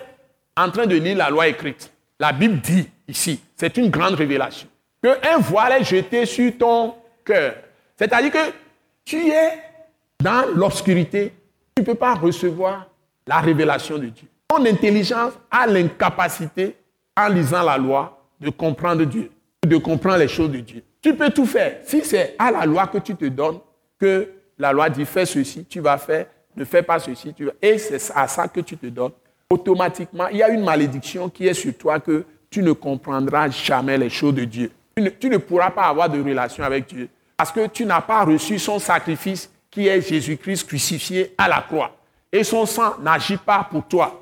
en 0.57 0.69
train 0.69 0.85
de 0.85 0.97
lire 0.97 1.15
la 1.15 1.29
loi 1.29 1.47
écrite, 1.47 1.89
la 2.19 2.33
Bible 2.33 2.59
dit 2.59 2.89
ici, 3.07 3.41
c'est 3.55 3.77
une 3.77 3.89
grande 3.89 4.15
révélation, 4.15 4.67
qu'un 5.01 5.37
voile 5.37 5.81
est 5.81 5.85
jeté 5.85 6.25
sur 6.25 6.57
ton 6.57 6.95
cœur. 7.23 7.55
C'est-à-dire 8.01 8.31
que 8.31 8.51
tu 9.05 9.29
es 9.29 9.59
dans 10.19 10.47
l'obscurité, 10.55 11.33
tu 11.75 11.83
ne 11.83 11.85
peux 11.85 11.95
pas 11.95 12.15
recevoir 12.15 12.87
la 13.27 13.39
révélation 13.39 13.99
de 13.99 14.07
Dieu. 14.07 14.27
Ton 14.47 14.65
intelligence 14.65 15.33
a 15.51 15.67
l'incapacité, 15.67 16.75
en 17.15 17.27
lisant 17.27 17.61
la 17.61 17.77
loi, 17.77 18.25
de 18.39 18.49
comprendre 18.49 19.03
Dieu, 19.03 19.29
de 19.63 19.77
comprendre 19.77 20.17
les 20.17 20.27
choses 20.27 20.49
de 20.49 20.61
Dieu. 20.61 20.83
Tu 20.99 21.13
peux 21.15 21.29
tout 21.29 21.45
faire. 21.45 21.77
Si 21.85 22.03
c'est 22.03 22.35
à 22.39 22.49
la 22.49 22.65
loi 22.65 22.87
que 22.87 22.97
tu 22.97 23.15
te 23.15 23.25
donnes, 23.25 23.59
que 23.99 24.29
la 24.57 24.73
loi 24.73 24.89
dit 24.89 25.05
fais 25.05 25.27
ceci, 25.27 25.65
tu 25.65 25.79
vas 25.79 25.99
faire, 25.99 26.25
ne 26.57 26.65
fais 26.65 26.81
pas 26.81 26.97
ceci, 26.97 27.35
tu 27.35 27.47
et 27.61 27.77
c'est 27.77 28.11
à 28.15 28.27
ça 28.27 28.47
que 28.47 28.61
tu 28.61 28.77
te 28.77 28.87
donnes, 28.87 29.11
automatiquement, 29.47 30.27
il 30.29 30.37
y 30.37 30.43
a 30.43 30.49
une 30.49 30.63
malédiction 30.63 31.29
qui 31.29 31.47
est 31.47 31.53
sur 31.53 31.77
toi 31.77 31.99
que 31.99 32.25
tu 32.49 32.63
ne 32.63 32.71
comprendras 32.71 33.49
jamais 33.49 33.97
les 33.99 34.09
choses 34.09 34.33
de 34.33 34.43
Dieu. 34.43 34.71
Tu 35.19 35.29
ne 35.29 35.37
pourras 35.37 35.69
pas 35.69 35.83
avoir 35.83 36.09
de 36.09 36.19
relation 36.19 36.63
avec 36.63 36.87
Dieu 36.87 37.07
parce 37.41 37.51
que 37.51 37.65
tu 37.65 37.87
n'as 37.87 38.01
pas 38.01 38.23
reçu 38.23 38.59
son 38.59 38.77
sacrifice 38.77 39.49
qui 39.71 39.87
est 39.87 39.99
Jésus-Christ 39.99 40.67
crucifié 40.67 41.33
à 41.39 41.47
la 41.47 41.61
croix. 41.61 41.89
Et 42.31 42.43
son 42.43 42.67
sang 42.67 42.97
n'agit 42.99 43.37
pas 43.37 43.67
pour 43.67 43.83
toi. 43.87 44.21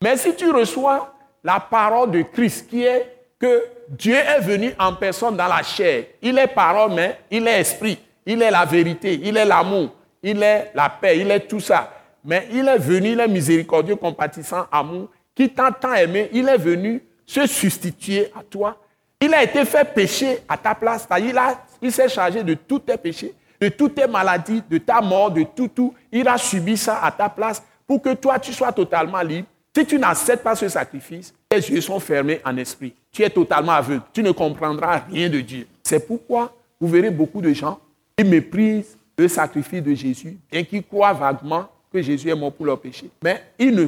Mais 0.00 0.16
si 0.16 0.36
tu 0.36 0.48
reçois 0.52 1.12
la 1.42 1.58
parole 1.58 2.12
de 2.12 2.22
Christ 2.22 2.70
qui 2.70 2.84
est 2.84 3.12
que 3.40 3.64
Dieu 3.88 4.14
est 4.14 4.38
venu 4.38 4.72
en 4.78 4.94
personne 4.94 5.36
dans 5.36 5.48
la 5.48 5.64
chair, 5.64 6.04
il 6.22 6.38
est 6.38 6.46
parole, 6.46 6.92
mais 6.92 7.18
il 7.28 7.48
est 7.48 7.58
esprit, 7.58 7.98
il 8.24 8.40
est 8.40 8.52
la 8.52 8.64
vérité, 8.64 9.18
il 9.20 9.36
est 9.36 9.44
l'amour, 9.44 9.90
il 10.22 10.40
est 10.40 10.70
la 10.72 10.88
paix, 10.90 11.18
il 11.18 11.28
est 11.32 11.48
tout 11.48 11.58
ça. 11.58 11.92
Mais 12.24 12.46
il 12.52 12.68
est 12.68 12.78
venu, 12.78 13.14
il 13.14 13.18
est 13.18 13.26
miséricordieux, 13.26 13.96
compatissant, 13.96 14.68
amour, 14.70 15.08
qui 15.34 15.50
t'a 15.50 15.72
tant 15.72 15.94
aimé, 15.94 16.30
il 16.32 16.48
est 16.48 16.56
venu 16.56 17.02
se 17.26 17.48
substituer 17.48 18.30
à 18.38 18.44
toi. 18.44 18.76
Il 19.20 19.34
a 19.34 19.42
été 19.42 19.64
fait 19.64 19.92
pécher 19.92 20.38
à 20.48 20.56
ta 20.56 20.76
place. 20.76 21.08
Il, 21.18 21.36
il 21.82 21.92
s'est 21.92 22.08
chargé 22.08 22.42
de 22.42 22.54
tous 22.54 22.80
tes 22.80 22.96
péchés 22.96 23.34
de 23.60 23.68
toutes 23.68 23.94
tes 23.94 24.06
maladies, 24.06 24.62
de 24.68 24.78
ta 24.78 25.00
mort, 25.00 25.30
de 25.30 25.42
tout, 25.42 25.68
tout. 25.68 25.94
Il 26.10 26.26
a 26.26 26.38
subi 26.38 26.76
ça 26.76 27.02
à 27.02 27.10
ta 27.10 27.28
place 27.28 27.62
pour 27.86 28.00
que 28.00 28.14
toi, 28.14 28.38
tu 28.38 28.52
sois 28.52 28.72
totalement 28.72 29.20
libre. 29.20 29.46
Si 29.76 29.86
tu 29.86 29.98
n'acceptes 29.98 30.42
pas 30.42 30.56
ce 30.56 30.68
sacrifice, 30.68 31.32
tes 31.48 31.58
yeux 31.58 31.80
sont 31.80 32.00
fermés 32.00 32.40
en 32.44 32.56
esprit. 32.56 32.94
Tu 33.12 33.22
es 33.22 33.30
totalement 33.30 33.72
aveugle. 33.72 34.02
Tu 34.12 34.22
ne 34.22 34.32
comprendras 34.32 35.02
rien 35.10 35.28
de 35.28 35.40
Dieu. 35.40 35.66
C'est 35.82 36.06
pourquoi 36.06 36.52
vous 36.80 36.88
verrez 36.88 37.10
beaucoup 37.10 37.40
de 37.40 37.52
gens 37.52 37.78
qui 38.16 38.24
méprisent 38.24 38.96
le 39.18 39.28
sacrifice 39.28 39.82
de 39.82 39.94
Jésus, 39.94 40.38
bien 40.50 40.64
qu'ils 40.64 40.82
croient 40.82 41.12
vaguement 41.12 41.68
que 41.92 42.00
Jésus 42.00 42.30
est 42.30 42.34
mort 42.34 42.52
pour 42.52 42.66
leur 42.66 42.80
péché. 42.80 43.10
Mais 43.22 43.42
ils 43.58 43.74
ne 43.74 43.86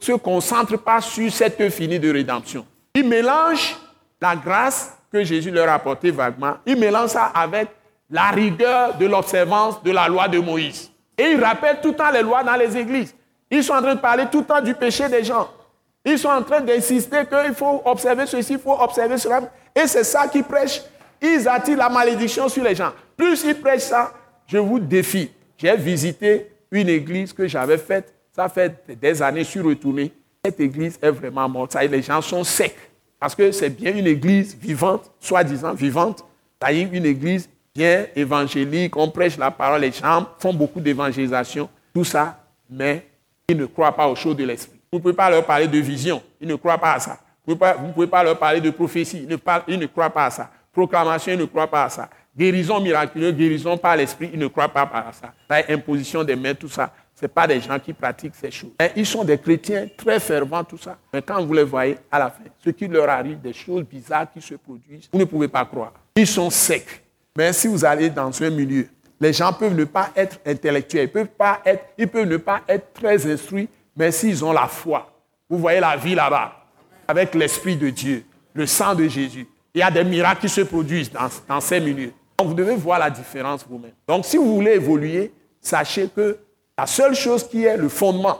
se 0.00 0.12
concentrent 0.12 0.78
pas 0.78 1.00
sur 1.00 1.30
cette 1.30 1.68
finie 1.68 1.98
de 1.98 2.10
rédemption. 2.10 2.64
Ils 2.94 3.06
mélangent 3.06 3.76
la 4.20 4.34
grâce 4.34 4.96
que 5.12 5.24
Jésus 5.24 5.50
leur 5.50 5.68
a 5.68 5.74
apportée 5.74 6.10
vaguement, 6.10 6.54
ils 6.66 6.76
mélangent 6.76 7.10
ça 7.10 7.26
avec 7.34 7.68
la 8.10 8.30
rigueur 8.30 8.96
de 8.96 9.06
l'observance 9.06 9.82
de 9.82 9.90
la 9.90 10.08
loi 10.08 10.28
de 10.28 10.38
Moïse. 10.38 10.90
Et 11.16 11.32
ils 11.32 11.42
rappellent 11.42 11.80
tout 11.80 11.90
le 11.90 11.96
temps 11.96 12.10
les 12.10 12.22
lois 12.22 12.42
dans 12.42 12.56
les 12.56 12.76
églises. 12.76 13.14
Ils 13.50 13.62
sont 13.64 13.74
en 13.74 13.82
train 13.82 13.94
de 13.94 14.00
parler 14.00 14.24
tout 14.30 14.40
le 14.40 14.46
temps 14.46 14.60
du 14.60 14.74
péché 14.74 15.08
des 15.08 15.24
gens. 15.24 15.48
Ils 16.04 16.18
sont 16.18 16.28
en 16.28 16.42
train 16.42 16.60
d'insister 16.60 17.24
qu'il 17.26 17.54
faut 17.54 17.82
observer 17.84 18.26
ceci, 18.26 18.54
il 18.54 18.58
faut 18.58 18.80
observer 18.80 19.18
cela. 19.18 19.42
Et 19.74 19.86
c'est 19.86 20.04
ça 20.04 20.26
qu'ils 20.28 20.44
prêchent. 20.44 20.82
Ils 21.20 21.46
attirent 21.46 21.76
la 21.76 21.88
malédiction 21.88 22.48
sur 22.48 22.64
les 22.64 22.74
gens. 22.74 22.92
Plus 23.16 23.44
ils 23.44 23.54
prêchent 23.54 23.82
ça, 23.82 24.12
je 24.46 24.58
vous 24.58 24.78
défie. 24.78 25.30
J'ai 25.58 25.76
visité 25.76 26.50
une 26.70 26.88
église 26.88 27.32
que 27.32 27.46
j'avais 27.46 27.76
faite. 27.76 28.14
Ça 28.34 28.48
fait 28.48 28.74
des 29.00 29.20
années, 29.20 29.44
je 29.44 29.50
suis 29.50 29.60
retourné. 29.60 30.12
Cette 30.42 30.58
église 30.60 30.98
est 31.02 31.10
vraiment 31.10 31.48
morte. 31.48 31.74
Les 31.74 32.00
gens 32.00 32.22
sont 32.22 32.42
secs. 32.44 32.74
Parce 33.20 33.34
que 33.34 33.52
c'est 33.52 33.70
bien 33.70 33.94
une 33.94 34.06
église 34.06 34.56
vivante, 34.56 35.10
soi-disant 35.20 35.74
vivante. 35.74 36.24
Ça 36.60 36.72
une 36.72 37.06
église 37.06 37.48
bien 37.74 38.06
évangélique, 38.16 38.96
on 38.96 39.08
prêche 39.08 39.38
la 39.38 39.50
parole, 39.50 39.82
les 39.82 39.92
gens 39.92 40.26
font 40.38 40.52
beaucoup 40.52 40.80
d'évangélisation, 40.80 41.68
tout 41.94 42.04
ça, 42.04 42.42
mais 42.68 43.06
ils 43.48 43.56
ne 43.56 43.66
croient 43.66 43.94
pas 43.94 44.08
aux 44.08 44.16
choses 44.16 44.36
de 44.36 44.44
l'esprit. 44.44 44.78
Vous 44.92 44.98
ne 44.98 45.02
pouvez 45.02 45.14
pas 45.14 45.30
leur 45.30 45.46
parler 45.46 45.68
de 45.68 45.78
vision, 45.78 46.20
ils 46.40 46.48
ne 46.48 46.56
croient 46.56 46.78
pas 46.78 46.94
à 46.94 47.00
ça. 47.00 47.18
Vous 47.46 47.54
ne 47.54 47.92
pouvez, 47.92 48.06
pas 48.06 48.22
leur 48.22 48.38
parler 48.38 48.60
de 48.60 48.70
prophétie. 48.70 49.22
Ils 49.22 49.78
ne, 49.78 49.86
croient 49.86 50.10
pas 50.10 50.26
à 50.26 50.30
ça. 50.30 50.50
Proclamation, 50.72 51.32
ils 51.32 51.38
ne 51.38 51.46
croient 51.46 51.66
pas 51.66 51.84
à 51.84 51.88
ça. 51.88 52.08
Guérison 52.36 52.80
miraculeuse, 52.80 53.34
guérison 53.34 53.76
par 53.76 53.96
l'esprit, 53.96 54.30
ils 54.32 54.38
ne 54.38 54.46
croient 54.46 54.68
pas 54.68 54.82
à 54.82 55.12
ça. 55.12 55.32
La 55.48 55.64
imposition 55.68 56.22
des 56.22 56.36
mains, 56.36 56.54
tout 56.54 56.68
ça. 56.68 56.92
Ce 57.20 57.26
pas 57.26 57.46
des 57.46 57.60
gens 57.60 57.78
qui 57.78 57.92
pratiquent 57.92 58.34
ces 58.34 58.50
choses. 58.50 58.70
ils 58.96 59.04
sont 59.04 59.24
des 59.24 59.36
chrétiens 59.36 59.86
très 59.94 60.18
fervents, 60.18 60.64
tout 60.64 60.78
ça. 60.78 60.96
Mais 61.12 61.20
quand 61.20 61.44
vous 61.44 61.52
les 61.52 61.64
voyez 61.64 61.98
à 62.10 62.18
la 62.18 62.30
fin, 62.30 62.44
ce 62.64 62.70
qui 62.70 62.88
leur 62.88 63.10
arrive, 63.10 63.40
des 63.40 63.52
choses 63.52 63.84
bizarres 63.84 64.32
qui 64.32 64.40
se 64.40 64.54
produisent, 64.54 65.08
vous 65.12 65.18
ne 65.18 65.24
pouvez 65.24 65.48
pas 65.48 65.66
croire. 65.66 65.92
Ils 66.16 66.26
sont 66.26 66.48
secs. 66.48 67.04
Mais 67.36 67.52
si 67.52 67.68
vous 67.68 67.84
allez 67.84 68.08
dans 68.08 68.42
un 68.42 68.50
milieu, 68.50 68.88
les 69.20 69.34
gens 69.34 69.52
peuvent 69.52 69.74
ne 69.74 69.84
pas 69.84 70.08
être 70.16 70.40
intellectuels, 70.46 71.04
ils 71.04 71.12
peuvent, 71.12 71.26
pas 71.26 71.60
être, 71.66 71.84
ils 71.98 72.08
peuvent 72.08 72.26
ne 72.26 72.38
pas 72.38 72.62
être 72.66 72.94
très 72.94 73.30
instruits, 73.30 73.68
mais 73.94 74.10
s'ils 74.12 74.42
ont 74.42 74.52
la 74.52 74.66
foi, 74.66 75.12
vous 75.48 75.58
voyez 75.58 75.80
la 75.80 75.96
vie 75.96 76.14
là-bas, 76.14 76.64
avec 77.06 77.34
l'Esprit 77.34 77.76
de 77.76 77.90
Dieu, 77.90 78.24
le 78.54 78.64
sang 78.64 78.94
de 78.94 79.06
Jésus, 79.06 79.46
il 79.74 79.80
y 79.80 79.82
a 79.82 79.90
des 79.90 80.04
miracles 80.04 80.40
qui 80.40 80.48
se 80.48 80.62
produisent 80.62 81.12
dans, 81.12 81.28
dans 81.46 81.60
ces 81.60 81.80
milieux. 81.80 82.12
Donc 82.38 82.48
vous 82.48 82.54
devez 82.54 82.76
voir 82.76 82.98
la 82.98 83.10
différence 83.10 83.66
vous-même. 83.68 83.92
Donc 84.08 84.24
si 84.24 84.38
vous 84.38 84.54
voulez 84.54 84.72
évoluer, 84.72 85.32
sachez 85.60 86.08
que 86.08 86.38
la 86.80 86.86
seule 86.86 87.14
chose 87.14 87.46
qui 87.46 87.64
est 87.64 87.76
le 87.76 87.90
fondement 87.90 88.38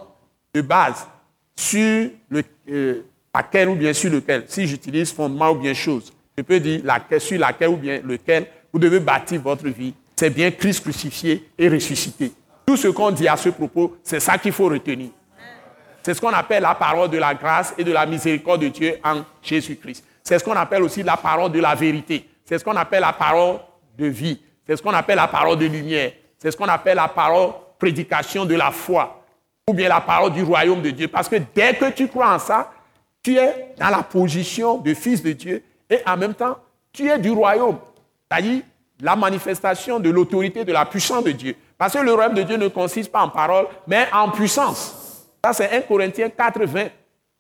de 0.55 0.63
base 0.63 1.07
sur 1.55 2.09
le, 2.31 2.43
euh, 2.71 3.03
laquelle 3.35 3.69
ou 3.69 3.75
bien 3.75 3.93
sur 3.93 4.11
lequel, 4.11 4.45
si 4.47 4.67
j'utilise 4.67 5.13
fondement 5.13 5.51
ou 5.51 5.57
bien 5.57 5.75
chose, 5.75 6.11
je 6.39 6.43
peux 6.43 6.59
dire 6.59 6.81
laquelle, 6.83 7.21
sur 7.21 7.39
laquelle 7.39 7.69
ou 7.69 7.77
bien 7.77 8.01
lequel 8.03 8.47
vous 8.73 8.79
devez 8.79 8.99
bâtir 8.99 9.43
votre 9.43 9.69
vie, 9.69 9.93
c'est 10.17 10.31
bien 10.31 10.51
Christ 10.53 10.81
crucifié 10.81 11.51
et 11.59 11.69
ressuscité. 11.69 12.33
Tout 12.65 12.79
ce 12.79 12.89
qu'on 12.89 13.11
dit 13.11 13.29
à 13.29 13.37
ce 13.37 13.51
propos, 13.51 13.99
c'est 14.03 14.21
ça 14.21 14.39
qu'il 14.39 14.53
faut 14.53 14.69
retenir. 14.71 15.11
C'est 16.03 16.15
ce 16.15 16.21
qu'on 16.21 16.33
appelle 16.33 16.63
la 16.63 16.75
parole 16.75 17.11
de 17.11 17.19
la 17.19 17.35
grâce 17.35 17.75
et 17.77 17.85
de 17.85 17.93
la 17.93 18.07
miséricorde 18.07 18.63
de 18.63 18.69
Dieu 18.69 18.97
en 19.05 19.21
Jésus-Christ. 19.43 20.03
C'est 20.25 20.39
ce 20.39 20.45
qu'on 20.45 20.57
appelle 20.57 20.83
aussi 20.83 21.03
la 21.03 21.19
parole 21.19 21.53
de 21.53 21.61
la 21.61 21.75
vérité. 21.75 22.27
C'est 22.47 22.59
ce 22.59 22.65
qu'on 22.65 22.77
appelle 22.77 23.03
la 23.03 23.13
parole 23.13 23.59
de 23.99 24.07
vie. 24.07 24.41
C'est 24.67 24.77
ce 24.77 24.83
qu'on 24.83 24.95
appelle 24.95 25.17
la 25.17 25.29
parole 25.29 25.59
de 25.59 25.67
lumière. 25.67 26.13
C'est 26.39 26.51
ce 26.51 26.57
qu'on 26.57 26.65
appelle 26.69 26.97
la 26.97 27.09
parole 27.09 27.51
prédication 27.81 28.45
de 28.45 28.55
la 28.55 28.71
foi. 28.71 29.25
Ou 29.69 29.75
bien 29.75 29.89
la 29.89 30.01
parole 30.01 30.33
du 30.33 30.45
royaume 30.45 30.83
de 30.83 30.91
Dieu. 30.91 31.09
Parce 31.09 31.29
que 31.29 31.37
dès 31.55 31.75
que 31.75 31.91
tu 31.91 32.07
crois 32.07 32.35
en 32.35 32.39
ça, 32.39 32.71
tu 33.23 33.37
es 33.37 33.75
dans 33.79 33.89
la 33.89 34.03
position 34.03 34.79
de 34.79 34.95
fils 34.95 35.23
de 35.23 35.33
Dieu 35.33 35.65
et 35.89 35.99
en 36.07 36.17
même 36.17 36.35
temps, 36.35 36.57
tu 36.93 37.09
es 37.09 37.19
du 37.19 37.31
royaume. 37.31 37.79
C'est-à-dire 38.31 38.63
la 39.01 39.17
manifestation 39.17 39.99
de 39.99 40.11
l'autorité, 40.11 40.65
de 40.65 40.73
la 40.73 40.85
puissance 40.85 41.25
de 41.25 41.33
Dieu. 41.33 41.57
Parce 41.77 41.95
que 41.95 41.99
le 41.99 42.13
royaume 42.13 42.35
de 42.35 42.43
Dieu 42.43 42.57
ne 42.57 42.69
consiste 42.69 43.11
pas 43.11 43.23
en 43.23 43.29
parole, 43.29 43.67
mais 43.87 44.07
en 44.13 44.29
puissance. 44.31 45.27
Ça, 45.45 45.53
c'est 45.53 45.71
1 45.73 45.81
Corinthiens 45.83 46.29
4, 46.29 46.65
20. 46.65 46.87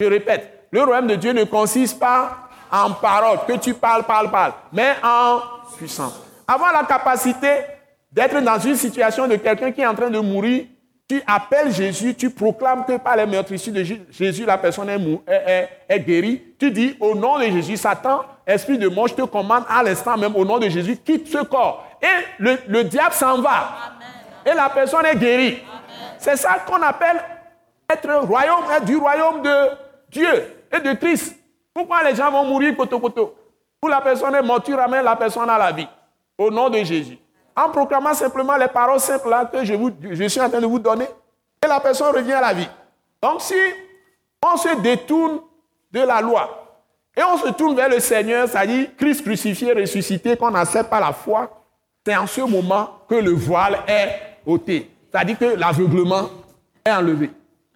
Je 0.01 0.07
répète, 0.07 0.69
le 0.71 0.83
royaume 0.83 1.09
de 1.09 1.17
Dieu 1.17 1.33
ne 1.33 1.45
consiste 1.45 1.99
pas 1.99 2.49
en 2.73 2.93
parole, 2.93 3.41
que 3.47 3.55
tu 3.59 3.75
parles, 3.75 4.05
parles, 4.05 4.31
parles, 4.31 4.53
mais 4.73 4.95
en 5.03 5.41
puissance. 5.77 6.21
Avoir 6.47 6.73
la 6.73 6.85
capacité 6.85 7.65
d'être 8.13 8.41
dans 8.41 8.59
une 8.59 8.77
situation 8.77 9.27
de 9.27 9.37
quelqu'un 9.37 9.71
qui 9.71 9.81
est 9.81 9.87
en 9.87 9.95
train 9.95 10.11
de 10.11 10.19
mourir, 10.19 10.65
tu 11.09 11.21
appelles 11.27 11.73
Jésus, 11.73 12.15
tu 12.15 12.31
proclames 12.31 12.85
que 12.85 12.97
par 12.97 13.17
les 13.17 13.27
meurtrissures 13.27 13.73
de 13.73 13.85
Jésus, 14.11 14.45
la 14.45 14.57
personne 14.59 14.89
est, 14.89 15.69
est, 15.89 16.01
guérie. 16.01 16.41
Tu 16.57 16.71
dis 16.71 16.97
au 17.01 17.17
nom 17.17 17.39
de 17.39 17.45
Jésus, 17.47 17.77
Satan, 17.77 18.21
esprit 18.47 18.79
de 18.79 18.89
mort, 18.89 19.09
je 19.09 19.15
te 19.15 19.23
commande 19.23 19.65
à 19.69 19.83
l'instant 19.83 20.17
même 20.17 20.37
au 20.37 20.45
nom 20.45 20.59
de 20.59 20.69
Jésus, 20.69 20.97
quitte 20.97 21.27
ce 21.27 21.43
corps. 21.43 21.85
Et 22.01 22.07
le, 22.39 22.85
diable 22.85 23.13
s'en 23.13 23.41
va. 23.41 23.71
Et 24.47 24.55
la 24.55 24.69
personne 24.71 25.05
est 25.05 25.17
guérie. 25.17 25.59
C'est 26.19 26.37
ça 26.37 26.59
qu'on 26.65 26.81
appelle 26.81 27.21
être 27.93 28.27
royaume, 28.27 28.65
être 28.71 28.85
du 28.85 28.97
royaume 28.97 29.43
de 29.43 29.71
Dieu 30.11 30.57
et 30.73 30.79
de 30.79 30.93
Christ. 30.93 31.37
Pourquoi 31.75 32.05
les 32.05 32.15
gens 32.15 32.31
vont 32.31 32.45
mourir 32.45 32.77
koto 32.77 33.01
Pour 33.81 33.91
la 33.91 34.01
personne 34.01 34.37
est 34.37 34.43
morte, 34.43 34.67
tu 34.67 34.75
ramènes 34.75 35.05
la 35.05 35.17
personne 35.17 35.51
à 35.51 35.59
la 35.59 35.73
vie. 35.73 35.89
Au 36.39 36.53
nom 36.53 36.71
de 36.71 36.79
Jésus. 36.79 37.19
En 37.57 37.69
proclamant 37.71 38.15
simplement 38.15 38.57
les 38.57 38.69
paroles 38.69 39.01
simples 39.01 39.35
que 39.53 39.65
je, 39.65 39.75
vous, 39.75 39.91
je 40.11 40.29
suis 40.29 40.41
en 40.41 40.49
train 40.49 40.61
de 40.61 40.67
vous 40.67 40.79
donner, 40.79 41.07
et 41.63 41.67
la 41.67 41.81
personne 41.81 42.15
revient 42.15 42.33
à 42.33 42.41
la 42.41 42.53
vie. 42.53 42.69
Donc 43.23 43.43
si 43.43 43.55
on 44.45 44.57
se 44.57 44.81
détourne 44.81 45.41
de 45.93 46.01
la 46.01 46.21
loi 46.21 46.79
et 47.17 47.23
on 47.23 47.37
se 47.37 47.49
tourne 47.51 47.77
vers 47.77 47.89
le 47.89 48.01
Seigneur, 48.01 48.49
c'est-à-dire 48.49 48.89
Christ 48.97 49.23
crucifié, 49.23 49.73
ressuscité, 49.73 50.37
qu'on 50.37 50.51
n'accepte 50.51 50.89
pas 50.89 51.01
la 51.01 51.13
foi, 51.13 51.51
c'est 52.07 52.17
en 52.17 52.27
ce 52.27 52.41
moment 52.41 53.01
que 53.09 53.17
le 53.17 53.33
voile 53.33 53.81
est 53.87 54.39
ôté. 54.47 54.91
C'est-à-dire 55.13 55.39
que 55.39 55.57
l'aveuglement 55.57 56.31
est 56.85 56.93
enlevé 56.93 57.31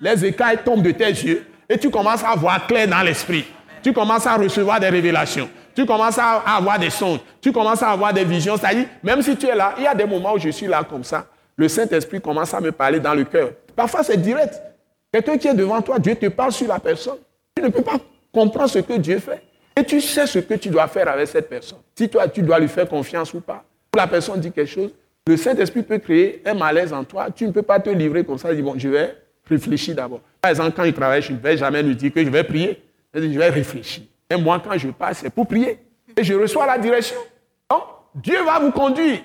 les 0.04 0.24
écailles 0.24 0.58
tombent 0.64 0.82
de 0.82 0.90
tes 0.90 1.08
yeux 1.08 1.46
et 1.68 1.78
tu 1.78 1.90
commences 1.90 2.22
à 2.22 2.34
voir 2.34 2.66
clair 2.66 2.86
dans 2.86 3.02
l'esprit. 3.02 3.44
Tu 3.82 3.92
commences 3.92 4.26
à 4.26 4.36
recevoir 4.36 4.80
des 4.80 4.88
révélations. 4.88 5.48
Tu 5.74 5.84
commences 5.86 6.18
à 6.18 6.42
avoir 6.56 6.78
des 6.78 6.90
songes. 6.90 7.20
Tu 7.40 7.52
commences 7.52 7.82
à 7.82 7.90
avoir 7.90 8.12
des 8.12 8.24
visions. 8.24 8.56
C'est-à-dire, 8.56 8.86
même 9.02 9.22
si 9.22 9.36
tu 9.36 9.46
es 9.46 9.54
là, 9.54 9.74
il 9.76 9.84
y 9.84 9.86
a 9.86 9.94
des 9.94 10.04
moments 10.04 10.34
où 10.34 10.38
je 10.38 10.50
suis 10.50 10.66
là 10.66 10.84
comme 10.88 11.04
ça. 11.04 11.26
Le 11.56 11.68
Saint-Esprit 11.68 12.20
commence 12.20 12.52
à 12.54 12.60
me 12.60 12.72
parler 12.72 13.00
dans 13.00 13.14
le 13.14 13.24
cœur. 13.24 13.50
Parfois, 13.74 14.02
c'est 14.02 14.16
direct. 14.16 14.60
Quelqu'un 15.12 15.38
qui 15.38 15.48
est 15.48 15.54
devant 15.54 15.80
toi, 15.82 15.98
Dieu 15.98 16.14
te 16.16 16.26
parle 16.26 16.52
sur 16.52 16.68
la 16.68 16.78
personne. 16.78 17.18
Tu 17.56 17.62
ne 17.62 17.68
peux 17.68 17.82
pas 17.82 17.98
comprendre 18.32 18.68
ce 18.68 18.80
que 18.80 18.94
Dieu 18.94 19.18
fait. 19.18 19.42
Et 19.76 19.84
tu 19.84 20.00
sais 20.00 20.26
ce 20.26 20.38
que 20.38 20.54
tu 20.54 20.68
dois 20.68 20.86
faire 20.88 21.08
avec 21.08 21.28
cette 21.28 21.48
personne. 21.48 21.78
Si 21.96 22.08
toi, 22.08 22.28
tu 22.28 22.42
dois 22.42 22.58
lui 22.58 22.68
faire 22.68 22.88
confiance 22.88 23.32
ou 23.34 23.40
pas. 23.40 23.64
La 23.96 24.06
personne 24.06 24.40
dit 24.40 24.50
quelque 24.50 24.70
chose. 24.70 24.90
Le 25.26 25.36
Saint-Esprit 25.36 25.82
peut 25.82 25.98
créer 25.98 26.42
un 26.44 26.54
malaise 26.54 26.92
en 26.92 27.02
toi. 27.04 27.28
Tu 27.34 27.46
ne 27.46 27.52
peux 27.52 27.62
pas 27.62 27.80
te 27.80 27.90
livrer 27.90 28.24
comme 28.24 28.38
ça 28.38 28.52
et 28.52 28.56
dire, 28.56 28.64
bon, 28.64 28.74
je 28.76 28.88
vais 28.88 29.14
Réfléchis 29.48 29.94
d'abord. 29.94 30.20
Par 30.40 30.50
exemple, 30.50 30.72
quand 30.74 30.84
il 30.84 30.94
travaille, 30.94 31.22
je 31.22 31.32
ne 31.32 31.38
vais 31.38 31.56
jamais 31.56 31.82
lui 31.82 31.94
dire 31.94 32.12
que 32.12 32.24
je 32.24 32.30
vais 32.30 32.44
prier. 32.44 32.82
Je 33.12 33.20
vais 33.20 33.48
réfléchir. 33.50 34.04
Et 34.30 34.36
moi, 34.36 34.60
quand 34.62 34.76
je 34.76 34.88
passe, 34.88 35.18
c'est 35.18 35.30
pour 35.30 35.46
prier. 35.46 35.78
Et 36.16 36.24
je 36.24 36.34
reçois 36.34 36.66
la 36.66 36.78
direction. 36.78 37.16
Donc, 37.70 37.82
Dieu 38.14 38.42
va 38.44 38.58
vous 38.58 38.70
conduire. 38.70 39.20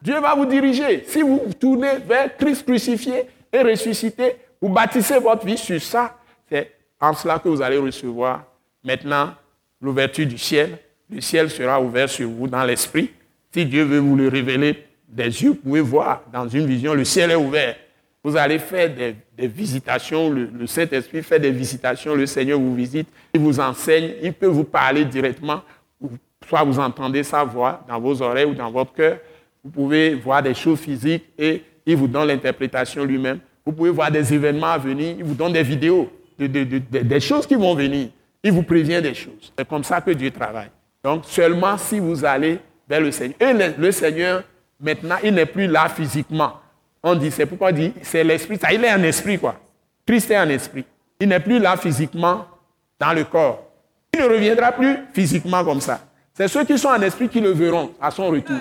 Dieu 0.00 0.20
va 0.20 0.34
vous 0.34 0.46
diriger. 0.46 1.04
Si 1.06 1.22
vous 1.22 1.40
tournez 1.58 1.98
vers 2.06 2.36
Christ 2.36 2.64
crucifié 2.64 3.24
et 3.52 3.62
ressuscité, 3.62 4.36
vous 4.60 4.68
bâtissez 4.68 5.18
votre 5.18 5.44
vie 5.44 5.58
sur 5.58 5.80
ça. 5.80 6.16
C'est 6.48 6.72
en 7.00 7.12
cela 7.14 7.38
que 7.38 7.48
vous 7.48 7.62
allez 7.62 7.78
recevoir 7.78 8.44
maintenant 8.82 9.34
l'ouverture 9.80 10.26
du 10.26 10.38
ciel. 10.38 10.78
Le 11.10 11.20
ciel 11.20 11.50
sera 11.50 11.80
ouvert 11.80 12.08
sur 12.08 12.28
vous 12.28 12.46
dans 12.46 12.64
l'esprit. 12.64 13.10
Si 13.52 13.64
Dieu 13.64 13.82
veut 13.84 13.98
vous 13.98 14.16
le 14.16 14.28
révéler 14.28 14.84
des 15.08 15.42
yeux, 15.42 15.50
vous 15.50 15.54
pouvez 15.56 15.80
voir 15.80 16.22
dans 16.32 16.48
une 16.48 16.66
vision, 16.66 16.94
le 16.94 17.04
ciel 17.04 17.30
est 17.30 17.36
ouvert. 17.36 17.76
Vous 18.28 18.36
allez 18.36 18.58
faire 18.58 18.90
des, 18.94 19.46
visitations, 19.46 20.28
le, 20.28 20.66
Saint-Esprit 20.66 21.22
fait 21.22 21.40
des 21.40 21.50
visitations, 21.50 22.14
le 22.14 22.26
Seigneur 22.26 22.60
vous 22.60 22.74
visite, 22.74 23.08
il 23.32 23.40
vous 23.40 23.58
enseigne, 23.58 24.10
il 24.22 24.34
peut 24.34 24.48
vous 24.48 24.64
parler 24.64 25.06
directement, 25.06 25.62
soit 26.46 26.62
vous 26.62 26.78
entendez 26.78 27.22
sa 27.22 27.42
voix 27.42 27.82
dans 27.88 27.98
vos 27.98 28.20
oreilles 28.20 28.44
ou 28.44 28.52
dans 28.52 28.70
votre 28.70 28.92
cœur, 28.92 29.16
vous 29.64 29.70
pouvez 29.70 30.14
voir 30.14 30.42
des 30.42 30.52
choses 30.52 30.78
physiques 30.78 31.24
et 31.38 31.62
il 31.86 31.96
vous 31.96 32.06
donne 32.06 32.28
l'interprétation 32.28 33.02
lui-même. 33.02 33.38
Vous 33.64 33.72
pouvez 33.72 33.88
voir 33.88 34.10
des 34.10 34.34
événements 34.34 34.72
à 34.72 34.78
venir, 34.78 35.16
il 35.18 35.24
vous 35.24 35.34
donne 35.34 35.54
des 35.54 35.62
vidéos, 35.62 36.12
des 36.38 37.20
choses 37.20 37.46
qui 37.46 37.54
vont 37.54 37.74
venir. 37.74 38.10
Il 38.42 38.52
vous 38.52 38.62
prévient 38.62 39.00
des 39.00 39.14
choses. 39.14 39.54
C'est 39.56 39.66
comme 39.66 39.84
ça 39.84 40.02
que 40.02 40.10
Dieu 40.10 40.30
travaille. 40.30 40.70
Donc 41.02 41.24
seulement 41.24 41.78
si 41.78 41.98
vous 41.98 42.26
allez 42.26 42.58
vers 42.86 43.00
le 43.00 43.10
Seigneur. 43.10 43.36
Et 43.40 43.54
le 43.78 43.90
Seigneur, 43.90 44.42
maintenant, 44.78 45.16
il 45.24 45.32
n'est 45.32 45.46
plus 45.46 45.66
là 45.66 45.88
physiquement. 45.88 46.60
On 47.10 47.14
dit, 47.14 47.30
c'est 47.30 47.46
pourquoi 47.46 47.72
dit, 47.72 47.94
c'est 48.02 48.22
l'esprit. 48.22 48.58
Ça, 48.58 48.70
il 48.70 48.84
est 48.84 48.90
un 48.90 49.02
esprit, 49.02 49.38
quoi. 49.38 49.54
Christ 50.06 50.30
est 50.30 50.36
un 50.36 50.48
esprit. 50.50 50.84
Il 51.18 51.28
n'est 51.28 51.40
plus 51.40 51.58
là 51.58 51.74
physiquement 51.78 52.46
dans 53.00 53.14
le 53.14 53.24
corps. 53.24 53.64
Il 54.12 54.20
ne 54.20 54.26
reviendra 54.26 54.72
plus 54.72 54.98
physiquement 55.14 55.64
comme 55.64 55.80
ça. 55.80 56.00
C'est 56.34 56.48
ceux 56.48 56.64
qui 56.64 56.78
sont 56.78 56.88
en 56.88 57.00
esprit 57.00 57.30
qui 57.30 57.40
le 57.40 57.52
verront 57.52 57.92
à 57.98 58.10
son 58.10 58.28
retour. 58.28 58.58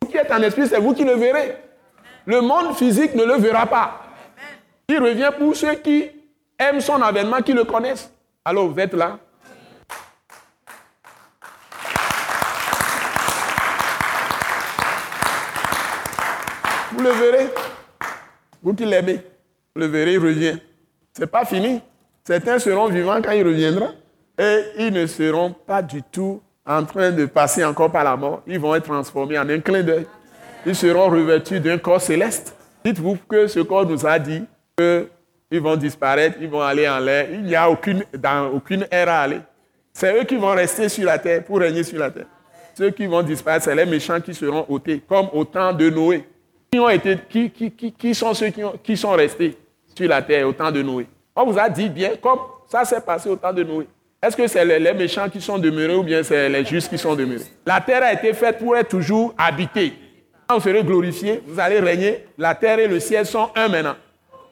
Vous 0.00 0.08
qui 0.08 0.16
êtes 0.16 0.30
en 0.30 0.40
esprit, 0.42 0.68
c'est 0.68 0.78
vous 0.78 0.94
qui 0.94 1.02
le 1.02 1.14
verrez. 1.14 1.56
Le 2.24 2.40
monde 2.40 2.76
physique 2.76 3.16
ne 3.16 3.24
le 3.24 3.34
verra 3.34 3.66
pas. 3.66 4.02
Il 4.88 5.00
revient 5.00 5.30
pour 5.36 5.56
ceux 5.56 5.74
qui 5.74 6.08
aiment 6.56 6.80
son 6.80 7.02
avènement, 7.02 7.42
qui 7.42 7.52
le 7.52 7.64
connaissent. 7.64 8.12
Alors, 8.44 8.68
vous 8.68 8.78
êtes 8.78 8.94
là. 8.94 9.18
Le 17.02 17.10
verrez. 17.10 17.48
Vous 18.62 18.74
qui 18.74 18.84
l'aimez, 18.84 19.20
le 19.74 19.86
verrez, 19.86 20.14
il 20.14 20.18
revient. 20.18 20.58
Ce 21.14 21.20
n'est 21.20 21.26
pas 21.26 21.44
fini. 21.44 21.80
Certains 22.24 22.58
seront 22.58 22.88
vivants 22.88 23.20
quand 23.22 23.32
il 23.32 23.44
reviendra. 23.46 23.88
Et 24.38 24.62
ils 24.78 24.92
ne 24.92 25.06
seront 25.06 25.50
pas 25.52 25.82
du 25.82 26.02
tout 26.02 26.40
en 26.64 26.84
train 26.84 27.10
de 27.10 27.26
passer 27.26 27.64
encore 27.64 27.90
par 27.90 28.04
la 28.04 28.16
mort. 28.16 28.42
Ils 28.46 28.58
vont 28.58 28.74
être 28.74 28.86
transformés 28.86 29.38
en 29.38 29.48
un 29.48 29.60
clin 29.60 29.82
d'œil. 29.82 30.06
Ils 30.64 30.76
seront 30.76 31.08
revêtus 31.08 31.60
d'un 31.60 31.78
corps 31.78 32.00
céleste. 32.00 32.56
Dites-vous 32.84 33.18
que 33.28 33.46
ce 33.46 33.60
corps 33.60 33.84
nous 33.84 34.06
a 34.06 34.18
dit 34.18 34.44
qu'ils 34.76 35.60
vont 35.60 35.76
disparaître, 35.76 36.38
ils 36.40 36.48
vont 36.48 36.62
aller 36.62 36.88
en 36.88 36.98
l'air. 36.98 37.28
Il 37.32 37.42
n'y 37.42 37.54
a 37.54 37.68
aucune, 37.68 38.04
dans 38.16 38.48
aucune 38.48 38.86
ère 38.90 39.08
à 39.08 39.22
aller. 39.22 39.40
C'est 39.92 40.18
eux 40.18 40.24
qui 40.24 40.36
vont 40.36 40.52
rester 40.52 40.88
sur 40.88 41.04
la 41.04 41.18
terre 41.18 41.44
pour 41.44 41.58
régner 41.58 41.82
sur 41.82 41.98
la 41.98 42.10
terre. 42.10 42.26
Ceux 42.74 42.90
qui 42.90 43.06
vont 43.06 43.22
disparaître, 43.22 43.66
c'est 43.66 43.74
les 43.74 43.84
méchants 43.84 44.20
qui 44.20 44.32
seront 44.32 44.64
ôtés, 44.68 45.02
comme 45.06 45.28
au 45.32 45.44
temps 45.44 45.72
de 45.72 45.90
Noé. 45.90 46.24
Qui, 46.72 46.80
ont 46.80 46.88
été, 46.88 47.18
qui, 47.28 47.50
qui, 47.50 47.92
qui, 47.92 48.14
sont 48.14 48.32
ceux 48.32 48.48
qui, 48.48 48.64
ont, 48.64 48.72
sont 48.96 49.10
restés 49.10 49.58
sur 49.94 50.08
la 50.08 50.22
terre 50.22 50.48
au 50.48 50.54
temps 50.54 50.72
de 50.72 50.80
Noé? 50.80 51.06
On 51.36 51.44
vous 51.44 51.58
a 51.58 51.68
dit 51.68 51.90
bien, 51.90 52.12
comme 52.16 52.38
ça 52.66 52.82
s'est 52.86 53.02
passé 53.02 53.28
au 53.28 53.36
temps 53.36 53.52
de 53.52 53.62
Noé. 53.62 53.86
Est-ce 54.22 54.34
que 54.34 54.46
c'est 54.46 54.64
les, 54.64 54.94
méchants 54.94 55.28
qui 55.28 55.38
sont 55.42 55.58
demeurés 55.58 55.94
ou 55.94 56.02
bien 56.02 56.22
c'est 56.22 56.48
les 56.48 56.64
justes 56.64 56.88
qui 56.88 56.96
sont 56.96 57.14
demeurés? 57.14 57.44
La 57.66 57.78
terre 57.82 58.02
a 58.02 58.14
été 58.14 58.32
faite 58.32 58.58
pour 58.58 58.74
être 58.74 58.88
toujours 58.88 59.34
habitée. 59.36 59.92
Quand 60.46 60.56
vous 60.56 60.62
serez 60.62 60.82
glorifié, 60.82 61.42
vous 61.46 61.60
allez 61.60 61.78
régner. 61.78 62.24
La 62.38 62.54
terre 62.54 62.78
et 62.78 62.88
le 62.88 63.00
ciel 63.00 63.26
sont 63.26 63.50
un 63.54 63.68
maintenant. 63.68 63.96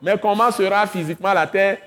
Mais 0.03 0.19
comment 0.21 0.51
sera 0.51 0.87
physiquement 0.87 1.33
la 1.33 1.47
terre? 1.47 1.79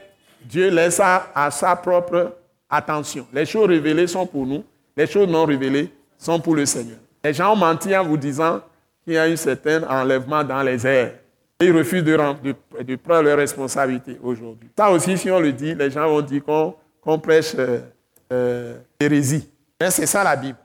Dieu 0.44 0.72
laisse 0.72 0.96
ça 0.96 1.32
à 1.36 1.52
sa 1.52 1.76
propre 1.76 2.38
attention. 2.68 3.28
Les 3.32 3.46
choses 3.46 3.68
révélées 3.68 4.08
sont 4.08 4.26
pour 4.26 4.48
nous, 4.48 4.64
les 4.98 5.06
choses 5.06 5.28
non 5.28 5.46
révélées 5.46 5.92
sont 6.18 6.40
pour 6.40 6.56
le 6.56 6.66
Seigneur. 6.66 6.98
Les 7.24 7.36
gens 7.36 7.54
ont 7.54 7.56
menti 7.56 7.96
en 7.96 8.04
vous 8.04 8.18
disant 8.18 8.62
qu'il 9.04 9.14
y 9.14 9.18
a 9.18 9.24
un 9.24 9.36
certain 9.36 9.84
enlèvement 9.84 10.44
dans 10.44 10.62
les 10.64 10.86
airs. 10.86 11.14
ils 11.60 11.72
refusent 11.72 12.04
de, 12.04 12.96
prendre 12.96 13.24
leurs 13.24 13.38
responsabilités 13.38 14.18
aujourd'hui. 14.22 14.70
Ça 14.78 14.90
aussi, 14.92 15.18
si 15.18 15.30
on 15.30 15.40
le 15.40 15.52
dit, 15.52 15.76
les 15.76 15.90
gens 15.90 16.08
vont 16.08 16.22
dire 16.22 16.44
qu'on 16.44 17.20
prêche 17.20 17.54
euh, 17.58 17.80
euh, 18.32 18.78
hérésie. 19.00 19.50
Mais 19.80 19.92
c'est 19.92 20.06
ça 20.06 20.24
la 20.24 20.36
Bible. 20.36 20.58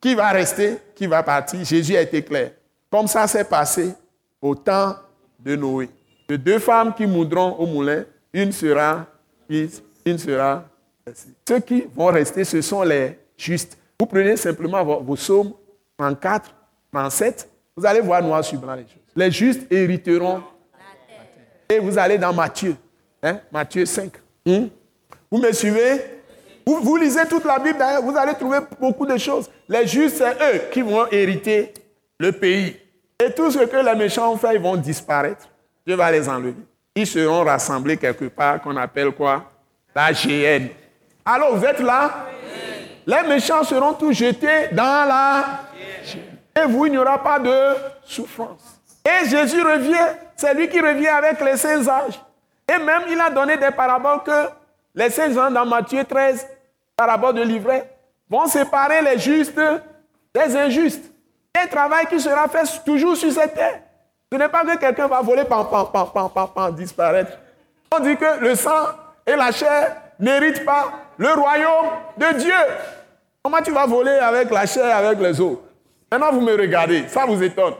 Qui 0.00 0.14
va 0.14 0.30
rester, 0.30 0.78
qui 0.94 1.06
va 1.06 1.22
partir? 1.22 1.64
Jésus 1.64 1.96
a 1.96 2.02
été 2.02 2.22
clair. 2.22 2.52
Comme 2.90 3.06
ça 3.06 3.26
s'est 3.26 3.44
passé 3.44 3.92
au 4.40 4.54
temps 4.54 4.94
de 5.38 5.56
Noé. 5.56 5.88
De 6.28 6.36
deux 6.36 6.58
femmes 6.58 6.94
qui 6.94 7.06
moudront 7.06 7.56
au 7.58 7.66
moulin, 7.66 8.04
une 8.32 8.52
sera 8.52 9.06
une 9.48 10.18
sera 10.18 10.64
Ceux 11.48 11.60
qui 11.60 11.86
vont 11.94 12.06
rester, 12.06 12.44
ce 12.44 12.60
sont 12.60 12.82
les 12.82 13.18
justes. 13.36 13.78
Vous 13.98 14.06
prenez 14.06 14.36
simplement 14.36 14.84
vos, 14.84 15.00
vos 15.00 15.14
psaumes 15.14 15.52
34, 15.98 16.54
37, 16.92 17.48
vous 17.78 17.86
allez 17.86 18.00
voir 18.00 18.20
noir 18.20 18.44
sur 18.44 18.58
blanc 18.58 18.74
les 18.74 18.82
choses. 18.82 19.14
Les 19.14 19.30
justes 19.30 19.72
hériteront. 19.72 20.42
Et 21.70 21.78
vous 21.78 21.96
allez 21.96 22.18
dans 22.18 22.32
Matthieu, 22.32 22.74
hein, 23.22 23.38
Matthieu 23.52 23.86
5. 23.86 24.10
Hmm? 24.44 24.66
Vous 25.30 25.38
me 25.38 25.52
suivez? 25.52 26.00
Vous, 26.66 26.96
lisez 26.96 27.26
toute 27.28 27.44
la 27.44 27.58
Bible, 27.58 27.78
vous 28.02 28.16
allez 28.16 28.34
trouver 28.34 28.58
beaucoup 28.80 29.06
de 29.06 29.16
choses. 29.16 29.48
Les 29.68 29.86
justes, 29.86 30.16
c'est 30.16 30.32
eux 30.32 30.62
qui 30.72 30.82
vont 30.82 31.06
hériter 31.10 31.72
le 32.18 32.32
pays. 32.32 32.76
Et 33.24 33.30
tout 33.32 33.50
ce 33.50 33.60
que 33.60 33.76
les 33.76 33.94
méchants 33.94 34.32
ont 34.32 34.36
fait, 34.36 34.54
ils 34.54 34.60
vont 34.60 34.76
disparaître. 34.76 35.48
Dieu 35.86 35.94
va 35.94 36.10
les 36.10 36.28
enlever. 36.28 36.54
Ils 36.96 37.06
seront 37.06 37.44
rassemblés 37.44 37.96
quelque 37.96 38.26
part 38.26 38.60
qu'on 38.60 38.76
appelle 38.76 39.12
quoi? 39.12 39.44
La 39.94 40.12
GN. 40.12 40.68
Alors 41.24 41.56
vous 41.56 41.64
êtes 41.64 41.80
là? 41.80 42.26
Les 43.06 43.28
méchants 43.28 43.62
seront 43.62 43.94
tous 43.94 44.12
jetés 44.12 44.68
dans 44.72 45.08
la 45.08 45.68
et 46.62 46.66
vous, 46.66 46.86
il 46.86 46.92
n'y 46.92 46.98
aura 46.98 47.22
pas 47.22 47.38
de 47.38 47.74
souffrance. 48.04 48.80
Et 49.04 49.28
Jésus 49.28 49.62
revient, 49.62 50.16
c'est 50.36 50.54
lui 50.54 50.68
qui 50.68 50.80
revient 50.80 51.08
avec 51.08 51.40
les 51.40 51.56
saints 51.56 51.86
âges. 51.88 52.20
Et 52.68 52.78
même, 52.78 53.02
il 53.08 53.20
a 53.20 53.30
donné 53.30 53.56
des 53.56 53.70
paraboles 53.70 54.22
que 54.24 54.48
les 54.94 55.10
saints 55.10 55.36
âges 55.36 55.52
dans 55.52 55.64
Matthieu 55.64 56.04
13, 56.04 56.46
parabole 56.96 57.34
de 57.34 57.42
livret, 57.42 57.88
vont 58.28 58.46
séparer 58.46 59.02
les 59.02 59.18
justes 59.18 59.58
des 60.34 60.56
injustes. 60.56 61.04
Et 61.56 61.64
un 61.64 61.66
travail 61.66 62.06
qui 62.06 62.20
sera 62.20 62.46
fait 62.48 62.66
toujours 62.84 63.16
sur 63.16 63.32
cette 63.32 63.54
terre. 63.54 63.80
Ce 64.30 64.36
n'est 64.36 64.48
pas 64.48 64.62
que 64.62 64.76
quelqu'un 64.76 65.06
va 65.06 65.22
voler, 65.22 65.44
pam, 65.44 65.66
pam, 65.70 65.86
pam, 65.90 66.10
pam, 66.12 66.28
pam, 66.30 66.48
pam, 66.54 66.74
disparaître. 66.74 67.32
On 67.90 68.00
dit 68.00 68.16
que 68.16 68.38
le 68.40 68.54
sang 68.54 68.88
et 69.26 69.34
la 69.34 69.50
chair 69.50 69.96
n'héritent 70.18 70.64
pas 70.64 70.92
le 71.16 71.32
royaume 71.32 71.86
de 72.18 72.38
Dieu. 72.38 72.54
Comment 73.42 73.62
tu 73.62 73.72
vas 73.72 73.86
voler 73.86 74.18
avec 74.18 74.50
la 74.50 74.66
chair, 74.66 74.94
avec 74.94 75.18
les 75.20 75.40
os? 75.40 75.56
Maintenant, 76.10 76.32
vous 76.32 76.40
me 76.40 76.56
regardez, 76.56 77.06
ça 77.08 77.26
vous 77.26 77.42
étonne. 77.42 77.74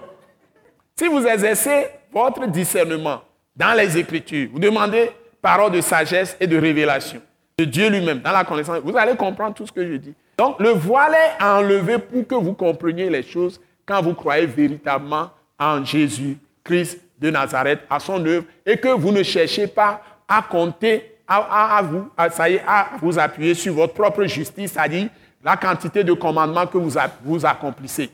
Si 0.96 1.06
vous 1.06 1.24
exercez 1.26 1.86
votre 2.12 2.46
discernement 2.46 3.22
dans 3.56 3.76
les 3.76 3.96
Écritures, 3.96 4.48
vous 4.52 4.58
demandez 4.58 5.10
parole 5.40 5.72
de 5.72 5.80
sagesse 5.80 6.36
et 6.40 6.46
de 6.46 6.58
révélation 6.58 7.20
de 7.58 7.64
Dieu 7.64 7.88
lui-même, 7.90 8.20
dans 8.20 8.30
la 8.30 8.44
connaissance, 8.44 8.78
vous 8.84 8.96
allez 8.96 9.16
comprendre 9.16 9.54
tout 9.54 9.66
ce 9.66 9.72
que 9.72 9.84
je 9.84 9.94
dis. 9.94 10.14
Donc, 10.38 10.60
le 10.60 10.70
voile 10.70 11.14
est 11.14 11.42
enlevé 11.42 11.98
pour 11.98 12.26
que 12.26 12.34
vous 12.36 12.52
compreniez 12.52 13.10
les 13.10 13.24
choses 13.24 13.60
quand 13.84 14.00
vous 14.00 14.14
croyez 14.14 14.46
véritablement 14.46 15.30
en 15.58 15.84
Jésus-Christ 15.84 17.00
de 17.18 17.30
Nazareth, 17.30 17.80
à 17.90 17.98
son 17.98 18.24
œuvre, 18.24 18.44
et 18.64 18.76
que 18.76 18.88
vous 18.88 19.10
ne 19.10 19.24
cherchez 19.24 19.66
pas 19.66 20.00
à 20.28 20.40
compter, 20.42 21.16
à, 21.26 21.82
vous, 21.82 22.08
ça 22.30 22.48
y 22.48 22.54
est, 22.54 22.62
à 22.64 22.90
vous 23.02 23.18
appuyer 23.18 23.54
sur 23.54 23.74
votre 23.74 23.94
propre 23.94 24.24
justice, 24.24 24.72
c'est-à-dire 24.72 25.08
la 25.42 25.56
quantité 25.56 26.04
de 26.04 26.12
commandements 26.12 26.66
que 26.66 26.78
vous, 26.78 26.96
vous 27.24 27.44
accomplissez. 27.44 28.10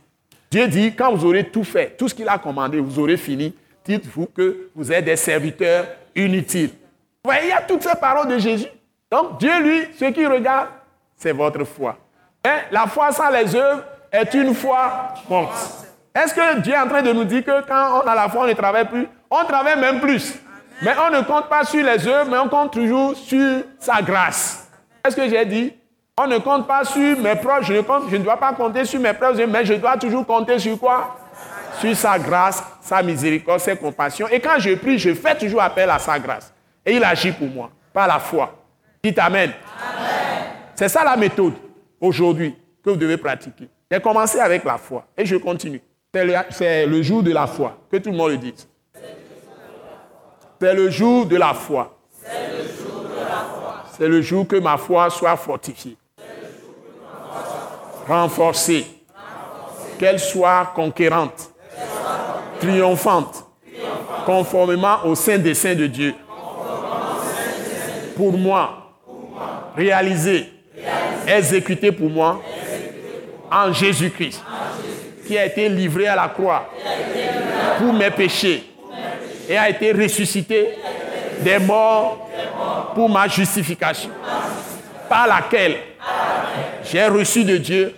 Dieu 0.54 0.68
dit, 0.68 0.94
quand 0.94 1.12
vous 1.12 1.26
aurez 1.26 1.42
tout 1.42 1.64
fait, 1.64 1.96
tout 1.98 2.08
ce 2.08 2.14
qu'il 2.14 2.28
a 2.28 2.38
commandé, 2.38 2.78
vous 2.78 2.96
aurez 3.00 3.16
fini, 3.16 3.52
dites-vous 3.84 4.26
que 4.26 4.68
vous 4.72 4.92
êtes 4.92 5.04
des 5.04 5.16
serviteurs 5.16 5.84
inutiles. 6.14 6.68
Vous 6.68 7.30
voyez, 7.32 7.46
il 7.46 7.48
y 7.48 7.52
a 7.52 7.60
toutes 7.60 7.82
ces 7.82 7.96
paroles 8.00 8.28
de 8.28 8.38
Jésus. 8.38 8.68
Donc 9.10 9.40
Dieu, 9.40 9.50
lui, 9.60 9.88
ce 9.98 10.04
qu'il 10.12 10.28
regarde, 10.28 10.68
c'est 11.16 11.32
votre 11.32 11.64
foi. 11.64 11.98
La 12.70 12.86
foi 12.86 13.10
sans 13.10 13.30
les 13.30 13.52
œuvres 13.56 13.82
est 14.12 14.32
une 14.34 14.54
foi 14.54 15.08
morte. 15.28 15.88
Est-ce 16.14 16.32
que 16.32 16.60
Dieu 16.60 16.72
est 16.72 16.78
en 16.78 16.86
train 16.86 17.02
de 17.02 17.12
nous 17.12 17.24
dire 17.24 17.44
que 17.44 17.66
quand 17.66 18.02
on 18.04 18.08
a 18.08 18.14
la 18.14 18.28
foi, 18.28 18.44
on 18.44 18.46
ne 18.46 18.52
travaille 18.52 18.86
plus? 18.86 19.08
On 19.28 19.44
travaille 19.44 19.80
même 19.80 19.98
plus. 19.98 20.34
Mais 20.82 20.92
on 21.04 21.10
ne 21.16 21.22
compte 21.22 21.48
pas 21.48 21.64
sur 21.64 21.84
les 21.84 22.06
œuvres, 22.06 22.30
mais 22.30 22.38
on 22.38 22.48
compte 22.48 22.72
toujours 22.72 23.16
sur 23.16 23.62
sa 23.80 24.00
grâce. 24.02 24.70
Est-ce 25.04 25.16
que 25.16 25.28
j'ai 25.28 25.44
dit 25.46 25.72
On 26.16 26.28
ne 26.28 26.38
compte 26.38 26.68
pas 26.68 26.84
sur 26.84 27.18
mes 27.18 27.34
preuves, 27.34 27.64
je 27.64 27.72
ne, 27.72 27.80
compte, 27.80 28.04
je 28.08 28.14
ne 28.14 28.22
dois 28.22 28.36
pas 28.36 28.52
compter 28.52 28.84
sur 28.84 29.00
mes 29.00 29.12
preuves, 29.12 29.44
mais 29.48 29.64
je 29.64 29.74
dois 29.74 29.96
toujours 29.96 30.24
compter 30.24 30.60
sur 30.60 30.78
quoi? 30.78 31.16
Sur 31.80 31.96
sa 31.96 32.16
grâce, 32.20 32.62
sa 32.80 33.02
miséricorde, 33.02 33.58
ses 33.58 33.74
compassions. 33.76 34.28
Et 34.28 34.38
quand 34.38 34.60
je 34.60 34.76
prie, 34.76 34.96
je 34.96 35.12
fais 35.12 35.36
toujours 35.36 35.60
appel 35.60 35.90
à 35.90 35.98
sa 35.98 36.16
grâce. 36.20 36.54
Et 36.86 36.94
il 36.94 37.02
agit 37.02 37.32
pour 37.32 37.48
moi, 37.48 37.68
par 37.92 38.06
la 38.06 38.20
foi. 38.20 38.54
Dites 39.02 39.18
Amen. 39.18 39.50
amen. 39.50 40.50
C'est 40.76 40.88
ça 40.88 41.02
la 41.02 41.16
méthode 41.16 41.54
aujourd'hui 42.00 42.54
que 42.84 42.90
vous 42.90 42.96
devez 42.96 43.16
pratiquer. 43.16 43.68
J'ai 43.90 44.00
commencé 44.00 44.38
avec 44.38 44.62
la 44.64 44.78
foi 44.78 45.04
et 45.18 45.26
je 45.26 45.34
continue. 45.34 45.82
C'est 46.50 46.86
le, 46.86 47.02
jour 47.02 47.24
de 47.24 47.32
la 47.32 47.48
foi. 47.48 47.76
Que 47.90 47.96
tout 47.96 48.12
le 48.12 48.16
monde 48.16 48.30
le 48.30 48.36
dise. 48.38 48.68
C'est 50.60 50.74
le 50.74 50.90
jour 50.90 51.26
de 51.26 51.36
la 51.36 51.54
foi. 51.54 51.98
C'est 53.98 54.08
le 54.08 54.22
jour 54.22 54.46
que 54.46 54.56
ma 54.56 54.76
foi 54.76 55.10
soit 55.10 55.36
fortifiée. 55.36 55.96
Renforcée. 58.06 58.86
Qu'elle 59.98 60.18
soit 60.18 60.72
conquérante. 60.74 61.50
Triomphante. 62.60 63.44
Conformément 64.26 65.04
au 65.04 65.14
saint 65.14 65.38
dessein 65.38 65.74
de 65.74 65.86
Dieu. 65.86 66.14
Pour 68.16 68.32
moi. 68.32 68.96
Réalisée. 69.76 70.52
Exécutée 71.26 71.92
pour 71.92 72.10
moi. 72.10 72.40
En 73.50 73.72
Jésus-Christ 73.72 74.42
qui 75.26 75.38
a 75.38 75.46
été 75.46 75.68
livré 75.68 76.06
à 76.06 76.16
la 76.16 76.28
croix 76.28 76.68
pour 77.78 77.92
mes 77.92 78.10
péchés 78.10 78.64
et 79.48 79.56
a 79.56 79.68
été 79.68 79.92
ressuscité 79.92 80.78
des 81.40 81.58
morts 81.58 82.28
pour 82.94 83.08
ma 83.08 83.26
justification, 83.26 84.10
par 85.08 85.26
laquelle 85.26 85.76
j'ai 86.84 87.06
reçu 87.06 87.44
de 87.44 87.56
Dieu 87.56 87.94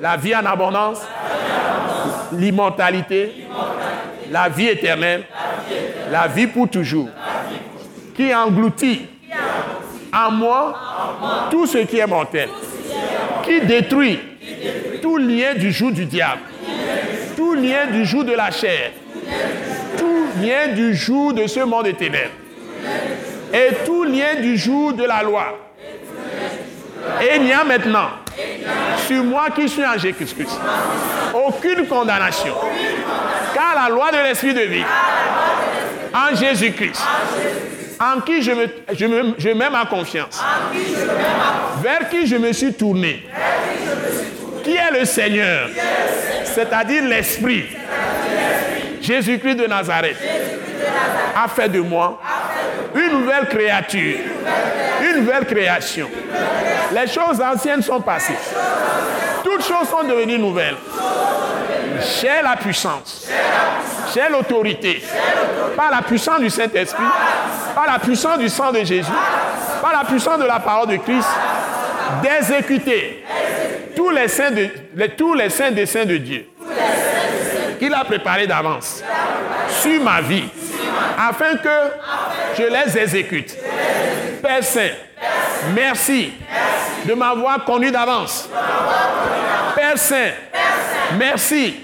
la 0.00 0.16
vie 0.16 0.34
en 0.34 0.44
abondance, 0.46 1.00
l'immortalité, 2.32 3.46
la 4.30 4.48
vie 4.48 4.68
éternelle, 4.68 5.24
la 6.10 6.26
vie 6.26 6.46
pour 6.46 6.68
toujours, 6.68 7.08
qui 8.14 8.34
engloutit 8.34 9.06
en 10.12 10.30
moi 10.30 10.74
tout 11.50 11.66
ce 11.66 11.78
qui 11.78 11.98
est 11.98 12.06
mortel, 12.06 12.48
qui 13.44 13.60
détruit 13.60 14.18
tout 15.02 15.18
lien 15.18 15.54
du 15.54 15.70
jour 15.70 15.92
du 15.92 16.06
diable, 16.06 16.40
tout 17.36 17.54
lien 17.54 17.86
du 17.92 18.04
jour 18.04 18.24
de 18.24 18.32
la 18.32 18.50
chair, 18.50 18.92
tout 19.98 20.26
lien 20.40 20.68
du 20.74 20.94
jour 20.94 21.32
de 21.32 21.46
ce 21.46 21.60
monde 21.60 21.86
éternel, 21.86 22.30
et 23.52 23.84
tout 23.84 24.04
lien 24.04 24.40
du 24.40 24.56
jour 24.56 24.92
de 24.92 25.04
la 25.04 25.22
loi. 25.22 25.69
Et 27.20 27.36
il 27.36 27.42
n'y 27.44 27.52
a 27.52 27.64
maintenant, 27.64 28.08
sur 29.06 29.24
moi 29.24 29.46
qui 29.54 29.68
suis 29.68 29.84
en 29.84 29.98
Jésus-Christ, 29.98 30.58
aucune 31.34 31.86
condamnation. 31.86 32.54
Car 33.54 33.74
la 33.74 33.88
loi 33.94 34.10
de 34.10 34.18
l'esprit 34.18 34.54
de 34.54 34.60
vie, 34.60 34.84
en 36.12 36.34
Jésus-Christ, 36.34 37.02
en 38.00 38.20
qui 38.20 38.42
je, 38.42 38.52
me, 38.52 39.34
je, 39.38 39.48
mets 39.50 39.70
ma 39.70 39.84
confiance, 39.84 40.42
vers 41.82 42.08
qui 42.08 42.26
je 42.26 42.36
me 42.36 42.52
suis 42.52 42.72
tourné, 42.72 43.26
qui 44.64 44.74
est 44.74 44.98
le 44.98 45.04
Seigneur, 45.04 45.68
c'est-à-dire 46.44 47.04
l'Esprit. 47.04 47.64
Jésus-Christ 49.00 49.56
de 49.56 49.66
Nazareth 49.66 50.16
a 51.34 51.48
fait 51.48 51.68
de 51.68 51.80
moi 51.80 52.20
une 52.94 53.20
nouvelle 53.20 53.48
créature, 53.48 54.18
une 55.02 55.20
nouvelle 55.20 55.46
création. 55.46 56.08
Les 56.92 57.06
choses 57.06 57.40
anciennes 57.40 57.82
sont 57.82 58.00
passées. 58.00 58.36
Toutes 59.44 59.64
choses 59.64 59.88
sont 59.88 60.02
devenues 60.04 60.38
nouvelles. 60.38 60.76
J'ai 62.20 62.42
la 62.42 62.56
puissance, 62.56 63.28
j'ai 64.14 64.28
l'autorité, 64.30 65.02
par 65.76 65.90
la 65.90 66.02
puissance 66.02 66.40
du 66.40 66.48
Saint-Esprit, 66.48 67.04
par 67.74 67.86
la 67.86 67.98
puissance 67.98 68.38
du 68.38 68.48
sang 68.48 68.72
de 68.72 68.78
Jésus, 68.78 69.12
par 69.82 69.92
la 69.92 70.04
puissance 70.08 70.38
de 70.38 70.44
la 70.44 70.60
parole 70.60 70.88
de 70.88 70.96
Christ, 70.96 71.28
d'exécuter 72.22 73.24
tous 73.94 74.10
les 74.10 74.28
saints, 74.28 74.50
de, 74.50 75.06
tous 75.16 75.34
les 75.34 75.50
saints 75.50 75.70
de 75.70 76.16
Dieu. 76.16 76.46
Qu'il 77.78 77.92
a 77.92 78.04
préparés 78.04 78.46
d'avance. 78.46 79.02
Sur 79.68 80.02
ma 80.02 80.20
vie, 80.20 80.44
afin 81.18 81.56
que 81.56 82.56
je 82.56 82.62
les 82.62 82.98
exécute. 82.98 83.56
Père 84.42 84.64
Saint, 84.64 84.90
merci 85.74 86.32
de 87.04 87.14
m'avoir 87.14 87.64
connu 87.64 87.90
d'avance. 87.90 88.48
Père 89.74 89.98
Saint, 89.98 90.30
merci 91.16 91.80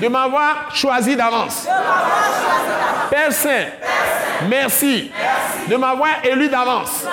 de 0.00 0.08
m'avoir 0.08 0.74
choisi 0.74 1.16
d'avance. 1.16 1.68
Père 3.10 3.32
Saint, 3.32 3.66
merci 4.48 5.10
de 5.68 5.76
m'avoir 5.76 6.24
élu 6.24 6.48
d'avance. 6.48 7.04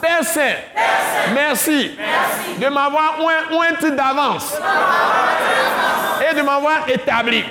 Père 0.00 0.22
Saint, 0.22 0.54
merci 1.34 1.96
de 2.58 2.66
m'avoir 2.68 3.18
oint 3.20 3.90
d'avance 3.90 4.54
et 6.30 6.34
de 6.34 6.42
m'avoir 6.42 6.88
établi 6.88 7.44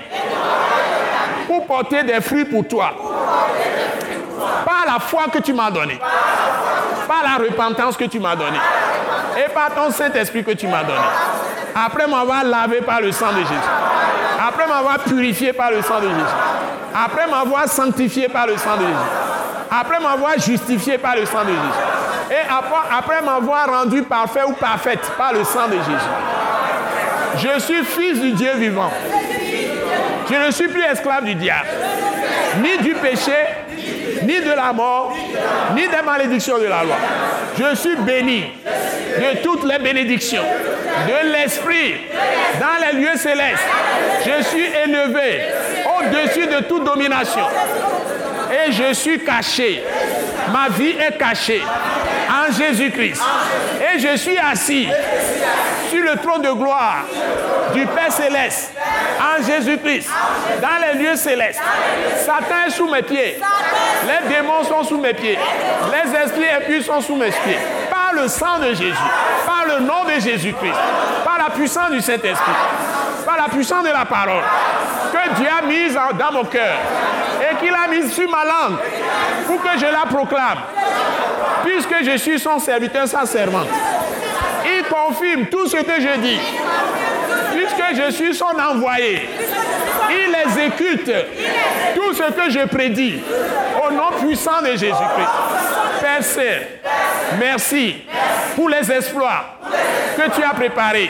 pour 1.53 1.67
porter 1.67 2.03
des 2.03 2.19
fruits 2.19 2.45
pour 2.45 2.67
toi. 2.67 2.91
Par 4.65 4.85
la 4.91 4.99
foi 4.99 5.25
que 5.31 5.37
tu 5.39 5.53
m'as 5.53 5.69
donnée, 5.69 5.99
par 7.07 7.21
la 7.23 7.43
repentance 7.43 7.95
que 7.95 8.05
tu 8.05 8.19
m'as 8.19 8.35
donnée 8.35 8.59
et 9.37 9.49
par 9.51 9.73
ton 9.73 9.91
Saint-Esprit 9.91 10.43
que 10.43 10.51
tu 10.51 10.67
m'as 10.67 10.83
donné. 10.83 10.99
Après 11.75 12.07
m'avoir 12.07 12.43
lavé 12.43 12.81
par 12.81 13.01
le 13.01 13.11
sang 13.11 13.31
de 13.31 13.39
Jésus, 13.39 13.69
après 14.47 14.67
m'avoir 14.67 14.99
purifié 14.99 15.53
par 15.53 15.71
le 15.71 15.81
sang 15.81 15.99
de 15.99 16.07
Jésus, 16.07 16.35
après 16.93 17.27
m'avoir 17.27 17.67
sanctifié 17.67 18.29
par 18.29 18.47
le 18.47 18.57
sang 18.57 18.75
de 18.77 18.81
Jésus, 18.81 19.71
après 19.71 19.99
m'avoir 19.99 20.39
justifié 20.39 20.97
par 20.97 21.15
le 21.15 21.25
sang 21.25 21.43
de 21.43 21.49
Jésus, 21.49 22.31
et 22.31 22.49
après, 22.49 22.97
après 22.97 23.21
m'avoir 23.21 23.67
rendu 23.67 24.01
parfait 24.03 24.43
ou 24.47 24.53
parfaite 24.53 25.11
par 25.17 25.33
le 25.33 25.43
sang 25.43 25.67
de 25.67 25.75
Jésus. 25.75 26.09
Je 27.37 27.59
suis 27.59 27.83
fils 27.83 28.19
du 28.19 28.31
Dieu 28.31 28.53
vivant. 28.55 28.91
Je 30.33 30.47
ne 30.47 30.51
suis 30.51 30.67
plus 30.67 30.81
esclave 30.81 31.25
du 31.25 31.35
diable, 31.35 31.67
ni 32.63 32.77
du 32.79 32.95
péché, 32.95 33.37
ni 34.23 34.39
de 34.39 34.51
la 34.55 34.73
mort, 34.73 35.15
ni 35.75 35.81
des 35.81 36.01
malédictions 36.03 36.57
de 36.57 36.63
la 36.63 36.83
loi. 36.83 36.95
Je 37.59 37.75
suis 37.75 37.95
béni 37.97 38.45
de 38.65 39.43
toutes 39.43 39.63
les 39.63 39.77
bénédictions 39.77 40.41
de 41.07 41.31
l'Esprit 41.33 41.95
dans 42.59 42.83
les 42.83 42.99
lieux 42.99 43.15
célestes. 43.15 43.67
Je 44.25 44.43
suis 44.43 44.65
élevé 44.85 45.41
au-dessus 45.99 46.47
de 46.47 46.63
toute 46.63 46.83
domination. 46.83 47.45
Et 48.51 48.71
je 48.71 48.93
suis 48.93 49.19
caché. 49.19 49.83
Ma 50.51 50.67
vie 50.69 50.95
est 50.99 51.17
cachée 51.17 51.61
en 52.29 52.51
Jésus-Christ. 52.51 53.21
Et 53.81 53.99
je 53.99 54.17
suis 54.17 54.37
assis 54.37 54.87
sur 55.93 56.03
le 56.03 56.15
trône 56.17 56.41
de 56.41 56.51
gloire 56.51 57.05
du 57.73 57.85
Père 57.85 58.11
céleste 58.11 58.73
en 59.19 59.43
Jésus-Christ 59.43 60.09
dans 60.59 60.87
les 60.87 61.03
lieux 61.03 61.15
célestes. 61.15 61.61
Satan 62.17 62.65
est 62.67 62.71
sous 62.71 62.89
mes 62.89 63.03
pieds. 63.03 63.39
Les 64.07 64.33
démons 64.33 64.63
sont 64.63 64.83
sous 64.83 64.97
mes 64.97 65.13
pieds. 65.13 65.37
Les 65.91 66.15
esprits 66.19 66.49
impurs 66.49 66.83
sont 66.83 67.01
sous 67.01 67.15
mes 67.15 67.29
pieds. 67.29 67.59
Par 67.91 68.11
le 68.13 68.27
sang 68.27 68.57
de 68.59 68.69
Jésus, 68.69 68.93
par 69.45 69.65
le 69.67 69.85
nom 69.85 70.03
de 70.05 70.19
Jésus-Christ, 70.19 70.73
par 71.23 71.37
la 71.37 71.51
puissance 71.51 71.91
du 71.91 72.01
Saint-Esprit, 72.01 72.53
par 73.25 73.37
la 73.37 73.49
puissance 73.49 73.83
de 73.83 73.91
la 73.91 74.05
parole 74.05 74.43
que 75.11 75.35
Dieu 75.35 75.47
a 75.47 75.61
mise 75.63 75.93
dans 75.93 76.31
mon 76.31 76.45
cœur 76.45 76.73
et 77.39 77.55
qu'il 77.57 77.73
a 77.73 77.87
mise 77.87 78.11
sur 78.11 78.29
ma 78.29 78.43
langue 78.43 78.79
pour 79.45 79.61
que 79.61 79.77
je 79.77 79.85
la 79.85 80.05
proclame. 80.09 80.59
Puisque 81.63 82.03
je 82.03 82.17
suis 82.17 82.39
son 82.39 82.59
serviteur, 82.59 83.07
sa 83.07 83.25
servante. 83.25 83.67
Confirme 84.89 85.45
tout 85.47 85.67
ce 85.67 85.77
que 85.77 85.99
je 85.99 86.19
dis. 86.19 86.39
Puisque 87.51 88.01
je 88.01 88.11
suis 88.11 88.33
son 88.33 88.45
envoyé. 88.59 89.27
Il 90.09 90.35
exécute 90.45 91.11
tout 91.95 92.13
ce 92.13 92.31
que 92.31 92.49
je 92.49 92.65
prédis 92.67 93.19
au 93.85 93.91
nom 93.91 94.11
puissant 94.19 94.61
de 94.61 94.71
Jésus-Christ. 94.71 95.29
Père 96.01 96.23
Saint, 96.23 96.65
merci 97.39 98.03
pour 98.55 98.69
les 98.69 98.91
exploits 98.91 99.57
que 100.17 100.29
tu 100.31 100.43
as 100.43 100.53
préparés 100.53 101.09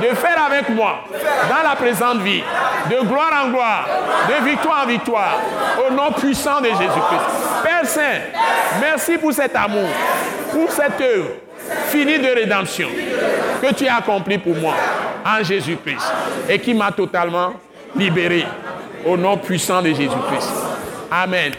de 0.00 0.14
faire 0.14 0.44
avec 0.46 0.68
moi 0.70 1.00
dans 1.48 1.68
la 1.68 1.74
présente 1.74 2.18
vie, 2.18 2.42
de 2.88 3.06
gloire 3.06 3.44
en 3.44 3.48
gloire, 3.48 3.86
de 4.28 4.48
victoire 4.48 4.84
en 4.84 4.86
victoire, 4.86 5.40
au 5.86 5.92
nom 5.92 6.12
puissant 6.12 6.60
de 6.60 6.68
Jésus-Christ. 6.68 7.62
Père 7.64 7.84
Saint, 7.86 8.20
merci 8.80 9.18
pour 9.18 9.32
cet 9.32 9.54
amour, 9.56 9.88
pour 10.52 10.70
cette 10.70 11.00
œuvre 11.00 11.30
finie 11.88 12.18
de 12.18 12.28
rédemption 12.28 12.88
que 13.60 13.74
tu 13.74 13.86
as 13.86 13.96
accomplie 13.96 14.38
pour 14.38 14.56
moi 14.56 14.74
en 15.24 15.42
Jésus-Christ 15.42 16.06
et 16.48 16.58
qui 16.58 16.74
m'a 16.74 16.92
totalement 16.92 17.54
libéré 17.96 18.44
au 19.04 19.16
nom 19.16 19.36
puissant 19.36 19.82
de 19.82 19.88
Jésus-Christ. 19.88 20.50
Amen. 21.10 21.52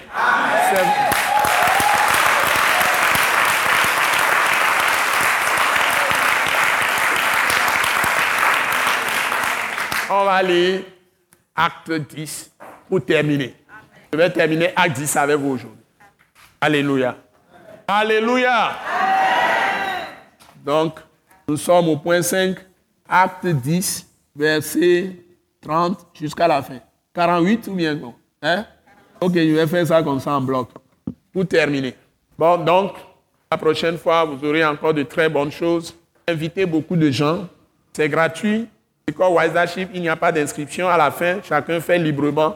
On 10.12 10.26
va 10.26 10.42
lire 10.42 10.82
acte 11.56 11.92
10 11.92 12.52
pour 12.90 13.06
terminer. 13.06 13.54
Je 14.12 14.18
vais 14.18 14.30
terminer 14.32 14.72
acte 14.76 14.98
10 14.98 15.16
avec 15.18 15.38
vous 15.38 15.52
aujourd'hui. 15.52 15.84
Alléluia. 16.62 17.16
Alléluia. 17.88 18.72
Donc, 20.66 21.00
nous 21.48 21.58
sommes 21.58 21.90
au 21.90 21.98
point 21.98 22.22
5, 22.22 22.58
acte 23.08 23.48
10, 23.48 24.08
verset 24.36 25.16
30 25.62 26.08
jusqu'à 26.14 26.48
la 26.48 26.62
fin. 26.62 26.80
48 27.14 27.68
ou 27.68 27.74
bien 27.74 27.96
non? 27.96 28.14
Hein? 28.42 28.66
Ok, 29.20 29.34
je 29.34 29.56
vais 29.56 29.68
faire 29.68 29.88
ça 29.88 30.02
comme 30.04 30.20
ça 30.20 30.32
en 30.34 30.42
bloc. 30.42 30.70
Pour 31.34 31.48
terminer. 31.48 31.96
Bon, 32.38 32.58
donc, 32.64 32.94
la 33.52 33.58
prochaine 33.58 33.98
fois, 33.98 34.24
vous 34.26 34.48
aurez 34.48 34.64
encore 34.64 34.94
de 34.94 35.04
très 35.04 35.28
bonnes 35.28 35.52
choses. 35.52 35.96
Invitez 36.28 36.66
beaucoup 36.66 36.96
de 36.96 37.10
gens. 37.10 37.48
C'est 37.94 38.08
gratuit. 38.08 38.68
L'école 39.08 39.34
Wisership, 39.34 39.90
il 39.94 40.02
n'y 40.02 40.10
a 40.10 40.16
pas 40.16 40.32
d'inscription. 40.32 40.88
À 40.88 40.98
la 40.98 41.12
fin, 41.12 41.40
chacun 41.44 41.82
fait 41.82 41.98
librement 41.98 42.56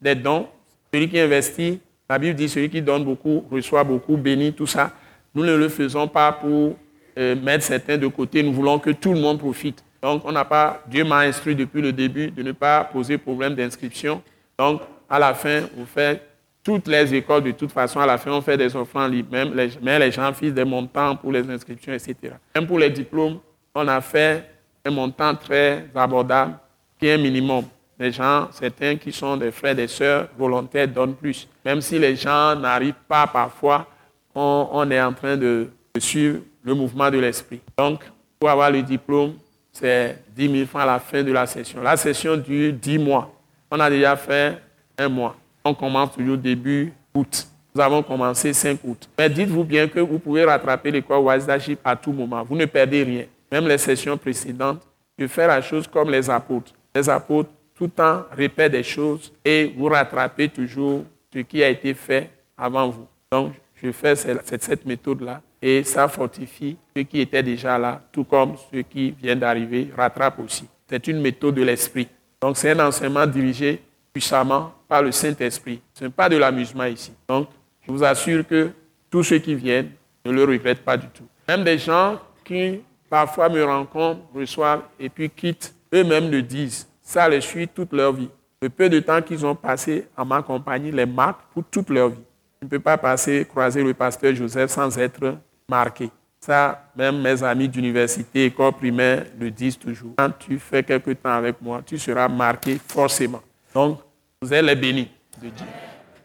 des 0.00 0.14
dons. 0.14 0.46
Celui 0.92 1.08
qui 1.08 1.18
investit, 1.18 1.80
la 2.08 2.18
Bible 2.18 2.36
dit 2.36 2.48
celui 2.48 2.68
qui 2.68 2.82
donne 2.82 3.04
beaucoup 3.04 3.44
reçoit 3.50 3.82
beaucoup, 3.82 4.16
béni, 4.16 4.52
tout 4.52 4.66
ça. 4.66 4.92
Nous 5.34 5.44
ne 5.44 5.56
le 5.56 5.68
faisons 5.68 6.06
pas 6.06 6.30
pour 6.30 6.76
euh, 7.16 7.36
mettre 7.36 7.64
certains 7.64 7.96
de 7.96 8.06
côté. 8.08 8.42
Nous 8.42 8.52
voulons 8.52 8.78
que 8.78 8.90
tout 8.90 9.12
le 9.12 9.20
monde 9.20 9.38
profite. 9.38 9.82
Donc, 10.02 10.22
on 10.24 10.32
n'a 10.32 10.44
pas, 10.44 10.82
Dieu 10.86 11.04
m'a 11.04 11.20
instruit 11.20 11.54
depuis 11.54 11.80
le 11.80 11.92
début 11.92 12.30
de 12.30 12.42
ne 12.42 12.52
pas 12.52 12.84
poser 12.84 13.18
problème 13.18 13.54
d'inscription. 13.54 14.22
Donc, 14.58 14.82
à 15.08 15.18
la 15.18 15.32
fin, 15.34 15.62
on 15.78 15.84
fait 15.86 16.22
toutes 16.62 16.88
les 16.88 17.14
écoles, 17.14 17.42
de 17.44 17.50
toute 17.52 17.72
façon, 17.72 18.00
à 18.00 18.06
la 18.06 18.18
fin, 18.18 18.32
on 18.32 18.40
fait 18.40 18.56
des 18.56 18.74
offrandes 18.74 19.12
libres. 19.12 19.32
Même 19.32 19.54
les, 19.54 19.98
les 19.98 20.10
gens 20.10 20.32
fixent 20.32 20.54
des 20.54 20.64
montants 20.64 21.14
pour 21.16 21.30
les 21.30 21.48
inscriptions, 21.48 21.92
etc. 21.92 22.16
Même 22.54 22.66
pour 22.66 22.78
les 22.78 22.90
diplômes, 22.90 23.38
on 23.74 23.86
a 23.86 24.00
fait 24.00 24.44
un 24.84 24.90
montant 24.90 25.34
très 25.34 25.86
abordable, 25.94 26.54
qui 26.98 27.06
est 27.06 27.14
un 27.14 27.18
minimum. 27.18 27.64
Les 27.98 28.10
gens, 28.10 28.48
certains 28.50 28.96
qui 28.96 29.12
sont 29.12 29.36
des 29.36 29.50
frères 29.50 29.74
des 29.74 29.86
sœurs 29.86 30.28
volontaires 30.36 30.88
donnent 30.88 31.14
plus. 31.14 31.48
Même 31.64 31.80
si 31.80 31.98
les 31.98 32.16
gens 32.16 32.56
n'arrivent 32.56 32.94
pas 33.06 33.26
parfois, 33.26 33.86
on, 34.34 34.90
est 34.90 35.00
en 35.00 35.12
train 35.12 35.36
de 35.36 35.70
suivre 35.98 36.40
le 36.64 36.74
mouvement 36.74 37.10
de 37.10 37.18
l'esprit. 37.18 37.60
Donc, 37.76 38.00
pour 38.40 38.48
avoir 38.48 38.70
le 38.70 38.82
diplôme, 38.82 39.34
c'est 39.70 40.18
10 40.34 40.50
000 40.50 40.66
francs 40.66 40.82
à 40.82 40.86
la 40.86 40.98
fin 40.98 41.22
de 41.22 41.30
la 41.30 41.46
session. 41.46 41.82
La 41.82 41.96
session 41.96 42.36
dure 42.36 42.72
10 42.72 42.98
mois. 42.98 43.32
On 43.70 43.78
a 43.78 43.90
déjà 43.90 44.16
fait 44.16 44.58
un 44.96 45.08
mois. 45.08 45.36
On 45.64 45.74
commence 45.74 46.12
toujours 46.12 46.38
début 46.38 46.92
août. 47.14 47.46
Nous 47.74 47.82
avons 47.82 48.02
commencé 48.02 48.52
5 48.52 48.78
août. 48.84 49.08
Mais 49.18 49.28
dites-vous 49.28 49.64
bien 49.64 49.88
que 49.88 49.98
vous 49.98 50.18
pouvez 50.18 50.44
rattraper 50.44 50.90
l'école 50.90 51.18
Wazaship 51.18 51.80
à 51.84 51.96
tout 51.96 52.12
moment. 52.12 52.44
Vous 52.44 52.56
ne 52.56 52.66
perdez 52.66 53.02
rien. 53.02 53.24
Même 53.50 53.66
les 53.66 53.78
sessions 53.78 54.16
précédentes, 54.16 54.82
je 55.18 55.26
fais 55.26 55.46
la 55.46 55.60
chose 55.60 55.86
comme 55.86 56.10
les 56.10 56.30
apôtres. 56.30 56.72
Les 56.94 57.08
apôtres, 57.08 57.50
tout 57.74 57.84
le 57.84 57.90
temps, 57.90 58.22
répètent 58.30 58.72
des 58.72 58.82
choses 58.84 59.32
et 59.44 59.74
vous 59.76 59.86
rattrapez 59.86 60.48
toujours 60.48 61.02
ce 61.32 61.40
qui 61.40 61.62
a 61.64 61.68
été 61.68 61.94
fait 61.94 62.30
avant 62.56 62.88
vous. 62.88 63.06
Donc, 63.32 63.54
je 63.84 63.92
fais 63.92 64.16
cette, 64.16 64.86
méthode-là 64.86 65.42
et 65.60 65.84
ça 65.84 66.08
fortifie 66.08 66.76
ceux 66.96 67.02
qui 67.02 67.20
étaient 67.20 67.42
déjà 67.42 67.78
là, 67.78 68.00
tout 68.10 68.24
comme 68.24 68.54
ceux 68.72 68.80
qui 68.80 69.10
viennent 69.10 69.40
d'arriver 69.40 69.90
rattrapent 69.94 70.38
aussi. 70.38 70.66
C'est 70.88 71.06
une 71.06 71.20
méthode 71.20 71.54
de 71.54 71.62
l'esprit. 71.62 72.08
Donc 72.40 72.56
c'est 72.56 72.70
un 72.70 72.86
enseignement 72.86 73.26
dirigé 73.26 73.82
puissamment 74.12 74.72
par 74.88 75.02
le 75.02 75.12
Saint-Esprit. 75.12 75.82
Ce 75.92 76.04
n'est 76.04 76.10
pas 76.10 76.30
de 76.30 76.36
l'amusement 76.36 76.84
ici. 76.84 77.12
Donc 77.28 77.48
je 77.86 77.92
vous 77.92 78.02
assure 78.02 78.46
que 78.46 78.70
tous 79.10 79.22
ceux 79.22 79.38
qui 79.38 79.54
viennent 79.54 79.90
ne 80.24 80.32
le 80.32 80.44
regrettent 80.44 80.84
pas 80.84 80.96
du 80.96 81.08
tout. 81.08 81.26
Même 81.46 81.62
des 81.62 81.76
gens 81.76 82.18
qui 82.42 82.80
parfois 83.10 83.50
me 83.50 83.62
rencontrent, 83.62 84.22
reçoivent 84.34 84.84
et 84.98 85.10
puis 85.10 85.28
quittent, 85.28 85.74
eux-mêmes 85.92 86.30
le 86.30 86.40
disent. 86.40 86.88
Ça 87.02 87.28
les 87.28 87.42
suit 87.42 87.68
toute 87.68 87.92
leur 87.92 88.14
vie. 88.14 88.30
Le 88.62 88.70
peu 88.70 88.88
de 88.88 88.98
temps 89.00 89.20
qu'ils 89.20 89.44
ont 89.44 89.54
passé 89.54 90.06
à 90.16 90.24
ma 90.24 90.40
compagnie 90.40 90.90
les 90.90 91.04
marque 91.04 91.40
pour 91.52 91.64
toute 91.64 91.90
leur 91.90 92.08
vie. 92.08 92.24
Tu 92.64 92.66
ne 92.66 92.78
peux 92.78 92.80
pas 92.80 92.96
passer, 92.96 93.44
croiser 93.44 93.82
le 93.82 93.92
pasteur 93.92 94.34
Joseph 94.34 94.70
sans 94.70 94.98
être 94.98 95.36
marqué. 95.68 96.10
Ça, 96.40 96.90
même 96.96 97.20
mes 97.20 97.42
amis 97.42 97.68
d'université, 97.68 98.46
école 98.46 98.72
primaire 98.72 99.26
le 99.38 99.50
disent 99.50 99.78
toujours. 99.78 100.12
Quand 100.16 100.30
tu 100.38 100.58
fais 100.58 100.82
quelque 100.82 101.10
temps 101.10 101.34
avec 101.34 101.60
moi, 101.60 101.82
tu 101.84 101.98
seras 101.98 102.26
marqué 102.26 102.80
forcément. 102.88 103.42
Donc, 103.74 103.98
vous 104.40 104.54
êtes 104.54 104.64
les 104.64 104.74
bénis 104.74 105.10
de 105.42 105.50
Dieu. 105.50 105.66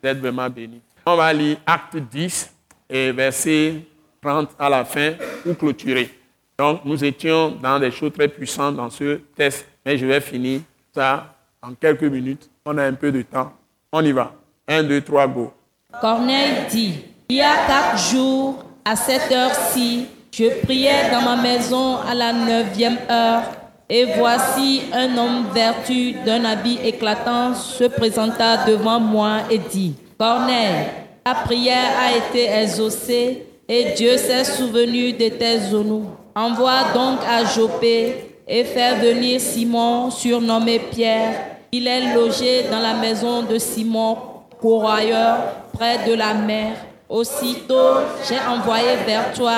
Vous 0.02 0.08
êtes 0.08 0.18
vraiment 0.20 0.50
bénis. 0.50 0.82
On 1.06 1.18
va 1.18 1.34
lire 1.34 1.58
Acte 1.66 1.98
10 1.98 2.56
et 2.90 3.12
verset 3.12 3.82
30 4.22 4.52
à 4.58 4.70
la 4.70 4.86
fin 4.86 5.16
pour 5.44 5.58
clôturer. 5.58 6.10
Donc, 6.58 6.86
nous 6.86 7.04
étions 7.04 7.52
dans 7.52 7.78
des 7.80 7.92
choses 7.92 8.14
très 8.14 8.30
puissantes 8.30 8.78
dans 8.78 8.90
ce 8.90 9.16
test, 9.36 9.68
mais 9.86 9.98
je 9.98 10.06
vais 10.06 10.22
finir 10.22 10.62
ça 10.96 11.36
en 11.62 11.74
quelques 11.74 12.04
minutes. 12.04 12.50
On 12.64 12.78
a 12.78 12.86
un 12.86 12.94
peu 12.94 13.12
de 13.12 13.24
temps. 13.24 13.52
On 13.92 14.02
y 14.06 14.14
va. 14.14 14.34
Un, 14.70 14.84
deux, 14.84 15.02
trois, 15.02 15.28
go. 15.28 15.54
Corneille 16.02 16.68
dit, 16.70 16.94
il 17.30 17.38
y 17.38 17.42
a 17.42 17.66
quatre 17.68 17.98
jours, 18.12 18.64
à 18.86 18.96
cette 18.96 19.32
heure-ci, 19.32 20.06
je 20.32 20.46
priais 20.64 21.10
dans 21.12 21.22
ma 21.22 21.36
maison 21.36 21.98
à 21.98 22.14
la 22.14 22.32
neuvième 22.32 22.98
heure, 23.10 23.42
et 23.90 24.06
voici 24.18 24.84
un 24.94 25.18
homme 25.18 25.48
vertu 25.54 26.14
d'un 26.26 26.46
habit 26.46 26.80
éclatant 26.86 27.54
se 27.54 27.86
présenta 27.86 28.66
devant 28.66 29.00
moi 29.00 29.40
et 29.50 29.58
dit, 29.58 29.96
Corneille, 30.18 30.86
ta 31.26 31.34
prière 31.34 31.92
a 32.00 32.16
été 32.16 32.50
exaucée, 32.50 33.46
et 33.68 33.94
Dieu 33.98 34.16
s'est 34.18 34.46
souvenu 34.46 35.12
de 35.14 35.30
tes 35.30 35.60
genoux. 35.70 36.06
Envoie 36.36 36.94
donc 36.94 37.20
à 37.28 37.44
Jopé 37.44 38.36
et 38.48 38.64
fais 38.64 38.96
venir 38.96 39.42
Simon, 39.42 40.12
surnommé 40.12 40.80
Pierre. 40.80 41.34
Il 41.72 41.88
est 41.88 42.14
logé 42.16 42.66
dans 42.72 42.80
la 42.80 42.94
maison 42.94 43.44
de 43.44 43.58
Simon, 43.58 44.18
courroyeur, 44.60 45.38
près 45.74 46.00
de 46.08 46.14
la 46.14 46.34
mer. 46.34 46.74
Aussitôt, 47.08 48.02
j'ai 48.28 48.40
envoyé 48.40 48.96
vers 49.06 49.34
toi 49.34 49.56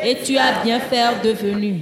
et 0.00 0.16
tu 0.22 0.38
as 0.38 0.62
bien 0.62 0.78
fait 0.78 1.22
de 1.24 1.30
venir. 1.30 1.80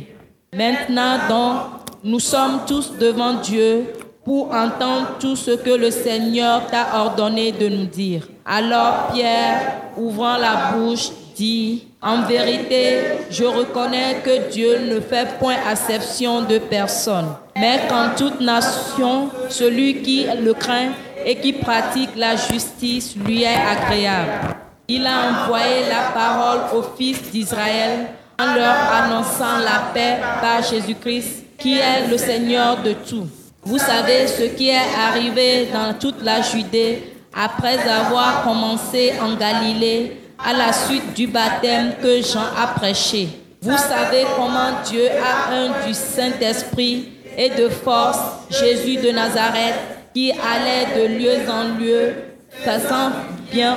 Maintenant 0.55 1.19
donc, 1.29 1.57
nous 2.05 2.21
sommes 2.21 2.61
tous 2.67 2.93
devant 2.99 3.35
Dieu 3.35 3.87
pour 4.25 4.53
entendre 4.53 5.17
tout 5.19 5.37
ce 5.37 5.53
que 5.53 5.71
le 5.71 5.91
Seigneur 5.91 6.67
t'a 6.67 7.01
ordonné 7.01 7.53
de 7.53 7.69
nous 7.69 7.87
dire. 7.87 8.29
Alors 8.47 9.09
Pierre, 9.13 9.81
ouvrant 9.97 10.37
la 10.37 10.73
bouche, 10.73 11.11
dit, 11.35 11.89
En 12.03 12.23
vérité, 12.23 12.99
je 13.31 13.45
reconnais 13.45 14.17
que 14.25 14.51
Dieu 14.51 14.79
ne 14.91 15.01
fait 15.01 15.39
point 15.39 15.57
acception 15.71 16.43
de 16.43 16.59
personne, 16.59 17.29
mais 17.57 17.81
qu'en 17.89 18.11
toute 18.17 18.41
nation, 18.41 19.29
celui 19.49 20.03
qui 20.03 20.27
le 20.43 20.53
craint 20.53 20.91
et 21.25 21.37
qui 21.37 21.53
pratique 21.53 22.11
la 22.17 22.37
justice 22.37 23.17
lui 23.17 23.43
est 23.43 23.57
agréable. 23.57 24.57
Il 24.89 25.07
a 25.07 25.45
envoyé 25.45 25.89
la 25.89 26.11
parole 26.13 26.61
aux 26.77 26.97
fils 26.97 27.23
d'Israël 27.31 28.09
en 28.39 28.55
leur 28.55 28.75
annonçant 28.93 29.59
la 29.59 29.93
paix 29.95 30.19
par 30.41 30.63
Jésus-Christ, 30.63 31.45
qui 31.59 31.79
est 31.79 32.09
le 32.11 32.19
Seigneur 32.19 32.83
de 32.83 32.93
tout. 32.93 33.27
Vous 33.63 33.79
savez 33.79 34.27
ce 34.27 34.43
qui 34.55 34.71
est 34.71 34.91
arrivé 34.99 35.69
dans 35.73 35.95
toute 35.95 36.23
la 36.23 36.43
Judée 36.43 37.15
après 37.33 37.79
avoir 37.89 38.43
commencé 38.43 39.13
en 39.23 39.37
Galilée 39.37 40.21
à 40.45 40.53
la 40.53 40.73
suite 40.73 41.15
du 41.15 41.29
baptême 41.29 41.93
que 42.03 42.21
Jean 42.21 42.47
a 42.61 42.67
prêché. 42.69 43.29
Vous 43.63 43.77
savez 43.77 44.25
comment 44.37 44.81
Dieu 44.85 45.09
a 45.09 45.55
un 45.55 45.87
du 45.87 45.95
Saint-Esprit 45.95 47.11
et 47.39 47.51
de 47.51 47.69
force 47.69 48.19
Jésus 48.51 48.97
de 48.97 49.11
Nazareth 49.13 49.92
qui 50.15 50.33
allait 50.33 51.01
de 51.01 51.19
lieu 51.19 51.33
en 51.49 51.79
lieu, 51.79 52.13
faisant 52.51 53.11
bien, 53.51 53.77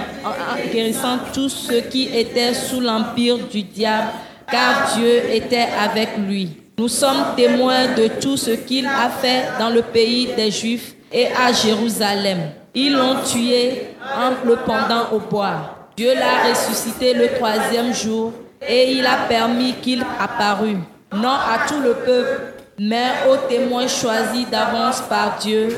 guérissant 0.71 1.17
tous 1.33 1.49
ceux 1.49 1.81
qui 1.81 2.09
étaient 2.17 2.53
sous 2.53 2.81
l'empire 2.81 3.37
du 3.37 3.63
diable, 3.63 4.09
car 4.51 4.95
Dieu 4.95 5.21
était 5.31 5.67
avec 5.79 6.17
lui. 6.17 6.49
Nous 6.77 6.89
sommes 6.89 7.35
témoins 7.37 7.93
de 7.95 8.07
tout 8.19 8.35
ce 8.37 8.51
qu'il 8.51 8.85
a 8.85 9.09
fait 9.09 9.45
dans 9.59 9.69
le 9.69 9.81
pays 9.81 10.29
des 10.35 10.51
Juifs 10.51 10.95
et 11.11 11.27
à 11.27 11.53
Jérusalem. 11.53 12.39
Ils 12.73 12.93
l'ont 12.93 13.23
tué 13.23 13.87
en 14.03 14.45
le 14.45 14.57
pendant 14.57 15.09
au 15.13 15.19
bois. 15.19 15.87
Dieu 15.95 16.13
l'a 16.13 16.49
ressuscité 16.49 17.13
le 17.13 17.29
troisième 17.35 17.93
jour 17.93 18.33
et 18.67 18.91
il 18.91 19.05
a 19.05 19.25
permis 19.29 19.73
qu'il 19.81 20.03
apparût, 20.19 20.77
non 21.13 21.29
à 21.29 21.65
tout 21.67 21.79
le 21.79 21.93
peuple, 21.93 22.41
mais 22.77 23.07
aux 23.29 23.47
témoins 23.47 23.87
choisis 23.87 24.49
d'avance 24.49 25.01
par 25.07 25.37
Dieu, 25.39 25.69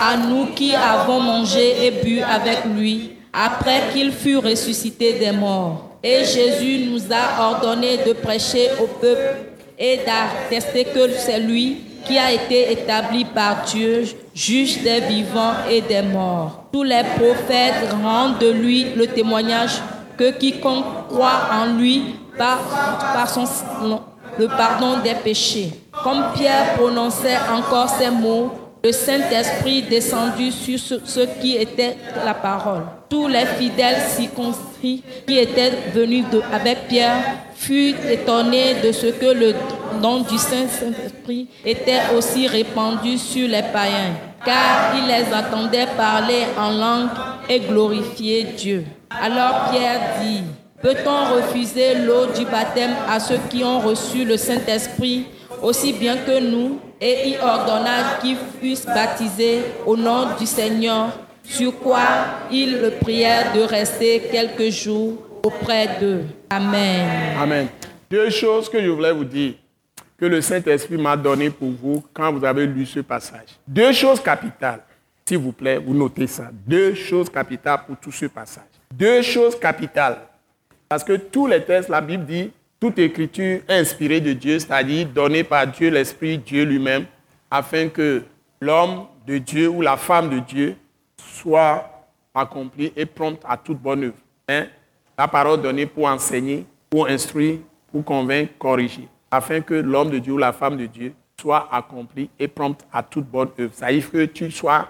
à 0.00 0.16
nous 0.16 0.46
qui 0.54 0.74
avons 0.74 1.20
mangé 1.20 1.86
et 1.86 1.90
bu 1.90 2.20
avec 2.20 2.64
lui 2.64 3.12
après 3.32 3.82
qu'il 3.92 4.12
fut 4.12 4.38
ressuscité 4.38 5.14
des 5.14 5.32
morts. 5.32 5.90
Et 6.02 6.24
Jésus 6.24 6.86
nous 6.90 7.00
a 7.10 7.48
ordonné 7.48 7.98
de 8.06 8.12
prêcher 8.12 8.70
au 8.82 8.86
peuple 8.86 9.36
et 9.78 10.00
d'attester 10.04 10.84
que 10.84 11.10
c'est 11.10 11.40
lui 11.40 11.78
qui 12.06 12.18
a 12.18 12.30
été 12.32 12.70
établi 12.72 13.24
par 13.24 13.64
Dieu, 13.64 14.04
juge 14.34 14.82
des 14.82 15.00
vivants 15.00 15.54
et 15.70 15.80
des 15.80 16.02
morts. 16.02 16.64
Tous 16.72 16.82
les 16.82 17.02
prophètes 17.16 17.90
rendent 18.02 18.38
de 18.38 18.50
lui 18.50 18.86
le 18.94 19.06
témoignage 19.06 19.80
que 20.16 20.30
quiconque 20.32 21.08
croit 21.08 21.48
en 21.52 21.78
lui 21.78 22.16
par, 22.36 22.58
par 23.14 23.28
son, 23.28 23.44
le 24.38 24.48
pardon 24.48 24.98
des 25.02 25.14
péchés. 25.14 25.70
Comme 26.02 26.24
Pierre 26.34 26.74
prononçait 26.74 27.38
encore 27.52 27.88
ces 27.88 28.10
mots, 28.10 28.52
le 28.84 28.92
Saint-Esprit 28.92 29.82
descendu 29.82 30.52
sur 30.52 30.78
ceux 30.78 31.26
qui 31.40 31.56
étaient 31.56 31.96
la 32.22 32.34
parole. 32.34 32.82
Tous 33.08 33.28
les 33.28 33.46
fidèles 33.46 34.02
circonscrits 34.14 35.02
qui 35.26 35.38
étaient 35.38 35.72
venus 35.94 36.26
avec 36.52 36.86
Pierre 36.88 37.16
furent 37.56 38.04
étonnés 38.10 38.74
de 38.84 38.92
ce 38.92 39.06
que 39.06 39.32
le 39.32 39.54
nom 40.02 40.20
du 40.20 40.36
Saint-Esprit 40.36 41.48
était 41.64 42.02
aussi 42.14 42.46
répandu 42.46 43.16
sur 43.16 43.48
les 43.48 43.62
païens, 43.62 44.12
car 44.44 44.92
ils 44.98 45.06
les 45.06 45.32
attendaient 45.32 45.88
parler 45.96 46.44
en 46.58 46.70
langue 46.72 47.08
et 47.48 47.60
glorifier 47.60 48.44
Dieu. 48.54 48.84
Alors 49.08 49.70
Pierre 49.70 50.00
dit, 50.22 50.42
peut-on 50.82 51.36
refuser 51.36 51.94
l'eau 52.04 52.26
du 52.26 52.44
baptême 52.44 52.94
à 53.08 53.18
ceux 53.18 53.38
qui 53.48 53.64
ont 53.64 53.80
reçu 53.80 54.26
le 54.26 54.36
Saint-Esprit 54.36 55.24
aussi 55.62 55.92
bien 55.92 56.16
que 56.18 56.40
nous 56.40 56.80
et 57.00 57.28
il 57.28 57.38
ordonna 57.40 58.18
qu'ils 58.20 58.36
fussent 58.60 58.86
baptisés 58.86 59.62
au 59.86 59.96
nom 59.96 60.28
du 60.38 60.46
Seigneur, 60.46 61.10
sur 61.42 61.78
quoi 61.78 62.06
ils 62.50 62.80
le 62.80 62.90
prièrent 62.90 63.52
de 63.52 63.60
rester 63.60 64.22
quelques 64.30 64.70
jours 64.70 65.18
auprès 65.42 65.98
d'eux. 66.00 66.24
Amen. 66.50 67.36
Amen. 67.38 67.68
Deux 68.10 68.30
choses 68.30 68.68
que 68.68 68.80
je 68.82 68.88
voulais 68.88 69.12
vous 69.12 69.24
dire, 69.24 69.54
que 70.18 70.24
le 70.24 70.40
Saint-Esprit 70.40 70.96
m'a 70.96 71.16
donné 71.16 71.50
pour 71.50 71.70
vous 71.70 72.02
quand 72.12 72.32
vous 72.32 72.44
avez 72.44 72.66
lu 72.66 72.86
ce 72.86 73.00
passage. 73.00 73.48
Deux 73.66 73.92
choses 73.92 74.20
capitales. 74.20 74.80
S'il 75.26 75.38
vous 75.38 75.52
plaît, 75.52 75.78
vous 75.78 75.94
notez 75.94 76.26
ça. 76.26 76.50
Deux 76.66 76.94
choses 76.94 77.30
capitales 77.30 77.80
pour 77.86 77.96
tout 77.96 78.12
ce 78.12 78.26
passage. 78.26 78.64
Deux 78.92 79.22
choses 79.22 79.58
capitales. 79.58 80.18
Parce 80.88 81.02
que 81.02 81.14
tous 81.14 81.46
les 81.46 81.62
textes, 81.62 81.88
la 81.88 82.00
Bible 82.00 82.24
dit, 82.24 82.50
toute 82.84 82.98
écriture 82.98 83.62
inspirée 83.66 84.20
de 84.20 84.34
Dieu, 84.34 84.58
c'est-à-dire 84.58 85.08
donnée 85.08 85.42
par 85.42 85.66
Dieu, 85.66 85.88
l'Esprit, 85.88 86.36
Dieu 86.36 86.64
lui-même, 86.64 87.06
afin 87.50 87.88
que 87.88 88.22
l'homme 88.60 89.06
de 89.26 89.38
Dieu 89.38 89.70
ou 89.70 89.80
la 89.80 89.96
femme 89.96 90.28
de 90.28 90.38
Dieu 90.40 90.76
soit 91.16 92.06
accompli 92.34 92.92
et 92.94 93.06
prompte 93.06 93.42
à 93.48 93.56
toute 93.56 93.78
bonne 93.78 94.04
œuvre. 94.04 94.18
Hein? 94.50 94.66
La 95.16 95.26
parole 95.26 95.62
donnée 95.62 95.86
pour 95.86 96.04
enseigner, 96.04 96.66
pour 96.90 97.06
instruire, 97.06 97.60
pour 97.90 98.04
convaincre, 98.04 98.52
corriger, 98.58 99.08
afin 99.30 99.62
que 99.62 99.72
l'homme 99.72 100.10
de 100.10 100.18
Dieu 100.18 100.34
ou 100.34 100.38
la 100.38 100.52
femme 100.52 100.76
de 100.76 100.84
Dieu 100.84 101.14
soit 101.40 101.66
accompli 101.72 102.28
et 102.38 102.48
prompte 102.48 102.84
à 102.92 103.02
toute 103.02 103.24
bonne 103.24 103.48
œuvre. 103.58 103.72
Ça 103.72 103.86
veut 103.86 103.94
dire 103.94 104.10
que 104.10 104.24
tu 104.26 104.50
sois 104.50 104.88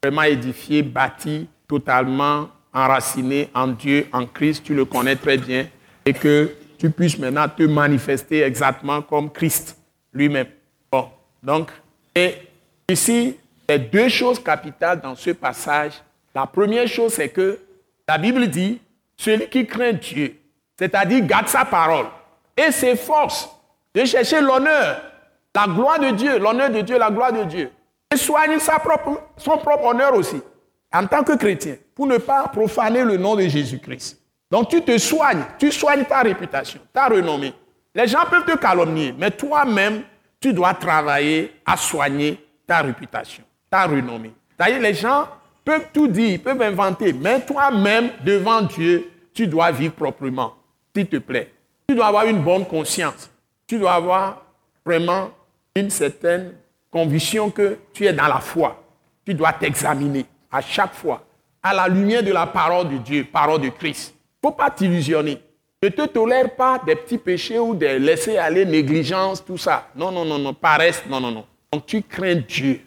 vraiment 0.00 0.22
édifié, 0.22 0.84
bâti, 0.84 1.48
totalement 1.66 2.50
enraciné 2.72 3.50
en 3.52 3.66
Dieu, 3.66 4.06
en 4.12 4.26
Christ, 4.26 4.62
tu 4.62 4.76
le 4.76 4.84
connais 4.84 5.16
très 5.16 5.38
bien, 5.38 5.66
et 6.06 6.12
que 6.12 6.52
tu 6.82 6.90
puisses 6.90 7.16
maintenant 7.16 7.48
te 7.48 7.62
manifester 7.62 8.42
exactement 8.42 9.02
comme 9.02 9.30
Christ 9.30 9.78
lui-même. 10.12 10.48
Bon, 10.90 11.10
donc, 11.40 11.70
et 12.12 12.34
ici, 12.88 13.36
il 13.68 13.72
y 13.72 13.74
a 13.76 13.78
deux 13.78 14.08
choses 14.08 14.42
capitales 14.42 15.00
dans 15.00 15.14
ce 15.14 15.30
passage. 15.30 16.02
La 16.34 16.44
première 16.44 16.88
chose, 16.88 17.12
c'est 17.12 17.28
que 17.28 17.60
la 18.08 18.18
Bible 18.18 18.48
dit, 18.48 18.80
celui 19.16 19.48
qui 19.48 19.64
craint 19.64 19.92
Dieu, 19.92 20.34
c'est-à-dire 20.76 21.24
garde 21.24 21.46
sa 21.46 21.64
parole 21.64 22.06
et 22.56 22.72
s'efforce 22.72 23.48
de 23.94 24.04
chercher 24.04 24.40
l'honneur, 24.40 25.02
la 25.54 25.66
gloire 25.68 26.00
de 26.00 26.10
Dieu, 26.10 26.36
l'honneur 26.40 26.70
de 26.70 26.80
Dieu, 26.80 26.98
la 26.98 27.12
gloire 27.12 27.32
de 27.32 27.44
Dieu, 27.44 27.70
et 28.12 28.16
soigne 28.16 28.58
sa 28.58 28.80
propre, 28.80 29.22
son 29.36 29.56
propre 29.56 29.84
honneur 29.84 30.14
aussi, 30.14 30.42
en 30.92 31.06
tant 31.06 31.22
que 31.22 31.36
chrétien, 31.36 31.76
pour 31.94 32.08
ne 32.08 32.18
pas 32.18 32.48
profaner 32.48 33.04
le 33.04 33.18
nom 33.18 33.36
de 33.36 33.42
Jésus-Christ. 33.42 34.21
Donc 34.52 34.68
tu 34.68 34.82
te 34.82 34.98
soignes, 34.98 35.44
tu 35.58 35.72
soignes 35.72 36.04
ta 36.04 36.20
réputation, 36.20 36.80
ta 36.92 37.06
renommée. 37.06 37.54
Les 37.94 38.06
gens 38.06 38.26
peuvent 38.30 38.44
te 38.44 38.54
calomnier, 38.58 39.14
mais 39.16 39.30
toi-même, 39.30 40.02
tu 40.38 40.52
dois 40.52 40.74
travailler 40.74 41.54
à 41.64 41.74
soigner 41.74 42.38
ta 42.66 42.82
réputation, 42.82 43.44
ta 43.70 43.86
renommée. 43.86 44.34
D'ailleurs, 44.58 44.82
les 44.82 44.92
gens 44.92 45.26
peuvent 45.64 45.86
tout 45.90 46.06
dire, 46.06 46.38
peuvent 46.42 46.60
inventer, 46.60 47.14
mais 47.14 47.40
toi-même, 47.40 48.10
devant 48.22 48.60
Dieu, 48.60 49.10
tu 49.32 49.46
dois 49.46 49.70
vivre 49.70 49.94
proprement, 49.94 50.54
s'il 50.94 51.06
te 51.06 51.16
plaît. 51.16 51.50
Tu 51.88 51.94
dois 51.94 52.08
avoir 52.08 52.26
une 52.26 52.42
bonne 52.42 52.66
conscience. 52.66 53.30
Tu 53.66 53.78
dois 53.78 53.94
avoir 53.94 54.42
vraiment 54.84 55.30
une 55.74 55.88
certaine 55.88 56.52
conviction 56.90 57.48
que 57.48 57.78
tu 57.94 58.04
es 58.04 58.12
dans 58.12 58.28
la 58.28 58.40
foi. 58.40 58.84
Tu 59.24 59.32
dois 59.32 59.54
t'examiner 59.54 60.26
à 60.50 60.60
chaque 60.60 60.92
fois, 60.92 61.24
à 61.62 61.72
la 61.72 61.88
lumière 61.88 62.22
de 62.22 62.32
la 62.32 62.46
parole 62.46 62.90
de 62.90 62.98
Dieu, 62.98 63.24
parole 63.24 63.62
de 63.62 63.70
Christ. 63.70 64.14
Ne 64.42 64.48
faut 64.48 64.54
pas 64.54 64.70
t'illusionner. 64.70 65.38
Ne 65.82 65.88
te 65.88 66.06
tolère 66.06 66.54
pas 66.54 66.80
des 66.84 66.96
petits 66.96 67.18
péchés 67.18 67.58
ou 67.58 67.74
des 67.74 67.98
laisser 67.98 68.38
aller, 68.38 68.64
négligence, 68.64 69.44
tout 69.44 69.58
ça. 69.58 69.88
Non, 69.94 70.10
non, 70.10 70.24
non, 70.24 70.38
non, 70.38 70.54
paresse, 70.54 71.02
non, 71.08 71.20
non, 71.20 71.30
non. 71.30 71.44
Donc 71.72 71.86
tu 71.86 72.02
crains 72.02 72.36
Dieu. 72.36 72.80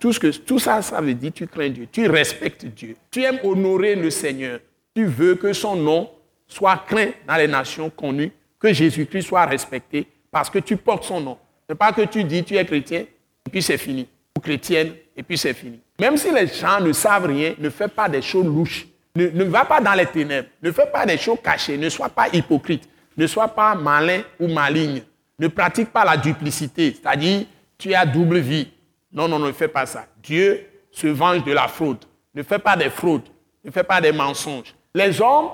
Tout, 0.00 0.12
tout 0.44 0.58
ça, 0.58 0.82
ça 0.82 1.00
veut 1.00 1.14
dire 1.14 1.32
tu 1.32 1.46
crains 1.46 1.68
Dieu, 1.68 1.86
tu 1.90 2.08
respectes 2.08 2.64
Dieu. 2.66 2.96
Tu 3.10 3.22
aimes 3.22 3.38
honorer 3.44 3.94
le 3.94 4.10
Seigneur. 4.10 4.60
Tu 4.94 5.04
veux 5.06 5.34
que 5.34 5.52
son 5.52 5.76
nom 5.76 6.10
soit 6.46 6.82
craint 6.86 7.10
dans 7.26 7.36
les 7.36 7.48
nations 7.48 7.90
connues, 7.90 8.32
que 8.58 8.72
Jésus-Christ 8.72 9.22
soit 9.22 9.44
respecté 9.44 10.06
parce 10.30 10.50
que 10.50 10.58
tu 10.58 10.76
portes 10.76 11.04
son 11.04 11.20
nom. 11.20 11.38
Ce 11.68 11.72
n'est 11.72 11.76
pas 11.76 11.92
que 11.92 12.02
tu 12.02 12.24
dis 12.24 12.42
tu 12.44 12.56
es 12.56 12.64
chrétien 12.64 13.00
et 13.00 13.50
puis 13.50 13.62
c'est 13.62 13.78
fini. 13.78 14.08
Ou 14.36 14.40
chrétienne 14.40 14.94
et 15.16 15.22
puis 15.22 15.38
c'est 15.38 15.54
fini. 15.54 15.80
Même 16.00 16.16
si 16.16 16.30
les 16.30 16.46
gens 16.46 16.80
ne 16.80 16.92
savent 16.92 17.26
rien, 17.26 17.54
ne 17.58 17.70
fais 17.70 17.88
pas 17.88 18.08
des 18.08 18.22
choses 18.22 18.46
louches. 18.46 18.86
Ne, 19.16 19.44
va 19.44 19.64
pas 19.64 19.80
dans 19.80 19.94
les 19.94 20.06
ténèbres. 20.06 20.48
Ne 20.62 20.70
fais 20.70 20.86
pas 20.86 21.06
des 21.06 21.16
choses 21.16 21.38
cachées. 21.42 21.78
Ne 21.78 21.88
sois 21.88 22.08
pas 22.08 22.28
hypocrite. 22.32 22.88
Ne 23.16 23.26
sois 23.26 23.48
pas 23.48 23.74
malin 23.74 24.20
ou 24.38 24.48
maligne. 24.48 25.02
Ne 25.38 25.48
pratique 25.48 25.90
pas 25.90 26.04
la 26.04 26.16
duplicité. 26.16 26.94
C'est-à-dire, 26.94 27.46
tu 27.78 27.94
as 27.94 28.04
double 28.04 28.38
vie. 28.38 28.68
Non, 29.12 29.28
non, 29.28 29.38
ne 29.38 29.52
fais 29.52 29.68
pas 29.68 29.86
ça. 29.86 30.06
Dieu 30.22 30.66
se 30.90 31.06
venge 31.06 31.44
de 31.44 31.52
la 31.52 31.68
fraude. 31.68 32.04
Ne 32.34 32.42
fais 32.42 32.58
pas 32.58 32.76
des 32.76 32.90
fraudes. 32.90 33.28
Ne 33.64 33.70
fais 33.70 33.84
pas 33.84 34.00
des 34.00 34.12
mensonges. 34.12 34.74
Les 34.94 35.20
hommes, 35.20 35.48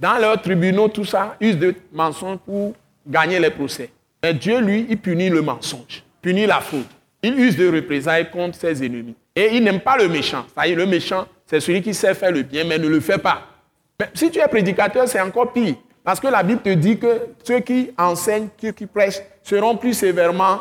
dans 0.00 0.18
leurs 0.18 0.40
tribunaux, 0.40 0.88
tout 0.88 1.04
ça, 1.04 1.36
usent 1.40 1.58
de 1.58 1.74
mensonges 1.92 2.38
pour 2.38 2.74
gagner 3.06 3.38
les 3.38 3.50
procès. 3.50 3.90
Mais 4.22 4.34
Dieu, 4.34 4.60
lui, 4.60 4.86
il 4.88 4.98
punit 4.98 5.28
le 5.28 5.42
mensonge, 5.42 6.02
punit 6.22 6.46
la 6.46 6.60
fraude. 6.60 6.86
Il 7.22 7.38
use 7.38 7.56
de 7.56 7.68
représailles 7.70 8.30
contre 8.30 8.58
ses 8.58 8.84
ennemis. 8.84 9.14
Et 9.36 9.56
il 9.56 9.64
n'aime 9.64 9.80
pas 9.80 9.96
le 9.96 10.08
méchant. 10.08 10.44
C'est-à-dire, 10.54 10.76
le 10.76 10.86
méchant, 10.86 11.26
c'est 11.46 11.60
celui 11.60 11.82
qui 11.82 11.92
sait 11.94 12.14
faire 12.14 12.30
le 12.30 12.42
bien, 12.42 12.64
mais 12.64 12.78
ne 12.78 12.88
le 12.88 13.00
fait 13.00 13.18
pas. 13.18 13.42
Mais 13.98 14.08
si 14.14 14.30
tu 14.30 14.38
es 14.38 14.48
prédicateur, 14.48 15.08
c'est 15.08 15.20
encore 15.20 15.52
pire. 15.52 15.76
Parce 16.02 16.20
que 16.20 16.28
la 16.28 16.42
Bible 16.42 16.60
te 16.60 16.70
dit 16.70 16.98
que 16.98 17.28
ceux 17.42 17.60
qui 17.60 17.90
enseignent, 17.96 18.48
ceux 18.60 18.72
qui 18.72 18.86
prêchent, 18.86 19.20
seront 19.42 19.76
plus 19.76 19.94
sévèrement 19.94 20.60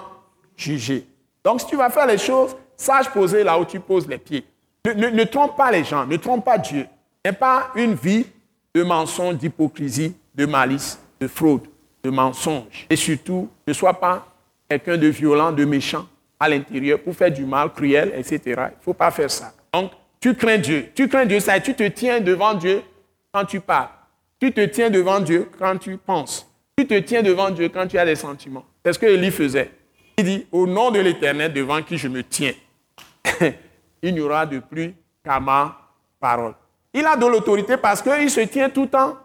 jugés. 0.56 1.06
Donc, 1.44 1.62
si 1.62 1.68
tu 1.68 1.76
vas 1.76 1.90
faire 1.90 2.08
les 2.08 2.18
choses, 2.18 2.56
sache 2.76 3.10
poser 3.10 3.44
là 3.44 3.60
où 3.60 3.66
tu 3.66 3.80
poses 3.80 4.08
les 4.08 4.18
pieds. 4.18 4.45
Ne, 4.86 5.24
trompe 5.24 5.56
pas 5.56 5.72
les 5.72 5.84
gens, 5.84 6.06
ne 6.06 6.18
trompe 6.18 6.45
pas 6.45 6.58
Dieu. 6.58 6.86
N'aie 7.24 7.32
pas 7.32 7.72
une 7.76 7.94
vie 7.94 8.26
de 8.74 8.84
mensonge, 8.84 9.36
d'hypocrisie, 9.36 10.16
de 10.36 10.45
malice, 10.45 11.00
de 11.20 11.28
fraude, 11.28 11.68
de 12.04 12.10
mensonge. 12.10 12.86
Et 12.90 12.95
surtout, 12.95 13.50
ne 13.68 13.74
sois 13.74 13.94
pas 13.94 14.28
quelqu'un 14.70 14.98
de 14.98 15.08
violent, 15.08 15.52
de 15.52 15.64
méchant 15.64 16.06
à 16.44 16.49
l'intérieur 16.49 16.99
pour 16.99 17.15
faire 17.15 17.32
du 17.32 17.45
mal, 17.45 17.72
cruel, 17.72 18.11
etc. 18.18 18.40
Il 18.45 18.52
ne 18.52 18.82
faut 18.82 18.94
pas 18.94 19.11
faire 19.11 19.32
ça. 19.32 19.53
Donc, 19.74 19.91
tu 20.20 20.36
crains 20.36 20.57
Dieu. 20.57 20.90
Tu 20.94 21.07
crains 21.07 21.26
Dieu, 21.26 21.40
ça, 21.40 21.60
tu 21.60 21.74
te 21.74 21.88
tiens 21.88 22.20
devant 22.20 22.53
Dieu 22.53 22.82
quand 23.32 23.45
tu 23.45 23.61
parles. 23.61 23.90
Tu 24.40 24.52
te 24.52 24.65
tiens 24.65 24.90
devant 24.90 25.22
Dieu 25.22 25.49
quand 25.57 25.78
tu 25.78 25.98
penses. 25.98 26.45
Tu 26.78 26.86
te 26.86 26.99
tiens 26.99 27.22
devant 27.22 27.49
Dieu 27.49 27.70
quand 27.70 27.88
tu 27.88 27.98
as 27.98 28.06
des 28.06 28.15
sentiments. 28.15 28.65
C'est 28.84 28.94
ce 28.94 28.99
que 28.99 29.06
Élie 29.06 29.32
faisait. 29.32 29.72
Il 30.18 30.26
dit, 30.26 30.48
au 30.52 30.68
nom 30.68 30.91
de 30.91 30.99
l'Éternel 30.99 31.53
devant 31.53 31.82
qui 31.82 31.98
je 31.98 32.10
me 32.10 32.24
tiens, 32.24 32.52
il 34.02 34.14
n'y 34.14 34.20
aura 34.20 34.45
de 34.45 34.60
plus 34.60 34.94
qu'à 35.24 35.40
ma 35.40 35.78
parole. 36.20 36.56
Il 36.94 37.06
a 37.06 37.15
de 37.15 37.26
l'autorité 37.26 37.78
parce 37.78 38.02
qu'il 38.02 38.30
se 38.30 38.41
tient 38.41 38.70
tout 38.70 38.84
le 38.84 38.90
temps 38.90 39.18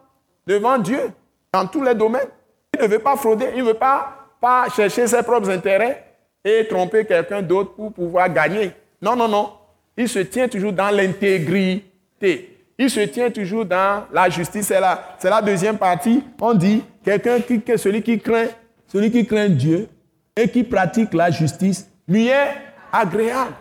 devant 0.47 0.79
Dieu, 0.79 1.11
dans 1.53 1.67
tous 1.67 1.83
les 1.83 1.97
domaines. 1.97 2.29
Il 2.75 2.83
ne 2.83 2.89
veut 2.89 3.01
pas 3.01 3.17
frauder, 3.17 3.49
il 3.57 3.65
ne 3.65 3.69
veut 3.69 3.75
pas, 3.75 4.29
pas 4.41 4.69
chercher 4.71 5.09
ses 5.09 5.23
propres 5.25 5.51
intérêts 5.51 6.08
et 6.45 6.67
tromper 6.67 7.05
quelqu'un 7.05 7.43
d'autre 7.43 7.73
pour 7.75 7.93
pouvoir 7.93 8.33
gagner. 8.33 8.71
Non, 9.01 9.17
non, 9.17 9.29
non. 9.29 9.53
Il 9.97 10.09
se 10.09 10.21
tient 10.21 10.49
toujours 10.49 10.73
dans 10.73 10.91
l'intégrité. 10.91 12.57
Il 12.79 12.89
se 12.89 13.01
tient 13.01 13.31
toujours 13.31 13.65
dans 13.65 14.05
la 14.13 14.29
justice. 14.31 14.67
C'est 14.69 14.81
la, 14.81 15.17
c'est 15.19 15.31
la 15.31 15.43
deuxième 15.43 15.77
partie. 15.79 16.23
On 16.41 16.55
dit 16.55 16.85
quelqu'un 17.05 17.41
qui, 17.41 17.61
celui 17.77 18.03
qui 18.03 18.21
craint, 18.21 18.47
celui 18.87 19.11
qui 19.11 19.27
craint 19.27 19.49
Dieu 19.49 19.89
et 20.37 20.49
qui 20.49 20.63
pratique 20.63 21.13
la 21.15 21.31
justice, 21.31 21.91
lui 22.07 22.29
est 22.29 22.55
agréable. 22.93 23.55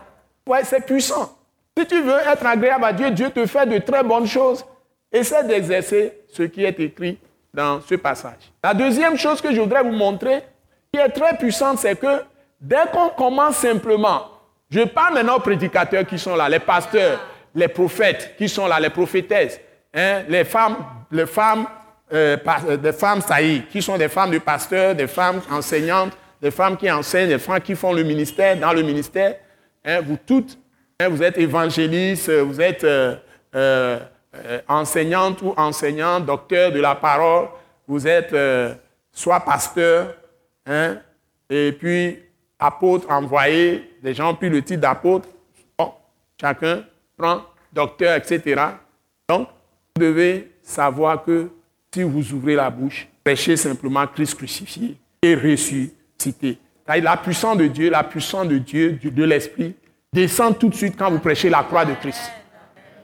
Ouais, 0.46 0.62
c'est 0.64 0.84
puissant. 0.86 1.36
Si 1.76 1.86
tu 1.86 2.00
veux 2.00 2.18
être 2.26 2.46
agréable 2.46 2.84
à 2.84 2.92
Dieu, 2.92 3.10
Dieu 3.10 3.30
te 3.30 3.44
fait 3.46 3.66
de 3.66 3.78
très 3.78 4.02
bonnes 4.02 4.26
choses. 4.26 4.64
Essaie 5.12 5.44
d'exercer 5.44 6.12
ce 6.28 6.44
qui 6.44 6.64
est 6.64 6.78
écrit 6.78 7.18
dans 7.52 7.80
ce 7.80 7.96
passage. 7.96 8.52
La 8.62 8.74
deuxième 8.74 9.16
chose 9.16 9.40
que 9.40 9.52
je 9.52 9.60
voudrais 9.60 9.82
vous 9.82 9.92
montrer, 9.92 10.42
qui 10.92 11.00
est 11.00 11.08
très 11.08 11.36
puissante, 11.36 11.78
c'est 11.78 11.98
que 11.98 12.22
dès 12.60 12.86
qu'on 12.92 13.10
commence 13.10 13.56
simplement, 13.56 14.26
je 14.70 14.80
parle 14.80 15.14
maintenant 15.14 15.36
aux 15.36 15.40
prédicateurs 15.40 16.06
qui 16.06 16.18
sont 16.18 16.36
là, 16.36 16.48
les 16.48 16.58
pasteurs, 16.58 17.20
les 17.54 17.68
prophètes 17.68 18.34
qui 18.36 18.48
sont 18.48 18.66
là, 18.66 18.78
les 18.78 18.90
prophétesses, 18.90 19.60
hein, 19.94 20.22
les 20.28 20.44
femmes, 20.44 20.76
les 21.10 21.26
femmes, 21.26 21.66
euh, 22.12 22.36
euh 22.46 22.76
des 22.76 22.92
femmes 22.92 23.20
saillies, 23.20 23.64
qui 23.70 23.80
sont 23.80 23.96
des 23.96 24.08
femmes 24.08 24.30
de 24.30 24.38
pasteurs, 24.38 24.94
des 24.94 25.06
femmes 25.06 25.40
enseignantes, 25.50 26.12
des 26.40 26.50
femmes 26.50 26.76
qui 26.76 26.90
enseignent, 26.90 27.28
des 27.28 27.38
femmes 27.38 27.60
qui 27.60 27.74
font 27.74 27.92
le 27.92 28.02
ministère, 28.02 28.56
dans 28.58 28.72
le 28.72 28.82
ministère. 28.82 29.36
Hein, 29.84 30.00
vous 30.02 30.18
toutes, 30.26 30.58
hein, 31.00 31.08
vous 31.08 31.22
êtes 31.22 31.38
évangélistes, 31.38 32.30
vous 32.30 32.60
êtes 32.60 32.84
euh, 32.84 33.16
euh, 33.54 33.98
enseignantes 34.68 35.40
ou 35.42 35.54
enseignants, 35.56 36.20
docteurs 36.20 36.70
de 36.72 36.80
la 36.80 36.94
parole, 36.94 37.48
vous 37.86 38.06
êtes 38.06 38.36
soit 39.12 39.40
pasteur, 39.40 40.14
hein, 40.66 40.98
et 41.48 41.72
puis 41.72 42.27
apôtre 42.58 43.10
envoyé, 43.10 43.96
des 44.02 44.14
gens 44.14 44.30
ont 44.30 44.34
pris 44.34 44.48
le 44.48 44.62
titre 44.62 44.80
d'apôtre. 44.80 45.28
Bon, 45.78 45.92
chacun 46.40 46.84
prend 47.16 47.42
docteur, 47.72 48.16
etc. 48.16 48.62
Donc, 49.28 49.48
vous 49.96 50.02
devez 50.02 50.52
savoir 50.62 51.24
que 51.24 51.50
si 51.92 52.02
vous 52.02 52.32
ouvrez 52.32 52.54
la 52.54 52.70
bouche, 52.70 53.08
prêchez 53.24 53.56
simplement 53.56 54.06
Christ 54.06 54.34
crucifié 54.34 54.96
et 55.22 55.34
ressuscité. 55.34 56.58
La 56.86 57.16
puissance 57.16 57.56
de 57.58 57.66
Dieu, 57.66 57.90
la 57.90 58.02
puissance 58.04 58.48
de 58.48 58.58
Dieu, 58.58 58.98
de 59.02 59.24
l'Esprit, 59.24 59.74
descend 60.12 60.58
tout 60.58 60.68
de 60.68 60.74
suite 60.74 60.96
quand 60.96 61.10
vous 61.10 61.18
prêchez 61.18 61.50
la 61.50 61.62
croix 61.62 61.84
de 61.84 61.94
Christ. 61.94 62.32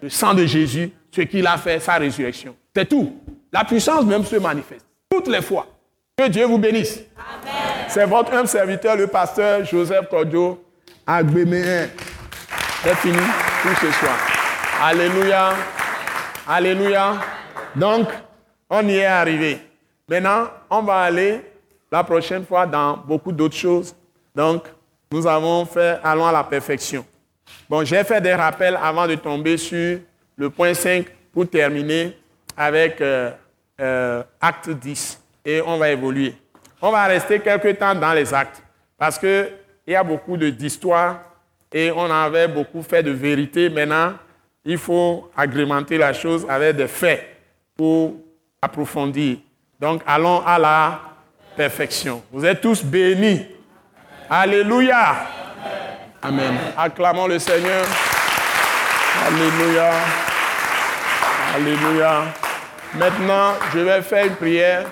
Le 0.01 0.09
sang 0.09 0.35
de 0.35 0.47
Jésus, 0.47 0.91
ce 1.11 1.23
qu'il 1.23 1.47
a 1.47 1.59
fait, 1.59 1.79
sa 1.81 1.95
résurrection. 1.95 2.57
C'est 2.75 2.89
tout. 2.89 3.21
La 3.53 3.65
puissance 3.65 4.05
même 4.05 4.25
se 4.25 4.37
manifeste. 4.37 4.87
Toutes 5.11 5.29
les 5.29 5.43
fois. 5.43 5.67
Que 6.17 6.29
Dieu 6.29 6.47
vous 6.47 6.59
bénisse. 6.59 7.01
C'est 7.95 8.07
votre 8.07 8.33
humble 8.35 8.49
serviteur, 8.49 8.97
le 8.97 9.07
pasteur 9.07 9.65
Joseph 9.65 10.09
Cordio, 10.09 10.61
Agbéméen. 11.07 11.89
C'est 12.83 12.97
fini 12.97 13.17
pour 13.63 13.71
ce 13.79 13.93
soir. 13.93 14.19
Alléluia. 14.83 15.53
Alléluia. 16.45 17.21
Donc, 17.77 18.09
on 18.69 18.89
y 18.89 18.97
est 18.97 19.05
arrivé. 19.05 19.59
Maintenant, 20.09 20.49
on 20.71 20.83
va 20.83 21.03
aller 21.03 21.41
la 21.93 22.03
prochaine 22.03 22.45
fois 22.45 22.67
dans 22.67 22.97
beaucoup 22.97 23.31
d'autres 23.31 23.55
choses. 23.55 23.95
Donc, 24.35 24.65
nous 25.13 25.25
avons 25.25 25.65
fait 25.65 26.01
Allons 26.03 26.27
à 26.27 26.33
la 26.33 26.43
perfection. 26.43 27.07
Bon, 27.71 27.85
j'ai 27.85 28.03
fait 28.03 28.21
des 28.21 28.35
rappels 28.35 28.77
avant 28.83 29.07
de 29.07 29.15
tomber 29.15 29.57
sur 29.57 30.01
le 30.35 30.51
point 30.51 30.75
5 30.75 31.07
pour 31.33 31.49
terminer 31.49 32.19
avec 32.57 33.01
euh, 33.01 33.31
euh, 33.81 34.25
acte 34.41 34.69
10 34.69 35.23
et 35.45 35.63
on 35.65 35.79
va 35.79 35.91
évoluer. 35.91 36.35
On 36.87 36.91
va 36.91 37.07
rester 37.07 37.41
quelques 37.41 37.79
temps 37.79 37.95
dans 37.95 38.13
les 38.13 38.35
actes 38.35 38.63
parce 38.99 39.19
qu'il 39.19 39.49
y 39.87 39.95
a 39.95 40.05
beaucoup 40.05 40.37
d'histoires 40.37 41.19
et 41.73 41.91
on 41.91 42.11
avait 42.11 42.47
beaucoup 42.47 42.83
fait 42.83 43.03
de 43.03 43.11
vérité. 43.11 43.71
Maintenant, 43.71 44.13
il 44.67 44.77
faut 44.77 45.31
agrémenter 45.35 45.97
la 45.97 46.13
chose 46.13 46.45
avec 46.47 46.77
des 46.77 46.87
faits 46.87 47.27
pour 47.75 48.17
approfondir. 48.61 49.39
Donc, 49.81 50.03
allons 50.07 50.43
à 50.45 50.59
la 50.59 51.01
perfection. 51.57 52.23
Vous 52.31 52.45
êtes 52.45 52.61
tous 52.61 52.85
bénis. 52.85 53.47
Alléluia. 54.29 55.17
Amen. 56.21 56.55
Acclamons 56.77 57.29
le 57.29 57.39
Seigneur. 57.39 57.87
Alléluia. 59.27 59.91
Alléluia. 61.57 62.25
Maintenant, 62.93 63.55
je 63.73 63.79
vais 63.79 64.03
faire 64.03 64.27
une 64.27 64.37
prière 64.37 64.85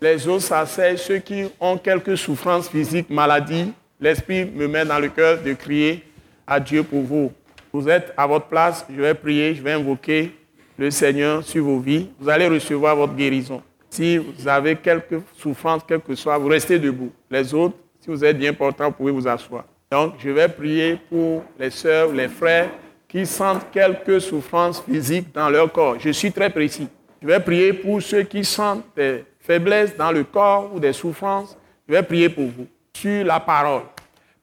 les 0.00 0.28
autres 0.28 0.44
s'asseyent, 0.44 0.98
ceux 0.98 1.18
qui 1.18 1.44
ont 1.60 1.78
quelques 1.78 2.16
souffrances 2.16 2.68
physiques, 2.68 3.10
maladies, 3.10 3.72
l'Esprit 4.00 4.44
me 4.44 4.68
met 4.68 4.84
dans 4.84 4.98
le 4.98 5.08
cœur 5.08 5.40
de 5.42 5.52
crier 5.54 6.04
à 6.46 6.60
Dieu 6.60 6.82
pour 6.82 7.02
vous. 7.02 7.32
Vous 7.72 7.88
êtes 7.88 8.12
à 8.16 8.26
votre 8.26 8.46
place, 8.46 8.86
je 8.94 9.00
vais 9.00 9.14
prier, 9.14 9.54
je 9.54 9.62
vais 9.62 9.72
invoquer 9.72 10.32
le 10.78 10.90
Seigneur 10.90 11.42
sur 11.42 11.64
vos 11.64 11.78
vies. 11.78 12.08
Vous 12.18 12.28
allez 12.28 12.48
recevoir 12.48 12.96
votre 12.96 13.14
guérison. 13.14 13.62
Si 13.90 14.18
vous 14.18 14.46
avez 14.46 14.76
quelques 14.76 15.22
souffrances, 15.36 15.82
quel 15.86 16.00
que 16.00 16.14
soit, 16.14 16.36
vous 16.38 16.48
restez 16.48 16.78
debout. 16.78 17.12
Les 17.30 17.54
autres, 17.54 17.76
si 18.00 18.08
vous 18.08 18.24
êtes 18.24 18.36
bien 18.36 18.52
portant, 18.52 18.86
vous 18.86 18.92
pouvez 18.92 19.12
vous 19.12 19.26
asseoir. 19.26 19.64
Donc, 19.90 20.14
je 20.18 20.30
vais 20.30 20.48
prier 20.48 20.98
pour 21.08 21.44
les 21.58 21.70
sœurs, 21.70 22.12
les 22.12 22.28
frères 22.28 22.70
qui 23.08 23.24
sentent 23.24 23.70
quelques 23.72 24.20
souffrances 24.20 24.82
physiques 24.82 25.32
dans 25.32 25.48
leur 25.48 25.72
corps. 25.72 25.96
Je 25.98 26.10
suis 26.10 26.32
très 26.32 26.50
précis. 26.50 26.88
Je 27.22 27.26
vais 27.26 27.40
prier 27.40 27.72
pour 27.72 28.02
ceux 28.02 28.24
qui 28.24 28.44
sentent 28.44 28.84
faiblesses 29.46 29.96
dans 29.96 30.10
le 30.10 30.24
corps 30.24 30.70
ou 30.74 30.80
des 30.80 30.92
souffrances. 30.92 31.56
Je 31.88 31.94
vais 31.94 32.02
prier 32.02 32.28
pour 32.28 32.46
vous 32.46 32.66
sur 32.94 33.24
la 33.24 33.38
parole. 33.38 33.82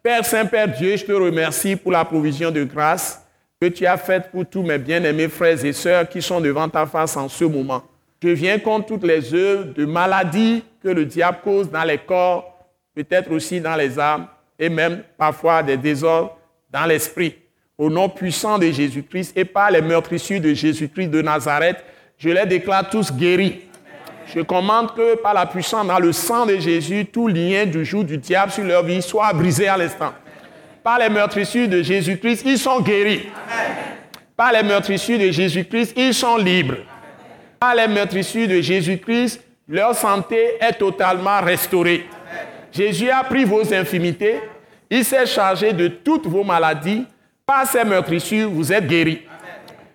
Père 0.02 0.26
Saint, 0.26 0.46
Père 0.46 0.68
Dieu, 0.68 0.96
je 0.96 1.06
te 1.06 1.12
remercie 1.12 1.76
pour 1.76 1.92
la 1.92 2.06
provision 2.06 2.52
de 2.52 2.64
grâce 2.64 3.26
que 3.60 3.68
tu 3.68 3.86
as 3.86 3.98
faite 3.98 4.32
pour 4.32 4.46
tous 4.46 4.62
mes 4.62 4.78
bien-aimés 4.78 5.30
frères 5.30 5.64
et 5.64 5.74
sœurs 5.74 6.08
qui 6.08 6.22
sont 6.22 6.42
devant 6.42 6.68
ta 6.68 6.86
face 6.86 7.16
en 7.16 7.30
ce 7.30 7.46
moment. 7.46 7.84
Je 8.22 8.30
viens 8.30 8.60
contre 8.60 8.88
toutes 8.88 9.04
les 9.04 9.34
œuvres 9.34 9.74
de 9.74 9.86
maladie 9.86 10.64
que 10.82 10.90
le 10.90 11.06
diable 11.06 11.40
cause 11.44 11.70
dans 11.70 11.84
les 11.84 11.98
corps, 11.98 12.58
peut-être 12.96 13.32
aussi 13.32 13.60
dans 13.60 13.76
les 13.76 14.00
âmes 14.00 14.28
et 14.60 14.70
même 14.70 15.04
parfois 15.18 15.64
des 15.64 15.78
désordres 15.78 16.38
dans 16.72 16.86
l'esprit. 16.86 17.36
Au 17.78 17.90
nom 17.90 18.08
puissant 18.08 18.58
de 18.60 18.70
Jésus-Christ 18.72 19.36
et 19.36 19.46
par 19.46 19.72
les 19.72 19.82
meurtrissures 19.82 20.40
de 20.40 20.54
Jésus-Christ 20.54 21.08
de 21.08 21.22
Nazareth, 21.22 21.84
je 22.18 22.30
les 22.30 22.46
déclare 22.46 22.90
tous 22.90 23.12
guéris. 23.12 23.62
Je 24.28 24.42
commande 24.42 24.96
que 24.96 25.16
par 25.16 25.34
la 25.34 25.46
puissance 25.46 25.86
dans 25.86 26.00
le 26.00 26.12
sang 26.12 26.46
de 26.46 26.58
Jésus, 26.58 27.06
tout 27.06 27.28
lien 27.28 27.66
du 27.66 27.84
jour 27.86 28.04
du 28.04 28.18
diable 28.18 28.52
sur 28.52 28.64
leur 28.64 28.84
vie 28.84 29.02
soit 29.02 29.34
brisé 29.34 29.68
à 29.68 29.78
l'instant. 29.78 30.14
Par 30.84 31.00
les 31.00 31.10
meurtrissures 31.10 31.68
de 31.68 31.82
Jésus-Christ, 31.82 32.44
ils 32.46 32.58
sont 32.58 32.82
guéris. 32.82 33.30
Par 34.36 34.52
les 34.52 34.64
meurtrissures 34.64 35.20
de 35.20 35.32
Jésus-Christ, 35.32 35.94
ils 35.96 36.14
sont 36.14 36.38
libres 36.38 36.78
par 37.64 37.76
les 37.76 37.88
meurtrissures 37.88 38.50
de 38.50 38.60
Jésus-Christ, 38.60 39.42
leur 39.70 39.96
santé 39.96 40.38
est 40.60 40.74
totalement 40.74 41.40
restaurée. 41.40 42.06
Jésus 42.74 43.10
a 43.10 43.24
pris 43.24 43.46
vos 43.46 43.74
infimités, 43.74 44.42
il 44.90 45.06
s'est 45.06 45.26
chargé 45.26 45.72
de 45.72 45.88
toutes 45.88 46.28
vos 46.28 46.44
maladies. 46.44 47.06
Par 47.46 47.66
ces 47.66 47.86
meurtrissures, 47.86 48.50
vous 48.50 48.74
êtes 48.74 48.86
guéris. 48.86 49.22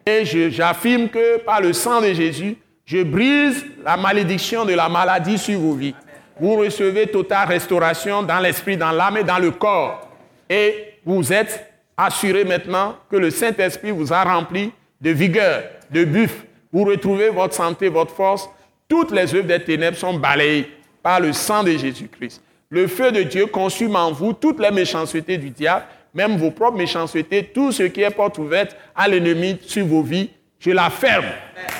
Et 0.07 0.25
j'affirme 0.51 1.11
que 1.11 1.41
par 1.41 1.61
le 1.61 1.75
sang 1.75 2.01
de 2.01 2.11
Jésus, 2.15 2.57
je 2.89 3.03
brise 3.03 3.67
la 3.85 3.99
malédiction 3.99 4.65
de 4.65 4.73
la 4.73 4.89
maladie 4.89 5.37
sur 5.37 5.61
vos 5.61 5.75
vies. 5.75 5.95
Vous 6.41 6.57
recevez 6.57 7.07
totale 7.07 7.49
restauration 7.49 8.23
dans 8.23 8.39
l'esprit, 8.39 8.79
dans 8.79 8.93
l'âme 8.93 9.19
et 9.19 9.25
dans 9.25 9.39
le 9.39 9.51
corps. 9.51 10.09
Et 10.49 10.95
vous 11.05 11.31
êtes 11.31 11.71
assuré 11.95 12.45
maintenant 12.45 12.97
que 13.11 13.17
le 13.17 13.31
Saint-Esprit 13.31 13.91
vous 13.91 14.11
a 14.11 14.25
rempli 14.25 14.73
de 15.03 15.11
vigueur, 15.11 15.65
de 15.91 16.05
buffle, 16.05 16.47
vous 16.73 16.85
retrouvez 16.85 17.29
votre 17.29 17.55
santé, 17.55 17.91
votre 17.91 18.15
force. 18.15 18.49
Toutes 18.89 19.11
les 19.11 19.35
œuvres 19.35 19.49
des 19.49 19.63
ténèbres 19.63 19.99
sont 19.99 20.15
balayées 20.15 20.71
par 21.03 21.21
le 21.21 21.35
sang 21.35 21.63
de 21.63 21.73
Jésus-Christ. 21.73 22.43
Le 22.71 22.87
feu 22.87 23.13
de 23.13 23.23
Dieu 23.23 23.47
consume 23.47 23.97
en 23.97 24.13
vous 24.13 24.33
toutes 24.33 24.61
les 24.61 24.71
méchancetés 24.71 25.37
du 25.37 25.51
diable, 25.51 25.85
même 26.15 26.39
vos 26.39 26.51
propres 26.51 26.79
méchancetés, 26.79 27.51
tout 27.53 27.71
ce 27.71 27.83
qui 27.83 28.01
est 28.01 28.11
porte 28.11 28.39
ouverte 28.39 28.75
à 28.97 29.07
l'ennemi 29.09 29.59
sur 29.61 29.85
vos 29.85 30.03
vies. 30.03 30.31
Je 30.59 30.71
la 30.71 30.91
ferme 30.91 31.27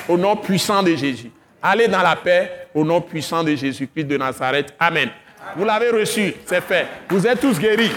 au 0.07 0.17
nom 0.17 0.35
puissant 0.35 0.81
de 0.81 0.95
Jésus. 0.95 1.31
Allez 1.61 1.87
dans 1.87 2.01
la 2.01 2.15
paix 2.15 2.67
au 2.73 2.83
nom 2.85 3.01
puissant 3.01 3.43
de 3.43 3.55
Jésus-Christ 3.55 4.05
de 4.05 4.17
Nazareth. 4.17 4.73
Amen. 4.79 5.09
Vous 5.55 5.65
l'avez 5.65 5.89
reçu, 5.89 6.33
c'est 6.45 6.61
fait. 6.61 6.87
Vous 7.09 7.25
êtes 7.25 7.41
tous 7.41 7.59
guéris. 7.59 7.91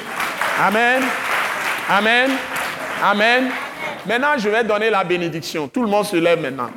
Amen. 0.59 1.03
Amen. 1.89 2.31
Amen. 3.03 3.51
Maintenant, 4.07 4.37
je 4.37 4.49
vais 4.49 4.65
donner 4.65 4.91
la 4.91 5.05
bénédiction. 5.05 5.69
Tout 5.69 5.83
le 5.83 5.89
monde 5.89 6.05
se 6.05 6.17
lève 6.17 6.41
maintenant. 6.41 6.71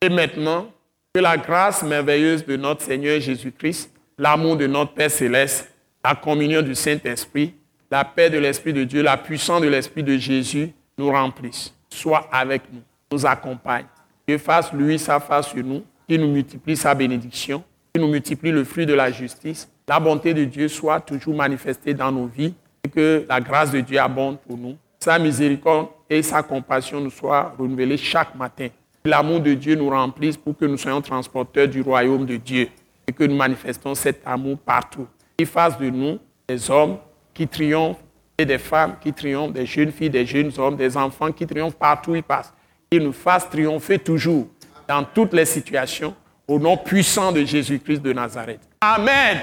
Et 0.00 0.08
maintenant, 0.08 0.70
que 1.14 1.20
la 1.20 1.36
grâce 1.36 1.82
merveilleuse 1.82 2.44
de 2.44 2.56
notre 2.56 2.82
Seigneur 2.82 3.20
Jésus-Christ, 3.20 3.92
l'amour 4.18 4.56
de 4.56 4.66
notre 4.66 4.92
Père 4.92 5.10
céleste, 5.10 5.70
la 6.04 6.14
communion 6.14 6.62
du 6.62 6.74
Saint-Esprit, 6.74 7.54
la 7.90 8.04
paix 8.04 8.30
de 8.30 8.38
l'Esprit 8.38 8.72
de 8.72 8.84
Dieu, 8.84 9.02
la 9.02 9.16
puissance 9.16 9.60
de 9.62 9.68
l'Esprit 9.68 10.02
de 10.02 10.16
Jésus 10.16 10.72
nous 10.96 11.10
remplissent. 11.10 11.74
Soit 11.90 12.28
avec 12.30 12.62
nous, 12.72 12.82
nous 13.12 13.26
accompagne. 13.26 13.86
Que 14.26 14.38
fasse 14.38 14.72
lui 14.72 14.98
sa 14.98 15.20
face 15.20 15.48
sur 15.48 15.64
nous, 15.64 15.82
qu'il 16.06 16.20
nous 16.20 16.30
multiplie 16.30 16.76
sa 16.76 16.94
bénédiction, 16.94 17.62
qu'il 17.92 18.02
nous 18.02 18.10
multiplie 18.10 18.50
le 18.50 18.64
fruit 18.64 18.86
de 18.86 18.94
la 18.94 19.10
justice. 19.10 19.68
La 19.86 19.98
bonté 19.98 20.34
de 20.34 20.44
Dieu 20.44 20.68
soit 20.68 21.00
toujours 21.00 21.34
manifestée 21.34 21.94
dans 21.94 22.12
nos 22.12 22.26
vies 22.26 22.54
et 22.84 22.88
que 22.88 23.24
la 23.28 23.40
grâce 23.40 23.70
de 23.70 23.80
Dieu 23.80 23.98
abonde 23.98 24.38
pour 24.40 24.56
nous. 24.56 24.76
Sa 25.00 25.18
miséricorde 25.18 25.88
et 26.10 26.22
sa 26.22 26.42
compassion 26.42 27.00
nous 27.00 27.10
soient 27.10 27.54
renouvelées 27.58 27.96
chaque 27.96 28.34
matin. 28.34 28.68
L'amour 29.04 29.40
de 29.40 29.54
Dieu 29.54 29.74
nous 29.74 29.88
remplisse 29.88 30.36
pour 30.36 30.56
que 30.56 30.66
nous 30.66 30.76
soyons 30.76 31.00
transporteurs 31.00 31.68
du 31.68 31.80
royaume 31.80 32.26
de 32.26 32.36
Dieu 32.36 32.68
et 33.06 33.12
que 33.12 33.24
nous 33.24 33.36
manifestons 33.36 33.94
cet 33.94 34.20
amour 34.26 34.58
partout. 34.58 35.06
Il 35.38 35.46
fasse 35.46 35.78
de 35.78 35.88
nous 35.88 36.18
des 36.46 36.70
hommes 36.70 36.98
qui 37.32 37.46
triomphent 37.46 38.02
et 38.36 38.44
des 38.44 38.58
femmes 38.58 38.96
qui 39.00 39.12
triomphent, 39.12 39.52
des 39.52 39.66
jeunes 39.66 39.92
filles, 39.92 40.10
des 40.10 40.26
jeunes 40.26 40.52
hommes, 40.58 40.76
des 40.76 40.96
enfants 40.96 41.32
qui 41.32 41.46
triomphent 41.46 41.76
partout 41.76 42.12
où 42.12 42.16
ils 42.16 42.22
passent. 42.22 42.52
Il 42.90 43.02
nous 43.02 43.12
fasse 43.12 43.48
triompher 43.50 43.98
toujours 43.98 44.46
dans 44.88 45.04
toutes 45.04 45.34
les 45.34 45.44
situations 45.44 46.14
au 46.46 46.58
nom 46.58 46.76
puissant 46.76 47.30
de 47.30 47.44
Jésus-Christ 47.44 48.00
de 48.00 48.12
Nazareth. 48.14 48.60
Amen. 48.80 49.38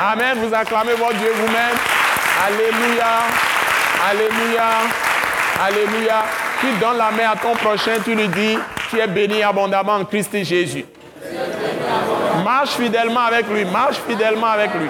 Amen. 0.00 0.38
Vous 0.38 0.54
acclamez 0.54 0.94
votre 0.94 1.18
Dieu 1.18 1.30
vous-même. 1.34 1.76
Alléluia. 2.46 3.06
Alléluia. 4.08 4.70
Alléluia. 5.60 6.24
Tu 6.60 6.66
donnes 6.80 6.96
la 6.96 7.10
main 7.10 7.32
à 7.32 7.36
ton 7.36 7.54
prochain, 7.54 7.96
tu 8.02 8.14
lui 8.14 8.28
dis, 8.28 8.56
tu 8.88 8.98
es 8.98 9.06
béni 9.06 9.42
abondamment 9.42 9.96
en 9.96 10.04
Christ 10.04 10.42
Jésus. 10.42 10.86
Marche 12.42 12.70
fidèlement 12.70 13.20
avec 13.20 13.48
lui, 13.48 13.64
marche 13.64 13.96
fidèlement 14.08 14.46
avec 14.46 14.70
lui. 14.74 14.88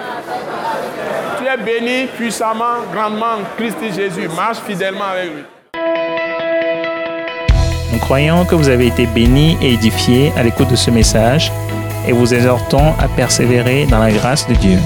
Tu 1.39 1.45
es 1.45 1.57
béni 1.57 2.07
puissamment, 2.07 2.83
grandement 2.93 3.33
en 3.33 3.57
Christ 3.57 3.77
Jésus. 3.93 4.29
Marche 4.29 4.59
fidèlement 4.65 5.05
avec 5.05 5.33
lui. 5.33 5.43
Croyons 8.03 8.45
que 8.45 8.55
vous 8.55 8.69
avez 8.69 8.87
été 8.87 9.07
bénis 9.07 9.57
et 9.61 9.73
édifiés 9.73 10.31
à 10.37 10.43
l'écoute 10.43 10.69
de 10.69 10.75
ce 10.75 10.91
message 10.91 11.51
et 12.07 12.11
vous 12.11 12.33
exhortons 12.33 12.93
à 12.99 13.07
persévérer 13.07 13.85
dans 13.85 13.99
la 13.99 14.11
grâce 14.11 14.47
de 14.47 14.53
Dieu. 14.53 14.77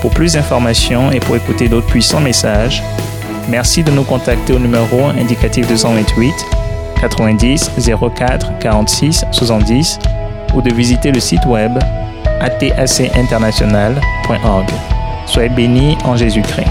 Pour 0.00 0.10
plus 0.10 0.34
d'informations 0.34 1.10
et 1.10 1.20
pour 1.20 1.36
écouter 1.36 1.68
d'autres 1.68 1.86
puissants 1.86 2.20
messages, 2.20 2.82
Merci 3.50 3.82
de 3.82 3.90
nous 3.90 4.04
contacter 4.04 4.52
au 4.52 4.60
numéro 4.60 5.06
indicatif 5.06 5.66
228 5.66 6.32
90 7.00 7.70
04 8.14 8.58
46 8.60 9.24
70 9.32 9.98
ou 10.54 10.62
de 10.62 10.72
visiter 10.72 11.10
le 11.10 11.18
site 11.18 11.44
web 11.46 11.76
atacinternational.org. 12.40 14.66
Soyez 15.26 15.48
bénis 15.48 15.98
en 16.04 16.16
Jésus-Christ. 16.16 16.68